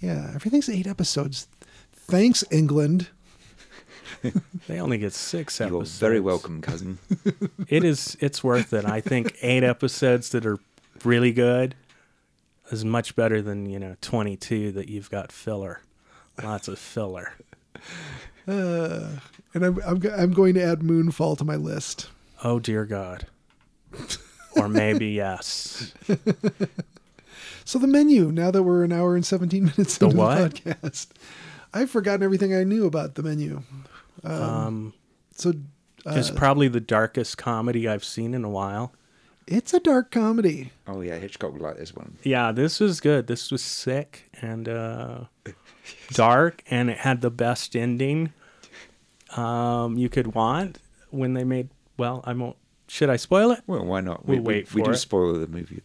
Yeah, 0.00 0.30
everything's 0.34 0.68
eight 0.68 0.86
episodes. 0.86 1.48
Thanks, 1.92 2.44
England. 2.52 3.08
They 4.66 4.80
only 4.80 4.98
get 4.98 5.12
six 5.12 5.58
You're 5.58 5.68
episodes. 5.68 5.98
very 5.98 6.20
welcome, 6.20 6.60
cousin. 6.60 6.98
It 7.68 7.84
is. 7.84 8.16
It's 8.20 8.42
worth 8.42 8.72
it. 8.72 8.84
I 8.86 9.00
think 9.00 9.36
eight 9.42 9.62
episodes 9.62 10.30
that 10.30 10.46
are 10.46 10.58
really 11.04 11.32
good 11.32 11.74
is 12.70 12.84
much 12.84 13.16
better 13.16 13.40
than 13.42 13.66
you 13.66 13.78
know 13.78 13.96
twenty 14.00 14.36
two 14.36 14.72
that 14.72 14.88
you've 14.88 15.10
got 15.10 15.32
filler. 15.32 15.80
Lots 16.42 16.68
of 16.68 16.78
filler. 16.78 17.32
Uh, 18.46 19.10
and 19.52 19.62
I'm, 19.62 19.78
I'm, 19.86 20.02
I'm 20.16 20.32
going 20.32 20.54
to 20.54 20.62
add 20.62 20.78
Moonfall 20.80 21.36
to 21.36 21.44
my 21.44 21.56
list. 21.56 22.08
Oh 22.42 22.58
dear 22.58 22.86
God. 22.86 23.26
or 24.56 24.70
maybe 24.70 25.08
yes. 25.08 25.92
So 27.66 27.78
the 27.78 27.86
menu, 27.86 28.32
now 28.32 28.50
that 28.50 28.62
we're 28.62 28.84
an 28.84 28.92
hour 28.92 29.14
and 29.14 29.26
17 29.26 29.64
minutes 29.64 29.98
The 29.98 30.06
into 30.06 30.16
what? 30.16 30.54
the 30.54 30.60
podcast, 30.74 31.08
I've 31.74 31.90
forgotten 31.90 32.22
everything 32.22 32.54
I 32.56 32.64
knew 32.64 32.86
about 32.86 33.16
the 33.16 33.22
menu. 33.22 33.62
Um, 34.24 34.94
So 35.34 35.50
uh, 36.06 36.12
it's 36.16 36.30
probably 36.30 36.68
the 36.68 36.80
darkest 36.80 37.36
comedy 37.36 37.86
I've 37.86 38.02
seen 38.04 38.32
in 38.32 38.44
a 38.44 38.50
while. 38.50 38.92
It's 39.50 39.72
a 39.74 39.80
dark 39.80 40.10
comedy. 40.10 40.70
Oh 40.86 41.00
yeah, 41.00 41.16
Hitchcock 41.16 41.52
would 41.52 41.62
like 41.62 41.76
this 41.78 41.94
one. 41.94 42.16
Yeah, 42.22 42.52
this 42.52 42.80
was 42.80 43.00
good. 43.00 43.26
This 43.26 43.50
was 43.50 43.62
sick 43.62 44.30
and 44.40 44.68
uh, 44.68 45.20
dark, 46.12 46.62
and 46.70 46.90
it 46.90 46.98
had 46.98 47.20
the 47.20 47.30
best 47.30 47.74
ending 47.74 48.32
um, 49.36 49.96
you 49.96 50.08
could 50.08 50.34
want 50.34 50.78
when 51.10 51.34
they 51.34 51.44
made. 51.44 51.68
Well, 51.96 52.22
I 52.24 52.32
won't. 52.32 52.56
Should 52.88 53.10
I 53.10 53.16
spoil 53.16 53.50
it? 53.50 53.62
Well, 53.66 53.84
why 53.84 54.00
not? 54.00 54.24
We'll 54.26 54.38
we, 54.38 54.42
wait 54.42 54.74
we, 54.74 54.80
we 54.80 54.84
for 54.84 54.90
do 54.90 54.94
it. 54.94 54.96
spoil 54.98 55.32
the 55.34 55.46
movie. 55.46 55.82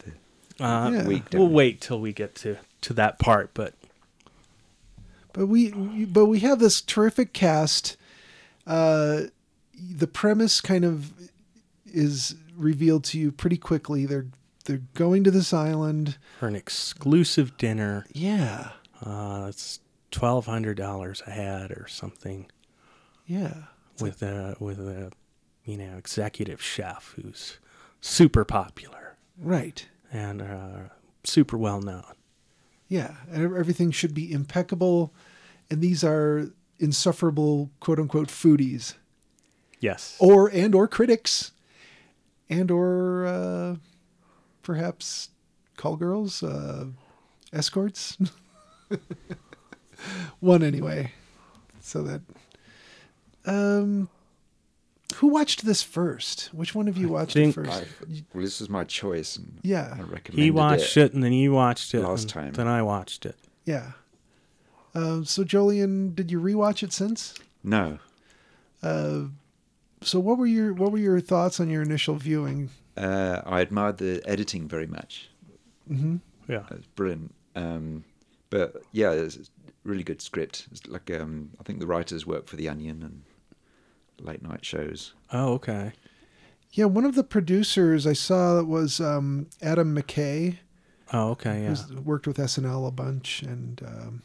The 0.57 0.64
Uh, 0.65 0.90
Yeah. 0.91 1.07
week. 1.07 1.23
We'll 1.34 1.48
we? 1.48 1.53
wait 1.53 1.81
till 1.81 1.99
we 1.99 2.14
get 2.14 2.35
to 2.35 2.57
to 2.81 2.94
that 2.94 3.18
part, 3.19 3.52
but 3.53 3.73
But 5.34 5.48
we, 5.48 5.72
we- 5.72 6.06
but 6.06 6.26
we 6.27 6.40
have 6.41 6.60
this 6.60 6.81
terrific 6.81 7.34
cast. 7.34 7.98
Uh, 8.68 9.23
the 9.76 10.07
premise 10.07 10.61
kind 10.61 10.85
of 10.85 11.11
is 11.94 12.36
revealed 12.56 13.03
to 13.06 13.20
you 13.20 13.32
pretty 13.32 13.57
quickly. 13.57 14.06
They're 14.06 14.28
they're 14.65 14.82
going 14.94 15.24
to 15.26 15.32
this 15.32 15.53
island. 15.53 16.18
for 16.40 16.48
an 16.48 16.56
exclusive 16.56 17.57
dinner, 17.57 18.06
Yeah, 18.14 18.72
uh, 19.06 19.45
it's 19.49 19.80
twelve 20.11 20.45
hundred 20.45 20.78
dollars 20.78 21.22
a 21.28 21.32
head 21.32 21.72
or 21.72 21.86
something 21.88 22.49
yeah. 23.26 23.53
with 23.99 24.22
a 24.22 24.56
with 24.60 24.80
a 24.80 25.11
you 25.65 25.78
know 25.78 25.98
executive 25.98 26.61
chef 26.61 27.14
who's 27.15 27.60
super 28.02 28.44
popular 28.45 29.15
Right. 29.38 29.88
and 30.11 30.41
uh, 30.41 30.80
super 31.24 31.57
well 31.57 31.82
known. 31.82 32.03
Yeah, 32.88 33.15
everything 33.32 33.91
should 33.91 34.14
be 34.14 34.32
impeccable. 34.32 35.14
And 35.72 35.82
these 35.82 36.03
are 36.03 36.52
insufferable 36.80 37.72
quote 37.80 37.98
unquote 37.99 38.28
foodies. 38.28 38.94
Yes. 39.80 40.15
or 40.20 40.48
and 40.49 40.74
or 40.76 40.88
critics 40.88 41.52
and 42.49 42.70
or 42.72 43.26
uh, 43.26 43.76
perhaps 44.61 45.30
call 45.78 45.95
girls 45.95 46.44
uh, 46.44 46.86
escorts 47.52 48.18
one 50.40 50.64
anyway 50.64 51.11
so 51.82 52.03
that 52.03 52.22
um 53.45 54.10
who 55.15 55.28
watched 55.28 55.65
this 55.65 55.82
first 55.84 56.49
which 56.53 56.74
one 56.76 56.88
of 56.88 56.98
you 56.98 57.07
watched 57.07 57.36
it 57.36 57.52
first 57.53 57.72
I, 57.72 57.86
well, 58.34 58.44
this 58.44 58.60
is 58.61 58.70
my 58.70 58.84
choice. 58.84 59.36
And 59.38 59.60
Yeah. 59.61 59.94
I 59.98 60.02
recommended 60.02 60.41
He 60.44 60.52
watched 60.52 60.98
it. 60.98 61.14
and 61.14 61.24
then 61.24 61.34
you 61.34 61.52
watched 61.52 61.94
it 61.94 62.02
last 62.02 62.24
and 62.24 62.30
time. 62.30 62.53
Then 62.53 62.68
I 62.68 62.82
watched 62.82 63.26
it. 63.26 63.36
yeah 63.65 63.91
uh, 64.95 65.24
so 65.24 65.44
Jolien, 65.44 66.14
did 66.15 66.30
you 66.32 66.40
rewatch 66.40 66.84
it 66.84 66.94
since? 66.94 67.34
No, 67.64 67.98
So 70.06 70.20
what 70.20 70.38
were 70.38 70.46
your 70.46 70.74
what 70.74 70.92
were 70.92 70.98
your 70.98 71.20
thoughts 71.20 71.60
on 71.60 71.70
your 71.70 71.82
initial 71.82 72.16
viewing? 72.16 72.70
uh, 72.98 73.42
I 73.46 73.62
admired 73.62 73.98
the 73.98 74.22
editing 74.26 74.68
very 74.68 74.88
much. 74.88 75.30
Yeah. 76.48 76.64
It's 76.72 76.88
brilliant. 76.96 77.34
Um, 77.56 78.04
but 78.50 78.84
yeah, 78.92 79.12
it's 79.12 79.38
a 79.38 79.42
really 79.84 80.04
good 80.04 80.22
script. 80.22 80.68
It's 80.72 80.86
like 80.88 81.10
um, 81.12 81.52
I 81.60 81.64
think 81.64 81.80
the 81.80 81.88
writers 81.88 82.26
work 82.26 82.48
for 82.48 82.56
The 82.56 82.70
Onion 82.70 83.02
and 83.02 83.24
late 84.20 84.42
night 84.42 84.66
shows. 84.66 85.14
Oh, 85.32 85.54
okay. 85.54 85.94
Yeah, 86.72 86.86
one 86.86 87.06
of 87.06 87.16
the 87.16 87.24
producers 87.24 88.08
I 88.08 88.14
saw 88.14 88.62
was 88.64 89.00
um, 89.00 89.48
Adam 89.62 89.96
McKay. 89.96 90.58
Oh, 91.12 91.30
okay. 91.32 91.62
Yeah. 91.62 91.70
who's 91.70 91.92
worked 91.94 92.26
with 92.26 92.38
SNL 92.38 92.88
a 92.88 92.92
bunch, 92.92 93.44
and 93.44 93.82
um, 93.86 94.24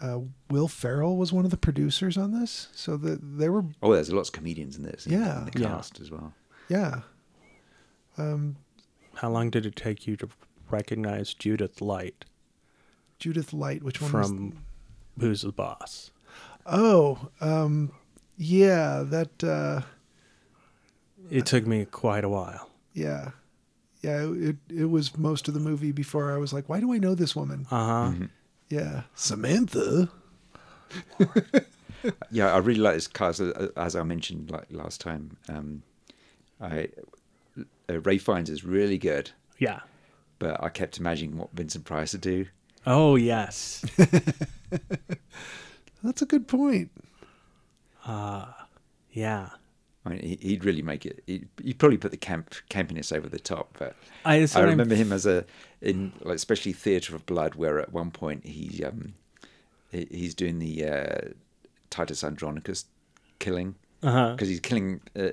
uh, 0.00 0.20
Will 0.50 0.68
Ferrell 0.68 1.16
was 1.16 1.32
one 1.32 1.44
of 1.44 1.50
the 1.50 1.56
producers 1.56 2.16
on 2.16 2.32
this. 2.38 2.68
So 2.74 2.96
that 2.98 3.18
they 3.38 3.48
were, 3.48 3.64
Oh, 3.82 3.92
there's 3.92 4.12
lots 4.12 4.28
of 4.28 4.32
comedians 4.34 4.76
in 4.76 4.82
this. 4.82 5.06
Yeah. 5.06 5.40
in 5.40 5.44
the 5.52 5.60
Yeah. 5.60 5.68
cast 5.68 6.00
as 6.00 6.10
well. 6.10 6.32
yeah, 6.68 7.00
How 8.16 9.30
long 9.30 9.50
did 9.50 9.66
it 9.66 9.76
take 9.76 10.06
you 10.06 10.16
to 10.18 10.28
recognize 10.70 11.34
Judith 11.34 11.80
Light 11.80 12.24
Judith 13.18 13.52
Light. 13.52 13.82
Which 13.82 14.00
one? 14.02 14.12
was, 14.12 14.28
from 14.28 14.58
Who's 15.20 15.42
the 15.42 15.52
Boss? 15.52 16.10
oh, 16.66 17.28
um, 17.40 17.92
yeah, 18.36 19.04
that, 19.06 19.44
uh, 19.44 19.82
It 21.30 21.46
took 21.46 21.66
me 21.66 21.84
quite 21.84 22.24
a 22.24 22.28
while. 22.28 22.68
yeah, 22.92 23.30
yeah. 24.02 24.26
It 24.26 24.56
it 24.68 24.86
was 24.90 25.16
most 25.16 25.46
of 25.48 25.54
the 25.54 25.60
movie 25.60 25.92
before 25.92 26.32
I 26.32 26.38
was 26.38 26.52
like, 26.52 26.68
why 26.68 26.80
do 26.80 26.92
I 26.92 26.98
know 26.98 27.14
this 27.14 27.34
woman? 27.36 27.66
Uh 27.70 27.86
huh. 27.86 28.10
Mm-hmm. 28.10 28.24
Yeah, 28.68 29.02
Samantha. 29.14 30.10
Yeah, 32.30 32.52
I 32.52 32.58
really 32.58 32.80
like 32.80 32.96
this 32.96 33.06
cast. 33.06 33.40
uh, 33.40 33.68
As 33.78 33.96
I 33.96 34.02
mentioned 34.02 34.50
like 34.50 34.66
last 34.70 35.00
time, 35.00 35.38
um, 35.48 35.82
I 36.60 36.88
uh, 37.88 38.00
Ralph 38.00 38.20
Fiennes 38.20 38.50
is 38.50 38.62
really 38.62 38.98
good, 38.98 39.30
Yeah. 39.58 39.80
but 40.38 40.62
I 40.62 40.68
kept 40.68 40.98
imagining 40.98 41.38
what 41.38 41.48
Vincent 41.54 41.86
Price 41.86 42.12
would 42.12 42.20
do. 42.20 42.44
Oh 42.86 43.16
yes. 43.16 43.82
That's 46.02 46.20
a 46.20 46.26
good 46.26 46.46
point. 46.46 46.90
yeah. 48.06 49.48
I 50.06 50.10
mean, 50.10 50.18
he- 50.20 50.38
he'd 50.48 50.64
really 50.64 50.82
make 50.82 51.06
it. 51.06 51.22
He'd, 51.26 51.78
probably 51.78 51.96
put 51.96 52.10
the 52.10 52.16
camp 52.18 52.54
campiness 52.68 53.10
over 53.16 53.28
the 53.28 53.38
top, 53.38 53.76
but 53.78 53.96
I, 54.24 54.34
I 54.36 54.60
remember 54.70 54.94
him 54.94 55.12
as 55.12 55.24
a 55.26 55.44
in 55.80 56.12
like 56.20 56.36
especially 56.36 56.72
Theatre 56.74 57.16
of 57.16 57.24
Blood, 57.26 57.54
where 57.54 57.78
at 57.80 57.92
one 57.92 58.10
point 58.10 58.44
he 58.46 58.84
um 58.84 59.14
he's 59.90 60.34
doing 60.34 60.58
the 60.58 60.84
uh, 60.86 61.28
Titus 61.90 62.22
Andronicus 62.24 62.86
killing 63.38 63.76
Uh-huh. 64.02 64.32
because 64.32 64.48
he's 64.48 64.60
killing 64.60 65.00
uh, 65.16 65.28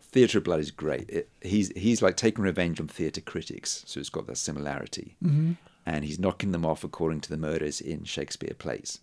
Theatre 0.00 0.38
of 0.38 0.44
Blood 0.44 0.60
is 0.60 0.70
great. 0.70 1.08
It, 1.10 1.28
he's 1.42 1.70
he's 1.76 2.00
like 2.02 2.16
taking 2.16 2.44
revenge 2.44 2.80
on 2.80 2.88
theatre 2.88 3.20
critics, 3.20 3.82
so 3.86 3.98
it's 4.00 4.10
got 4.10 4.26
that 4.28 4.36
similarity, 4.38 5.16
mm-hmm. 5.24 5.52
and 5.84 6.04
he's 6.04 6.18
knocking 6.18 6.52
them 6.52 6.64
off 6.64 6.84
according 6.84 7.20
to 7.22 7.28
the 7.30 7.36
murders 7.36 7.80
in 7.80 8.04
Shakespeare 8.04 8.54
plays. 8.58 9.00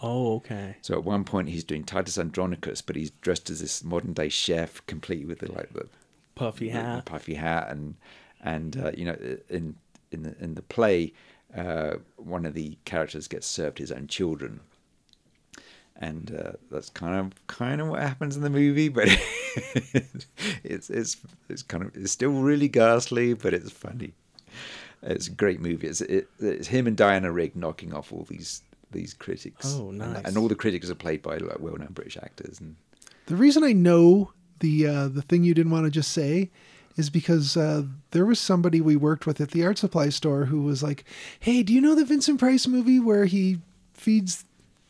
Oh, 0.00 0.34
okay. 0.36 0.76
So 0.82 0.94
at 0.94 1.04
one 1.04 1.24
point 1.24 1.48
he's 1.48 1.64
doing 1.64 1.84
Titus 1.84 2.18
Andronicus, 2.18 2.82
but 2.82 2.96
he's 2.96 3.10
dressed 3.10 3.48
as 3.50 3.60
this 3.60 3.82
modern 3.82 4.12
day 4.12 4.28
chef, 4.28 4.84
complete 4.86 5.26
with 5.26 5.38
the 5.38 5.50
like 5.52 5.72
the 5.72 5.88
Puffy 6.34 6.66
the- 6.68 6.74
the 6.74 6.80
hat. 6.82 7.04
puffy 7.06 7.34
hat, 7.34 7.68
and 7.70 7.94
and 8.42 8.76
uh, 8.76 8.92
you 8.94 9.06
know 9.06 9.16
in 9.48 9.76
in 10.12 10.22
the 10.22 10.36
in 10.38 10.54
the 10.54 10.62
play, 10.62 11.12
uh, 11.56 11.94
one 12.16 12.44
of 12.44 12.52
the 12.54 12.76
characters 12.84 13.26
gets 13.26 13.46
served 13.46 13.78
his 13.78 13.90
own 13.90 14.06
children, 14.06 14.60
and 15.96 16.34
uh, 16.38 16.52
that's 16.70 16.90
kind 16.90 17.14
of 17.18 17.46
kind 17.46 17.80
of 17.80 17.88
what 17.88 18.00
happens 18.02 18.36
in 18.36 18.42
the 18.42 18.50
movie, 18.50 18.90
but 18.90 19.08
it's 20.62 20.90
it's 20.90 21.16
it's 21.48 21.62
kind 21.62 21.84
of 21.84 21.96
it's 21.96 22.12
still 22.12 22.32
really 22.32 22.68
ghastly, 22.68 23.32
but 23.32 23.54
it's 23.54 23.70
funny. 23.70 24.12
It's 25.02 25.28
a 25.28 25.32
great 25.32 25.60
movie. 25.60 25.86
It's 25.86 26.02
it, 26.02 26.28
it's 26.38 26.68
him 26.68 26.86
and 26.86 26.96
Diana 26.96 27.32
Rigg 27.32 27.56
knocking 27.56 27.94
off 27.94 28.12
all 28.12 28.24
these 28.28 28.62
these 28.96 29.14
critics. 29.14 29.66
Oh, 29.78 29.90
And- 29.90 29.98
nice. 29.98 30.22
And, 30.24 30.36
all 30.38 30.48
the 30.48 30.54
critics 30.54 30.90
are 30.90 30.94
played 30.94 31.22
by 31.22 31.36
like 31.38 31.60
well-known 31.60 31.92
British 31.92 32.16
actors. 32.16 32.58
And 32.60 32.76
The 33.26 33.36
reason 33.36 33.62
I 33.64 33.72
know 33.72 34.32
the 34.60 34.86
uh, 34.86 35.08
the 35.08 35.22
thing 35.22 35.44
you 35.44 35.54
didn't 35.54 35.72
want 35.72 35.84
to 35.84 35.90
just 35.90 36.10
say 36.12 36.50
is 36.96 37.10
because 37.10 37.56
uh, 37.58 37.82
there 38.12 38.24
was 38.24 38.40
somebody 38.40 38.80
we 38.80 38.96
worked 38.96 39.26
with 39.26 39.38
at 39.40 39.50
the 39.50 39.62
art 39.66 39.76
supply 39.78 40.08
store 40.08 40.46
who 40.46 40.62
was 40.62 40.82
like, 40.82 41.04
"Hey, 41.40 41.62
do 41.62 41.72
you 41.74 41.80
know 41.80 41.94
the 41.94 42.06
Vincent 42.06 42.38
Price 42.40 42.66
movie 42.66 42.98
where 42.98 43.26
he 43.26 43.58
feeds 43.92 44.44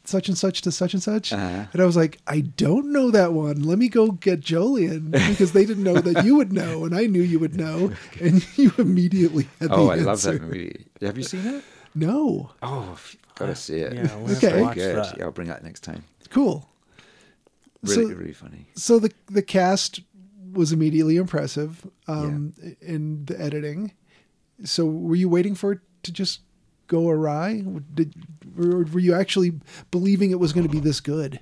such 0.05 0.29
and 0.29 0.39
such 0.39 0.63
to 0.63 0.71
such 0.71 0.95
and 0.95 1.03
such?" 1.03 1.33
Uh-huh. 1.33 1.65
And 1.73 1.83
I 1.83 1.85
was 1.85 1.97
like, 1.97 2.19
"I 2.29 2.41
don't 2.43 2.93
know 2.93 3.11
that 3.11 3.33
one. 3.33 3.65
Let 3.65 3.79
me 3.79 3.89
go 3.89 4.13
get 4.13 4.41
Jolien 4.41 5.11
because 5.31 5.51
they 5.51 5.67
didn't 5.67 5.83
know 5.83 5.99
that 6.01 6.25
you 6.25 6.37
would 6.37 6.53
know, 6.53 6.85
and 6.85 6.95
I 6.95 7.07
knew 7.07 7.23
you 7.23 7.41
would 7.41 7.57
know, 7.57 7.91
and 8.21 8.47
you 8.57 8.71
immediately 8.79 9.49
had 9.59 9.71
the 9.71 9.75
oh, 9.75 9.91
I 9.91 9.97
love 9.97 10.23
that 10.23 10.41
movie. 10.43 10.87
Have 11.01 11.19
you 11.19 11.25
seen 11.25 11.45
it? 11.45 11.65
No, 11.97 12.51
Oh, 12.63 12.97
you've 13.41 13.49
got 13.49 13.55
to 13.55 13.61
see 13.61 13.79
it. 13.79 13.93
Yeah, 13.95 14.17
we'll 14.17 14.37
Okay. 14.37 14.51
to 14.53 14.63
watch 14.63 14.75
good. 14.77 14.97
that. 14.97 15.19
Yeah, 15.19 15.25
I'll 15.25 15.31
bring 15.33 15.49
that 15.49 15.63
next 15.63 15.81
time. 15.81 16.05
cool. 16.31 16.69
Really, 17.83 18.05
So- 18.07 18.15
really 18.15 18.33
funny. 18.33 18.67
so 18.75 18.99
the 18.99 19.13
the 19.27 19.43
cast 19.43 20.01
was 20.53 20.73
immediately 20.73 21.17
impressive 21.17 21.87
um 22.09 22.55
in 22.81 23.27
the 23.27 23.39
editing 23.39 23.93
so 24.65 24.87
were 24.87 25.15
you 25.15 25.29
waiting 25.29 25.55
for 25.55 25.73
it 25.73 25.81
to 26.03 26.11
just 26.11 26.41
go 26.87 27.11
awry 27.11 27.63
did 27.95 28.15
or 28.59 28.85
were 28.85 28.99
you 29.01 29.13
actually 29.15 29.53
believing 29.91 30.31
it 30.31 30.41
was 30.41 30.53
going 30.55 30.67
to 30.67 30.73
be 30.73 30.81
this 30.81 31.01
good 31.01 31.41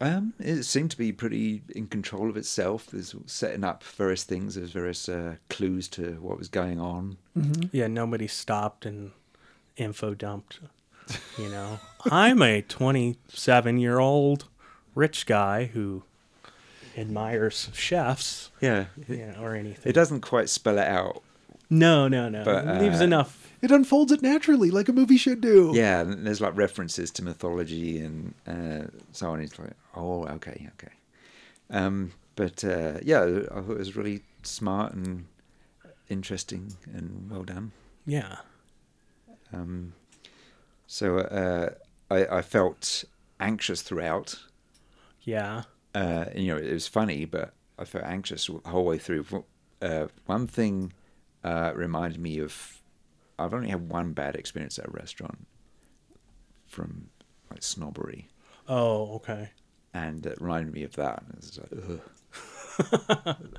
Um, 0.00 0.32
it 0.38 0.62
seemed 0.62 0.90
to 0.92 0.96
be 0.98 1.10
pretty 1.12 1.62
in 1.74 1.86
control 1.88 2.28
of 2.30 2.36
itself. 2.36 2.86
There's 2.86 3.14
setting 3.26 3.64
up 3.64 3.82
various 3.82 4.24
things. 4.24 4.54
There's 4.54 4.70
various 4.70 5.08
uh, 5.08 5.36
clues 5.48 5.88
to 5.96 6.18
what 6.20 6.36
was 6.38 6.48
going 6.48 6.78
on. 6.78 7.16
Yeah, 7.72 7.86
nobody 7.88 8.28
stopped 8.28 8.84
and 8.86 9.12
info 9.78 10.12
dumped. 10.14 10.60
You 11.38 11.48
know, 11.50 11.78
I'm 12.10 12.40
a 12.42 12.62
27 12.62 13.78
year 13.78 13.98
old 13.98 14.46
rich 14.94 15.26
guy 15.26 15.66
who 15.66 16.02
admires 16.96 17.68
chefs, 17.74 18.50
Yeah, 18.60 18.86
you 19.06 19.26
know, 19.26 19.34
or 19.42 19.54
anything. 19.54 19.90
it 19.90 19.92
doesn't 19.92 20.22
quite 20.22 20.48
spell 20.48 20.78
it 20.78 20.86
out. 20.88 21.22
No, 21.68 22.08
no, 22.08 22.28
no. 22.28 22.44
But, 22.44 22.64
it 22.66 22.80
leaves 22.82 23.00
uh, 23.00 23.04
enough. 23.04 23.52
it 23.60 23.70
unfolds 23.70 24.12
it 24.12 24.22
naturally 24.22 24.70
like 24.70 24.88
a 24.88 24.92
movie 24.92 25.16
should 25.18 25.40
do 25.40 25.72
Yeah, 25.74 26.00
and 26.00 26.26
there's 26.26 26.40
like 26.40 26.56
references 26.56 27.10
to 27.12 27.22
mythology 27.24 27.98
and 27.98 28.34
uh, 28.46 28.86
so 29.12 29.30
on. 29.30 29.40
It's 29.40 29.58
like, 29.58 29.72
oh, 29.94 30.24
okay, 30.26 30.68
okay. 30.74 30.92
Um, 31.70 32.12
but 32.36 32.64
uh, 32.64 32.94
yeah, 33.02 33.22
I 33.22 33.60
thought 33.60 33.72
it 33.72 33.78
was 33.78 33.96
really 33.96 34.22
smart 34.42 34.94
and 34.94 35.26
interesting 36.08 36.72
and 36.94 37.28
well 37.30 37.42
done. 37.42 37.72
Yeah. 38.06 38.36
Um, 39.52 39.92
so 40.86 41.18
uh, 41.18 41.70
I, 42.10 42.38
I 42.38 42.42
felt 42.42 43.04
anxious 43.40 43.82
throughout. 43.82 44.38
Yeah. 45.22 45.62
Uh, 45.94 46.26
you 46.34 46.48
know, 46.48 46.56
it 46.56 46.72
was 46.72 46.86
funny, 46.88 47.24
but 47.24 47.52
I 47.78 47.84
felt 47.84 48.04
anxious 48.04 48.46
the 48.46 48.60
whole 48.70 48.84
way 48.84 48.98
through. 48.98 49.24
Uh, 49.82 50.06
one 50.26 50.46
thing 50.46 50.92
uh, 51.44 51.72
reminded 51.74 52.20
me 52.20 52.38
of 52.38 52.80
I've 53.38 53.52
only 53.54 53.68
had 53.70 53.88
one 53.90 54.12
bad 54.12 54.34
experience 54.36 54.78
at 54.78 54.86
a 54.88 54.90
restaurant 54.90 55.46
from 56.66 57.08
like 57.50 57.62
snobbery, 57.62 58.28
Oh, 58.68 59.14
okay. 59.16 59.50
and 59.94 60.24
it 60.26 60.40
reminded 60.40 60.72
me 60.72 60.82
of 60.84 60.94
that. 60.96 61.22
And 61.22 61.34
it 61.34 61.36
was 61.36 61.58
like, 61.58 62.00
ugh. 63.28 63.36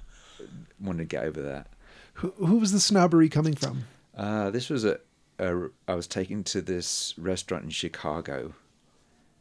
wanted 0.80 1.00
to 1.00 1.06
get 1.06 1.24
over 1.24 1.42
that. 1.42 1.68
who, 2.14 2.32
who 2.38 2.58
was 2.58 2.72
the 2.72 2.80
snobbery 2.80 3.30
coming 3.30 3.56
from 3.56 3.86
Uh, 4.16 4.50
this 4.52 4.70
was 4.70 4.84
a, 4.86 5.00
a. 5.40 5.70
I 5.88 5.96
was 5.96 6.08
taken 6.08 6.44
to 6.46 6.62
this 6.62 7.14
restaurant 7.18 7.64
in 7.66 7.70
Chicago, 7.70 8.54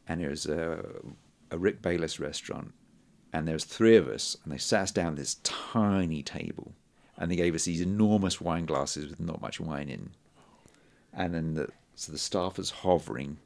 and 0.08 0.20
it 0.22 0.28
was 0.28 0.46
a, 0.46 0.84
a 1.50 1.58
Rick 1.58 1.82
Bayless 1.82 2.20
restaurant, 2.20 2.72
and 3.32 3.46
there 3.46 3.54
was 3.54 3.64
three 3.64 3.96
of 3.96 4.08
us, 4.08 4.36
and 4.42 4.52
they 4.52 4.58
sat 4.58 4.82
us 4.82 4.90
down 4.92 5.12
at 5.12 5.16
this 5.16 5.36
tiny 5.42 6.22
table, 6.22 6.72
and 7.16 7.30
they 7.30 7.36
gave 7.36 7.54
us 7.54 7.64
these 7.64 7.80
enormous 7.80 8.40
wine 8.40 8.66
glasses 8.66 9.08
with 9.10 9.20
not 9.20 9.40
much 9.40 9.60
wine 9.60 9.88
in, 9.88 10.10
and 11.12 11.34
then 11.34 11.54
the 11.54 11.68
so 11.94 12.12
the 12.12 12.18
staff 12.18 12.58
was 12.58 12.70
hovering, 12.70 13.38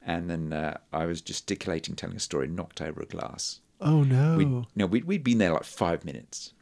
and 0.00 0.30
then 0.30 0.52
uh, 0.52 0.78
I 0.92 1.06
was 1.06 1.20
gesticulating, 1.20 1.96
telling 1.96 2.16
a 2.16 2.20
story, 2.20 2.46
knocked 2.46 2.80
over 2.80 3.02
a 3.02 3.06
glass. 3.06 3.60
oh 3.80 4.04
no 4.04 4.36
We, 4.36 4.44
know, 4.76 4.86
we'd, 4.86 5.04
we'd 5.04 5.24
been 5.24 5.38
there 5.38 5.52
like 5.52 5.64
five 5.64 6.04
minutes, 6.04 6.52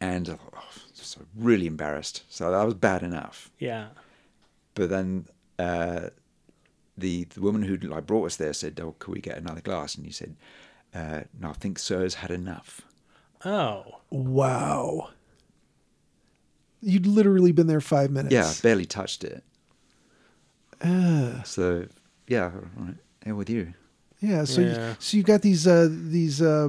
and 0.00 0.28
uh, 0.28 0.36
oh, 0.54 0.68
so 0.94 1.22
really 1.36 1.66
embarrassed. 1.66 2.24
So 2.28 2.50
that 2.50 2.64
was 2.64 2.74
bad 2.74 3.02
enough. 3.02 3.50
Yeah. 3.58 3.88
But 4.74 4.90
then 4.90 5.26
uh, 5.58 6.10
the 6.96 7.24
the 7.24 7.40
woman 7.40 7.62
who 7.62 7.76
like 7.76 8.06
brought 8.06 8.26
us 8.26 8.36
there 8.36 8.52
said, 8.52 8.80
"Oh, 8.80 8.94
could 8.98 9.14
we 9.14 9.20
get 9.20 9.36
another 9.38 9.60
glass?" 9.60 9.94
And 9.94 10.04
he 10.04 10.12
said, 10.12 10.36
uh, 10.94 11.20
"No, 11.38 11.50
I 11.50 11.54
think 11.54 11.78
Sir's 11.78 12.14
had 12.14 12.30
enough." 12.30 12.82
Oh. 13.42 14.00
wow 14.10 15.10
you'd 16.82 17.06
literally 17.06 17.52
been 17.52 17.66
there 17.66 17.80
five 17.80 18.10
minutes 18.10 18.32
Yeah, 18.32 18.46
I 18.46 18.54
barely 18.62 18.86
touched 18.86 19.24
it. 19.24 19.44
So 21.44 21.86
yeah, 22.26 22.44
all 22.44 22.84
right, 22.84 22.94
hell 23.24 23.34
with 23.34 23.50
you. 23.50 23.74
Yeah, 24.20 24.44
so 24.44 24.60
Yeah. 24.60 24.88
You, 24.90 24.96
so 24.98 25.16
you 25.16 25.22
got 25.22 25.42
these 25.42 25.66
uh, 25.66 25.88
these 25.90 26.40
uh, 26.40 26.68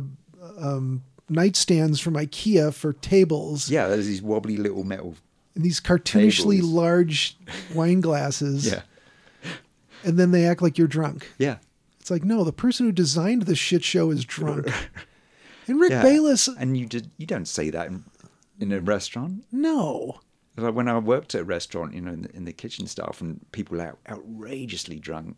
um, 0.57 1.03
nightstands 1.31 2.01
from 2.01 2.13
IKEA 2.15 2.73
for 2.73 2.93
tables, 2.93 3.69
Yeah, 3.69 3.87
there's 3.87 4.07
these 4.07 4.21
wobbly 4.21 4.57
little 4.57 4.83
metal. 4.83 5.15
and 5.55 5.63
these 5.63 5.79
cartoonishly 5.79 6.57
Tables. 6.57 6.71
large 6.71 7.37
wine 7.73 8.01
glasses, 8.01 8.67
Yeah, 8.67 8.81
and 10.03 10.17
then 10.19 10.31
they 10.31 10.45
act 10.45 10.61
like 10.61 10.77
you're 10.77 10.87
drunk. 10.87 11.29
yeah, 11.37 11.57
It's 11.99 12.11
like 12.11 12.23
no, 12.23 12.43
the 12.43 12.53
person 12.53 12.85
who 12.85 12.91
designed 12.91 13.43
this 13.43 13.59
shit 13.59 13.83
show 13.83 14.11
is 14.11 14.25
drunk. 14.25 14.67
and 15.67 15.79
Rick 15.79 15.91
yeah. 15.91 16.01
Bayless, 16.03 16.47
And 16.47 16.77
you 16.77 16.85
did 16.85 17.11
you 17.17 17.25
don't 17.25 17.47
say 17.47 17.69
that 17.69 17.87
in, 17.87 18.03
in 18.59 18.71
a 18.71 18.79
restaurant. 18.79 19.45
no, 19.51 20.19
Like 20.57 20.73
when 20.75 20.87
I 20.87 20.97
worked 20.99 21.33
at 21.35 21.41
a 21.41 21.45
restaurant, 21.45 21.93
you 21.93 22.01
know, 22.01 22.11
in 22.13 22.21
the, 22.23 22.35
in 22.35 22.45
the 22.45 22.53
kitchen 22.53 22.87
staff, 22.87 23.21
and 23.21 23.39
people 23.51 23.81
are 23.81 23.87
out, 23.87 23.99
outrageously 24.09 24.99
drunk. 24.99 25.37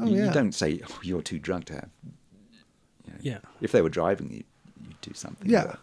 Oh, 0.00 0.06
you, 0.06 0.26
you 0.26 0.30
don't 0.30 0.52
say, 0.54 0.80
"Oh, 0.88 0.98
you're 1.02 1.22
too 1.22 1.40
drunk 1.40 1.64
to 1.66 1.72
have." 1.74 1.90
you 3.04 3.12
know, 3.12 3.18
Yeah. 3.20 3.38
If 3.60 3.72
they 3.72 3.82
were 3.82 3.88
driving, 3.88 4.30
you 4.30 4.44
do 5.02 5.12
something. 5.14 5.48
yeah. 5.48 5.76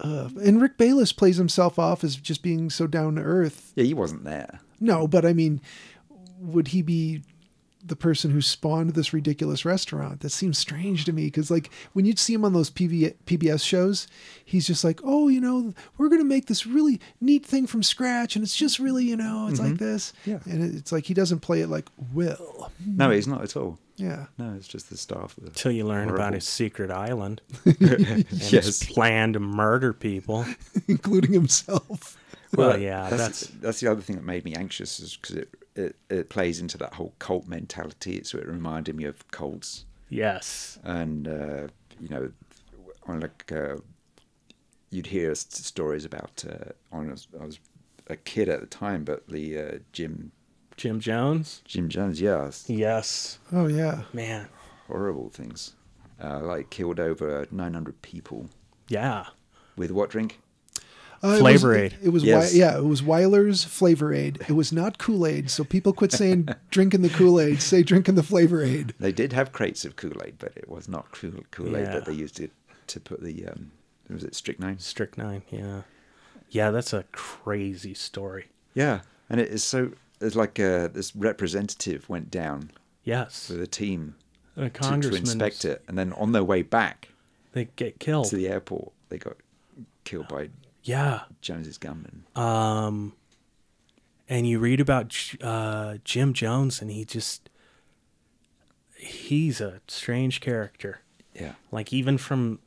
Uh, 0.00 0.28
and 0.44 0.62
Rick 0.62 0.78
Bayless 0.78 1.12
plays 1.12 1.38
himself 1.38 1.76
off 1.76 2.04
as 2.04 2.14
just 2.14 2.40
being 2.42 2.70
so 2.70 2.86
down 2.86 3.16
to 3.16 3.20
earth. 3.22 3.72
Yeah, 3.74 3.82
he 3.84 3.94
wasn't 3.94 4.22
there. 4.24 4.60
No, 4.78 5.08
but 5.08 5.24
I 5.26 5.32
mean, 5.32 5.60
would 6.38 6.68
he 6.68 6.82
be 6.82 7.22
the 7.88 7.96
person 7.96 8.30
who 8.30 8.40
spawned 8.40 8.90
this 8.90 9.12
ridiculous 9.12 9.64
restaurant? 9.64 10.20
That 10.20 10.30
seems 10.30 10.58
strange 10.58 11.04
to 11.06 11.12
me 11.12 11.24
because, 11.24 11.50
like, 11.50 11.70
when 11.92 12.04
you'd 12.04 12.18
see 12.18 12.34
him 12.34 12.44
on 12.44 12.52
those 12.52 12.70
PB- 12.70 13.14
PBS 13.26 13.64
shows, 13.64 14.06
he's 14.44 14.66
just 14.66 14.84
like, 14.84 15.00
"Oh, 15.04 15.28
you 15.28 15.40
know, 15.40 15.74
we're 15.96 16.08
going 16.08 16.20
to 16.20 16.28
make 16.28 16.46
this 16.46 16.66
really 16.66 17.00
neat 17.20 17.44
thing 17.44 17.66
from 17.66 17.82
scratch, 17.82 18.36
and 18.36 18.42
it's 18.42 18.56
just 18.56 18.78
really, 18.78 19.04
you 19.04 19.16
know, 19.16 19.48
it's 19.48 19.60
like 19.60 19.74
mm-hmm. 19.74 19.84
this." 19.84 20.12
Yeah. 20.24 20.40
and 20.44 20.76
it's 20.76 20.92
like 20.92 21.06
he 21.06 21.14
doesn't 21.14 21.40
play 21.40 21.60
it 21.60 21.68
like 21.68 21.88
Will. 22.12 22.70
No, 22.84 23.06
hmm. 23.06 23.12
he's 23.12 23.26
not 23.28 23.42
at 23.42 23.56
all. 23.56 23.78
Yeah, 23.98 24.26
No, 24.38 24.54
it's 24.54 24.68
just 24.68 24.90
the 24.90 24.96
staff. 24.96 25.36
Until 25.42 25.72
you 25.72 25.84
learn 25.84 26.08
about 26.08 26.32
his 26.32 26.46
secret 26.46 26.88
island 26.90 27.40
and 27.64 28.24
his 28.28 28.52
yes. 28.52 28.84
plan 28.84 29.32
to 29.32 29.40
murder 29.40 29.92
people. 29.92 30.46
including 30.88 31.32
himself. 31.32 32.16
Well, 32.54 32.78
yeah, 32.78 33.10
that's, 33.10 33.22
that's 33.22 33.46
that's 33.60 33.80
the 33.80 33.90
other 33.90 34.00
thing 34.00 34.16
that 34.16 34.24
made 34.24 34.44
me 34.44 34.54
anxious 34.54 35.00
is 35.00 35.16
because 35.16 35.36
it, 35.36 35.48
it 35.78 35.96
it 36.10 36.28
plays 36.28 36.60
into 36.60 36.76
that 36.78 36.94
whole 36.94 37.14
cult 37.18 37.46
mentality. 37.46 38.22
So 38.24 38.38
it 38.38 38.46
reminded 38.46 38.94
me 38.96 39.04
of 39.04 39.16
cults, 39.30 39.84
yes. 40.10 40.78
and 40.84 41.26
uh, 41.28 41.68
you 42.00 42.08
know, 42.08 42.30
on 43.06 43.20
like 43.20 43.50
uh, 43.52 43.76
you'd 44.90 45.06
hear 45.06 45.34
stories 45.34 46.04
about. 46.04 46.44
Uh, 46.48 46.72
on 46.96 47.14
I 47.40 47.44
was 47.44 47.60
a 48.08 48.16
kid 48.16 48.48
at 48.48 48.60
the 48.60 48.66
time, 48.66 49.04
but 49.04 49.26
the 49.28 49.58
uh, 49.58 49.78
Jim 49.92 50.32
Jim 50.76 51.00
Jones. 51.00 51.62
Jim 51.64 51.88
Jones, 51.88 52.20
yeah, 52.20 52.50
Yes. 52.66 53.38
Oh 53.52 53.66
yeah, 53.66 54.02
Man. 54.12 54.48
horrible 54.86 55.28
things. 55.30 55.74
uh, 56.22 56.40
like 56.40 56.70
killed 56.70 56.98
over 57.00 57.46
900 57.50 58.00
people 58.02 58.48
Yeah. 58.88 59.26
with 59.76 59.90
what 59.90 60.10
drink? 60.10 60.40
Uh, 61.22 61.28
it 61.28 61.38
Flavor 61.40 61.68
was, 61.70 61.76
Aid. 61.78 61.96
It, 62.02 62.08
was 62.10 62.22
Yes. 62.24 62.52
Wy- 62.52 62.58
yeah, 62.60 62.78
it 62.78 62.84
was 62.84 63.02
Weiler's 63.02 63.64
Flavor 63.64 64.12
Aid. 64.14 64.38
It 64.48 64.52
was 64.52 64.72
not 64.72 64.98
Kool 64.98 65.26
Aid, 65.26 65.50
so 65.50 65.64
people 65.64 65.92
quit 65.92 66.12
saying 66.12 66.48
drinking 66.70 67.02
the 67.02 67.08
Kool 67.08 67.40
Aid. 67.40 67.60
Say 67.60 67.82
drinking 67.82 68.14
the 68.14 68.22
Flavor 68.22 68.62
Aid. 68.62 68.94
They 69.00 69.12
did 69.12 69.32
have 69.32 69.52
crates 69.52 69.84
of 69.84 69.96
Kool 69.96 70.20
Aid, 70.24 70.36
but 70.38 70.52
it 70.56 70.68
was 70.68 70.88
not 70.88 71.10
Kool 71.12 71.76
Aid 71.76 71.84
Yeah. 71.86 71.92
that 71.94 72.04
they 72.04 72.12
used 72.12 72.38
it 72.40 72.52
to 72.88 73.00
put 73.00 73.22
the 73.22 73.46
um, 73.48 73.72
was 74.08 74.22
it 74.24 74.34
strychnine? 74.34 74.78
Strychnine. 74.78 75.42
Yeah. 75.50 75.82
Yeah, 76.50 76.70
that's 76.70 76.92
a 76.92 77.04
crazy 77.12 77.92
story. 77.94 78.46
Yeah, 78.74 79.00
and 79.28 79.40
it 79.40 79.48
is 79.48 79.62
so. 79.64 79.92
It's 80.20 80.34
like 80.36 80.58
uh, 80.58 80.88
this 80.88 81.14
representative 81.14 82.08
went 82.08 82.30
down 82.30 82.70
Yes. 83.04 83.48
with 83.50 83.60
a 83.62 83.66
team 83.66 84.14
A 84.56 84.68
to, 84.70 85.00
to 85.00 85.14
inspect 85.14 85.64
it, 85.64 85.82
and 85.88 85.98
then 85.98 86.12
on 86.14 86.32
their 86.32 86.42
way 86.44 86.62
back 86.62 87.08
They 87.52 87.68
get 87.76 87.98
killed. 88.00 88.26
to 88.30 88.36
the 88.36 88.48
airport, 88.48 88.92
they 89.10 89.18
got 89.18 89.36
killed 90.04 90.28
by 90.28 90.48
yeah. 90.88 91.20
Jones's 91.42 91.78
gunmen. 91.78 92.24
Um, 92.34 93.12
and 94.28 94.46
you 94.46 94.58
read 94.58 94.80
about 94.80 95.14
uh, 95.42 95.98
Jim 96.04 96.32
Jones, 96.32 96.80
and 96.80 96.90
he 96.90 97.04
just 97.04 97.50
he's 98.96 99.60
a 99.60 99.80
strange 99.86 100.40
character. 100.40 101.00
Yeah, 101.34 101.52
Like 101.70 101.92
even 101.92 102.18
from 102.18 102.58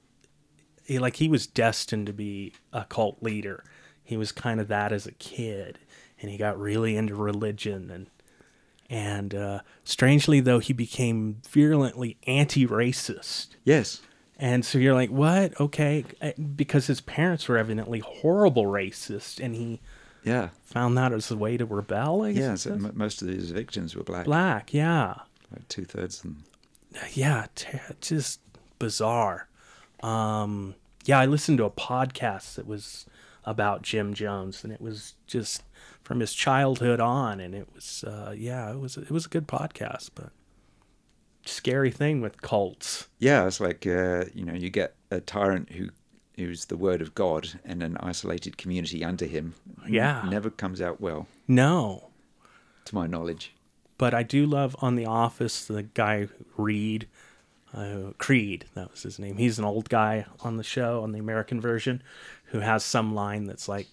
he, 0.86 1.00
like 1.00 1.18
he 1.18 1.28
was 1.28 1.48
destined 1.48 2.08
to 2.08 2.14
be 2.14 2.54
a 2.72 2.86
cult 2.86 3.22
leader. 3.22 3.64
He 4.04 4.18
was 4.18 4.32
kind 4.32 4.60
of 4.60 4.68
that 4.68 4.92
as 4.92 5.06
a 5.06 5.12
kid, 5.14 5.80
and 6.22 6.30
he 6.30 6.38
got 6.38 6.60
really 6.60 6.96
into 6.96 7.16
religion 7.16 7.90
and 7.90 8.08
and 8.90 9.34
uh, 9.34 9.60
strangely 9.84 10.40
though 10.42 10.60
he 10.60 10.74
became 10.74 11.42
virulently 11.50 12.18
anti-racist. 12.28 13.56
yes, 13.64 14.02
And 14.42 14.66
so 14.66 14.80
you're 14.80 14.96
like, 14.96 15.12
what? 15.12 15.58
Okay, 15.62 16.04
Uh, 16.22 16.32
because 16.56 16.88
his 16.88 17.00
parents 17.00 17.48
were 17.48 17.58
evidently 17.60 18.00
horrible 18.00 18.66
racist, 18.66 19.40
and 19.40 19.54
he 19.56 19.80
yeah, 20.24 20.50
found 20.64 20.98
that 20.98 21.14
as 21.14 21.30
a 21.32 21.38
way 21.38 21.58
to 21.58 21.66
rebel. 21.66 22.24
I 22.24 22.30
yeah. 22.30 22.56
So 22.56 22.72
m- 22.74 22.92
most 22.96 23.22
of 23.22 23.28
these 23.28 23.52
victims 23.52 23.96
were 23.96 24.04
black, 24.04 24.26
black, 24.26 24.74
yeah, 24.74 25.14
like 25.52 25.68
two 25.68 25.86
thirds 25.86 26.18
of 26.18 26.24
them. 26.24 26.44
yeah, 27.14 27.46
t- 27.56 27.78
just 28.02 28.40
bizarre. 28.80 29.48
Um, 30.02 30.74
yeah, 31.06 31.20
I 31.20 31.26
listened 31.28 31.60
to 31.60 31.66
a 31.66 31.72
podcast 31.72 32.56
that 32.56 32.66
was 32.68 33.06
about 33.46 33.84
Jim 33.84 34.14
Jones, 34.16 34.64
and 34.64 34.74
it 34.74 34.82
was 34.82 35.14
just 35.28 35.62
from 36.04 36.20
his 36.20 36.34
childhood 36.34 37.00
on, 37.00 37.40
and 37.40 37.54
it 37.54 37.68
was, 37.76 38.04
uh, 38.08 38.34
yeah, 38.36 38.72
it 38.72 38.80
was 38.80 38.98
it 38.98 39.12
was 39.12 39.28
a 39.28 39.30
good 39.30 39.48
podcast, 39.48 40.10
but 40.16 40.30
scary 41.46 41.92
thing 41.92 42.22
with 42.22 42.42
cults. 42.42 43.08
Yeah, 43.20 43.46
it's 43.48 43.60
like 43.60 43.86
uh, 43.88 44.26
you 44.34 44.46
know, 44.46 44.54
you 44.54 44.70
get 44.70 44.96
a 45.10 45.20
tyrant 45.22 45.72
who 45.72 45.90
who's 46.38 46.66
the 46.66 46.78
word 46.78 47.02
of 47.02 47.14
God 47.14 47.50
and 47.66 47.84
an 47.84 47.98
isolated 48.00 48.58
community 48.58 49.04
under 49.04 49.26
him. 49.26 49.54
Yeah. 49.88 50.24
never 50.30 50.50
comes 50.50 50.82
out 50.82 51.00
well, 51.02 51.28
No, 51.48 52.10
to 52.86 52.96
my 52.96 53.06
knowledge. 53.08 53.54
but 53.98 54.14
I 54.14 54.24
do 54.24 54.46
love 54.46 54.76
on 54.80 54.96
The 54.96 55.06
Office 55.06 55.66
the 55.66 55.84
guy 55.84 56.28
Reed, 56.58 57.08
uh, 57.74 58.14
Creed. 58.18 58.66
That 58.74 58.90
was 58.92 59.04
his 59.04 59.20
name. 59.20 59.38
He's 59.38 59.60
an 59.60 59.66
old 59.66 59.90
guy 59.90 60.26
on 60.42 60.58
the 60.58 60.64
show 60.64 61.04
on 61.04 61.12
the 61.12 61.20
American 61.20 61.60
version, 61.62 62.02
who 62.46 62.60
has 62.60 62.84
some 62.84 63.14
line 63.14 63.46
that's 63.46 63.68
like, 63.70 63.88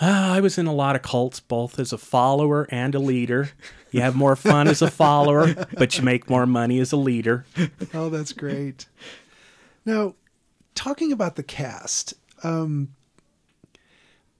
"Ah, 0.00 0.34
"I 0.34 0.40
was 0.40 0.58
in 0.58 0.66
a 0.66 0.74
lot 0.74 0.94
of 0.96 1.02
cults, 1.02 1.40
both 1.40 1.78
as 1.80 1.92
a 1.92 1.98
follower 1.98 2.66
and 2.70 2.94
a 2.94 2.98
leader. 3.00 3.50
You 3.92 4.00
have 4.00 4.16
more 4.16 4.34
fun 4.36 4.66
as 4.68 4.82
a 4.82 4.90
follower, 4.90 5.54
but 5.74 5.96
you 5.96 6.02
make 6.04 6.28
more 6.28 6.46
money 6.46 6.80
as 6.80 6.90
a 6.92 6.96
leader." 6.96 7.44
Oh, 7.94 8.08
that's 8.08 8.32
great. 8.32 8.86
now, 9.84 10.14
talking 10.74 11.12
about 11.12 11.36
the 11.36 11.42
cast, 11.42 12.14
um, 12.42 12.88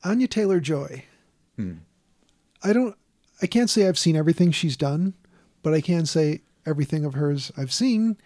Anya 0.02 0.26
Taylor 0.26 0.58
Joy. 0.58 1.04
I 2.64 2.72
don't. 2.72 2.96
I 3.40 3.46
can't 3.46 3.70
say 3.70 3.86
I've 3.86 3.98
seen 3.98 4.16
everything 4.16 4.50
she's 4.52 4.76
done, 4.76 5.14
but 5.62 5.74
I 5.74 5.80
can 5.80 6.06
say 6.06 6.40
everything 6.66 7.04
of 7.04 7.14
hers 7.14 7.52
I've 7.56 7.72
seen 7.72 8.16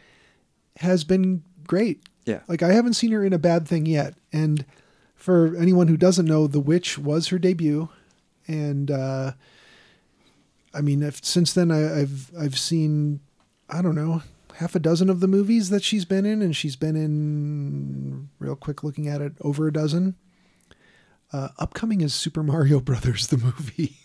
has 0.76 1.04
been 1.04 1.42
great. 1.66 2.02
Yeah. 2.24 2.40
Like 2.48 2.62
I 2.62 2.72
haven't 2.72 2.94
seen 2.94 3.12
her 3.12 3.24
in 3.24 3.32
a 3.32 3.38
bad 3.38 3.66
thing 3.66 3.86
yet. 3.86 4.14
And 4.32 4.64
for 5.14 5.56
anyone 5.56 5.88
who 5.88 5.96
doesn't 5.96 6.26
know, 6.26 6.46
The 6.46 6.60
Witch 6.60 6.98
was 6.98 7.28
her 7.28 7.38
debut, 7.38 7.88
and 8.46 8.90
uh, 8.90 9.32
I 10.76 10.82
mean, 10.82 11.02
if, 11.02 11.24
since 11.24 11.52
then 11.52 11.70
I, 11.70 12.00
I've 12.00 12.30
I've 12.38 12.58
seen 12.58 13.20
I 13.68 13.82
don't 13.82 13.94
know 13.94 14.22
half 14.56 14.74
a 14.74 14.78
dozen 14.78 15.10
of 15.10 15.20
the 15.20 15.28
movies 15.28 15.70
that 15.70 15.82
she's 15.82 16.04
been 16.04 16.26
in, 16.26 16.42
and 16.42 16.54
she's 16.54 16.76
been 16.76 16.96
in 16.96 18.28
real 18.38 18.56
quick 18.56 18.82
looking 18.82 19.08
at 19.08 19.20
it 19.20 19.32
over 19.40 19.66
a 19.66 19.72
dozen. 19.72 20.16
Uh, 21.32 21.48
upcoming 21.58 22.00
is 22.00 22.14
Super 22.14 22.42
Mario 22.42 22.80
Brothers 22.80 23.26
the 23.28 23.38
movie, 23.38 23.96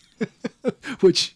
which 1.01 1.35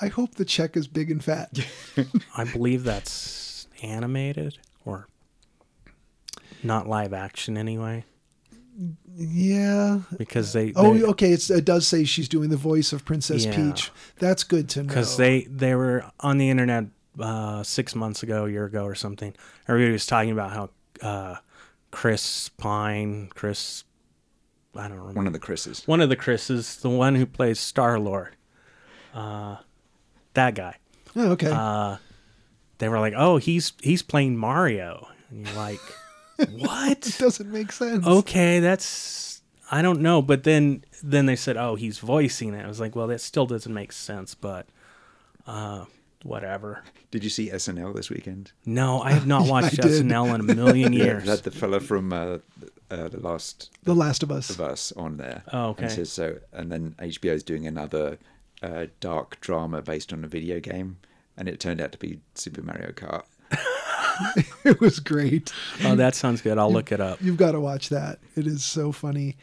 I 0.00 0.08
hope 0.08 0.34
the 0.34 0.44
check 0.44 0.76
is 0.76 0.86
big 0.86 1.10
and 1.10 1.22
fat. 1.22 1.58
I 2.36 2.44
believe 2.44 2.84
that's 2.84 3.66
animated 3.82 4.58
or 4.84 5.08
not 6.62 6.86
live 6.86 7.12
action 7.12 7.56
anyway, 7.56 8.04
yeah. 9.14 10.00
because 10.18 10.52
they 10.52 10.72
Oh, 10.76 10.94
they- 10.94 11.04
okay. 11.04 11.32
It's, 11.32 11.50
it 11.50 11.64
does 11.64 11.86
say 11.86 12.04
she's 12.04 12.28
doing 12.28 12.50
the 12.50 12.56
voice 12.56 12.92
of 12.92 13.04
Princess 13.04 13.44
Yeah. 13.44 13.54
Peach. 13.56 13.90
That's 14.18 14.44
good 14.44 14.68
to 14.70 14.82
know. 14.82 14.88
because 14.88 15.16
they 15.16 15.42
they 15.42 15.74
were 15.74 16.04
on 16.20 16.38
the 16.38 16.48
internet 16.50 16.86
uh, 17.20 17.62
six 17.62 17.94
months 17.94 18.22
ago, 18.22 18.46
a 18.46 18.50
year 18.50 18.64
ago, 18.64 18.84
or 18.84 18.94
something. 18.94 19.34
Everybody 19.68 19.92
was 19.92 20.06
talking 20.06 20.30
about 20.30 20.50
how 20.52 20.70
uh, 21.06 21.36
Chris 21.90 22.48
Pine, 22.50 23.28
Chris, 23.34 23.84
I 24.74 24.88
don't 24.88 24.96
remember, 24.96 25.18
One 25.18 25.26
of 25.26 25.32
the 25.34 25.38
Chris's. 25.38 25.86
one 25.86 26.00
of 26.00 26.08
the 26.08 26.16
Chris's, 26.16 26.76
the 26.76 26.88
one 26.88 27.14
who 27.16 27.26
plays 27.26 27.60
Star 27.60 27.98
Lord, 27.98 28.34
uh, 29.14 29.56
that 30.34 30.54
guy. 30.54 30.76
Oh, 31.14 31.32
okay. 31.32 31.50
Uh, 31.52 31.98
they 32.78 32.88
were 32.88 32.98
like, 32.98 33.12
"Oh, 33.14 33.36
he's 33.36 33.74
he's 33.82 34.00
playing 34.02 34.38
Mario," 34.38 35.08
and 35.30 35.46
you're 35.46 35.54
like, 35.56 35.78
"What?" 36.36 37.00
doesn't 37.18 37.50
make 37.50 37.72
sense. 37.72 38.06
okay, 38.06 38.60
that's 38.60 39.42
I 39.70 39.82
don't 39.82 40.00
know. 40.00 40.22
But 40.22 40.44
then 40.44 40.84
then 41.02 41.26
they 41.26 41.36
said, 41.36 41.56
"Oh, 41.56 41.74
he's 41.74 41.98
voicing 41.98 42.54
it." 42.54 42.64
I 42.64 42.68
was 42.68 42.80
like, 42.80 42.94
"Well, 42.96 43.06
that 43.08 43.20
still 43.20 43.46
doesn't 43.46 43.72
make 43.72 43.92
sense," 43.92 44.34
but 44.34 44.66
uh, 45.46 45.84
whatever. 46.22 46.82
Did 47.10 47.24
you 47.24 47.30
see 47.30 47.50
SNL 47.50 47.94
this 47.94 48.08
weekend? 48.10 48.52
No, 48.64 49.00
I 49.02 49.12
have 49.12 49.26
not 49.26 49.46
watched 49.48 49.78
I 49.78 49.88
did. 49.88 50.04
SNL 50.06 50.34
in 50.34 50.40
a 50.50 50.54
million 50.54 50.92
Yeah, 50.94 51.04
years. 51.04 51.24
it 51.24 51.28
had 51.28 51.38
the 51.40 51.50
fella 51.50 51.80
from 51.80 52.12
uh, 52.12 52.38
uh, 52.90 53.08
the 53.08 53.20
Last 53.20 53.70
The 53.82 53.94
Last 53.94 54.22
of 54.22 54.30
Us. 54.30 54.48
of 54.50 54.60
Us 54.60 54.92
on 54.92 55.16
there. 55.16 55.42
Oh, 55.52 55.70
okay. 55.70 55.84
And 55.84 55.92
so, 55.92 56.04
so 56.04 56.38
and 56.52 56.70
then 56.72 56.94
HBO 56.98 57.32
is 57.32 57.42
doing 57.42 57.66
another 57.66 58.18
uh, 58.62 58.86
dark 59.00 59.40
drama 59.40 59.82
based 59.82 60.12
on 60.12 60.24
a 60.24 60.28
video 60.28 60.60
game, 60.60 60.98
and 61.36 61.48
it 61.48 61.58
turned 61.60 61.80
out 61.80 61.92
to 61.92 61.98
be 61.98 62.20
Super 62.34 62.62
Mario 62.62 62.92
Kart. 62.92 63.24
it 64.64 64.80
was 64.80 65.00
great. 65.00 65.52
oh, 65.84 65.96
that 65.96 66.14
sounds 66.14 66.40
good. 66.40 66.58
I'll 66.58 66.72
look 66.72 66.92
it 66.92 67.00
up. 67.00 67.20
You've 67.20 67.36
got 67.36 67.52
to 67.52 67.60
watch 67.60 67.88
that. 67.90 68.18
It 68.36 68.46
is 68.46 68.64
so 68.64 68.92
funny. 68.92 69.36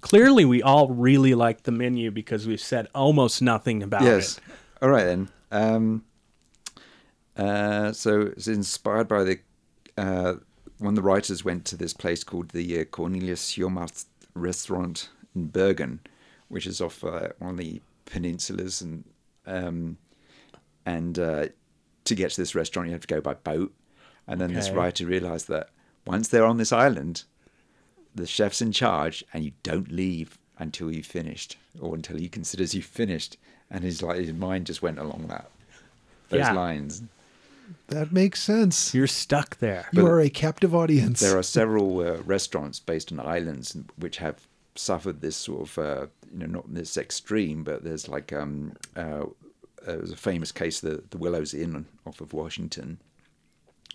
Clearly, 0.00 0.44
we 0.44 0.62
all 0.62 0.88
really 0.88 1.34
like 1.34 1.64
the 1.64 1.72
menu 1.72 2.10
because 2.10 2.46
we've 2.46 2.60
said 2.60 2.88
almost 2.94 3.42
nothing 3.42 3.82
about 3.82 4.02
yes. 4.02 4.38
it. 4.38 4.44
All 4.82 4.88
right 4.88 5.04
then. 5.04 5.28
Um, 5.50 6.04
uh, 7.36 7.92
so 7.92 8.22
it's 8.22 8.48
inspired 8.48 9.08
by 9.08 9.24
the 9.24 9.38
uh, 9.98 10.34
one 10.78 10.92
of 10.92 10.96
the 10.96 11.02
writers 11.02 11.44
went 11.44 11.66
to 11.66 11.76
this 11.76 11.92
place 11.92 12.24
called 12.24 12.50
the 12.50 12.80
uh, 12.80 12.84
Cornelius 12.84 13.54
Jomarth 13.54 14.06
restaurant 14.34 15.10
in 15.34 15.48
Bergen, 15.48 16.00
which 16.48 16.66
is 16.66 16.80
off 16.80 17.04
uh, 17.04 17.28
one 17.38 17.52
of 17.52 17.56
the 17.58 17.82
peninsulas, 18.06 18.80
and 18.80 19.04
um, 19.46 19.98
and 20.86 21.18
uh, 21.18 21.46
to 22.10 22.14
get 22.14 22.30
to 22.32 22.40
this 22.40 22.54
restaurant 22.54 22.88
you 22.88 22.92
have 22.92 23.00
to 23.06 23.06
go 23.14 23.20
by 23.20 23.34
boat. 23.34 23.72
And 24.26 24.40
then 24.40 24.52
this 24.52 24.70
writer 24.70 25.06
realized 25.06 25.48
that 25.48 25.70
once 26.06 26.28
they're 26.28 26.44
on 26.44 26.58
this 26.58 26.72
island, 26.72 27.24
the 28.14 28.26
chef's 28.26 28.60
in 28.62 28.70
charge, 28.72 29.24
and 29.32 29.42
you 29.44 29.52
don't 29.62 29.90
leave 29.90 30.38
until 30.58 30.92
you've 30.92 31.06
finished, 31.06 31.56
or 31.80 31.94
until 31.94 32.16
he 32.18 32.28
considers 32.28 32.74
you've 32.74 32.84
finished. 32.84 33.36
And 33.70 33.82
his 33.82 34.02
like 34.02 34.18
his 34.18 34.32
mind 34.32 34.66
just 34.66 34.82
went 34.82 34.98
along 34.98 35.26
that 35.28 35.50
those 36.28 36.38
Yeah. 36.40 36.52
lines. 36.52 37.02
That 37.88 38.12
makes 38.12 38.40
sense. 38.42 38.94
You're 38.94 39.06
stuck 39.06 39.58
there. 39.58 39.88
you 39.92 40.06
are 40.06 40.20
a 40.20 40.28
captive 40.30 40.74
audience. 40.74 41.20
There 41.20 41.38
are 41.38 41.42
several 41.60 42.00
uh, 42.00 42.18
restaurants 42.22 42.78
based 42.80 43.10
on 43.12 43.20
islands 43.20 43.76
which 43.96 44.18
have 44.18 44.46
suffered 44.74 45.20
this 45.20 45.36
sort 45.36 45.62
of, 45.62 45.78
uh, 45.78 46.06
you 46.32 46.38
know, 46.40 46.46
not 46.46 46.72
this 46.74 46.96
extreme, 46.96 47.62
but 47.64 47.82
there's 47.84 48.08
like 48.08 48.32
um, 48.32 48.76
uh, 48.96 49.24
there 49.86 49.98
was 49.98 50.12
a 50.12 50.16
famous 50.16 50.52
case, 50.52 50.80
the 50.80 51.02
the 51.10 51.18
Willows 51.18 51.54
Inn 51.54 51.86
off 52.06 52.20
of 52.20 52.32
Washington, 52.32 52.98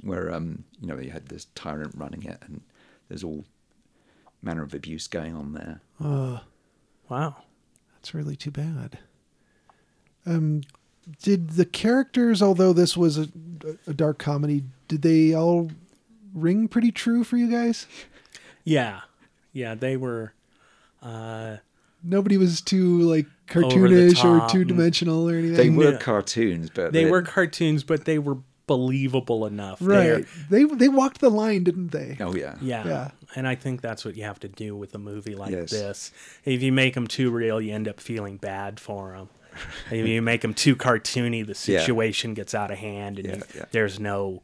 where 0.02 0.34
um, 0.34 0.64
you 0.82 0.88
know 0.88 0.98
you 1.00 1.12
had 1.12 1.28
this 1.28 1.48
tyrant 1.56 1.94
running 1.96 2.24
it, 2.24 2.38
and 2.42 2.62
there's 3.10 3.24
all 3.24 3.46
manner 4.42 4.64
of 4.64 4.74
abuse 4.74 5.08
going 5.08 5.36
on 5.36 5.54
there. 5.54 5.82
Uh, 6.04 6.40
Wow. 7.10 7.36
that's 7.96 8.14
really 8.14 8.36
too 8.36 8.52
bad. 8.52 8.98
Um, 10.26 10.62
did 11.22 11.52
the 11.52 11.66
characters, 11.66 12.42
although 12.42 12.74
this 12.74 12.98
was 12.98 13.18
a, 13.20 13.28
a 13.88 13.94
dark 13.94 14.18
comedy, 14.18 14.64
did 14.88 15.04
they 15.04 15.34
all 15.36 15.70
ring 16.34 16.68
pretty 16.68 16.92
true 16.92 17.24
for 17.24 17.38
you 17.38 17.50
guys? 17.50 17.88
Yeah, 18.68 19.02
yeah, 19.54 19.76
they 19.76 19.96
were. 19.96 20.34
Uh, 21.00 21.58
Nobody 22.06 22.38
was 22.38 22.62
too 22.62 23.00
like 23.02 23.26
cartoonish 23.48 24.24
or 24.24 24.48
two 24.50 24.64
dimensional 24.66 25.30
or 25.30 25.36
anything. 25.36 25.56
They 25.78 25.86
were 25.86 25.92
Yeah. 25.94 25.98
cartoons, 26.00 26.70
but 26.70 26.94
they 26.94 27.04
they- 27.06 27.12
were 27.12 27.22
cartoons, 27.22 27.84
but 27.84 28.06
they 28.06 28.20
were 28.20 28.38
believable 28.68 29.46
enough. 29.46 29.78
right. 29.82 30.26
They're- 30.50 30.68
They 30.68 30.76
they 30.76 30.88
walked 30.90 31.22
the 31.22 31.30
line, 31.30 31.64
didn't 31.64 31.92
they? 31.92 32.18
Oh 32.20 32.36
yeah. 32.36 32.56
Yeah. 32.62 32.88
Yeah. 32.88 33.12
And 33.36 33.48
I 33.48 33.54
think 33.56 33.82
that's 33.82 34.04
what 34.06 34.16
you 34.18 34.24
have 34.24 34.40
to 34.40 34.48
do 34.48 34.76
with 34.76 34.96
a 34.96 34.98
movie 34.98 35.36
like 35.36 35.52
Yes. 35.52 35.70
this. 35.72 36.12
If 36.46 36.64
you 36.64 36.72
make 36.72 36.94
them 36.96 37.06
too 37.08 37.30
real, 37.32 37.62
you 37.62 37.74
end 37.74 37.88
up 37.88 38.00
feeling 38.00 38.38
bad 38.38 38.80
for 38.80 39.12
them. 39.16 39.30
if 39.92 40.06
you 40.08 40.22
make 40.22 40.42
them 40.42 40.54
too 40.54 40.76
cartoony, 40.76 41.46
the 41.46 41.72
Yeah. 41.72 41.80
situation 41.80 42.34
gets 42.34 42.54
out 42.54 42.72
of 42.72 42.78
hand 42.78 43.20
and 43.20 43.28
Yeah, 43.28 43.36
you, 43.36 43.42
yeah. 43.56 43.66
there's 43.72 44.00
no 44.00 44.42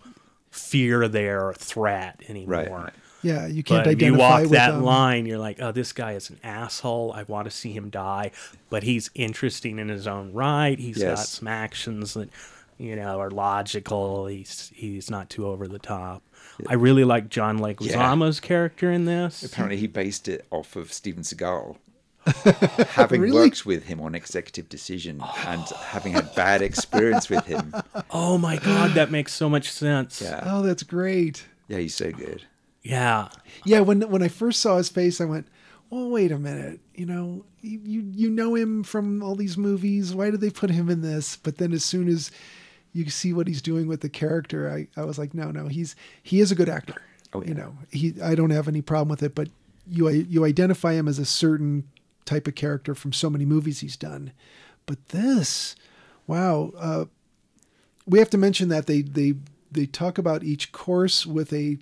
fear 0.51 1.07
there 1.07 1.45
or 1.45 1.53
threat 1.53 2.21
anymore. 2.29 2.55
Right, 2.55 2.71
right. 2.71 2.93
Yeah, 3.23 3.47
you 3.47 3.63
can't 3.63 3.83
But 3.85 3.93
if 3.93 4.01
you 4.01 4.15
walk 4.15 4.41
with 4.41 4.51
that 4.51 4.71
them. 4.71 4.83
line, 4.83 5.25
you're 5.25 5.37
like, 5.39 5.61
oh, 5.61 5.71
this 5.71 5.93
guy 5.93 6.13
is 6.13 6.29
an 6.29 6.39
asshole. 6.43 7.13
I 7.15 7.23
want 7.23 7.45
to 7.45 7.51
see 7.51 7.71
him 7.71 7.89
die. 7.89 8.31
But 8.69 8.83
he's 8.83 9.09
interesting 9.15 9.79
in 9.79 9.89
his 9.89 10.07
own 10.07 10.33
right. 10.33 10.77
He's 10.79 11.01
got 11.01 11.19
some 11.19 11.47
actions 11.47 12.13
that, 12.15 12.29
you 12.77 12.95
know, 12.95 13.19
are 13.19 13.29
logical. 13.31 14.27
He's 14.27 14.71
he's 14.73 15.09
not 15.09 15.29
too 15.29 15.45
over 15.47 15.67
the 15.67 15.79
top. 15.79 16.23
I 16.67 16.73
really 16.73 17.03
like 17.03 17.29
John 17.29 17.59
Leguizamo's 17.59 18.39
character 18.39 18.91
in 18.91 19.05
this. 19.05 19.43
Apparently, 19.43 19.77
he 19.77 19.87
based 19.87 20.27
it 20.27 20.45
off 20.51 20.75
of 20.75 20.91
Steven 20.93 21.23
Seagal. 21.23 21.77
having 22.89 23.21
Really? 23.21 23.33
worked 23.33 23.65
with 23.65 23.85
him 23.85 23.99
on 23.99 24.13
Executive 24.13 24.69
Decision 24.69 25.21
and 25.47 25.63
oh. 25.71 25.75
having 25.77 26.13
had 26.13 26.33
bad 26.35 26.61
experience 26.61 27.29
with 27.29 27.45
him. 27.45 27.73
Oh 28.11 28.37
my 28.37 28.57
god, 28.57 28.91
that 28.95 29.09
makes 29.09 29.33
so 29.33 29.49
much 29.49 29.71
sense. 29.71 30.21
Yeah, 30.21 30.43
Oh, 30.45 30.61
that's 30.61 30.83
great. 30.83 31.45
yeah, 31.67 31.77
he's 31.77 31.95
so 31.95 32.11
good. 32.11 32.43
Yeah. 32.81 33.29
Yeah, 33.65 33.81
when 33.81 34.01
when 34.09 34.23
I 34.23 34.27
first 34.27 34.61
saw 34.61 34.77
his 34.77 34.89
face, 34.89 35.21
I 35.21 35.25
went, 35.25 35.47
"Well, 35.89 36.09
wait 36.09 36.31
a 36.31 36.39
minute. 36.39 36.79
You 36.95 37.05
know, 37.05 37.45
you 37.61 38.01
you, 38.13 38.29
know 38.29 38.55
him 38.55 38.83
from 38.83 39.21
all 39.21 39.35
these 39.35 39.57
movies. 39.57 40.15
Why 40.15 40.31
did 40.31 40.41
they 40.41 40.49
put 40.49 40.71
him 40.71 40.89
in 40.89 41.01
this?" 41.01 41.37
But 41.37 41.57
then 41.57 41.73
as 41.73 41.85
soon 41.85 42.07
as 42.07 42.31
you 42.93 43.09
see 43.09 43.33
what 43.33 43.47
he's 43.47 43.61
doing 43.61 43.87
with 43.87 44.01
the 44.01 44.09
character, 44.09 44.69
I, 44.69 44.87
I 44.99 45.05
was 45.05 45.19
like, 45.19 45.33
"No, 45.33 45.51
no, 45.51 45.67
he's 45.67 45.95
he 46.23 46.39
is 46.39 46.51
a 46.51 46.55
good 46.55 46.69
actor. 46.69 47.01
Oh, 47.33 47.43
You 47.43 47.53
know, 47.53 47.77
he 47.91 48.15
I 48.21 48.35
don't 48.35 48.49
have 48.49 48.67
any 48.67 48.81
problem 48.81 49.09
with 49.09 49.23
it. 49.23 49.35
But 49.35 49.49
you 49.87 50.09
you 50.09 50.43
identify 50.43 50.93
him 50.93 51.07
as 51.07 51.19
a 51.19 51.25
certain 51.25 51.87
type 52.25 52.47
of 52.47 52.55
character 52.55 52.95
from 52.95 53.13
so 53.13 53.29
many 53.29 53.45
movies 53.45 53.79
he's 53.79 53.97
done. 53.97 54.31
But 54.85 55.09
this, 55.09 55.75
wow, 56.27 56.71
uh, 56.77 57.05
we 58.05 58.19
have 58.19 58.29
to 58.31 58.37
mention 58.37 58.69
that 58.69 58.87
they 58.87 59.01
they 59.01 59.35
they 59.71 59.85
talk 59.85 60.17
about 60.17 60.43
each 60.43 60.71
course 60.71 61.25
with 61.25 61.53
a 61.53 61.77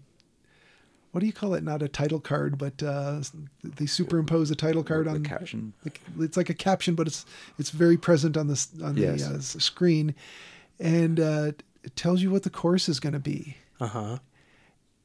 what 1.11 1.21
do 1.21 1.25
you 1.25 1.33
call 1.33 1.53
it? 1.55 1.63
Not 1.63 1.81
a 1.81 1.87
title 1.87 2.19
card, 2.19 2.57
but 2.57 2.81
uh, 2.83 3.21
they 3.63 3.85
superimpose 3.85 4.51
a 4.51 4.55
title 4.55 4.83
card 4.83 5.05
The 5.07 5.11
on 5.11 5.23
caption. 5.23 5.73
like, 5.83 6.01
It's 6.19 6.37
like 6.37 6.49
a 6.49 6.53
caption, 6.53 6.95
but 6.95 7.07
it's 7.07 7.25
it's 7.57 7.69
very 7.71 7.97
present 7.97 8.37
on 8.37 8.47
the 8.47 8.67
on 8.83 8.95
Yes. 8.97 9.27
the 9.27 9.35
uh, 9.35 9.39
screen, 9.39 10.13
and 10.79 11.19
uh, 11.19 11.51
it 11.83 11.95
tells 11.95 12.21
you 12.21 12.29
what 12.31 12.43
the 12.43 12.49
course 12.49 12.87
is 12.89 12.99
going 12.99 13.13
to 13.13 13.19
be. 13.19 13.57
Uh 13.79 13.87
huh. 13.87 14.17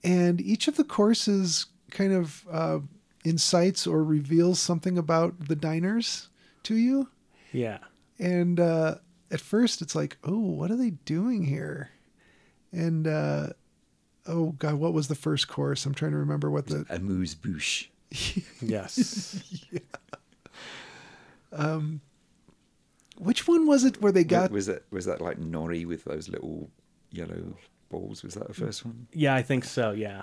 And 0.03 0.41
each 0.41 0.69
of 0.69 0.77
the 0.77 0.85
courses 0.85 1.67
kind 1.91 2.13
of 2.13 2.45
uh, 2.51 2.81
incites 3.25 3.87
or 3.87 4.05
reveals 4.05 4.61
something 4.61 4.99
about 4.99 5.49
the 5.49 5.57
diners 5.57 6.29
to 6.65 6.75
you. 6.75 7.09
Yeah. 7.53 7.79
And 8.19 8.61
uh, 8.61 8.97
at 9.31 9.41
first, 9.41 9.81
it's 9.81 9.95
like, 9.95 10.19
oh, 10.25 10.39
what 10.39 10.71
are 10.71 10.77
they 10.77 10.91
doing 10.91 11.45
here? 11.45 11.91
And 12.73 13.07
uh, 13.07 13.51
oh 14.27 14.53
god, 14.59 14.75
what 14.75 14.93
was 14.93 15.09
the 15.09 15.15
first 15.15 15.49
course? 15.49 15.87
I'm 15.87 15.95
trying 15.95 16.13
to 16.13 16.19
remember 16.19 16.51
what 16.51 16.67
the 16.67 16.85
Amuse 16.91 17.35
bouche. 17.35 17.89
Yes. 18.63 19.43
Um, 21.53 22.01
which 23.19 23.47
one 23.47 23.67
was 23.67 23.85
it 23.85 24.03
where 24.03 24.13
they 24.13 24.25
got 24.25 24.51
was 24.51 24.67
that 24.67 24.85
was 24.91 25.05
that 25.05 25.21
like 25.21 25.39
nori 25.39 25.87
with 25.87 26.05
those 26.05 26.29
little 26.29 26.71
yellow 27.11 27.55
balls? 27.91 28.23
Was 28.23 28.35
that 28.35 28.49
the 28.49 28.55
first 28.55 28.85
one? 28.85 29.07
yeah, 29.13 29.35
I 29.35 29.43
think 29.43 29.65
so. 29.65 29.93
Yeah. 29.93 30.23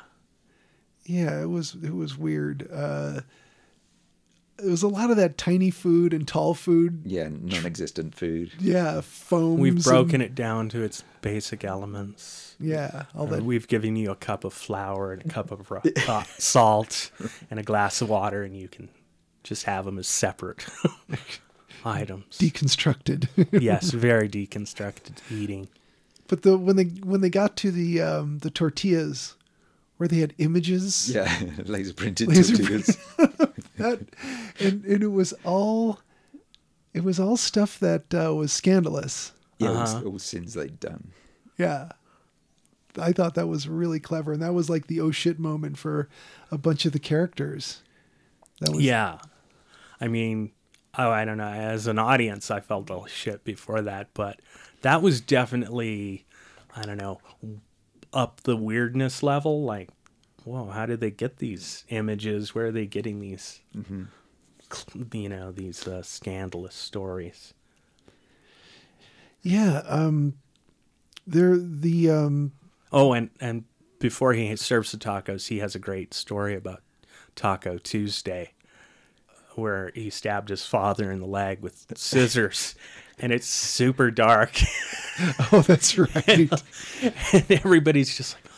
yeah 1.05 1.41
it 1.41 1.49
was 1.49 1.75
it 1.81 1.93
was 1.93 2.17
weird 2.17 2.67
uh 2.71 3.21
it 4.63 4.69
was 4.69 4.83
a 4.83 4.87
lot 4.87 5.09
of 5.11 5.17
that 5.17 5.37
tiny 5.37 5.69
food 5.71 6.13
and 6.13 6.27
tall 6.27 6.53
food 6.53 7.01
Yeah, 7.05 7.29
non-existent 7.29 8.15
food. 8.15 8.51
yeah 8.59 9.01
foam 9.01 9.59
We've 9.59 9.83
broken 9.83 10.21
it 10.21 10.35
down 10.35 10.69
to 10.69 10.81
its 10.83 11.03
basic 11.21 11.63
elements. 11.63 12.55
yeah 12.59 13.05
all 13.15 13.27
Uh, 13.27 13.31
that 13.37 13.43
we've 13.43 13.67
given 13.67 13.95
you 13.95 14.11
a 14.11 14.15
cup 14.15 14.43
of 14.43 14.53
flour 14.53 15.13
and 15.13 15.25
a 15.25 15.27
cup 15.29 15.51
of 15.51 15.69
ro- 15.71 15.81
uh, 16.07 16.23
salt 16.37 17.11
and 17.49 17.59
a 17.59 17.63
glass 17.63 18.01
of 18.01 18.09
water, 18.09 18.43
and 18.43 18.55
you 18.57 18.67
can 18.67 18.89
just 19.43 19.63
have 19.65 19.85
them 19.85 19.97
as 19.99 20.07
separate 20.07 20.65
items. 21.85 22.37
deconstructed 22.37 23.27
yes, 23.61 23.91
very 23.91 24.29
deconstructed 24.29 25.17
eating. 25.31 25.67
but 26.27 26.43
the 26.43 26.57
when 26.57 26.75
they 26.75 26.85
when 27.03 27.21
they 27.21 27.29
got 27.29 27.55
to 27.57 27.71
the 27.71 28.01
um 28.01 28.39
the 28.39 28.51
tortillas 28.51 29.35
where 29.97 30.07
they 30.07 30.17
had 30.19 30.33
images 30.39 31.09
Yeah, 31.13 31.31
laser 31.65 31.93
printed 31.93 32.27
Laser 32.29 32.55
tortillas. 32.57 32.97
That 33.81 33.99
and, 34.59 34.83
and 34.85 35.03
it 35.03 35.11
was 35.11 35.33
all 35.43 35.99
it 36.93 37.03
was 37.03 37.19
all 37.19 37.37
stuff 37.37 37.79
that 37.79 38.13
uh, 38.13 38.33
was 38.33 38.51
scandalous 38.51 39.31
Yeah, 39.59 39.69
all- 39.69 39.77
Uh-huh. 39.77 40.01
all 40.05 40.19
sins 40.19 40.53
they'd 40.53 40.79
done. 40.79 41.11
yeah 41.57 41.89
i 42.99 43.11
thought 43.13 43.35
that 43.35 43.47
was 43.47 43.67
really 43.69 43.99
clever 43.99 44.33
and 44.33 44.41
that 44.41 44.53
was 44.53 44.69
like 44.69 44.87
the 44.87 44.99
oh 44.99 45.11
shit 45.11 45.39
moment 45.39 45.77
for 45.77 46.09
a 46.51 46.57
bunch 46.57 46.85
of 46.85 46.91
the 46.91 46.99
characters 46.99 47.81
that 48.59 48.71
was 48.71 48.83
Yeah. 48.83 49.17
I 49.99 50.07
mean, 50.07 50.51
oh, 50.97 51.09
I 51.11 51.25
don't 51.25 51.37
know. 51.37 51.43
As 51.47 51.85
an 51.87 51.99
audience, 51.99 52.49
I 52.51 52.59
felt 52.59 52.89
all 52.89 53.05
shit 53.05 53.43
before 53.43 53.81
that, 53.83 54.09
but 54.15 54.39
that 54.81 55.01
was 55.03 55.21
definitely, 55.21 56.25
I 56.75 56.81
don't 56.81 56.97
know, 56.97 57.21
up 58.11 58.41
the 58.41 58.55
weirdness 58.57 59.21
level. 59.23 59.63
Like, 59.63 59.89
whoa, 60.43 60.69
how 60.69 60.85
did 60.85 60.99
they 60.99 61.11
get 61.11 61.37
these 61.37 61.83
images? 61.89 62.53
Where 62.55 62.67
are 62.67 62.71
they 62.71 62.85
getting 62.85 63.19
these, 63.19 63.61
cl- 64.71 65.07
you 65.13 65.29
know, 65.29 65.51
these 65.51 65.87
uh, 65.87 66.01
scandalous 66.03 66.75
stories? 66.75 67.53
yeah 69.43 69.81
um 69.87 70.35
there 71.25 71.57
the 71.57 72.09
um 72.11 72.51
Oh, 72.91 73.13
and 73.13 73.29
and 73.39 73.63
before 73.99 74.33
he 74.33 74.53
serves 74.57 74.91
the 74.91 74.97
tacos, 74.97 75.47
he 75.47 75.59
has 75.59 75.75
a 75.75 75.79
great 75.79 76.13
story 76.13 76.55
about 76.55 76.81
Taco 77.35 77.77
Tuesday, 77.77 78.51
where 79.55 79.91
he 79.95 80.09
stabbed 80.09 80.49
his 80.49 80.65
father 80.65 81.09
in 81.11 81.19
the 81.21 81.25
leg 81.25 81.61
with 81.61 81.85
scissors, 81.95 82.75
and 83.17 83.31
it's 83.31 83.47
super 83.47 84.11
dark, 84.11 84.51
oh 85.53 85.63
that's 85.65 85.97
right 85.97 86.51
and 87.33 87.51
everybody's 87.51 88.15
just 88.17 88.35
like, 88.35 88.50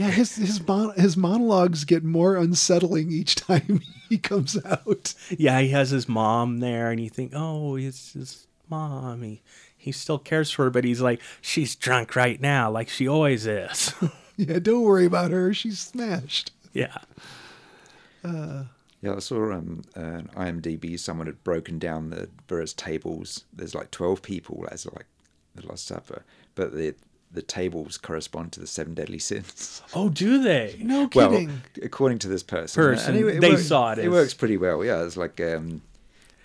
yeah 0.00 0.10
his 0.10 0.36
his 0.36 0.66
mon- 0.66 0.94
his 0.96 1.16
monologues 1.16 1.84
get 1.84 2.02
more 2.02 2.36
unsettling 2.36 3.12
each 3.12 3.34
time 3.46 3.82
he 4.08 4.18
comes 4.18 4.58
out 4.64 5.14
yeah, 5.30 5.60
he 5.60 5.68
has 5.68 5.90
his 5.90 6.08
mom 6.08 6.58
there, 6.58 6.90
and 6.90 7.00
you 7.00 7.08
think, 7.08 7.32
oh, 7.34 7.76
it's 7.76 8.12
his 8.12 8.46
mom. 8.68 9.22
He 9.22 9.42
he 9.76 9.92
still 9.92 10.18
cares 10.18 10.50
for 10.50 10.64
her, 10.64 10.70
but 10.70 10.84
he's 10.84 11.00
like, 11.00 11.20
she's 11.40 11.74
drunk 11.74 12.16
right 12.16 12.40
now, 12.40 12.70
like 12.70 12.88
she 12.88 13.08
always 13.08 13.46
is. 13.46 13.94
yeah 14.36 14.58
don't 14.58 14.84
worry 14.84 15.04
about 15.04 15.30
her 15.30 15.52
she's 15.52 15.78
smashed 15.78 16.50
yeah. 16.72 16.96
Yeah, 19.02 19.14
I 19.16 19.18
saw 19.20 19.52
um, 19.52 19.82
an 19.94 20.30
IMDb. 20.36 20.98
Someone 20.98 21.26
had 21.26 21.42
broken 21.42 21.78
down 21.78 22.10
the 22.10 22.28
various 22.48 22.74
tables. 22.74 23.44
There's 23.52 23.74
like 23.74 23.90
twelve 23.90 24.20
people 24.20 24.68
as 24.70 24.84
like 24.86 25.06
the 25.54 25.66
Last 25.66 25.86
Supper, 25.86 26.24
but 26.54 26.74
the 26.74 26.94
the 27.32 27.42
tables 27.42 27.96
correspond 27.96 28.52
to 28.52 28.60
the 28.60 28.66
seven 28.66 28.94
deadly 28.94 29.18
sins. 29.18 29.82
Oh, 29.94 30.08
do 30.08 30.42
they? 30.42 30.76
no 30.80 31.08
kidding. 31.08 31.48
Well, 31.48 31.56
according 31.82 32.18
to 32.20 32.28
this 32.28 32.42
person, 32.42 32.80
Person, 32.82 33.16
and 33.16 33.42
they 33.42 33.50
works- 33.50 33.66
saw 33.66 33.92
it 33.92 33.98
It 33.98 34.04
as- 34.06 34.10
works 34.10 34.34
pretty 34.34 34.56
well. 34.56 34.84
Yeah, 34.84 35.02
it's 35.04 35.16
like 35.16 35.40
um, 35.40 35.82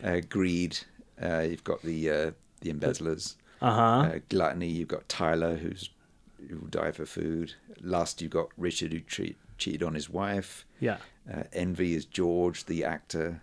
uh, 0.03 0.21
greed. 0.29 0.77
Uh, 1.21 1.39
you've 1.49 1.63
got 1.63 1.81
the 1.81 2.09
uh, 2.09 2.31
the 2.61 2.69
embezzlers. 2.71 3.35
Uh-huh. 3.61 3.81
Uh, 3.81 4.19
gluttony. 4.29 4.67
You've 4.67 4.87
got 4.89 5.07
Tyler, 5.09 5.55
who's 5.55 5.89
who 6.49 6.57
will 6.59 6.67
die 6.67 6.91
for 6.91 7.05
food. 7.05 7.53
Lust. 7.81 8.21
You've 8.21 8.31
got 8.31 8.49
Richard, 8.57 8.91
who 8.93 8.99
treat, 8.99 9.37
cheated 9.57 9.81
on 9.83 9.93
his 9.95 10.09
wife. 10.09 10.65
Yeah. 10.79 10.97
Uh, 11.31 11.43
envy 11.53 11.95
is 11.95 12.05
George, 12.05 12.65
the 12.65 12.83
actor. 12.83 13.41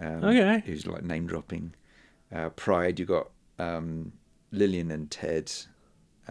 Um, 0.00 0.24
Okay. 0.24 0.62
Who's 0.64 0.86
like 0.86 1.02
name 1.02 1.26
dropping. 1.26 1.74
Uh, 2.34 2.48
Pride, 2.50 2.98
You've 2.98 3.08
got 3.08 3.28
um, 3.58 4.12
Lillian 4.50 4.90
and 4.90 5.10
Ted, 5.10 5.52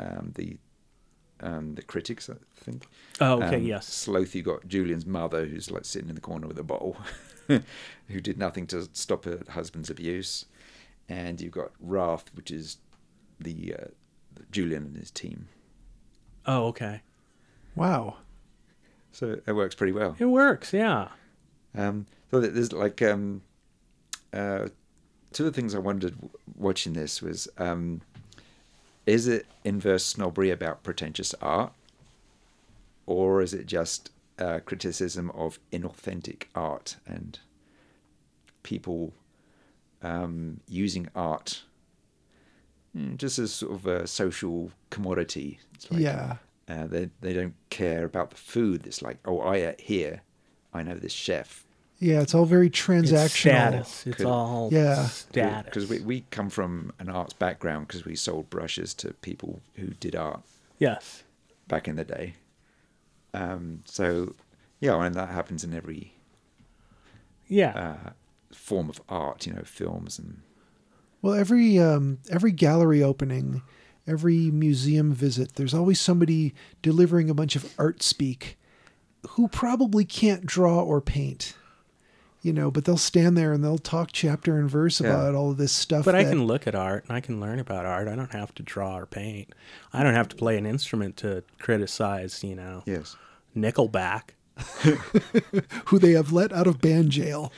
um, 0.01 0.31
the 0.35 0.57
um, 1.43 1.73
the 1.75 1.81
critics, 1.81 2.29
I 2.29 2.35
think. 2.55 2.85
Oh, 3.19 3.41
okay, 3.43 3.55
Um, 3.55 3.63
yes. 3.63 3.87
Sloth, 3.87 4.35
you 4.35 4.43
got 4.43 4.67
Julian's 4.67 5.05
mother, 5.07 5.45
who's 5.45 5.71
like 5.71 5.85
sitting 5.85 6.09
in 6.09 6.15
the 6.15 6.21
corner 6.21 6.47
with 6.47 6.59
a 6.59 6.63
bottle, 6.63 6.97
who 7.47 8.21
did 8.21 8.37
nothing 8.37 8.67
to 8.67 8.87
stop 8.93 9.25
her 9.25 9.39
husband's 9.49 9.89
abuse. 9.89 10.45
and 11.09 11.41
you've 11.41 11.51
got 11.53 11.71
Wrath, 11.79 12.25
which 12.35 12.51
is 12.51 12.77
the 13.39 13.73
uh, 13.79 13.87
Julian 14.51 14.83
and 14.85 14.97
his 14.97 15.09
team. 15.09 15.47
Oh, 16.45 16.67
okay. 16.67 17.01
Wow. 17.75 18.17
So 19.11 19.39
it 19.45 19.53
works 19.53 19.73
pretty 19.75 19.93
well. 19.93 20.15
It 20.19 20.25
works, 20.25 20.73
yeah. 20.73 21.07
Um, 21.75 22.05
so 22.29 22.39
there's 22.39 22.71
like 22.71 23.01
um, 23.01 23.41
uh, 24.31 24.67
two 25.33 25.47
of 25.47 25.53
the 25.53 25.59
things 25.59 25.73
I 25.73 25.79
wondered 25.79 26.13
w- 26.13 26.29
watching 26.55 26.93
this 26.93 27.21
was 27.21 27.47
um, 27.57 28.01
is 29.05 29.27
it 29.27 29.45
inverse 29.63 30.05
snobbery 30.05 30.49
about 30.51 30.83
pretentious 30.83 31.33
art, 31.41 31.73
or 33.05 33.41
is 33.41 33.53
it 33.53 33.65
just 33.65 34.11
uh, 34.39 34.59
criticism 34.65 35.29
of 35.31 35.59
inauthentic 35.71 36.43
art 36.55 36.97
and 37.05 37.39
people 38.63 39.13
um, 40.01 40.59
using 40.67 41.07
art 41.15 41.63
mm, 42.97 43.17
just 43.17 43.37
as 43.39 43.53
sort 43.53 43.73
of 43.73 43.85
a 43.87 44.07
social 44.07 44.71
commodity? 44.89 45.59
It's 45.73 45.91
like, 45.91 46.01
Yeah. 46.01 46.37
uh, 46.69 46.87
they 46.87 47.09
they 47.21 47.33
don't 47.33 47.55
care 47.69 48.05
about 48.05 48.29
the 48.31 48.37
food. 48.37 48.85
It's 48.87 49.01
like, 49.01 49.17
oh, 49.25 49.39
I 49.39 49.57
ate 49.57 49.81
here. 49.81 50.21
I 50.73 50.83
know 50.83 50.95
this 50.95 51.11
chef. 51.13 51.65
Yeah, 52.01 52.21
it's 52.21 52.33
all 52.33 52.45
very 52.45 52.69
transactional. 52.71 53.03
It's 53.25 53.35
transactional. 53.35 53.85
status. 53.85 54.07
It's 54.07 54.23
all 54.25 54.69
Yeah. 54.71 55.05
status. 55.05 55.65
Because 55.65 55.87
we, 55.87 55.99
we 55.99 56.21
come 56.31 56.49
from 56.49 56.91
an 56.97 57.09
arts 57.09 57.33
background 57.33 57.87
because 57.87 58.05
we 58.05 58.15
sold 58.15 58.49
brushes 58.49 58.95
to 58.95 59.13
people 59.13 59.61
who 59.75 59.87
did 59.99 60.15
art 60.15 60.41
yes. 60.79 61.21
back 61.67 61.87
in 61.87 61.97
the 61.97 62.03
day. 62.03 62.33
Um, 63.35 63.83
so, 63.85 64.33
yeah, 64.79 64.99
and 65.03 65.13
that 65.13 65.29
happens 65.29 65.63
in 65.63 65.75
every 65.75 66.15
Yeah. 67.47 67.69
uh, 68.07 68.09
form 68.51 68.89
of 68.89 68.99
art, 69.07 69.45
you 69.45 69.53
know, 69.53 69.61
films 69.63 70.17
and 70.17 70.41
Well, 71.21 71.35
every 71.35 71.77
um, 71.77 72.17
every 72.31 72.51
gallery 72.51 73.03
opening, 73.03 73.61
every 74.07 74.49
museum 74.49 75.13
visit, 75.13 75.53
there's 75.53 75.73
always 75.75 76.01
somebody 76.01 76.55
delivering 76.81 77.29
a 77.29 77.35
bunch 77.35 77.55
of 77.55 77.71
art 77.77 78.01
speak 78.01 78.57
who 79.29 79.47
probably 79.47 80.03
can't 80.03 80.47
draw 80.47 80.81
or 80.81 80.99
paint. 80.99 81.53
You 82.43 82.53
know, 82.53 82.71
but 82.71 82.85
they'll 82.85 82.97
stand 82.97 83.37
there 83.37 83.53
and 83.53 83.63
they'll 83.63 83.77
talk 83.77 84.09
chapter 84.11 84.57
and 84.57 84.67
verse 84.69 84.99
Yeah. 84.99 85.09
about 85.09 85.35
all 85.35 85.51
of 85.51 85.57
this 85.57 85.71
stuff. 85.71 86.05
but 86.05 86.15
I 86.15 86.23
can 86.23 86.45
look 86.45 86.65
at 86.65 86.73
art 86.73 87.03
and 87.07 87.15
I 87.15 87.19
can 87.19 87.39
learn 87.39 87.59
about 87.59 87.85
art. 87.85 88.07
I 88.07 88.15
don't 88.15 88.31
have 88.31 88.53
to 88.55 88.63
draw 88.63 88.97
or 88.97 89.05
paint. 89.05 89.53
I 89.93 90.01
don't 90.01 90.15
have 90.15 90.27
to 90.29 90.35
play 90.35 90.57
an 90.57 90.65
instrument 90.65 91.17
to 91.17 91.43
criticize, 91.59 92.43
you 92.43 92.55
know, 92.55 92.81
yes, 92.87 93.15
Nickelback. 93.55 94.31
who 95.85 95.99
they 95.99 96.11
have 96.11 96.31
let 96.31 96.51
out 96.51 96.67
of 96.67 96.81
band 96.81 97.09
jail. 97.11 97.51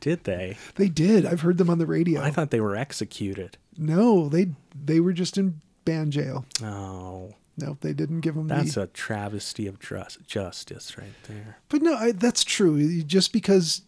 Did 0.00 0.24
they? 0.24 0.56
They 0.74 0.88
did. 0.88 1.24
I've 1.24 1.40
heard 1.42 1.56
them 1.58 1.70
on 1.70 1.78
the 1.78 1.86
radio. 1.86 2.20
I 2.20 2.30
thought 2.30 2.50
they 2.50 2.60
were 2.60 2.76
executed. 2.76 3.56
no, 3.78 4.28
they 4.28 4.48
they 4.74 5.00
were 5.00 5.12
just 5.12 5.38
in 5.38 5.60
band 5.84 6.12
jail. 6.12 6.44
Oh, 6.62 7.34
No, 7.56 7.76
they 7.80 7.92
didn't 7.94 8.20
give 8.20 8.34
them 8.34 8.48
that's 8.48 8.74
the. 8.74 8.82
a 8.82 8.86
travesty 8.88 9.66
of 9.66 9.78
trus- 9.78 10.18
justice 10.26 10.98
right 10.98 11.12
there. 11.28 11.58
But 11.68 11.80
no, 11.82 11.94
I, 11.94 12.12
that's 12.12 12.44
true. 12.44 13.02
Just 13.02 13.32
because, 13.32 13.82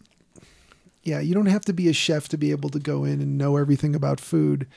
yeah, 1.03 1.19
you 1.19 1.33
don't 1.33 1.47
have 1.47 1.65
to 1.65 1.73
be 1.73 1.89
a 1.89 1.93
chef 1.93 2.27
to 2.29 2.37
be 2.37 2.51
able 2.51 2.69
to 2.69 2.79
go 2.79 3.03
in 3.03 3.21
and 3.21 3.37
know 3.37 3.57
everything 3.57 3.95
about 3.95 4.19
food, 4.19 4.67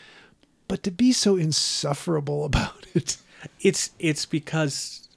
but 0.69 0.83
to 0.83 0.91
be 0.91 1.13
so 1.13 1.37
insufferable 1.37 2.45
about 2.51 2.87
it. 2.95 3.17
It's 3.61 3.91
it's 3.99 4.27
because 4.27 5.09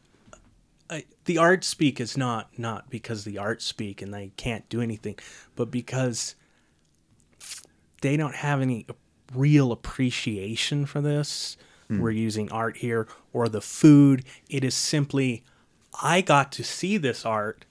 uh, 0.90 0.99
the 1.26 1.38
art 1.38 1.64
speak 1.64 1.99
is 1.99 2.15
not 2.18 2.57
not 2.57 2.90
because 2.90 3.23
the 3.23 3.38
art 3.38 3.61
speak 3.61 4.02
and 4.02 4.14
they 4.14 4.31
can't 4.38 4.68
do 4.69 4.81
anything, 4.81 5.18
but 5.56 5.72
because 5.72 6.36
they 8.02 8.15
don't 8.18 8.36
have 8.36 8.61
any 8.61 8.86
real 9.34 9.72
appreciation 9.72 10.86
for 10.86 11.02
this. 11.02 11.57
We're 11.99 12.11
using 12.11 12.52
art 12.52 12.77
here 12.77 13.07
or 13.34 13.49
the 13.49 13.61
food. 13.61 14.23
It 14.48 14.64
is 14.64 14.76
simply, 14.76 15.44
I 16.03 16.22
got 16.22 16.52
to 16.52 16.64
see 16.64 16.98
this 16.98 17.26
art. 17.26 17.65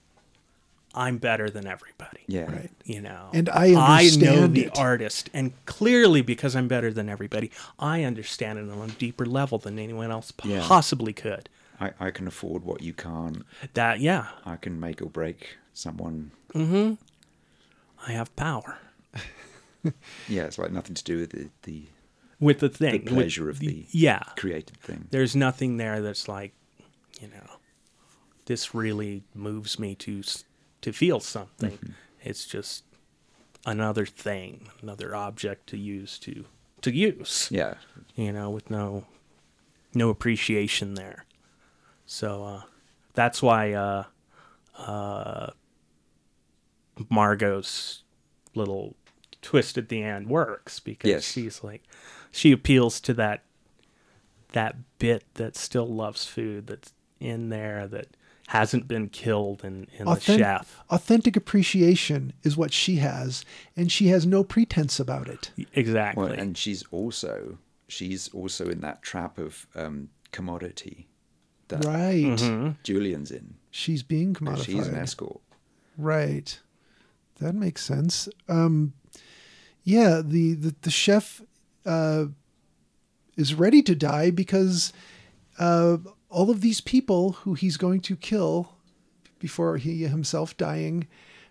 I'm 0.94 1.18
better 1.18 1.50
than 1.50 1.66
everybody. 1.66 2.20
yeah, 2.26 2.50
Right. 2.50 2.70
You 2.84 3.00
know, 3.02 3.28
And 3.34 3.48
I—I 3.50 3.70
know 3.72 3.80
understand 3.80 4.54
the 4.54 4.64
it. 4.66 4.78
artist, 4.78 5.30
and 5.34 5.52
clearly 5.66 6.22
because 6.22 6.56
I'm 6.56 6.66
better 6.68 6.92
than 6.92 7.08
everybody, 7.08 7.50
I 7.78 8.04
understand 8.04 8.58
it 8.58 8.70
on 8.70 8.88
a 8.90 8.92
deeper 8.92 9.26
level 9.26 9.58
than 9.58 9.78
anyone 9.78 10.10
else 10.10 10.32
Yeah. 10.44 10.64
possibly 10.66 11.12
could. 11.12 11.48
I, 11.80 11.92
I 12.00 12.10
can 12.10 12.26
afford 12.26 12.64
what 12.64 12.82
you 12.82 12.92
can't. 12.94 13.44
That 13.74 14.00
yeah, 14.00 14.26
I 14.46 14.56
can 14.56 14.80
make 14.80 15.00
or 15.02 15.06
break 15.10 15.56
someone. 15.74 16.32
Mm-hmm. 16.54 16.94
I 18.08 18.12
have 18.12 18.34
power 18.34 18.78
Yeah, 20.28 20.44
it's 20.44 20.58
like 20.58 20.72
nothing 20.72 20.94
to 20.94 21.04
do 21.04 21.18
with 21.18 21.30
the, 21.30 21.50
the 21.62 21.84
with 22.40 22.58
the 22.60 22.68
thing, 22.68 23.04
the 23.04 23.10
pleasure 23.12 23.48
of 23.50 23.58
the- 23.58 23.86
yeah. 23.90 24.22
created 24.36 24.76
thing. 24.78 25.06
There's 25.10 25.34
nothing 25.36 25.76
there 25.76 26.00
that's 26.00 26.28
like, 26.28 26.52
you 27.20 27.28
know, 27.28 27.56
this 28.46 28.74
really 28.74 29.24
moves 29.34 29.78
me 29.78 29.94
to 29.96 30.20
s- 30.20 30.44
to 30.82 30.92
feel 30.92 31.20
something. 31.20 31.72
Mm-hmm. 31.72 31.92
It's 32.22 32.46
just 32.46 32.84
another 33.66 34.06
thing, 34.06 34.68
another 34.82 35.14
object 35.14 35.68
to 35.68 35.76
use 35.78 36.18
to 36.20 36.44
to 36.82 36.92
use. 36.92 37.48
Yeah, 37.50 37.74
you 38.14 38.32
know, 38.32 38.50
with 38.50 38.70
no 38.70 39.04
no 39.94 40.08
appreciation 40.10 40.94
there. 40.94 41.24
So 42.06 42.44
uh, 42.44 42.62
that's 43.14 43.42
why 43.42 43.72
uh, 43.72 44.04
uh, 44.78 45.50
Margot's 47.10 48.02
little 48.54 48.96
twist 49.42 49.78
at 49.78 49.88
the 49.88 50.02
end 50.02 50.28
works 50.28 50.80
because 50.80 51.08
Yes. 51.08 51.24
she's 51.24 51.62
like 51.62 51.82
she 52.32 52.50
appeals 52.52 53.00
to 53.00 53.14
that 53.14 53.44
that 54.52 54.76
bit 54.98 55.24
that 55.34 55.54
still 55.56 55.86
loves 55.86 56.24
food 56.26 56.66
that's 56.66 56.92
in 57.20 57.48
there 57.50 57.86
that 57.86 58.08
hasn't 58.48 58.88
been 58.88 59.10
killed 59.10 59.62
in, 59.62 59.86
in 59.98 60.06
the 60.06 60.12
Authen- 60.12 60.38
chef. 60.38 60.80
Authentic 60.88 61.36
appreciation 61.36 62.32
is 62.42 62.56
what 62.56 62.72
she 62.72 62.96
has, 62.96 63.44
and 63.76 63.92
she 63.92 64.08
has 64.08 64.24
no 64.24 64.42
pretense 64.42 64.98
about 64.98 65.28
it. 65.28 65.50
Exactly. 65.74 66.22
well, 66.24 66.32
and 66.32 66.56
she's 66.56 66.82
also 66.90 67.58
she's 67.88 68.28
also 68.28 68.66
in 68.68 68.80
that 68.80 69.02
trap 69.02 69.36
of 69.38 69.66
um, 69.74 70.08
commodity 70.32 71.08
that 71.68 71.84
Right. 71.84 72.24
Mm-hmm. 72.24 72.70
Julian's 72.82 73.30
in. 73.30 73.54
She's 73.70 74.02
being 74.02 74.32
commodified. 74.32 74.64
She's 74.64 74.86
an 74.86 74.96
escort. 74.96 75.40
Right. 75.98 76.58
That 77.40 77.54
makes 77.54 77.84
sense. 77.84 78.28
Um, 78.48 78.94
yeah, 79.84 80.22
the, 80.24 80.54
the, 80.54 80.74
the 80.82 80.90
chef 80.90 81.42
uh, 81.84 82.26
is 83.36 83.54
ready 83.54 83.82
to 83.82 83.94
die 83.94 84.30
because 84.30 84.92
uh, 85.58 85.98
all 86.30 86.50
of 86.50 86.60
these 86.60 86.80
people 86.80 87.32
who 87.32 87.54
he's 87.54 87.76
going 87.76 88.00
to 88.02 88.16
kill 88.16 88.72
before 89.38 89.76
he 89.78 90.02
himself 90.02 90.56
dying 90.56 91.06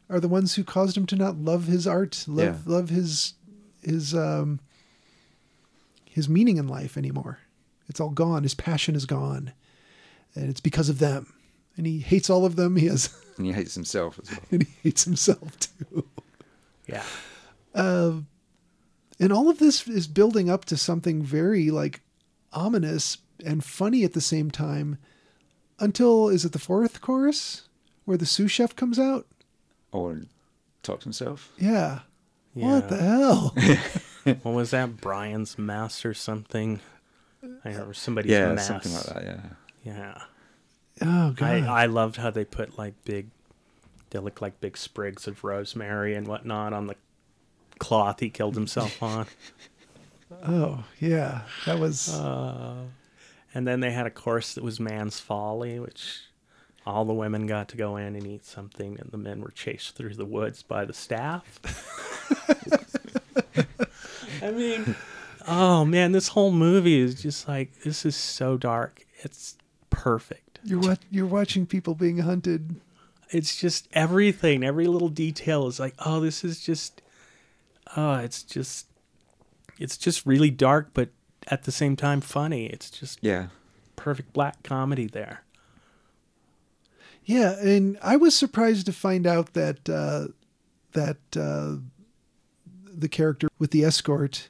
are 0.09 0.19
the 0.19 0.27
ones 0.27 0.55
who 0.55 0.63
caused 0.63 0.95
him 0.95 1.05
to 1.07 1.15
not 1.15 1.37
love 1.37 1.65
his 1.65 1.87
art, 1.87 2.23
love 2.27 2.63
Yeah. 2.67 2.73
love 2.73 2.89
his 2.89 3.33
his 3.83 4.13
um, 4.15 4.59
his 6.09 6.27
meaning 6.29 6.57
in 6.57 6.67
life 6.67 6.97
anymore. 6.97 7.39
It's 7.89 7.99
all 7.99 8.09
gone. 8.09 8.43
His 8.43 8.53
passion 8.55 8.95
is 8.95 9.05
gone, 9.05 9.53
and 10.35 10.49
it's 10.49 10.59
because 10.61 10.89
of 10.89 10.99
them. 10.99 11.33
And 11.77 11.85
he 11.85 11.99
hates 11.99 12.29
all 12.29 12.45
of 12.45 12.55
them. 12.55 12.75
He 12.75 12.87
has 12.87 13.09
And 13.37 13.45
he 13.45 13.51
hates 13.53 13.75
himself 13.75 14.19
as 14.21 14.31
well. 14.31 14.39
and 14.51 14.63
he 14.63 14.73
hates 14.83 15.03
himself 15.05 15.57
too. 15.59 16.05
yeah. 16.87 17.03
And 19.19 19.33
all 19.33 19.49
of 19.49 19.57
this 19.59 19.87
is 19.87 20.07
building 20.07 20.49
up 20.49 20.65
to 20.65 20.77
something 20.77 21.23
very 21.23 21.69
like 21.71 22.01
ominous 22.53 23.17
and 23.45 23.63
funny 23.63 24.03
at 24.03 24.13
the 24.13 24.21
same 24.21 24.51
time 24.51 24.97
until 25.79 26.29
is 26.29 26.43
it 26.45 26.51
the 26.51 26.59
fourth 26.59 27.01
chorus 27.01 27.67
where 28.05 28.17
the 28.17 28.25
sous 28.25 28.51
chef 28.51 28.75
comes 28.75 28.97
out? 28.99 29.25
Or 29.91 30.21
talks 30.83 31.03
himself. 31.03 31.51
Yeah. 31.57 31.99
What 32.53 32.89
the 32.89 32.97
hell? 32.97 33.55
What 34.43 34.51
was 34.55 34.71
that? 34.71 34.97
Brian's 34.97 35.57
mess 35.57 36.03
or 36.03 36.13
something? 36.13 36.81
I 37.63 37.69
remember 37.69 37.93
somebody's 37.93 38.31
Yeah, 38.31 38.51
mess. 38.53 38.67
something 38.67 38.93
like 38.93 39.03
that. 39.05 39.23
Yeah. 39.23 39.41
Yeah. 39.85 40.17
oh 41.01 41.31
god. 41.31 41.63
I, 41.63 41.83
I 41.83 41.85
loved 41.85 42.17
how 42.17 42.29
they 42.29 42.43
put 42.43 42.77
like 42.77 42.93
big, 43.05 43.27
they 44.09 44.19
look 44.19 44.41
like 44.41 44.59
big 44.59 44.75
sprigs 44.77 45.27
of 45.27 45.45
rosemary 45.45 46.13
and 46.13 46.27
whatnot 46.27 46.73
on 46.73 46.87
the 46.87 46.95
cloth 47.79 48.19
he 48.19 48.29
killed 48.29 48.55
himself 48.55 49.01
on. 49.01 49.27
oh 50.45 50.83
yeah. 50.99 51.43
That 51.65 51.79
was 51.79 52.13
Uh, 52.13 52.75
and 53.53 53.67
then 53.67 53.79
they 53.79 53.91
had 53.91 54.05
a 54.05 54.11
course 54.11 54.53
that 54.53 54.63
was 54.63 54.79
Man's 54.79 55.19
Folly, 55.19 55.79
which 55.79 56.21
all 56.85 57.05
the 57.05 57.13
women 57.13 57.47
got 57.47 57.67
to 57.69 57.77
go 57.77 57.97
in 57.97 58.15
and 58.15 58.25
eat 58.25 58.45
something, 58.45 58.97
and 58.99 59.11
the 59.11 59.17
men 59.17 59.41
were 59.41 59.51
chased 59.51 59.95
through 59.95 60.15
the 60.15 60.25
woods 60.25 60.63
by 60.63 60.85
the 60.85 60.93
staff. 60.93 61.59
I 64.41 64.51
mean, 64.51 64.95
oh 65.47 65.85
man, 65.85 66.11
this 66.11 66.29
whole 66.29 66.51
movie 66.51 66.99
is 66.99 67.21
just 67.21 67.47
like 67.47 67.81
this 67.81 68.05
is 68.05 68.15
so 68.15 68.57
dark. 68.57 69.05
It's 69.19 69.57
perfect. 69.89 70.59
you're 70.63 70.79
what 70.79 70.99
you're 71.09 71.25
watching 71.25 71.65
people 71.65 71.95
being 71.95 72.19
hunted. 72.19 72.75
It's 73.29 73.57
just 73.59 73.89
everything, 73.91 74.63
every 74.63 74.87
little 74.87 75.09
detail 75.09 75.67
is 75.67 75.79
like, 75.79 75.95
oh, 76.05 76.21
this 76.21 76.45
is 76.45 76.61
just, 76.61 77.01
oh, 77.97 78.15
it's 78.15 78.43
just 78.43 78.87
it's 79.79 79.97
just 79.97 80.25
really 80.25 80.49
dark, 80.49 80.91
but 80.93 81.09
at 81.47 81.63
the 81.63 81.71
same 81.71 81.95
time 81.95 82.21
funny. 82.21 82.67
It's 82.67 82.89
just 82.89 83.19
Yeah. 83.21 83.47
perfect 83.95 84.33
black 84.33 84.63
comedy 84.63 85.07
there. 85.07 85.43
Yeah, 87.25 87.59
and 87.59 87.97
I 88.01 88.15
was 88.15 88.35
surprised 88.35 88.85
to 88.85 88.93
find 88.93 89.27
out 89.27 89.53
that 89.53 89.89
uh, 89.89 90.27
that 90.93 91.17
uh, 91.35 91.75
the 92.85 93.09
character 93.09 93.49
with 93.59 93.71
the 93.71 93.83
escort 93.83 94.49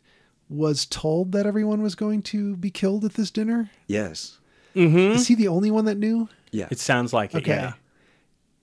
was 0.49 0.86
told 0.86 1.32
that 1.34 1.45
everyone 1.45 1.82
was 1.82 1.95
going 1.95 2.22
to 2.22 2.56
be 2.56 2.69
killed 2.69 3.03
at 3.03 3.15
this 3.15 3.32
dinner. 3.32 3.69
Yes. 3.88 4.38
Is 4.76 5.28
he 5.28 5.34
the 5.34 5.48
only 5.48 5.72
one 5.72 5.86
that 5.86 5.98
knew? 5.98 6.30
Yeah. 6.52 6.68
It 6.69 6.78
sounds 6.80 7.11
like 7.11 7.34
it, 7.34 7.38
Okay. 7.40 7.52
yeah. 7.56 7.74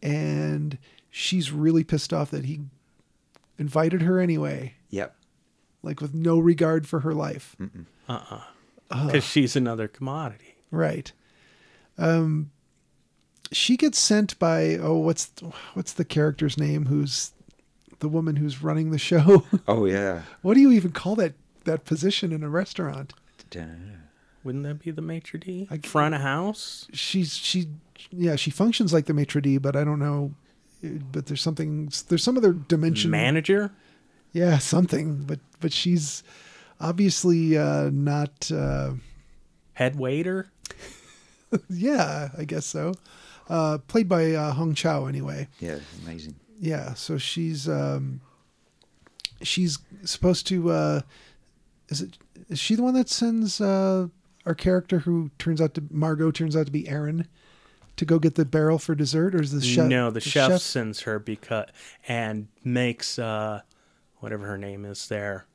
And 0.00 0.78
she's 1.10 1.50
really 1.50 1.82
pissed 1.82 2.12
off 2.12 2.30
that 2.30 2.44
he 2.44 2.60
invited 3.58 4.02
her 4.02 4.20
anyway, 4.20 4.74
Yep. 4.90 5.14
like 5.82 6.00
with 6.00 6.14
no 6.14 6.38
regard 6.38 6.86
for 6.86 7.00
her 7.00 7.12
life. 7.12 7.56
Uh-uh 8.08 8.40
because 8.88 9.24
she's 9.24 9.56
another 9.56 9.88
commodity. 9.88 10.54
Right. 10.70 11.12
Um, 11.98 12.50
she 13.52 13.76
gets 13.76 13.98
sent 13.98 14.38
by 14.38 14.74
oh, 14.76 14.98
what's 14.98 15.30
what's 15.74 15.92
the 15.92 16.04
character's 16.04 16.58
name? 16.58 16.86
Who's 16.86 17.32
the 18.00 18.08
woman 18.08 18.36
who's 18.36 18.62
running 18.62 18.90
the 18.90 18.98
show? 18.98 19.44
Oh 19.68 19.84
yeah. 19.86 20.22
what 20.42 20.54
do 20.54 20.60
you 20.60 20.70
even 20.72 20.92
call 20.92 21.14
that 21.16 21.34
that 21.64 21.84
position 21.84 22.32
in 22.32 22.42
a 22.42 22.48
restaurant? 22.48 23.14
Wouldn't 24.42 24.64
that 24.64 24.80
be 24.80 24.90
the 24.90 25.00
maitre 25.02 25.38
d? 25.40 25.66
I- 25.70 25.78
Front 25.78 26.14
of 26.14 26.20
house? 26.20 26.86
She's 26.92 27.34
she, 27.36 27.68
yeah, 28.10 28.36
she 28.36 28.50
functions 28.50 28.92
like 28.92 29.06
the 29.06 29.14
maitre 29.14 29.40
d, 29.40 29.58
but 29.58 29.74
I 29.76 29.84
don't 29.84 29.98
know. 30.00 30.34
But 30.82 31.26
there's 31.26 31.40
something. 31.40 31.90
There's 32.08 32.22
some 32.22 32.36
other 32.36 32.52
dimension. 32.52 33.10
Manager? 33.10 33.72
Yeah, 34.32 34.58
something. 34.58 35.24
But 35.24 35.38
but 35.60 35.72
she's 35.72 36.22
obviously 36.80 37.56
uh, 37.56 37.90
not. 37.92 38.50
Uh, 38.50 38.92
Head 39.74 39.98
waiter? 39.98 40.50
yeah, 41.68 42.28
I 42.38 42.44
guess 42.44 42.64
so. 42.66 42.94
Uh, 43.48 43.78
played 43.78 44.08
by 44.08 44.32
uh, 44.32 44.52
Hong 44.52 44.74
Chau, 44.74 45.06
anyway. 45.06 45.48
Yeah. 45.58 45.78
Amazing. 46.04 46.36
Yeah, 46.60 46.94
so 46.94 47.18
she's 47.18 47.68
um 47.68 48.20
she's 49.42 49.78
supposed 50.04 50.46
to 50.46 50.70
uh 50.70 51.00
is 51.88 52.00
it 52.00 52.18
is 52.48 52.58
she 52.58 52.74
the 52.74 52.82
one 52.82 52.94
that 52.94 53.08
sends 53.08 53.60
uh 53.60 54.06
our 54.46 54.54
character 54.54 55.00
who 55.00 55.30
turns 55.38 55.60
out 55.60 55.74
to 55.74 55.84
Margot 55.90 56.30
turns 56.30 56.56
out 56.56 56.66
to 56.66 56.72
be 56.72 56.88
Erin 56.88 57.26
to 57.96 58.04
go 58.04 58.18
get 58.18 58.34
the 58.36 58.44
barrel 58.44 58.78
for 58.78 58.94
dessert 58.94 59.34
or 59.34 59.42
is 59.42 59.52
the 59.52 59.60
chef 59.60 59.88
no, 59.88 60.10
the, 60.10 60.20
chef, 60.20 60.60
sends 60.60 61.00
her 61.00 61.18
because 61.18 61.66
and 62.08 62.48
makes 62.62 63.18
uh 63.18 63.60
whatever 64.18 64.46
her 64.46 64.58
name 64.58 64.84
is 64.84 65.08
there 65.08 65.46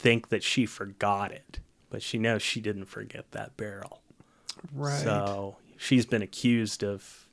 think 0.00 0.28
that 0.30 0.42
she 0.42 0.66
forgot 0.66 1.30
it. 1.32 1.60
But 1.90 2.02
she 2.02 2.18
knows 2.18 2.40
she 2.42 2.60
didn't 2.60 2.84
forget 2.86 3.30
that 3.32 3.56
barrel. 3.56 4.00
right 4.74 5.02
So 5.02 5.56
she's 5.76 6.06
been 6.06 6.22
accused 6.22 6.82
of 6.84 7.26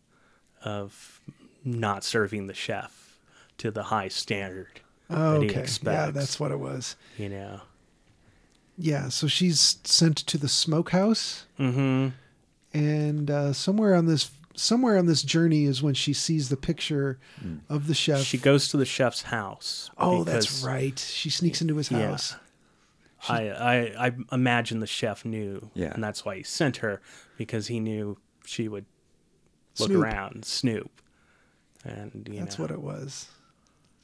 of 0.63 1.21
not 1.63 2.03
serving 2.03 2.47
the 2.47 2.53
chef 2.53 3.19
to 3.59 3.69
the 3.71 3.83
high 3.83 4.07
standard 4.07 4.81
oh, 5.09 5.33
that 5.33 5.41
he 5.43 5.49
okay 5.49 5.59
expects. 5.61 5.95
yeah 5.95 6.11
that's 6.11 6.39
what 6.39 6.51
it 6.51 6.59
was 6.59 6.95
you 7.17 7.29
know. 7.29 7.61
yeah 8.77 9.09
so 9.09 9.27
she's 9.27 9.77
sent 9.83 10.17
to 10.17 10.37
the 10.37 10.47
smokehouse 10.47 11.45
Mm-hmm. 11.59 12.09
and 12.77 13.29
uh 13.31 13.53
somewhere 13.53 13.93
on 13.95 14.05
this 14.07 14.31
somewhere 14.55 14.97
on 14.97 15.05
this 15.05 15.21
journey 15.21 15.65
is 15.65 15.83
when 15.83 15.93
she 15.93 16.13
sees 16.13 16.49
the 16.49 16.57
picture 16.57 17.19
of 17.69 17.85
the 17.87 17.93
chef 17.93 18.21
She 18.23 18.37
goes 18.39 18.67
to 18.69 18.77
the 18.77 18.85
chef's 18.85 19.21
house. 19.23 19.91
oh 19.99 20.23
that's 20.23 20.63
right 20.63 20.97
she 20.97 21.29
sneaks 21.29 21.61
into 21.61 21.75
his 21.75 21.89
house. 21.89 22.31
Yeah. 22.33 22.39
House 23.27 23.39
I, 23.39 23.93
I 23.99 24.07
I 24.07 24.11
imagine 24.31 24.79
the 24.79 24.87
chef 24.87 25.23
knew, 25.25 25.69
Yeah. 25.73 25.91
and 25.93 26.03
that's 26.03 26.23
why 26.25 26.37
he 26.37 26.43
sent 26.43 26.77
her 26.77 27.01
because 27.37 27.67
he 27.67 27.79
knew 27.79 28.17
she 28.45 28.67
would 28.67 28.85
look 29.79 29.89
Snoop. 29.89 30.03
around, 30.03 30.45
snoop, 30.45 31.01
and 31.83 32.27
you 32.31 32.39
That's 32.39 32.57
know, 32.57 32.63
what 32.63 32.71
it 32.71 32.81
was. 32.81 33.29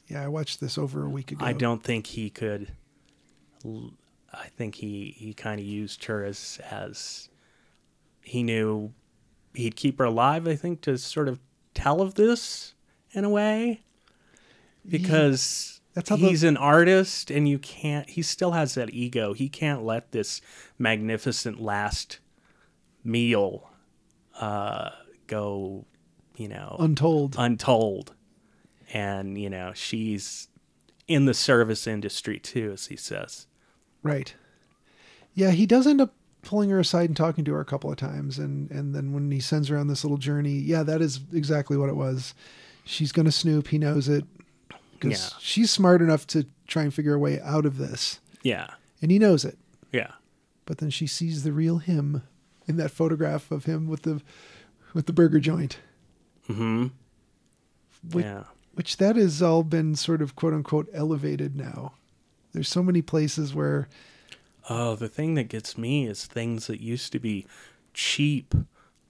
Yeah, 0.08 0.22
I 0.22 0.28
watched 0.28 0.60
this 0.60 0.76
over 0.78 1.04
a 1.04 1.08
week 1.08 1.32
ago. 1.32 1.44
I 1.44 1.52
don't 1.54 1.82
think 1.82 2.06
he 2.08 2.28
could. 2.30 2.72
I 4.32 4.46
think 4.56 4.74
he 4.76 5.14
he 5.16 5.32
kind 5.32 5.58
of 5.60 5.66
used 5.66 6.04
her 6.04 6.24
as 6.24 6.60
as 6.70 7.28
he 8.20 8.42
knew 8.42 8.92
he'd 9.54 9.76
keep 9.76 9.98
her 9.98 10.04
alive. 10.04 10.46
I 10.46 10.56
think 10.56 10.80
to 10.82 10.98
sort 10.98 11.28
of 11.28 11.40
tell 11.72 12.00
of 12.00 12.14
this 12.14 12.74
in 13.12 13.24
a 13.24 13.30
way 13.30 13.80
because 14.88 15.73
That's 15.94 16.08
how 16.10 16.16
the- 16.16 16.28
he's 16.28 16.42
an 16.42 16.56
artist 16.56 17.30
and 17.30 17.48
you 17.48 17.58
can't. 17.58 18.08
He 18.10 18.22
still 18.22 18.52
has 18.52 18.74
that 18.74 18.92
ego. 18.92 19.32
He 19.32 19.48
can't 19.48 19.84
let 19.84 20.12
this 20.12 20.40
magnificent 20.78 21.60
last 21.60 22.18
meal 23.04 23.70
uh, 24.40 24.90
go. 25.26 25.86
You 26.36 26.48
know, 26.48 26.76
Untold. 26.80 27.36
untold. 27.38 28.12
And, 28.92 29.38
you 29.38 29.48
know, 29.48 29.72
she's 29.74 30.48
in 31.06 31.26
the 31.26 31.34
service 31.34 31.86
industry 31.86 32.40
too, 32.40 32.72
as 32.72 32.86
he 32.86 32.96
says. 32.96 33.46
right. 34.02 34.34
Yeah, 35.36 35.50
he 35.50 35.66
does 35.66 35.86
end 35.86 36.00
up 36.00 36.14
pulling 36.42 36.70
her 36.70 36.78
aside 36.78 37.08
and 37.10 37.16
talking 37.16 37.44
to 37.44 37.52
her 37.54 37.60
a 37.60 37.64
couple 37.64 37.90
of 37.90 37.96
times, 37.96 38.38
and 38.38 38.70
and 38.70 38.94
then 38.94 39.12
when 39.12 39.30
he 39.32 39.40
sends 39.40 39.66
her 39.68 39.76
on 39.76 39.88
this 39.88 40.04
little 40.04 40.16
journey, 40.16 40.52
yeah, 40.52 40.84
that 40.84 41.00
is 41.02 41.18
exactly 41.32 41.76
what 41.76 41.88
it 41.88 41.96
was. 41.96 42.34
She's 42.84 43.10
gonna 43.10 43.32
snoop. 43.32 43.66
He 43.68 43.78
knows 43.78 44.08
it 44.08 44.24
because 45.04 45.30
Yeah. 45.32 45.38
she's 45.40 45.70
smart 45.70 46.00
enough 46.02 46.26
to 46.28 46.46
try 46.66 46.82
and 46.82 46.92
figure 46.94 47.14
a 47.14 47.18
way 47.18 47.40
out 47.40 47.66
of 47.66 47.78
this, 47.78 48.20
Yeah. 48.42 48.68
and 49.02 49.10
he 49.10 49.18
knows 49.18 49.44
it. 49.44 49.58
Yeah. 49.92 50.12
But 50.66 50.78
then 50.78 50.90
she 50.90 51.06
sees 51.06 51.42
the 51.44 51.52
real 51.52 51.78
him 51.78 52.22
in 52.66 52.76
that 52.76 52.90
photograph 52.90 53.50
of 53.50 53.64
him 53.66 53.86
with 53.88 54.02
the 54.02 54.22
with 54.94 55.06
the 55.06 55.12
burger 55.12 55.40
joint. 55.40 55.78
Mm-hmm. 56.48 56.86
Which, 58.12 58.24
yeah. 58.24 58.44
which 58.74 58.96
that 58.98 59.16
has 59.16 59.42
all 59.42 59.62
been 59.62 59.94
sort 59.94 60.22
of 60.22 60.36
quote 60.36 60.52
unquote 60.54 60.88
elevated 60.92 61.56
now. 61.56 61.92
There's 62.52 62.68
so 62.68 62.82
many 62.82 63.02
places 63.02 63.54
where 63.54 63.88
Oh, 64.70 64.94
the 64.96 65.08
thing 65.08 65.34
that 65.34 65.48
gets 65.48 65.76
me 65.76 66.06
is 66.06 66.24
things 66.24 66.68
that 66.68 66.80
used 66.80 67.12
to 67.12 67.18
be 67.18 67.46
cheap, 67.92 68.54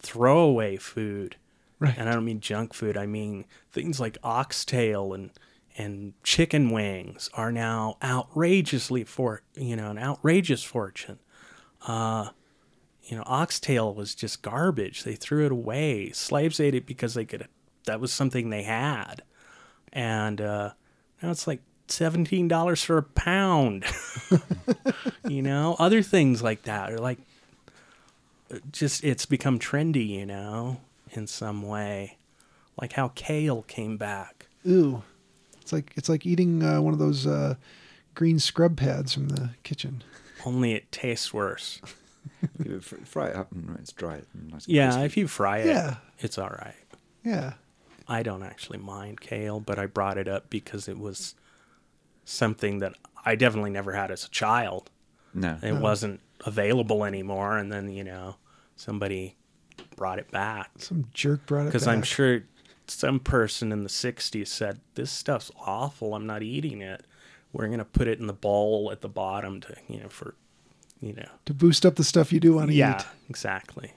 throwaway 0.00 0.76
food. 0.76 1.36
Right. 1.78 1.94
And 1.96 2.08
I 2.08 2.12
don't 2.12 2.24
mean 2.24 2.40
junk 2.40 2.74
food. 2.74 2.96
I 2.96 3.06
mean 3.06 3.44
things 3.70 4.00
like 4.00 4.18
oxtail 4.24 5.12
and 5.12 5.30
and 5.76 6.14
chicken 6.22 6.70
wings 6.70 7.28
are 7.34 7.50
now 7.50 7.96
outrageously 8.02 9.04
for 9.04 9.42
you 9.54 9.76
know 9.76 9.90
an 9.90 9.98
outrageous 9.98 10.62
fortune. 10.62 11.18
Uh, 11.86 12.30
you 13.04 13.16
know, 13.16 13.24
oxtail 13.26 13.92
was 13.92 14.14
just 14.14 14.42
garbage. 14.42 15.04
They 15.04 15.14
threw 15.14 15.44
it 15.44 15.52
away. 15.52 16.10
Slaves 16.12 16.60
ate 16.60 16.74
it 16.74 16.86
because 16.86 17.14
they 17.14 17.24
could. 17.24 17.48
That 17.86 18.00
was 18.00 18.12
something 18.12 18.48
they 18.48 18.62
had, 18.62 19.22
and 19.92 20.40
uh, 20.40 20.70
now 21.22 21.30
it's 21.30 21.46
like 21.46 21.60
seventeen 21.88 22.48
dollars 22.48 22.82
for 22.82 22.96
a 22.96 23.02
pound. 23.02 23.84
you 25.28 25.42
know, 25.42 25.76
other 25.78 26.02
things 26.02 26.42
like 26.42 26.62
that 26.62 26.92
are 26.92 26.98
like 26.98 27.18
just 28.72 29.04
it's 29.04 29.26
become 29.26 29.58
trendy. 29.58 30.08
You 30.08 30.24
know, 30.24 30.80
in 31.10 31.26
some 31.26 31.62
way, 31.62 32.16
like 32.80 32.94
how 32.94 33.08
kale 33.14 33.62
came 33.62 33.98
back. 33.98 34.46
Ooh, 34.66 35.02
it's 35.64 35.72
like 35.72 35.92
it's 35.96 36.10
like 36.10 36.26
eating 36.26 36.62
uh, 36.62 36.78
one 36.82 36.92
of 36.92 36.98
those 37.00 37.26
uh, 37.26 37.54
green 38.14 38.38
scrub 38.38 38.76
pads 38.76 39.14
from 39.14 39.30
the 39.30 39.50
kitchen. 39.62 40.04
Only 40.44 40.72
it 40.74 40.92
tastes 40.92 41.32
worse. 41.32 41.80
You 42.62 42.80
fry 42.80 43.28
it 43.28 43.36
up 43.36 43.52
and 43.52 43.76
it's 43.78 43.92
dry. 43.92 44.20
And 44.34 44.50
nice 44.52 44.66
and 44.66 44.74
Yeah, 44.74 44.86
crispy. 44.92 45.04
if 45.04 45.16
you 45.16 45.28
fry 45.28 45.58
it, 45.58 45.66
Yeah. 45.66 45.96
it's 46.18 46.36
all 46.38 46.48
right. 46.50 46.74
Yeah, 47.22 47.54
I 48.08 48.22
don't 48.22 48.42
actually 48.42 48.78
mind 48.78 49.20
kale, 49.20 49.60
but 49.60 49.78
I 49.78 49.86
brought 49.86 50.16
it 50.18 50.26
up 50.28 50.48
because 50.50 50.86
it 50.88 50.98
was 50.98 51.34
something 52.24 52.78
that 52.80 52.94
I 53.24 53.34
definitely 53.36 53.70
never 53.70 53.92
had 53.92 54.10
as 54.10 54.24
a 54.24 54.30
child. 54.30 54.90
No. 55.34 55.58
It 55.62 55.72
wasn't 55.76 56.20
available 56.46 57.04
anymore, 57.04 57.56
and 57.58 57.70
then 57.72 57.90
you 57.90 58.04
know 58.04 58.36
somebody 58.76 59.36
brought 59.96 60.18
it 60.18 60.30
back 60.30 60.70
some 60.78 61.06
jerk 61.14 61.44
brought 61.46 61.62
it 61.62 61.66
because 61.66 61.86
I'm 61.86 62.02
sure 62.02 62.42
some 62.86 63.20
person 63.20 63.72
in 63.72 63.82
the 63.82 63.88
'60s 63.88 64.46
said 64.48 64.80
this 64.94 65.10
stuff's 65.10 65.50
awful. 65.66 66.14
I'm 66.14 66.26
not 66.26 66.42
eating 66.42 66.82
it. 66.82 67.04
We're 67.52 67.68
gonna 67.68 67.84
put 67.84 68.08
it 68.08 68.18
in 68.18 68.26
the 68.26 68.32
bowl 68.32 68.90
at 68.92 69.00
the 69.00 69.08
bottom 69.08 69.60
to 69.62 69.76
you 69.88 70.00
know 70.00 70.08
for 70.08 70.34
you 71.00 71.12
know 71.14 71.28
to 71.46 71.54
boost 71.54 71.84
up 71.86 71.96
the 71.96 72.04
stuff 72.04 72.32
you 72.32 72.40
do 72.40 72.54
want 72.54 72.68
to 72.70 72.74
yeah 72.74 73.00
eat. 73.00 73.06
exactly. 73.28 73.92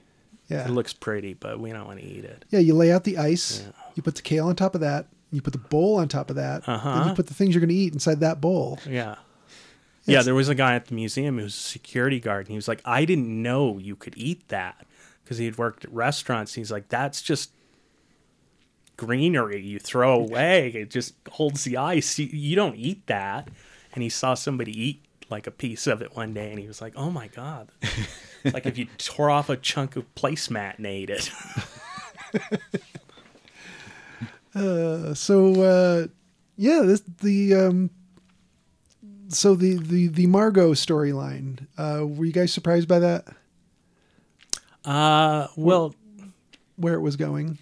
Yeah, 0.49 0.65
It 0.65 0.71
looks 0.71 0.93
pretty, 0.93 1.33
but 1.33 1.59
we 1.59 1.73
don't 1.73 1.85
want 1.87 1.99
to 1.99 2.05
eat 2.05 2.23
it. 2.23 2.45
yeah. 2.51 2.59
You 2.59 2.73
lay 2.73 2.89
out 2.93 3.03
the 3.03 3.17
ice. 3.17 3.63
Yeah. 3.65 3.71
You 3.95 4.01
put 4.03 4.15
the 4.15 4.21
kale 4.21 4.47
on 4.47 4.55
top 4.55 4.75
of 4.75 4.81
that. 4.81 5.07
You 5.29 5.41
put 5.41 5.51
the 5.51 5.59
bowl 5.59 5.97
on 5.97 6.07
top 6.07 6.29
of 6.29 6.37
that. 6.37 6.63
Uh-huh. 6.69 7.03
you 7.09 7.15
put 7.15 7.27
the 7.27 7.33
things 7.33 7.53
you're 7.53 7.59
going 7.59 7.67
to 7.67 7.75
eat 7.75 7.91
inside 7.91 8.21
that 8.21 8.39
bowl. 8.39 8.79
Yeah. 8.87 9.15
Yeah, 10.05 10.21
there 10.21 10.33
was 10.35 10.47
a 10.47 10.55
guy 10.55 10.75
at 10.75 10.85
the 10.85 10.95
museum 10.95 11.37
who 11.37 11.43
was 11.43 11.53
a 11.53 11.57
security 11.57 12.21
guard, 12.21 12.45
and 12.45 12.51
he 12.51 12.55
was 12.55 12.69
like, 12.69 12.79
I 12.85 13.03
didn't 13.03 13.27
know 13.27 13.77
you 13.77 13.97
could 13.97 14.13
eat 14.15 14.47
that 14.47 14.85
because 15.21 15.37
he 15.37 15.43
had 15.43 15.57
worked 15.57 15.83
at 15.83 15.91
restaurants. 15.91 16.53
He's 16.53 16.71
like, 16.71 16.87
that's 16.87 17.21
just 17.21 17.51
greenery 18.97 19.61
you 19.61 19.79
throw 19.79 20.13
away. 20.19 20.69
It 20.69 20.89
just 20.89 21.13
holds 21.31 21.63
the 21.63 21.77
ice. 21.77 22.19
You, 22.19 22.27
you 22.27 22.55
don't 22.55 22.75
eat 22.75 23.07
that. 23.07 23.49
And 23.93 24.03
he 24.03 24.09
saw 24.09 24.33
somebody 24.33 24.79
eat 24.79 25.03
like 25.29 25.47
a 25.47 25.51
piece 25.51 25.87
of 25.87 26.01
it 26.01 26.15
one 26.15 26.33
day, 26.33 26.51
and 26.51 26.59
he 26.59 26.67
was 26.67 26.81
like, 26.81 26.93
"Oh 26.95 27.09
my 27.09 27.27
god!" 27.27 27.69
It's 28.43 28.53
like 28.53 28.65
if 28.65 28.77
you 28.77 28.85
tore 28.97 29.29
off 29.29 29.49
a 29.49 29.57
chunk 29.57 29.95
of 29.95 30.13
placemat 30.15 30.77
and 30.77 30.85
ate 30.85 31.09
it. 31.09 31.31
Uh, 34.55 35.13
so 35.13 35.61
uh, 35.61 36.07
yeah, 36.55 36.81
this 36.83 37.01
the 37.21 37.53
um, 37.53 37.91
so 39.27 39.53
the 39.53 39.75
the 39.75 40.07
the 40.07 40.25
Margot 40.25 40.73
storyline. 40.73 41.67
Uh, 41.77 42.03
were 42.07 42.25
you 42.25 42.31
guys 42.31 42.51
surprised 42.51 42.87
by 42.87 42.97
that? 42.97 43.27
Uh, 44.83 45.47
well, 45.55 45.93
Where 46.75 46.95
it 46.95 47.01
was 47.01 47.17
going? 47.17 47.59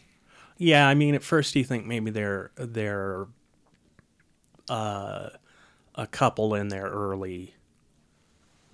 Yeah. 0.58 0.88
I 0.88 0.94
mean, 0.96 1.16
at 1.16 1.24
first 1.24 1.56
you 1.56 1.64
think 1.64 1.86
maybe 1.86 2.12
they're 2.12 2.52
they're 2.56 3.28
uh, 4.70 5.30
a 5.96 6.08
couple 6.08 6.56
in 6.56 6.70
their 6.70 6.86
early 6.86 7.56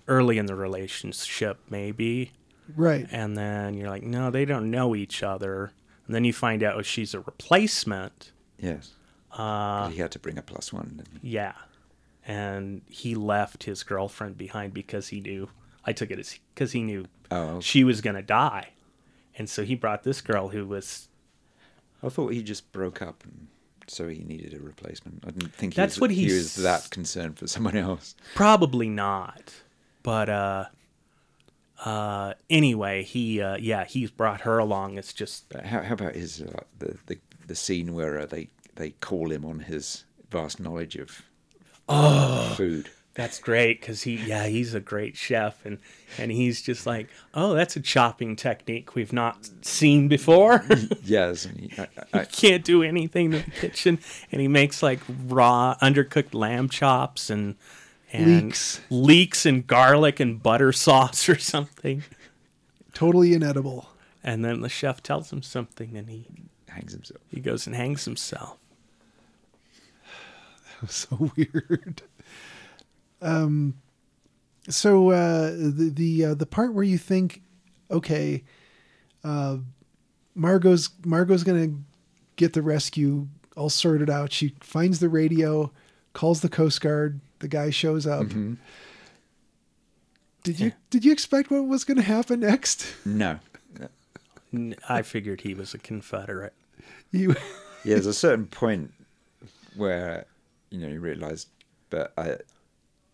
early 0.07 0.37
in 0.37 0.45
the 0.45 0.55
relationship, 0.55 1.59
maybe. 1.69 2.31
Right. 2.75 3.05
and 3.11 3.35
then 3.37 3.73
you're 3.73 3.89
like, 3.89 4.03
no, 4.03 4.31
they 4.31 4.45
don't 4.45 4.71
know 4.71 4.95
each 4.95 5.23
other. 5.23 5.73
And 6.05 6.15
then 6.15 6.23
you 6.23 6.31
find 6.31 6.63
out 6.63 6.85
she's 6.85 7.13
a 7.13 7.19
replacement. 7.19 8.31
Yes. 8.57 8.91
Uh, 9.31 9.89
he 9.89 9.99
had 9.99 10.11
to 10.11 10.19
bring 10.19 10.37
a 10.37 10.41
plus 10.41 10.71
one. 10.71 11.03
yeah, 11.21 11.53
and 12.25 12.81
he 12.87 13.15
left 13.15 13.63
his 13.63 13.83
girlfriend 13.83 14.37
behind 14.37 14.73
because 14.73 15.07
he 15.09 15.19
knew. 15.21 15.49
I 15.85 15.93
took 15.93 16.11
it 16.11 16.19
as 16.19 16.37
because 16.53 16.71
he 16.73 16.83
knew 16.83 17.05
Oh, 17.31 17.59
she 17.61 17.83
was 17.85 18.01
gonna 18.01 18.21
die, 18.21 18.69
and 19.37 19.49
so 19.49 19.63
he 19.63 19.73
brought 19.75 20.03
this 20.03 20.19
girl 20.21 20.49
who 20.49 20.65
was. 20.65 21.07
I 22.03 22.09
thought 22.09 22.33
he 22.33 22.41
just 22.43 22.71
broke 22.71 23.01
up, 23.01 23.23
and 23.23 23.47
so 23.87 24.07
he 24.07 24.19
needed 24.19 24.53
a 24.53 24.59
replacement. 24.59 25.23
I 25.25 25.31
didn't 25.31 25.53
think 25.53 25.73
he 25.73 25.77
That's 25.77 25.95
was, 25.95 26.01
what 26.01 26.11
he 26.11 26.25
he 26.25 26.33
was 26.33 26.55
that 26.55 26.89
concerned 26.89 27.37
for 27.37 27.47
someone 27.47 27.77
else. 27.77 28.15
Probably 28.35 28.89
not, 28.89 29.53
but 30.03 30.29
uh, 30.29 30.65
uh, 31.85 32.33
anyway, 32.49 33.03
he 33.03 33.41
uh, 33.41 33.57
yeah 33.57 33.85
he's 33.85 34.11
brought 34.11 34.41
her 34.41 34.57
along. 34.57 34.97
It's 34.97 35.13
just 35.13 35.49
But 35.49 35.65
how, 35.65 35.81
how 35.81 35.93
about 35.93 36.15
his 36.15 36.41
uh, 36.41 36.63
the, 36.79 36.97
the 37.07 37.17
the 37.47 37.55
scene 37.55 37.93
where 37.93 38.19
uh, 38.19 38.25
they 38.25 38.49
they 38.75 38.91
call 38.91 39.31
him 39.31 39.45
on 39.45 39.59
his 39.59 40.05
vast 40.29 40.59
knowledge 40.59 40.95
of 40.95 41.21
food? 42.55 42.89
That's 43.13 43.39
great 43.39 43.81
because 43.81 44.03
he, 44.03 44.15
yeah, 44.15 44.47
he's 44.47 44.73
a 44.73 44.79
great 44.79 45.17
chef, 45.17 45.65
and 45.65 45.79
and 46.17 46.31
he's 46.31 46.61
just 46.61 46.85
like, 46.85 47.09
oh, 47.33 47.53
that's 47.53 47.75
a 47.75 47.81
chopping 47.81 48.37
technique 48.37 48.95
we've 48.95 49.11
not 49.11 49.49
seen 49.61 50.07
before. 50.07 50.63
Yes, 51.03 51.43
and 51.45 51.59
he, 51.59 51.73
I, 51.77 51.87
I, 52.13 52.25
Can't 52.31 52.63
do 52.63 52.83
anything 52.83 53.33
in 53.33 53.43
the 53.43 53.51
kitchen, 53.59 53.99
and 54.31 54.39
he 54.39 54.47
makes 54.47 54.81
like 54.81 54.99
raw, 55.27 55.75
undercooked 55.81 56.33
lamb 56.33 56.69
chops 56.69 57.29
and 57.29 57.55
and 58.13 58.43
Leeks. 58.51 58.79
leeks 58.89 59.45
and 59.45 59.67
garlic 59.67 60.19
and 60.19 60.41
butter 60.41 60.71
sauce 60.71 61.27
or 61.29 61.37
something. 61.37 62.03
Totally 62.93 63.33
inedible. 63.33 63.89
And 64.23 64.43
then 64.45 64.61
the 64.61 64.69
chef 64.69 65.01
tells 65.03 65.31
him 65.33 65.41
something, 65.41 65.97
and 65.97 66.09
he 66.09 66.27
hangs 66.69 66.93
himself. 66.93 67.21
he 67.29 67.39
goes 67.41 67.67
and 67.67 67.75
hangs 67.75 68.05
himself. 68.05 68.57
That 70.81 70.87
was 70.87 70.95
so 70.95 71.31
weird. 71.35 72.01
Um, 73.21 73.75
so 74.69 75.09
uh, 75.09 75.51
the 75.51 75.91
the 75.93 76.25
uh, 76.25 76.33
the 76.35 76.45
part 76.45 76.73
where 76.73 76.83
you 76.83 76.97
think, 76.97 77.41
okay, 77.89 78.43
uh, 79.23 79.57
Margot's 80.35 80.89
Margot's 81.05 81.43
gonna 81.43 81.73
get 82.35 82.53
the 82.53 82.61
rescue 82.61 83.27
all 83.55 83.69
sorted 83.69 84.09
out. 84.09 84.31
She 84.31 84.55
finds 84.61 84.99
the 84.99 85.09
radio, 85.09 85.71
calls 86.13 86.41
the 86.41 86.49
Coast 86.49 86.81
Guard. 86.81 87.19
The 87.39 87.47
guy 87.47 87.69
shows 87.69 88.05
up. 88.07 88.27
Did 90.43 90.59
you 90.59 90.71
did 90.89 91.05
you 91.05 91.11
expect 91.11 91.51
what 91.51 91.67
was 91.67 91.83
going 91.83 91.97
to 91.97 92.03
happen 92.03 92.39
next? 92.39 92.85
No. 93.05 93.39
I 94.89 95.01
figured 95.01 95.41
he 95.41 95.53
was 95.53 95.73
a 95.73 95.77
Confederate. 95.77 96.53
You 97.11 97.35
Yeah, 97.83 97.95
there's 97.95 98.05
a 98.05 98.13
certain 98.25 98.47
point 98.47 98.91
where 99.75 100.25
you 100.69 100.79
know 100.79 100.87
you 100.87 100.99
realise, 100.99 101.45
but 101.89 102.13
I 102.17 102.37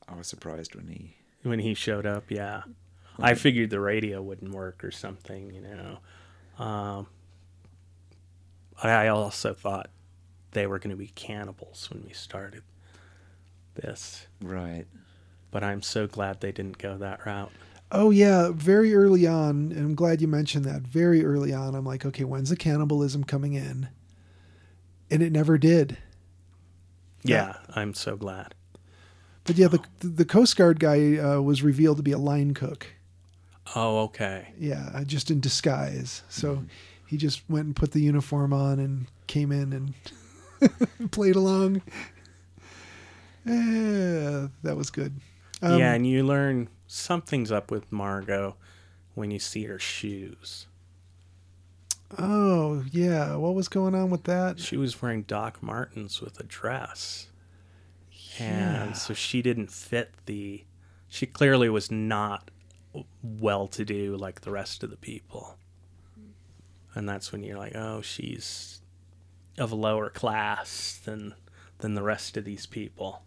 I 0.08 0.16
was 0.16 0.28
surprised 0.28 0.76
when 0.76 0.88
he. 0.88 1.16
when 1.44 1.60
he 1.60 1.74
showed 1.74 2.06
up 2.06 2.26
yeah 2.30 2.64
i 3.20 3.34
figured 3.34 3.70
the 3.70 3.80
radio 3.80 4.22
wouldn't 4.22 4.52
work 4.54 4.84
or 4.84 4.92
something 4.92 5.52
you 5.54 5.62
know 5.62 6.64
um, 6.64 7.08
i 8.84 9.08
also 9.08 9.54
thought 9.54 9.90
they 10.52 10.68
were 10.68 10.80
going 10.80 10.92
to 10.92 10.96
be 10.96 11.08
cannibals 11.08 11.90
when 11.92 12.04
we 12.06 12.14
started 12.14 12.64
this 13.76 14.28
Right. 14.42 14.86
but 15.52 15.64
i'm 15.64 15.82
so 15.82 16.08
glad 16.08 16.42
they 16.42 16.52
didn't 16.52 16.78
go 16.78 16.98
that 16.98 17.26
route 17.26 17.52
Oh 17.90 18.10
yeah, 18.10 18.50
very 18.54 18.94
early 18.94 19.26
on, 19.26 19.72
and 19.72 19.78
I'm 19.78 19.96
glad 19.96 20.20
you 20.20 20.28
mentioned 20.28 20.66
that. 20.66 20.82
Very 20.82 21.24
early 21.24 21.54
on, 21.54 21.74
I'm 21.74 21.86
like, 21.86 22.06
okay, 22.06 22.26
when's 22.26 22.50
the 22.50 22.58
cannibalism 22.58 23.24
coming 23.24 23.54
in? 23.54 23.88
And 25.10 25.24
it 25.24 25.32
never 25.32 25.58
did. 25.58 25.98
yeah, 27.24 27.56
i'm 27.76 27.94
so 27.94 28.18
glad 28.18 28.54
But 29.48 29.58
yeah, 29.58 29.68
the 29.70 29.80
the 30.02 30.26
Coast 30.26 30.56
Guard 30.58 30.80
guy 30.80 31.18
uh, 31.18 31.42
was 31.42 31.64
revealed 31.64 31.98
to 31.98 32.04
be 32.04 32.12
a 32.12 32.18
line 32.20 32.54
cook. 32.54 32.86
oh 33.76 34.00
okay 34.04 34.50
Yeah, 34.60 34.90
uh, 34.94 35.04
just 35.04 35.32
in 35.32 35.40
disguise. 35.40 36.22
So 36.30 36.64
he 37.08 37.18
just 37.18 37.42
went 37.50 37.66
and 37.66 37.76
put 37.76 37.92
the 37.94 38.02
uniform 38.02 38.54
on 38.54 38.80
and 38.80 39.08
came 39.28 39.52
in 39.52 39.74
and 39.74 41.12
played 41.12 41.36
along. 41.36 41.82
Yeah, 43.46 44.48
that 44.64 44.76
was 44.76 44.90
good. 44.90 45.14
Um, 45.62 45.80
yeah 45.80 45.94
and 45.94 46.06
you 46.06 46.24
learn 46.24 46.70
something's 46.86 47.52
up 47.52 47.72
with 47.72 47.92
margot 47.92 48.56
when 49.16 49.32
you 49.32 49.40
see 49.40 49.64
her 49.64 49.80
shoes 49.80 50.68
Oh 52.18 52.84
yeah, 52.92 53.36
what 53.36 53.54
was 53.56 53.68
going 53.68 53.94
on 53.96 54.10
with 54.12 54.24
that? 54.26 54.60
she 54.60 54.78
was 54.78 55.02
wearing 55.02 55.24
doc 55.24 55.62
martens 55.64 56.22
with 56.22 56.40
a 56.40 56.44
dress 56.44 57.28
Yeah. 58.40 58.84
and 58.84 58.98
so 58.98 59.14
she 59.14 59.42
didn't 59.42 59.72
fit 59.72 60.12
the 60.26 60.64
she 61.10 61.26
clearly 61.26 61.70
was 61.70 61.90
not 61.92 62.52
well 63.24 63.68
to 63.68 63.86
do 63.86 64.16
like 64.18 64.42
the 64.42 64.52
rest 64.52 64.84
of 64.84 64.90
the 64.90 64.98
people. 64.98 65.58
And 66.96 67.08
that's 67.08 67.32
when 67.32 67.44
you're 67.44 67.58
like 67.58 67.76
oh 67.76 68.02
she's 68.02 68.82
of 69.58 69.72
a 69.72 69.76
lower 69.76 70.10
class 70.10 71.00
than 71.06 71.34
than 71.80 71.94
the 71.94 72.04
rest 72.04 72.38
of 72.38 72.46
these 72.46 72.66
people. 72.66 73.24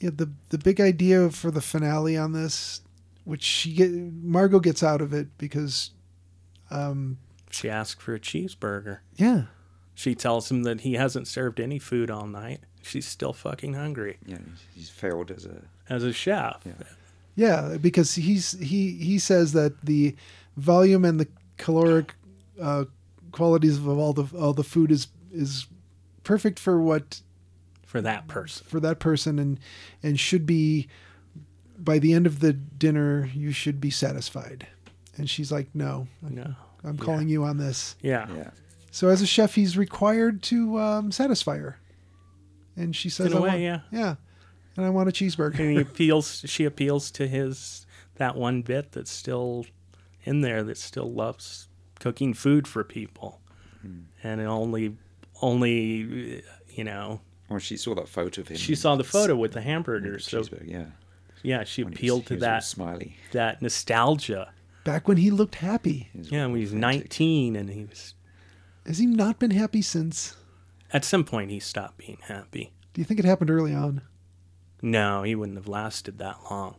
Yeah, 0.00 0.10
the 0.14 0.30
the 0.50 0.58
big 0.58 0.80
idea 0.80 1.30
for 1.30 1.50
the 1.50 1.60
finale 1.60 2.16
on 2.16 2.32
this, 2.32 2.82
which 3.24 3.42
she 3.42 3.72
get 3.72 3.90
Margot 3.90 4.60
gets 4.60 4.82
out 4.82 5.00
of 5.00 5.12
it 5.12 5.36
because, 5.38 5.90
um, 6.70 7.18
she 7.50 7.68
asked 7.68 8.00
for 8.00 8.14
a 8.14 8.20
cheeseburger. 8.20 8.98
Yeah, 9.16 9.46
she 9.98 10.14
tells 10.14 10.48
him 10.50 10.62
that 10.62 10.82
he 10.82 10.94
hasn't 10.94 11.26
served 11.26 11.58
any 11.58 11.78
food 11.78 12.08
all 12.10 12.26
night 12.26 12.60
she's 12.82 13.06
still 13.06 13.32
fucking 13.32 13.74
hungry 13.74 14.16
Yeah, 14.24 14.36
he's- 14.38 14.64
he's 14.74 14.88
failed 14.90 15.30
as 15.32 15.44
a. 15.44 15.62
as 15.88 16.04
a 16.04 16.12
chef 16.12 16.62
Yeah. 16.64 16.72
yeah, 17.34 17.76
because 17.80 18.14
he's 18.14 18.52
he 18.60 18.92
he 18.92 19.18
says 19.18 19.52
that 19.52 19.72
the 19.84 20.14
volume 20.56 21.04
and 21.04 21.18
the 21.20 21.28
caloric 21.56 22.14
uh, 22.60 22.84
qualities 23.32 23.76
of 23.78 23.88
all 23.88 24.12
the 24.12 24.26
all 24.38 24.52
the 24.54 24.64
food 24.64 24.90
is 24.92 25.08
is 25.32 25.66
perfect 26.24 26.58
for 26.58 26.80
what 26.80 27.20
for 27.84 28.00
that 28.00 28.28
person 28.28 28.64
for 28.68 28.80
that 28.80 28.98
person 29.00 29.38
and 29.38 29.58
and 30.02 30.18
should 30.20 30.46
be 30.46 30.86
by 31.78 31.98
the 31.98 32.12
end 32.12 32.26
of 32.26 32.40
the 32.40 32.52
dinner 32.52 33.28
you 33.34 33.50
should 33.52 33.80
be 33.80 33.90
satisfied 33.90 34.66
and 35.16 35.28
she's 35.30 35.50
like 35.52 35.68
no 35.74 36.06
no 36.22 36.54
i'm 36.84 36.96
Yeah. 36.96 37.04
calling 37.04 37.28
you 37.28 37.44
on 37.44 37.56
this 37.58 37.96
yeah, 38.02 38.26
Yeah. 38.34 38.50
So 38.98 39.08
as 39.08 39.22
a 39.22 39.26
chef 39.26 39.54
he's 39.54 39.76
required 39.76 40.42
to 40.42 40.78
um, 40.78 41.12
satisfy 41.12 41.56
her 41.58 41.78
and 42.76 42.94
she 42.96 43.08
says 43.08 43.26
In 43.26 43.32
a 43.32 43.36
I 43.36 43.40
way, 43.40 43.48
want, 43.50 43.60
yeah. 43.60 43.80
yeah 43.92 44.14
and 44.76 44.84
i 44.86 44.90
want 44.90 45.08
a 45.08 45.12
cheeseburger 45.12 45.58
and 45.60 45.70
he 45.72 45.80
appeals 45.88 46.42
she 46.46 46.64
appeals 46.64 47.10
to 47.12 47.26
his 47.26 47.86
that 48.16 48.34
one 48.36 48.62
bit 48.62 48.92
that's 48.92 49.10
still 49.10 49.66
in 50.24 50.40
there 50.40 50.62
that 50.64 50.76
still 50.78 51.10
loves 51.12 51.68
cooking 52.00 52.34
food 52.34 52.66
for 52.68 52.82
people 52.84 53.40
and 54.22 54.40
it 54.40 54.44
only 54.44 54.96
only 55.40 56.42
you 56.68 56.84
know 56.84 57.20
Well, 57.48 57.58
she 57.60 57.76
saw 57.76 57.94
that 57.94 58.08
photo 58.08 58.40
of 58.42 58.48
him. 58.48 58.56
she 58.56 58.74
saw 58.74 58.96
the 58.96 59.04
photo 59.04 59.36
with 59.36 59.52
the 59.52 59.58
with 59.60 59.64
hamburgers 59.64 60.24
the 60.24 60.30
so 60.30 60.42
cheeseburger, 60.42 60.68
yeah. 60.68 60.84
yeah 61.42 61.64
she 61.64 61.84
When 61.84 61.92
appealed 61.92 62.26
to 62.26 62.36
that 62.36 62.64
smiley. 62.64 63.16
that 63.32 63.62
nostalgia 63.62 64.52
back 64.84 65.06
when 65.08 65.16
he 65.18 65.30
looked 65.30 65.56
happy 65.56 66.08
He 66.12 66.18
was 66.18 66.30
yeah 66.32 66.46
when 66.46 66.56
he 66.56 66.62
was 66.62 66.72
authentic. 66.72 67.04
19 67.10 67.56
and 67.56 67.70
he 67.70 67.84
was 67.84 68.14
has 68.86 68.98
he 68.98 69.06
not 69.06 69.38
been 69.38 69.50
happy 69.50 69.82
since 69.82 70.36
at 70.92 71.04
some 71.04 71.24
point 71.24 71.50
he 71.50 71.60
stopped 71.60 71.98
being 71.98 72.18
happy 72.22 72.72
do 72.94 73.00
you 73.00 73.04
think 73.04 73.20
it 73.20 73.26
happened 73.26 73.50
early 73.50 73.74
on 73.74 74.02
no 74.82 75.22
he 75.22 75.34
wouldn't 75.34 75.58
have 75.58 75.68
lasted 75.68 76.18
that 76.18 76.38
long 76.50 76.76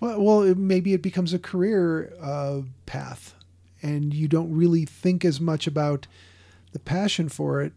Well, 0.00 0.20
well, 0.22 0.42
it, 0.42 0.58
maybe 0.58 0.92
it 0.92 1.00
becomes 1.02 1.32
a 1.32 1.38
career 1.38 2.12
uh, 2.20 2.60
path, 2.84 3.34
and 3.80 4.12
you 4.12 4.28
don't 4.28 4.54
really 4.54 4.84
think 4.84 5.24
as 5.24 5.40
much 5.40 5.66
about 5.66 6.06
the 6.72 6.78
passion 6.78 7.30
for 7.30 7.62
it 7.62 7.72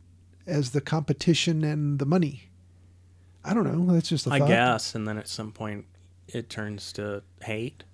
as 0.45 0.71
the 0.71 0.81
competition 0.81 1.63
and 1.63 1.97
the 1.99 2.05
money. 2.05 2.49
I 3.45 3.53
don't 3.53 3.63
know. 3.63 3.93
That's 3.93 4.09
just 4.09 4.27
a 4.27 4.31
I 4.31 4.39
thought. 4.39 4.51
I 4.51 4.53
guess, 4.53 4.95
and 4.95 5.07
then 5.07 5.17
at 5.17 5.29
some 5.29 5.53
point 5.53 5.85
it 6.27 6.49
turns 6.49 6.91
to 6.93 7.23
hate, 7.41 7.85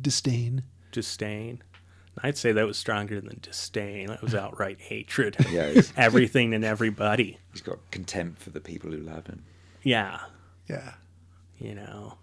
Disdain. 0.00 0.64
disdain. 0.90 1.62
I'd 2.22 2.36
say 2.36 2.52
that 2.52 2.66
was 2.66 2.76
stronger 2.76 3.20
than 3.20 3.38
disdain. 3.40 4.08
That 4.08 4.22
was 4.22 4.34
outright 4.34 4.80
hatred. 4.80 5.36
Yeah, 5.50 5.66
it's- 5.68 5.92
Everything 5.96 6.54
and 6.54 6.64
everybody. 6.64 7.38
He's 7.52 7.62
got 7.62 7.78
contempt 7.90 8.42
for 8.42 8.50
the 8.50 8.60
people 8.60 8.90
who 8.90 8.98
love 8.98 9.26
him. 9.26 9.44
Yeah, 9.82 10.20
Yeah. 10.68 10.94
you 11.58 11.74
know. 11.74 12.18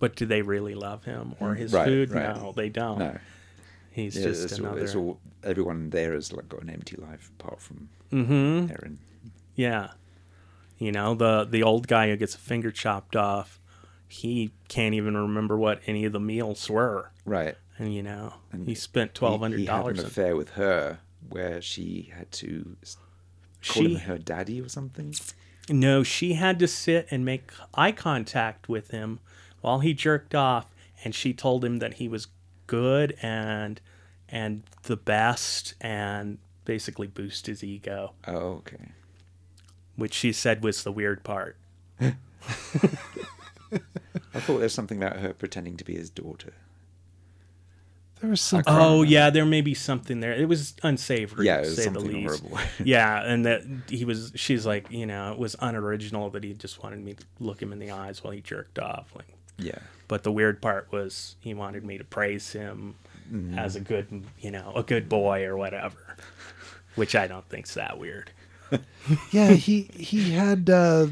But 0.00 0.14
do 0.14 0.26
they 0.26 0.42
really 0.42 0.74
love 0.74 1.04
him 1.04 1.34
or 1.40 1.54
his 1.54 1.72
Right, 1.72 1.86
food? 1.86 2.10
right. 2.12 2.36
No, 2.36 2.52
they 2.52 2.68
don't. 2.68 2.98
No, 2.98 3.18
He's 3.90 4.16
yeah, 4.16 4.24
just 4.26 4.44
it's, 4.44 4.60
all, 4.60 4.66
another. 4.66 4.80
it's 4.82 4.94
all 4.94 5.18
everyone 5.42 5.90
there 5.90 6.12
has 6.14 6.32
like 6.32 6.48
got 6.48 6.62
an 6.62 6.70
empty 6.70 6.96
life 6.96 7.30
apart 7.38 7.60
from 7.60 7.88
mm-hmm. 8.12 8.70
Erin. 8.70 8.98
Yeah. 9.56 9.88
You 10.78 10.92
know, 10.92 11.14
the 11.14 11.44
the 11.50 11.64
old 11.64 11.88
guy 11.88 12.08
who 12.08 12.16
gets 12.16 12.36
a 12.36 12.38
finger 12.38 12.70
chopped 12.70 13.16
off, 13.16 13.58
he 14.06 14.52
can't 14.68 14.94
even 14.94 15.16
remember 15.16 15.56
what 15.58 15.80
any 15.86 16.04
of 16.04 16.12
the 16.12 16.20
meals 16.20 16.70
were. 16.70 17.10
Right. 17.24 17.56
And 17.78 17.94
you 17.94 18.02
know, 18.02 18.34
And 18.52 18.66
he 18.66 18.74
spent 18.74 19.14
twelve 19.14 19.40
hundred 19.40 19.60
he 19.60 19.66
had 19.66 19.76
dollars. 19.80 19.98
an 20.00 20.06
affair 20.06 20.34
with 20.36 20.50
her 20.50 20.98
where 21.28 21.60
she 21.62 22.10
had 22.16 22.30
to 22.32 22.76
call 22.84 22.96
She 23.60 23.94
him 23.94 24.00
her 24.00 24.18
daddy 24.18 24.60
or 24.60 24.68
something. 24.68 25.14
no, 25.70 26.02
she 26.02 26.34
had 26.34 26.58
to 26.58 26.66
sit 26.68 27.06
and 27.10 27.24
make 27.24 27.50
eye 27.74 27.92
contact 27.92 28.68
with 28.68 28.90
him 28.90 29.20
while 29.60 29.80
he 29.80 29.92
jerked 29.94 30.34
off, 30.34 30.74
and 31.04 31.14
she 31.14 31.32
told 31.32 31.64
him 31.64 31.78
that 31.78 31.94
he 31.94 32.08
was 32.08 32.28
good 32.66 33.16
and 33.22 33.80
and 34.28 34.62
the 34.82 34.96
best, 34.96 35.74
and 35.80 36.38
basically 36.66 37.06
boost 37.06 37.46
his 37.46 37.64
ego, 37.64 38.12
Oh, 38.26 38.36
okay. 38.60 38.90
which 39.96 40.12
she 40.14 40.32
said 40.32 40.62
was 40.62 40.82
the 40.84 40.92
weird 40.92 41.24
part. 41.24 41.56
I 42.00 42.10
thought 44.40 44.46
there 44.46 44.56
was 44.56 44.74
something 44.74 45.02
about 45.02 45.18
her 45.20 45.32
pretending 45.32 45.76
to 45.78 45.84
be 45.84 45.94
his 45.94 46.10
daughter. 46.10 46.52
There 48.20 48.30
was 48.30 48.40
some. 48.40 48.62
Oh 48.66 49.02
yeah, 49.02 49.30
there 49.30 49.44
may 49.46 49.60
be 49.60 49.74
something 49.74 50.20
there. 50.20 50.32
It 50.32 50.48
was 50.48 50.74
unsavory, 50.82 51.46
Yeah, 51.46 51.58
it 51.58 51.66
was 51.66 51.76
say 51.76 51.88
the 51.88 52.00
least. 52.00 52.40
horrible. 52.42 52.58
yeah, 52.84 53.22
and 53.24 53.44
that 53.46 53.62
he 53.88 54.04
was. 54.04 54.32
She's 54.34 54.66
like, 54.66 54.90
you 54.90 55.06
know, 55.06 55.32
it 55.32 55.38
was 55.38 55.54
unoriginal 55.60 56.30
that 56.30 56.42
he 56.44 56.52
just 56.54 56.82
wanted 56.82 56.98
me 57.04 57.14
to 57.14 57.24
look 57.40 57.62
him 57.62 57.72
in 57.72 57.78
the 57.78 57.90
eyes 57.92 58.22
while 58.24 58.32
he 58.32 58.40
jerked 58.40 58.78
off. 58.78 59.12
Like, 59.14 59.28
Yeah. 59.56 59.78
but 60.08 60.22
the 60.24 60.32
weird 60.32 60.60
part 60.60 60.88
was 60.90 61.36
he 61.40 61.54
wanted 61.54 61.84
me 61.84 61.98
to 61.98 62.04
praise 62.04 62.52
him 62.52 62.94
Mm-hmm. 63.32 63.58
as 63.58 63.76
a 63.76 63.80
good, 63.80 64.24
you 64.40 64.50
know, 64.50 64.72
a 64.74 64.82
good 64.82 65.06
boy 65.06 65.44
or 65.44 65.54
whatever, 65.58 66.16
which 66.94 67.14
I 67.14 67.26
don't 67.26 67.46
think's 67.50 67.74
that 67.74 67.98
weird. 67.98 68.30
Yeah, 69.30 69.50
he 69.52 69.82
he 69.94 70.30
had 70.32 70.68
uh, 70.70 71.08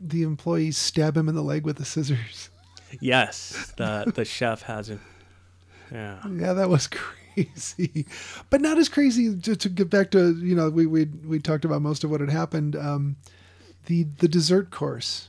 the 0.00 0.22
employees 0.22 0.76
stab 0.78 1.16
him 1.16 1.28
in 1.28 1.34
the 1.34 1.42
leg 1.42 1.64
with 1.64 1.76
the 1.78 1.84
scissors. 1.84 2.50
Yes, 3.00 3.72
the 3.76 4.10
the 4.14 4.24
chef 4.24 4.62
has 4.62 4.88
him. 4.90 5.00
Yeah, 5.92 6.18
Yeah, 6.28 6.52
that 6.54 6.68
was 6.68 6.86
crazy, 7.36 8.06
but 8.50 8.60
not 8.60 8.78
as 8.78 8.88
crazy. 8.88 9.36
To, 9.38 9.56
to 9.56 9.68
get 9.68 9.90
back 9.90 10.10
to 10.12 10.34
you 10.36 10.54
know, 10.54 10.70
we 10.70 10.86
we 10.86 11.04
we 11.04 11.38
talked 11.38 11.64
about 11.64 11.82
most 11.82 12.04
of 12.04 12.10
what 12.10 12.20
had 12.20 12.30
happened. 12.30 12.74
Um, 12.76 13.16
the 13.86 14.04
the 14.18 14.28
dessert 14.28 14.70
course. 14.70 15.28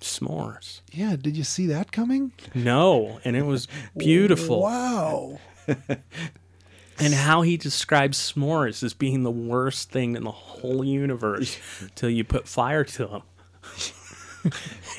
s'mores. 0.00 0.80
Yeah, 0.92 1.16
did 1.16 1.36
you 1.36 1.44
see 1.44 1.66
that 1.66 1.90
coming? 1.90 2.32
No, 2.54 3.18
and 3.24 3.34
it 3.36 3.44
was 3.44 3.66
beautiful. 3.96 4.62
Wow. 4.62 5.38
and 6.98 7.12
how 7.14 7.42
he 7.42 7.56
describes 7.56 8.32
s'mores 8.32 8.82
as 8.84 8.94
being 8.94 9.22
the 9.24 9.30
worst 9.32 9.90
thing 9.90 10.14
in 10.16 10.22
the 10.22 10.30
whole 10.30 10.84
universe 10.84 11.58
till 11.96 12.08
you 12.10 12.22
put 12.24 12.46
fire 12.46 12.84
to 12.84 13.06
them. 13.06 13.22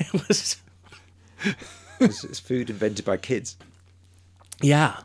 it 0.00 0.12
was, 0.28 0.56
It's, 2.00 2.22
it's 2.24 2.38
food 2.38 2.68
invented 2.70 3.04
by 3.04 3.16
kids. 3.16 3.56
Yeah, 4.60 5.00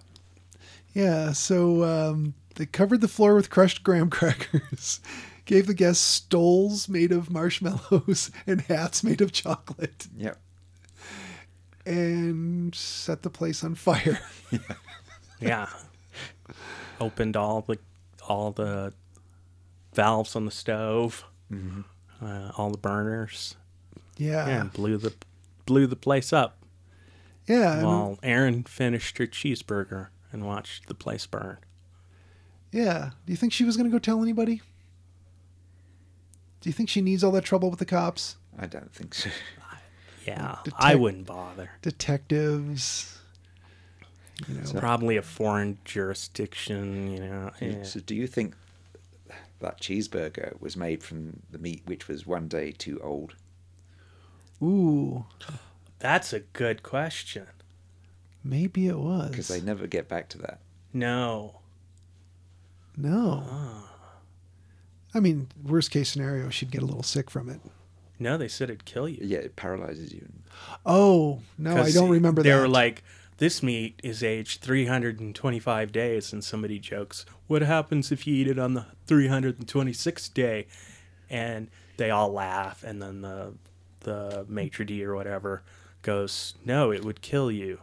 Yeah, 0.93 1.31
so 1.33 1.83
um, 1.83 2.33
they 2.55 2.65
covered 2.65 3.01
the 3.01 3.07
floor 3.07 3.35
with 3.35 3.49
crushed 3.49 3.83
graham 3.83 4.09
crackers, 4.09 4.99
gave 5.45 5.67
the 5.67 5.73
guests 5.73 6.03
stoles 6.03 6.87
made 6.87 7.11
of 7.11 7.29
marshmallows 7.29 8.31
and 8.47 8.61
hats 8.61 9.03
made 9.03 9.21
of 9.21 9.31
chocolate, 9.31 10.07
Yep. 10.17 10.39
and 11.85 12.73
set 12.73 13.23
the 13.23 13.29
place 13.29 13.63
on 13.63 13.75
fire. 13.75 14.19
yeah. 15.39 15.67
Opened 17.01 17.35
all 17.35 17.61
the 17.61 17.77
all 18.29 18.51
the 18.51 18.93
valves 19.93 20.35
on 20.35 20.45
the 20.45 20.51
stove, 20.51 21.25
uh, 22.21 22.51
all 22.57 22.69
the 22.69 22.77
burners, 22.77 23.55
Yeah, 24.17 24.47
and 24.47 24.71
blew 24.71 24.97
the 24.97 25.13
blew 25.65 25.87
the 25.87 25.95
place 25.97 26.31
up. 26.31 26.57
Yeah, 27.47 27.73
and- 27.77 27.85
While 27.85 28.19
Erin 28.23 28.63
finished 28.63 29.17
her 29.17 29.27
cheeseburger 29.27 30.07
and 30.31 30.45
watched 30.45 30.87
the 30.87 30.93
place 30.95 31.25
burn. 31.25 31.57
yeah. 32.71 33.11
Do 33.25 33.31
you 33.33 33.37
think 33.37 33.53
she 33.53 33.63
was 33.65 33.77
going 33.77 33.89
to 33.89 33.93
go 33.93 33.99
tell 33.99 34.21
anybody? 34.23 34.61
Do 36.61 36.69
you 36.69 36.73
think 36.73 36.89
she 36.89 37.01
needs 37.01 37.23
all 37.23 37.31
that 37.33 37.43
trouble 37.43 37.69
with 37.69 37.79
the 37.79 37.85
cops, 37.85 38.37
I 38.57 38.67
don't 38.67 38.93
think 38.93 39.13
so. 39.13 39.29
Yeah, 40.25 40.59
Detect- 40.63 40.81
I 40.81 40.95
wouldn't 40.95 41.25
bother. 41.25 41.71
detectives? 41.81 43.19
You 44.47 44.55
know, 44.55 44.79
Probably 44.79 45.17
a 45.17 45.21
foreign 45.21 45.77
jurisdiction, 45.83 47.11
you 47.11 47.19
know. 47.19 47.51
yeah. 47.59 47.83
So, 47.83 47.99
do 47.99 48.15
you 48.15 48.25
think 48.25 48.55
that 49.59 49.81
cheeseburger 49.81 50.57
was 50.61 50.77
made 50.77 51.03
from 51.03 51.41
the 51.51 51.57
meat 51.57 51.81
which 51.85 52.07
was 52.07 52.25
one 52.25 52.47
day 52.47 52.71
too 52.71 53.01
old? 53.03 53.35
ooh, 54.61 55.25
That's 56.03 56.33
a 56.33 56.41
good 56.41 56.83
question. 56.83 57.47
maybe 58.43 58.87
it 58.87 58.99
was. 58.99 59.29
Because 59.29 59.47
they 59.47 59.61
never 59.61 59.87
get 59.87 60.09
back 60.09 60.27
to 60.29 60.37
that. 60.39 60.59
No. 60.91 61.61
No. 62.97 63.41
Ah. 63.49 63.89
I 65.15 65.21
mean, 65.21 65.47
worst 65.63 65.91
case 65.91 66.09
scenario, 66.09 66.49
she'd 66.49 66.71
get 66.71 66.83
a 66.83 66.85
little 66.85 67.03
sick 67.03 67.29
from 67.31 67.47
it. 67.47 67.61
No, 68.19 68.37
they 68.37 68.49
said 68.49 68.69
it'd 68.69 68.83
kill 68.83 69.07
you. 69.07 69.19
Yeah, 69.21 69.37
it 69.37 69.55
paralyzes 69.55 70.11
you. 70.13 70.27
Oh 70.85 71.39
no, 71.57 71.77
I 71.77 71.89
don't 71.91 72.09
remember 72.09 72.43
they 72.43 72.49
that. 72.49 72.59
were 72.59 72.67
like, 72.67 73.01
this 73.37 73.63
meat 73.63 73.97
is 74.03 74.21
aged 74.21 74.59
325 74.61 75.91
days, 75.93 76.33
and 76.33 76.43
somebody 76.43 76.79
jokes, 76.79 77.25
what 77.47 77.61
happens 77.61 78.11
if 78.11 78.27
you 78.27 78.35
eat 78.35 78.49
it 78.49 78.59
on 78.59 78.73
the 78.73 78.87
326th 79.07 80.33
day? 80.33 80.67
And 81.29 81.69
they 81.95 82.11
all 82.11 82.33
laugh, 82.33 82.83
and 82.83 83.01
then 83.01 83.21
the 83.21 83.53
the 84.01 84.45
maitre 84.49 84.85
d' 84.85 85.01
or 85.01 85.15
whatever 85.15 85.63
goes, 86.03 86.53
no, 86.63 86.91
it 86.91 87.03
would 87.03 87.21
kill 87.21 87.49
you. 87.51 87.79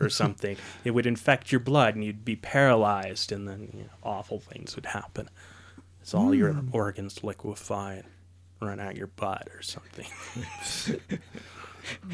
Or 0.00 0.08
something. 0.22 0.56
it 0.84 0.92
would 0.92 1.06
infect 1.06 1.50
your 1.52 1.60
blood 1.60 1.94
and 1.96 2.04
you'd 2.04 2.24
be 2.24 2.36
paralyzed, 2.36 3.30
and 3.32 3.46
then 3.48 3.68
you 3.74 3.80
know, 3.84 3.90
awful 4.02 4.38
things 4.40 4.74
would 4.76 4.86
happen. 4.86 5.28
It's 6.00 6.14
all 6.14 6.32
your 6.34 6.52
Hmm. 6.52 6.68
organs 6.72 7.22
liquefy 7.24 7.94
and 7.96 8.04
run 8.60 8.80
out 8.80 8.96
your 8.96 9.08
butt 9.08 9.48
or 9.54 9.62
something. 9.62 10.06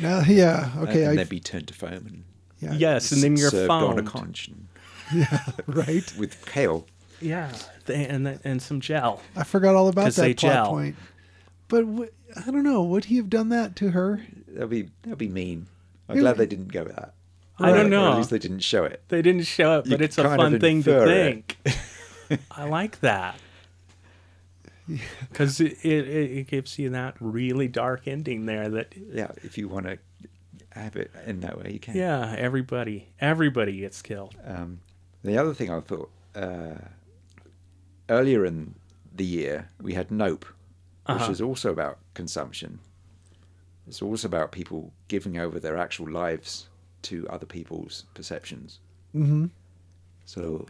No, 0.03 0.23
yeah, 0.27 0.71
okay, 0.79 1.05
and 1.05 1.19
I'd 1.19 1.31
be 1.31 1.41
turned 1.41 1.69
to 1.69 1.75
foam 1.75 1.93
and 1.93 2.25
yeah, 2.59 2.75
yes, 2.75 3.11
and 3.11 3.23
then 3.23 3.37
you're 3.39 3.49
served 3.51 3.71
on 3.71 3.99
a 3.99 4.03
conch 4.03 4.49
and, 5.11 5.27
right. 5.67 6.13
with 6.19 6.45
kale. 6.45 6.87
Yeah, 7.23 7.51
th- 7.87 8.11
and 8.11 8.27
th- 8.27 8.39
and 8.45 8.61
some 8.61 8.81
gel. 8.81 9.23
I 9.35 9.45
forgot 9.45 9.75
all 9.75 9.89
about 9.89 10.13
that 10.13 10.21
they 10.21 10.35
plot 10.35 10.53
gel. 10.53 10.67
point. 10.69 10.97
But 11.69 11.81
w- 11.87 12.11
I 12.37 12.51
don't 12.51 12.63
know. 12.65 12.83
Would 12.83 13.07
he 13.07 13.17
have 13.17 13.29
done 13.31 13.49
that 13.51 13.77
to 13.77 13.91
her? 13.91 14.23
That'd 14.49 14.71
be 14.71 14.91
that'd 15.03 15.19
be 15.19 15.29
mean. 15.29 15.67
I'm 16.09 16.17
It 16.17 16.21
glad 16.21 16.31
would- 16.33 16.39
they 16.39 16.47
didn't 16.57 16.73
go 16.73 16.85
with 16.85 16.97
that. 16.97 17.15
I 17.59 17.71
don't 17.71 17.87
Or 17.87 17.89
know. 17.91 18.13
at 18.13 18.17
least 18.19 18.31
they 18.31 18.39
didn't 18.39 18.61
show 18.61 18.85
it. 18.85 19.03
They 19.09 19.23
didn't 19.23 19.45
show 19.47 19.79
it, 19.79 19.87
You 19.87 19.93
but 19.93 20.01
it's 20.03 20.19
a 20.19 20.23
kind 20.25 20.41
fun 20.41 20.59
thing 20.61 20.83
to 20.85 20.91
infer 21.03 21.07
it. 21.09 21.55
think. 22.29 22.41
I 22.51 22.65
like 22.65 23.01
that 23.01 23.39
because 25.31 25.61
it, 25.61 25.79
it 25.85 26.09
it 26.09 26.47
gives 26.49 26.79
you 26.79 26.91
that 26.91 27.15
really 27.21 27.69
dark 27.69 28.09
ending 28.09 28.47
there. 28.47 28.69
That 28.69 28.95
Yeah, 28.97 29.31
if 29.43 29.57
you 29.59 29.69
want 29.69 29.87
to 29.87 29.99
have 30.73 30.97
it 30.97 31.11
in 31.27 31.41
that 31.41 31.59
way, 31.59 31.71
you 31.73 31.79
can. 31.79 31.95
yeah, 31.97 32.35
everybody 32.37 33.09
everybody 33.21 33.79
gets 33.79 34.03
killed. 34.03 34.35
Um, 34.45 34.81
the 35.23 35.39
other 35.39 35.55
thing 35.55 35.71
I 35.71 35.81
thought 35.81 36.11
uh, 36.35 36.75
earlier 38.09 38.45
in 38.45 38.75
the 39.15 39.25
year 39.25 39.69
we 39.81 39.95
had 39.95 40.11
Nope, 40.11 40.47
which 41.15 41.23
Uh-huh. 41.23 41.33
is 41.33 41.41
also 41.41 41.71
about 41.71 41.99
consumption. 42.15 42.79
It's 43.87 44.03
also 44.03 44.29
about 44.29 44.53
people 44.53 44.93
giving 45.09 45.37
over 45.39 45.59
their 45.61 45.77
actual 45.77 46.09
lives 46.11 46.69
to 47.03 47.27
other 47.29 47.47
people's 47.47 48.05
perceptions. 48.15 48.79
Mm-hmm. 49.15 49.47
So 50.25 50.67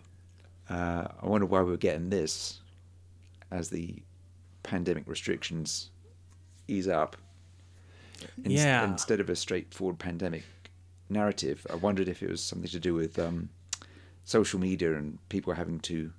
uh, 0.70 1.09
I 1.23 1.27
wonder 1.27 1.47
why 1.47 1.60
we're 1.62 1.77
getting 1.77 2.09
this 2.10 2.60
as 3.51 3.69
the 3.69 3.97
pandemic 4.62 5.05
restrictions 5.06 5.90
ease 6.69 6.89
up. 6.89 7.16
Ins- 8.44 8.55
Yeah. 8.64 8.85
Instead 8.85 9.20
of 9.20 9.28
a 9.28 9.36
straightforward 9.36 9.98
pandemic 9.98 10.44
narrative, 11.10 11.66
I 11.70 11.74
wondered 11.77 12.09
if 12.09 12.23
it 12.23 12.31
was 12.31 12.43
something 12.43 12.70
to 12.70 12.81
do 12.81 12.94
with 12.94 13.19
um, 13.19 13.51
social 14.24 14.59
media 14.59 14.97
and 14.97 15.19
people 15.28 15.52
having 15.52 15.81
to 15.81 16.12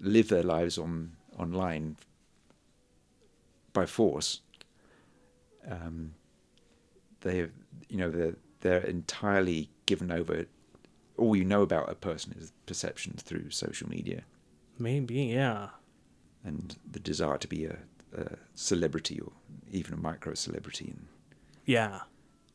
live 0.00 0.28
their 0.28 0.42
lives 0.42 0.76
on 0.76 1.12
online 1.38 1.96
by 3.72 3.86
force. 3.86 4.40
um, 5.70 6.14
they 7.20 7.48
you 7.88 7.96
know 7.98 8.10
they're 8.10 8.36
they're 8.60 8.84
entirely 8.86 9.70
given 9.86 10.10
over. 10.10 10.46
All 11.16 11.36
you 11.36 11.44
know 11.44 11.60
about 11.62 11.90
a 11.90 11.94
person 11.94 12.34
is 12.38 12.50
perceptions 12.64 13.20
through 13.22 13.50
social 13.50 13.88
media 13.90 14.22
Maybe, 14.78 15.16
yeah. 15.24 15.68
and 16.42 16.76
the 16.90 16.98
desire 16.98 17.36
to 17.36 17.46
be 17.48 17.66
a, 17.66 17.76
a 18.16 18.36
celebrity 18.54 19.20
or 19.20 19.30
even 19.70 19.92
a 19.92 19.98
micro 19.98 20.32
celebrity 20.32 20.86
and 20.94 21.06
Yeah. 21.66 22.00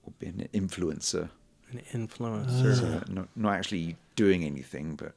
or 0.04 0.14
be 0.18 0.26
an 0.28 0.50
influencer. 0.52 1.30
An 1.72 1.82
influencer. 1.94 2.76
So 2.76 3.04
not 3.14 3.28
not 3.36 3.54
actually 3.54 3.98
doing 4.16 4.44
anything, 4.44 4.96
but 4.96 5.14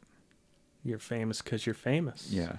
You're 0.85 0.99
famous 0.99 1.41
because 1.41 1.65
you're 1.65 1.75
famous. 1.75 2.29
yeah, 2.31 2.57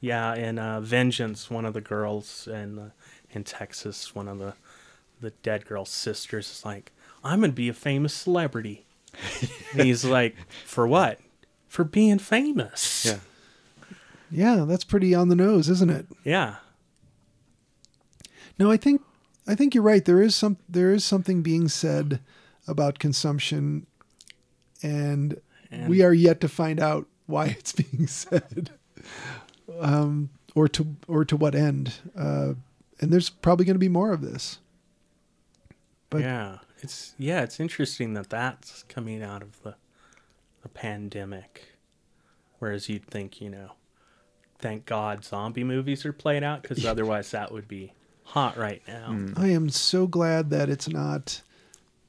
Yeah, 0.00 0.32
and 0.34 0.58
uh, 0.58 0.80
Vengeance, 0.80 1.50
one 1.50 1.64
of 1.64 1.74
the 1.74 1.80
girls 1.80 2.46
in 2.46 2.78
uh, 2.78 2.90
in 3.30 3.44
Texas, 3.44 4.14
one 4.14 4.28
of 4.28 4.38
the 4.38 4.54
the 5.20 5.30
dead 5.42 5.66
girl's 5.66 5.90
sisters 5.90 6.50
is 6.50 6.64
like, 6.64 6.92
"I'm 7.24 7.40
gonna 7.40 7.52
be 7.52 7.68
a 7.68 7.72
famous 7.74 8.12
celebrity." 8.14 8.84
and 9.72 9.82
he's 9.82 10.04
like, 10.18 10.36
"For 10.64 10.86
what? 10.86 11.20
For 11.68 11.84
being 11.84 12.18
famous." 12.18 13.04
yeah. 13.06 13.18
Yeah, 14.28 14.64
that's 14.68 14.82
pretty 14.84 15.14
on 15.14 15.28
the 15.28 15.36
nose, 15.36 15.68
isn't 15.68 15.88
it? 15.90 16.06
Yeah. 16.24 16.56
No, 18.58 18.70
I 18.70 18.76
think 18.76 19.02
I 19.46 19.54
think 19.54 19.74
you're 19.74 19.84
right. 19.84 20.04
There 20.04 20.20
is 20.22 20.34
some 20.34 20.56
there 20.68 20.92
is 20.92 21.04
something 21.04 21.42
being 21.42 21.68
said 21.68 22.20
about 22.68 22.98
consumption, 22.98 23.86
and, 24.82 25.40
And- 25.70 25.88
we 25.88 26.02
are 26.02 26.12
yet 26.12 26.40
to 26.40 26.48
find 26.48 26.80
out 26.80 27.06
why 27.26 27.46
it's 27.58 27.72
being 27.72 28.06
said, 28.08 28.70
um, 29.80 30.30
or 30.54 30.68
to 30.68 30.96
or 31.06 31.24
to 31.24 31.36
what 31.36 31.54
end. 31.54 31.94
Uh, 32.16 32.54
and 33.00 33.12
there's 33.12 33.28
probably 33.30 33.64
going 33.64 33.74
to 33.74 33.80
be 33.80 33.88
more 33.88 34.12
of 34.12 34.22
this. 34.22 34.58
But- 36.08 36.22
yeah, 36.22 36.58
it's 36.78 37.14
yeah, 37.18 37.42
it's 37.42 37.60
interesting 37.60 38.14
that 38.14 38.30
that's 38.30 38.82
coming 38.84 39.22
out 39.22 39.42
of 39.42 39.62
the 39.62 39.76
the 40.62 40.68
pandemic, 40.68 41.76
whereas 42.58 42.88
you'd 42.88 43.06
think, 43.06 43.40
you 43.40 43.48
know, 43.48 43.72
thank 44.58 44.84
God 44.84 45.24
zombie 45.24 45.64
movies 45.64 46.04
are 46.04 46.12
played 46.12 46.42
out 46.42 46.62
because 46.62 46.84
otherwise 46.86 47.30
that 47.30 47.52
would 47.52 47.68
be 47.68 47.92
hot 48.24 48.56
right 48.56 48.82
now. 48.88 49.10
Mm. 49.10 49.38
I 49.38 49.48
am 49.48 49.68
so 49.68 50.06
glad 50.06 50.50
that 50.50 50.68
it's 50.68 50.88
not 50.88 51.42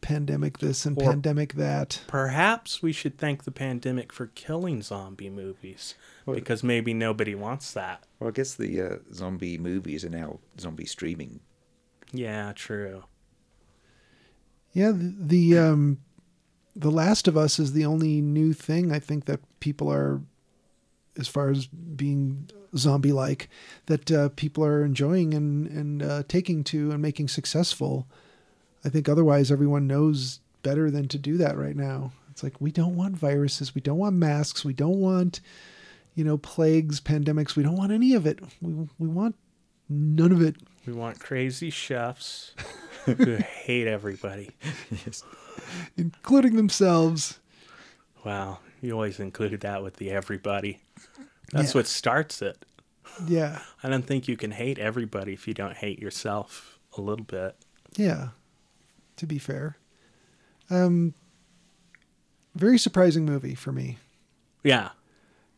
pandemic 0.07 0.59
this 0.59 0.85
and 0.85 0.97
Or- 0.97 1.03
pandemic 1.11 1.53
that. 1.55 2.01
Perhaps 2.07 2.81
we 2.81 2.91
should 2.93 3.17
thank 3.17 3.43
the 3.43 3.51
pandemic 3.51 4.13
for 4.13 4.27
killing 4.27 4.81
zombie 4.81 5.29
movies 5.29 5.95
because 6.25 6.63
maybe 6.63 6.93
nobody 6.93 7.35
wants 7.35 7.73
that. 7.73 8.03
Well, 8.19 8.29
I 8.29 8.31
guess 8.31 8.55
the 8.55 8.81
uh, 8.81 8.95
zombie 9.13 9.57
movies 9.57 10.05
are 10.05 10.09
now 10.09 10.39
zombie 10.59 10.85
streaming. 10.85 11.41
Yeah, 12.13 12.53
true. 12.55 13.03
Yeah, 14.73 14.91
the, 14.91 15.15
the 15.19 15.57
um, 15.57 15.99
the 16.75 16.91
Last 16.91 17.27
of 17.27 17.35
Us 17.35 17.59
is 17.59 17.73
the 17.73 17.85
only 17.85 18.21
new 18.21 18.53
thing 18.53 18.91
I 18.91 18.99
think 18.99 19.25
that 19.25 19.39
people 19.59 19.91
are, 19.91 20.21
as 21.17 21.27
far 21.27 21.49
as 21.49 21.65
being 21.67 22.49
zombie 22.75 23.11
like, 23.11 23.49
that 23.88 24.11
uh, 24.11 24.29
people 24.35 24.63
are 24.63 24.85
enjoying 24.85 25.34
and 25.34 25.67
and 25.67 26.03
uh, 26.03 26.23
taking 26.27 26.63
to 26.65 26.91
and 26.91 27.01
making 27.01 27.27
successful. 27.27 28.07
I 28.88 28.89
think 28.89 29.09
otherwise 29.09 29.51
everyone 29.51 29.85
knows 29.85 30.39
better 30.64 30.89
than 30.89 31.09
to 31.09 31.18
do 31.18 31.35
that 31.38 31.57
right 31.57 31.76
now. 31.76 32.14
It's 32.31 32.41
like 32.41 32.61
we 32.61 32.72
don't 32.72 32.95
want 32.95 33.18
viruses, 33.18 33.76
we 33.76 33.81
don't 33.81 33.97
want 33.97 34.15
masks, 34.15 34.64
we 34.64 34.72
don't 34.73 34.99
want, 35.01 35.41
you 36.15 36.23
know, 36.23 36.38
plagues, 36.38 37.01
pandemics. 37.01 37.55
We 37.57 37.64
don't 37.64 37.76
want 37.76 37.91
any 37.91 38.14
of 38.14 38.26
it. 38.26 38.39
We 38.61 38.73
we 38.97 39.07
want 39.07 39.35
none 39.89 40.31
of 40.31 40.41
it. 40.41 40.55
We 40.85 40.93
want 40.93 41.19
crazy 41.19 41.69
chefs 41.69 42.53
who 43.05 43.35
hate 43.35 43.88
everybody. 43.88 44.51
yes. 45.05 45.23
including 45.97 46.55
themselves. 46.55 47.39
Wow, 48.23 48.59
you 48.81 48.93
always 48.93 49.19
include 49.19 49.59
that 49.61 49.84
with 49.84 49.97
the 49.97 50.11
everybody. 50.11 50.80
That's 51.51 51.73
Yeah. 51.73 51.80
what 51.80 51.88
starts 51.88 52.41
it. 52.41 52.64
Yeah, 53.27 53.59
I 53.84 53.89
don't 53.89 54.05
think 54.05 54.27
you 54.30 54.38
can 54.38 54.51
hate 54.51 54.77
everybody 54.80 55.34
if 55.34 55.45
you 55.47 55.53
don't 55.53 55.76
hate 55.76 55.99
yourself 55.99 56.80
a 56.97 57.01
little 57.01 57.26
bit. 57.26 57.55
yeah. 57.97 58.30
To 59.18 59.26
be 59.27 59.38
fair, 59.39 59.77
um, 60.69 61.14
very 62.56 62.77
surprising 62.77 63.26
movie 63.26 63.56
for 63.56 63.72
me. 63.72 63.98
Yeah, 64.64 64.89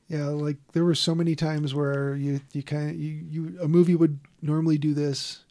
Yeah, 0.07 0.25
like 0.27 0.57
there 0.73 0.85
were 0.85 0.95
so 0.95 1.13
many 1.15 1.35
times 1.35 1.73
where 1.73 2.15
you 2.15 2.41
you 2.53 2.63
kind 2.63 2.89
of 2.89 2.95
you, 2.97 3.11
you 3.29 3.59
a 3.61 3.67
movie 3.67 3.95
would 3.95 4.19
normally 4.41 4.77
do 4.77 4.93
this, 4.93 5.43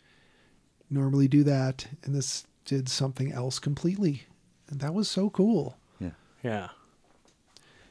normally 0.91 1.29
do 1.29 1.43
that, 1.45 1.87
and 2.03 2.15
this 2.15 2.45
did 2.65 2.89
something 2.89 3.33
else 3.33 3.59
completely, 3.59 4.25
and 4.71 4.81
that 4.81 4.95
was 4.95 5.09
so 5.09 5.31
cool. 5.31 5.77
Yeah. 5.99 6.11
yeah, 6.43 6.69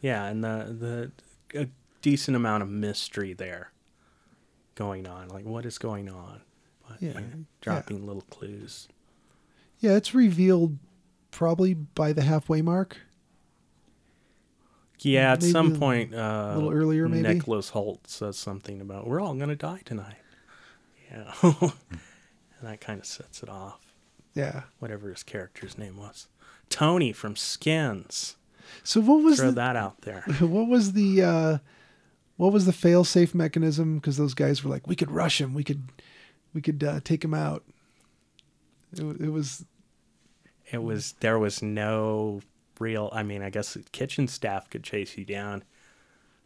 yeah, 0.02 0.26
and 0.26 0.44
the 0.44 1.12
the 1.54 1.62
a 1.62 1.68
decent 2.02 2.36
amount 2.38 2.64
of 2.64 2.70
mystery 2.70 3.34
there 3.34 3.72
going 4.76 5.08
on. 5.08 5.28
Like, 5.30 5.46
what 5.46 5.66
is 5.66 5.78
going 5.78 6.08
on? 6.10 6.42
But, 6.88 7.02
Yeah, 7.02 7.08
you 7.10 7.14
know, 7.16 7.22
yeah. 7.30 7.44
dropping 7.62 8.06
little 8.06 8.22
clues. 8.30 8.88
Yeah, 9.80 9.96
it's 9.96 10.14
revealed 10.14 10.78
probably 11.32 11.74
by 11.74 12.14
the 12.14 12.24
halfway 12.24 12.62
mark. 12.62 12.98
Yeah, 15.00 15.34
at 15.34 15.42
Maybe 15.42 15.52
some 15.52 15.76
a 15.76 15.78
point, 15.78 16.16
uh, 16.16 16.54
little 16.56 16.72
earlier, 16.72 17.08
maybe? 17.08 17.28
Nicholas 17.28 17.72
Hoult 17.72 18.08
says 18.08 18.36
something 18.36 18.82
about 18.82 19.08
we're 19.08 19.22
all 19.22 19.36
gonna 19.36 19.56
die 19.56 19.82
tonight. 19.86 20.16
Yeah, 21.12 21.32
and 21.44 21.72
that 22.64 22.82
kind 22.82 23.00
of 23.00 23.06
sets 23.06 23.44
it 23.44 23.50
off. 23.50 23.94
Yeah. 24.34 24.64
Whatever 24.80 25.10
his 25.10 25.24
character's 25.24 25.78
name 25.78 25.98
was, 25.98 26.28
Tony 26.70 27.14
from 27.14 27.36
Skins. 27.36 28.38
So 28.84 29.02
what 29.02 29.24
was 29.24 29.40
Throw 29.40 29.48
the, 29.50 29.56
that 29.56 29.76
out 29.76 30.02
there. 30.02 30.22
what 30.40 30.68
was 30.68 30.94
the 30.94 31.24
uh 31.24 31.58
what 32.38 32.52
was 32.52 32.66
the 32.66 32.74
fail 32.74 33.04
safe 33.04 33.34
mechanism 33.36 33.96
because 33.96 34.18
those 34.18 34.34
guys 34.34 34.64
were 34.64 34.70
like 34.70 34.88
we 34.88 34.96
could 34.96 35.12
rush 35.12 35.40
him 35.42 35.54
we 35.54 35.64
could 35.64 35.90
we 36.54 36.62
could 36.62 36.84
uh, 36.84 37.00
take 37.04 37.24
him 37.24 37.34
out 37.34 37.64
it, 38.94 39.04
it 39.22 39.30
was 39.32 39.66
It 40.72 40.82
was 40.84 41.14
there 41.20 41.40
was 41.40 41.62
no 41.62 42.42
real. 42.80 43.10
I 43.14 43.24
mean, 43.24 43.42
I 43.42 43.50
guess 43.50 43.74
the 43.74 43.82
kitchen 43.92 44.28
staff 44.28 44.70
could 44.70 44.84
chase 44.84 45.18
you 45.18 45.26
down 45.26 45.64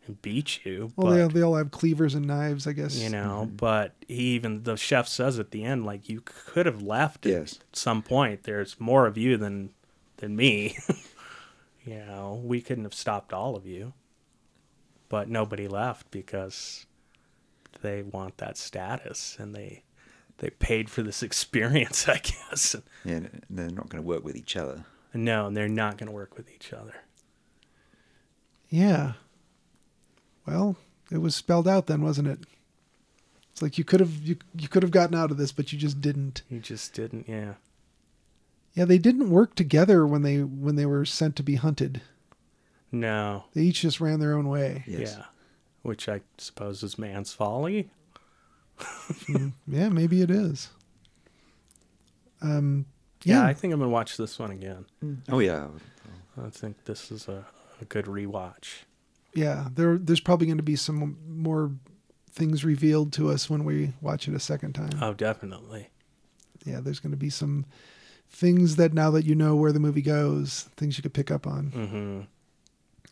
and 0.07 0.19
beat 0.23 0.65
you, 0.65 0.91
well 0.95 1.11
but 1.11 1.27
they, 1.27 1.39
they 1.39 1.41
all 1.43 1.55
have 1.55 1.69
cleavers 1.69 2.15
and 2.15 2.26
knives 2.26 2.65
i 2.65 2.72
guess 2.73 2.97
you 2.97 3.09
know. 3.09 3.43
Mm-hmm. 3.45 3.55
But 3.57 3.93
he 4.07 4.34
even 4.35 4.63
the 4.63 4.76
chef 4.76 5.07
says 5.07 5.38
at 5.38 5.51
the 5.51 5.63
end, 5.63 5.85
like 5.85 6.09
you 6.09 6.22
could 6.26 6.65
have 6.65 6.81
left 6.81 7.26
Yes. 7.26 7.59
at 7.69 7.76
some 7.76 8.01
point. 8.01 8.43
There's 8.43 8.80
more 8.80 9.05
of 9.05 9.18
you 9.18 9.38
than 9.38 9.69
than 10.18 10.35
me. 10.35 10.77
you 11.85 11.97
know, 11.99 12.41
we 12.43 12.61
couldn't 12.61 12.84
have 12.85 12.93
stopped 12.95 13.31
all 13.34 13.55
of 13.55 13.65
you, 13.68 13.93
but 15.09 15.30
nobody 15.30 15.68
left 15.68 16.09
because 16.09 16.85
they 17.81 18.01
want 18.01 18.38
that 18.38 18.57
status 18.57 19.38
and 19.39 19.53
they 19.53 19.84
they 20.40 20.49
paid 20.49 20.90
for 20.90 21.02
this 21.03 21.22
experience, 21.30 22.08
I 22.08 22.18
guess. 22.20 22.76
Yeah, 23.06 23.16
and 23.16 23.41
they're 23.49 23.70
not 23.70 23.90
going 23.90 24.02
to 24.03 24.08
work 24.08 24.24
with 24.24 24.36
each 24.36 24.56
other. 24.56 24.86
No, 25.14 25.48
and 25.48 25.56
they're 25.58 25.68
not 25.68 25.98
going 25.98 26.08
to 26.08 26.16
work 26.16 26.38
with 26.38 26.49
each 26.53 26.72
other. 26.74 26.95
yeah 28.70 29.14
well 30.48 30.76
it 31.12 31.18
was 31.20 31.36
spelled 31.36 31.68
out 31.68 31.88
then 31.88 32.02
wasn't 32.02 32.28
it 32.28 32.40
it's 33.52 33.62
like 33.62 33.78
you 33.78 33.84
could 33.84 33.99
have 33.99 34.14
you, 34.24 34.38
you 34.58 34.68
could 34.68 34.82
have 34.84 34.91
gotten 34.91 35.16
out 35.16 35.30
of 35.32 35.38
this 35.38 35.52
but 35.52 35.72
you 35.74 35.78
just 35.78 35.99
didn't 36.02 36.41
You 36.49 36.60
just 36.60 36.94
didn't, 36.94 37.28
yeah. 37.28 37.56
yeah 38.74 38.86
they 38.86 38.98
didn't 38.98 39.30
work 39.30 39.56
together 39.56 40.08
when 40.08 40.22
they 40.22 40.38
when 40.40 40.76
they 40.78 40.86
were 40.86 41.06
sent 41.06 41.36
to 41.36 41.44
be 41.44 41.56
hunted 41.56 42.02
No. 42.91 43.44
they 43.53 43.62
each 43.64 43.82
just 43.82 43.99
ran 44.02 44.20
their 44.20 44.38
own 44.38 44.48
way 44.48 44.84
Yes. 44.88 45.16
Yeah. 45.18 45.26
Which 45.84 46.08
I 46.08 46.22
suppose 46.38 46.84
is 46.84 46.98
man's 46.99 47.34
folly. 47.34 47.90
yeah 49.68 49.90
maybe 49.90 50.22
it 50.22 50.32
is 50.32 50.70
um 52.41 52.86
Yeah, 53.24 53.41
yeah, 53.41 53.45
I 53.48 53.53
think 53.53 53.74
I'm 53.74 53.80
gonna 53.80 53.91
watch 53.91 54.18
this 54.18 54.40
one 54.40 54.52
again. 54.52 54.86
Oh 55.30 55.40
yeah, 55.40 55.68
I 56.41 56.49
think 56.49 56.86
this 56.86 57.12
is 57.12 57.28
a, 57.28 57.45
a 57.82 57.86
good 57.86 58.06
rewatch. 58.06 58.84
yeah 59.36 59.68
there 59.76 59.98
there's 59.98 60.20
probably 60.20 60.48
going 60.48 60.58
to 60.58 60.64
be 60.64 60.76
some 60.76 61.18
more 61.30 61.72
things 62.32 62.64
revealed 62.66 63.12
to 63.14 63.30
us 63.30 63.49
when 63.49 63.64
we 63.64 63.94
watch 64.02 64.28
it 64.28 64.34
a 64.34 64.40
second 64.40 64.74
time 64.74 64.91
Oh, 65.02 65.14
definitely. 65.14 65.90
yeah 66.66 66.80
there's 66.80 66.99
going 66.99 67.12
to 67.12 67.18
be 67.18 67.30
some 67.30 67.66
things 68.30 68.78
that 68.78 68.94
now 68.94 69.12
that 69.12 69.26
you 69.26 69.36
know 69.36 69.56
where 69.56 69.72
the 69.74 69.80
movie 69.80 70.02
goes 70.02 70.70
things 70.78 70.98
you 70.98 71.02
could 71.03 71.14
pick 71.14 71.30
up 71.30 71.45
on 71.45 71.72
Mm-hmm. 71.72 72.22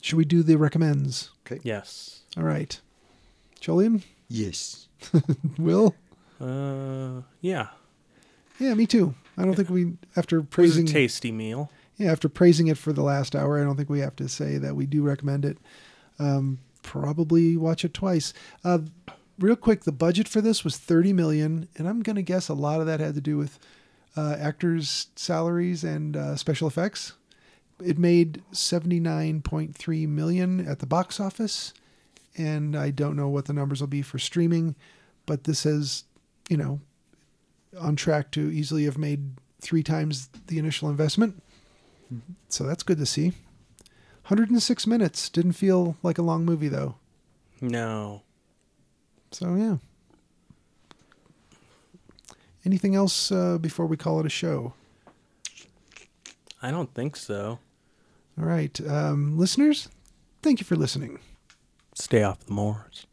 should 0.01 0.17
we 0.17 0.25
do 0.25 0.41
the 0.43 0.55
recommends 0.57 1.31
Okay. 1.45 1.59
Yes. 1.63 2.21
all 2.37 2.43
right 2.43 2.79
Jolien 3.61 4.03
yes. 4.29 4.87
will 5.57 5.95
Uh, 6.41 7.21
yeah. 7.41 7.67
yeah 8.59 8.73
me 8.73 8.85
too 8.85 9.13
I 9.37 9.43
don't 9.45 9.55
think 9.55 9.69
we 9.69 9.93
after 10.15 10.37
It 10.37 10.39
was 10.39 10.45
a 10.47 10.49
praising 10.49 10.85
tasty 10.85 11.31
meal. 11.31 11.69
yeah 11.97 12.11
after 12.11 12.29
praising 12.29 12.67
it 12.67 12.77
for 12.77 12.93
the 12.93 13.03
last 13.03 13.35
hour 13.35 13.59
I 13.59 13.63
don't 13.63 13.75
think 13.75 13.89
we 13.89 13.99
have 13.99 14.15
to 14.17 14.27
say 14.29 14.57
that 14.57 14.75
we 14.75 14.85
do 14.85 15.01
recommend 15.03 15.45
it 15.45 15.57
um, 16.19 16.59
probably 16.83 17.55
watch 17.57 17.83
it 17.85 17.93
twice 17.93 18.33
uh, 18.63 18.79
real 19.37 19.55
quick 19.55 19.83
the 19.83 19.91
budget 19.91 20.27
for 20.27 20.41
this 20.41 20.63
was 20.63 20.77
30 20.77 21.13
million 21.13 21.67
and 21.77 21.87
i'm 21.87 22.01
going 22.01 22.15
to 22.17 22.21
guess 22.21 22.49
a 22.49 22.53
lot 22.53 22.79
of 22.81 22.87
that 22.87 22.99
had 22.99 23.15
to 23.15 23.21
do 23.21 23.37
with 23.37 23.59
uh, 24.17 24.35
actors' 24.39 25.07
salaries 25.15 25.83
and 25.83 26.17
uh, 26.17 26.35
special 26.35 26.67
effects. 26.67 27.13
It 27.81 27.97
made 27.99 28.41
79.3 28.51 30.07
million 30.07 30.67
at 30.67 30.79
the 30.79 30.85
box 30.87 31.19
office, 31.19 31.73
and 32.37 32.75
I 32.75 32.91
don't 32.91 33.15
know 33.15 33.27
what 33.27 33.45
the 33.45 33.53
numbers 33.53 33.81
will 33.81 33.87
be 33.87 34.01
for 34.01 34.19
streaming, 34.19 34.75
but 35.25 35.43
this 35.43 35.65
is, 35.65 36.03
you 36.49 36.57
know, 36.57 36.79
on 37.79 37.95
track 37.95 38.31
to 38.31 38.51
easily 38.51 38.85
have 38.85 38.97
made 38.97 39.31
three 39.61 39.83
times 39.83 40.29
the 40.47 40.57
initial 40.57 40.89
investment. 40.89 41.41
So 42.47 42.63
that's 42.63 42.83
good 42.83 42.97
to 42.97 43.05
see. 43.05 43.29
106 44.27 44.87
minutes. 44.87 45.29
Didn't 45.29 45.53
feel 45.53 45.97
like 46.01 46.17
a 46.17 46.23
long 46.23 46.45
movie 46.45 46.69
though. 46.69 46.95
No. 47.61 48.23
So 49.31 49.55
yeah. 49.55 49.77
Anything 52.65 52.95
else 52.95 53.31
uh, 53.31 53.57
before 53.57 53.85
we 53.85 53.97
call 53.97 54.19
it 54.19 54.25
a 54.25 54.29
show? 54.29 54.73
I 56.61 56.71
don't 56.71 56.93
think 56.93 57.15
so. 57.15 57.59
All 58.37 58.45
right, 58.45 58.79
um, 58.87 59.37
listeners, 59.37 59.89
thank 60.41 60.59
you 60.59 60.65
for 60.65 60.75
listening. 60.75 61.19
Stay 62.01 62.23
off 62.23 62.39
the 62.45 62.53
moors. 62.53 63.08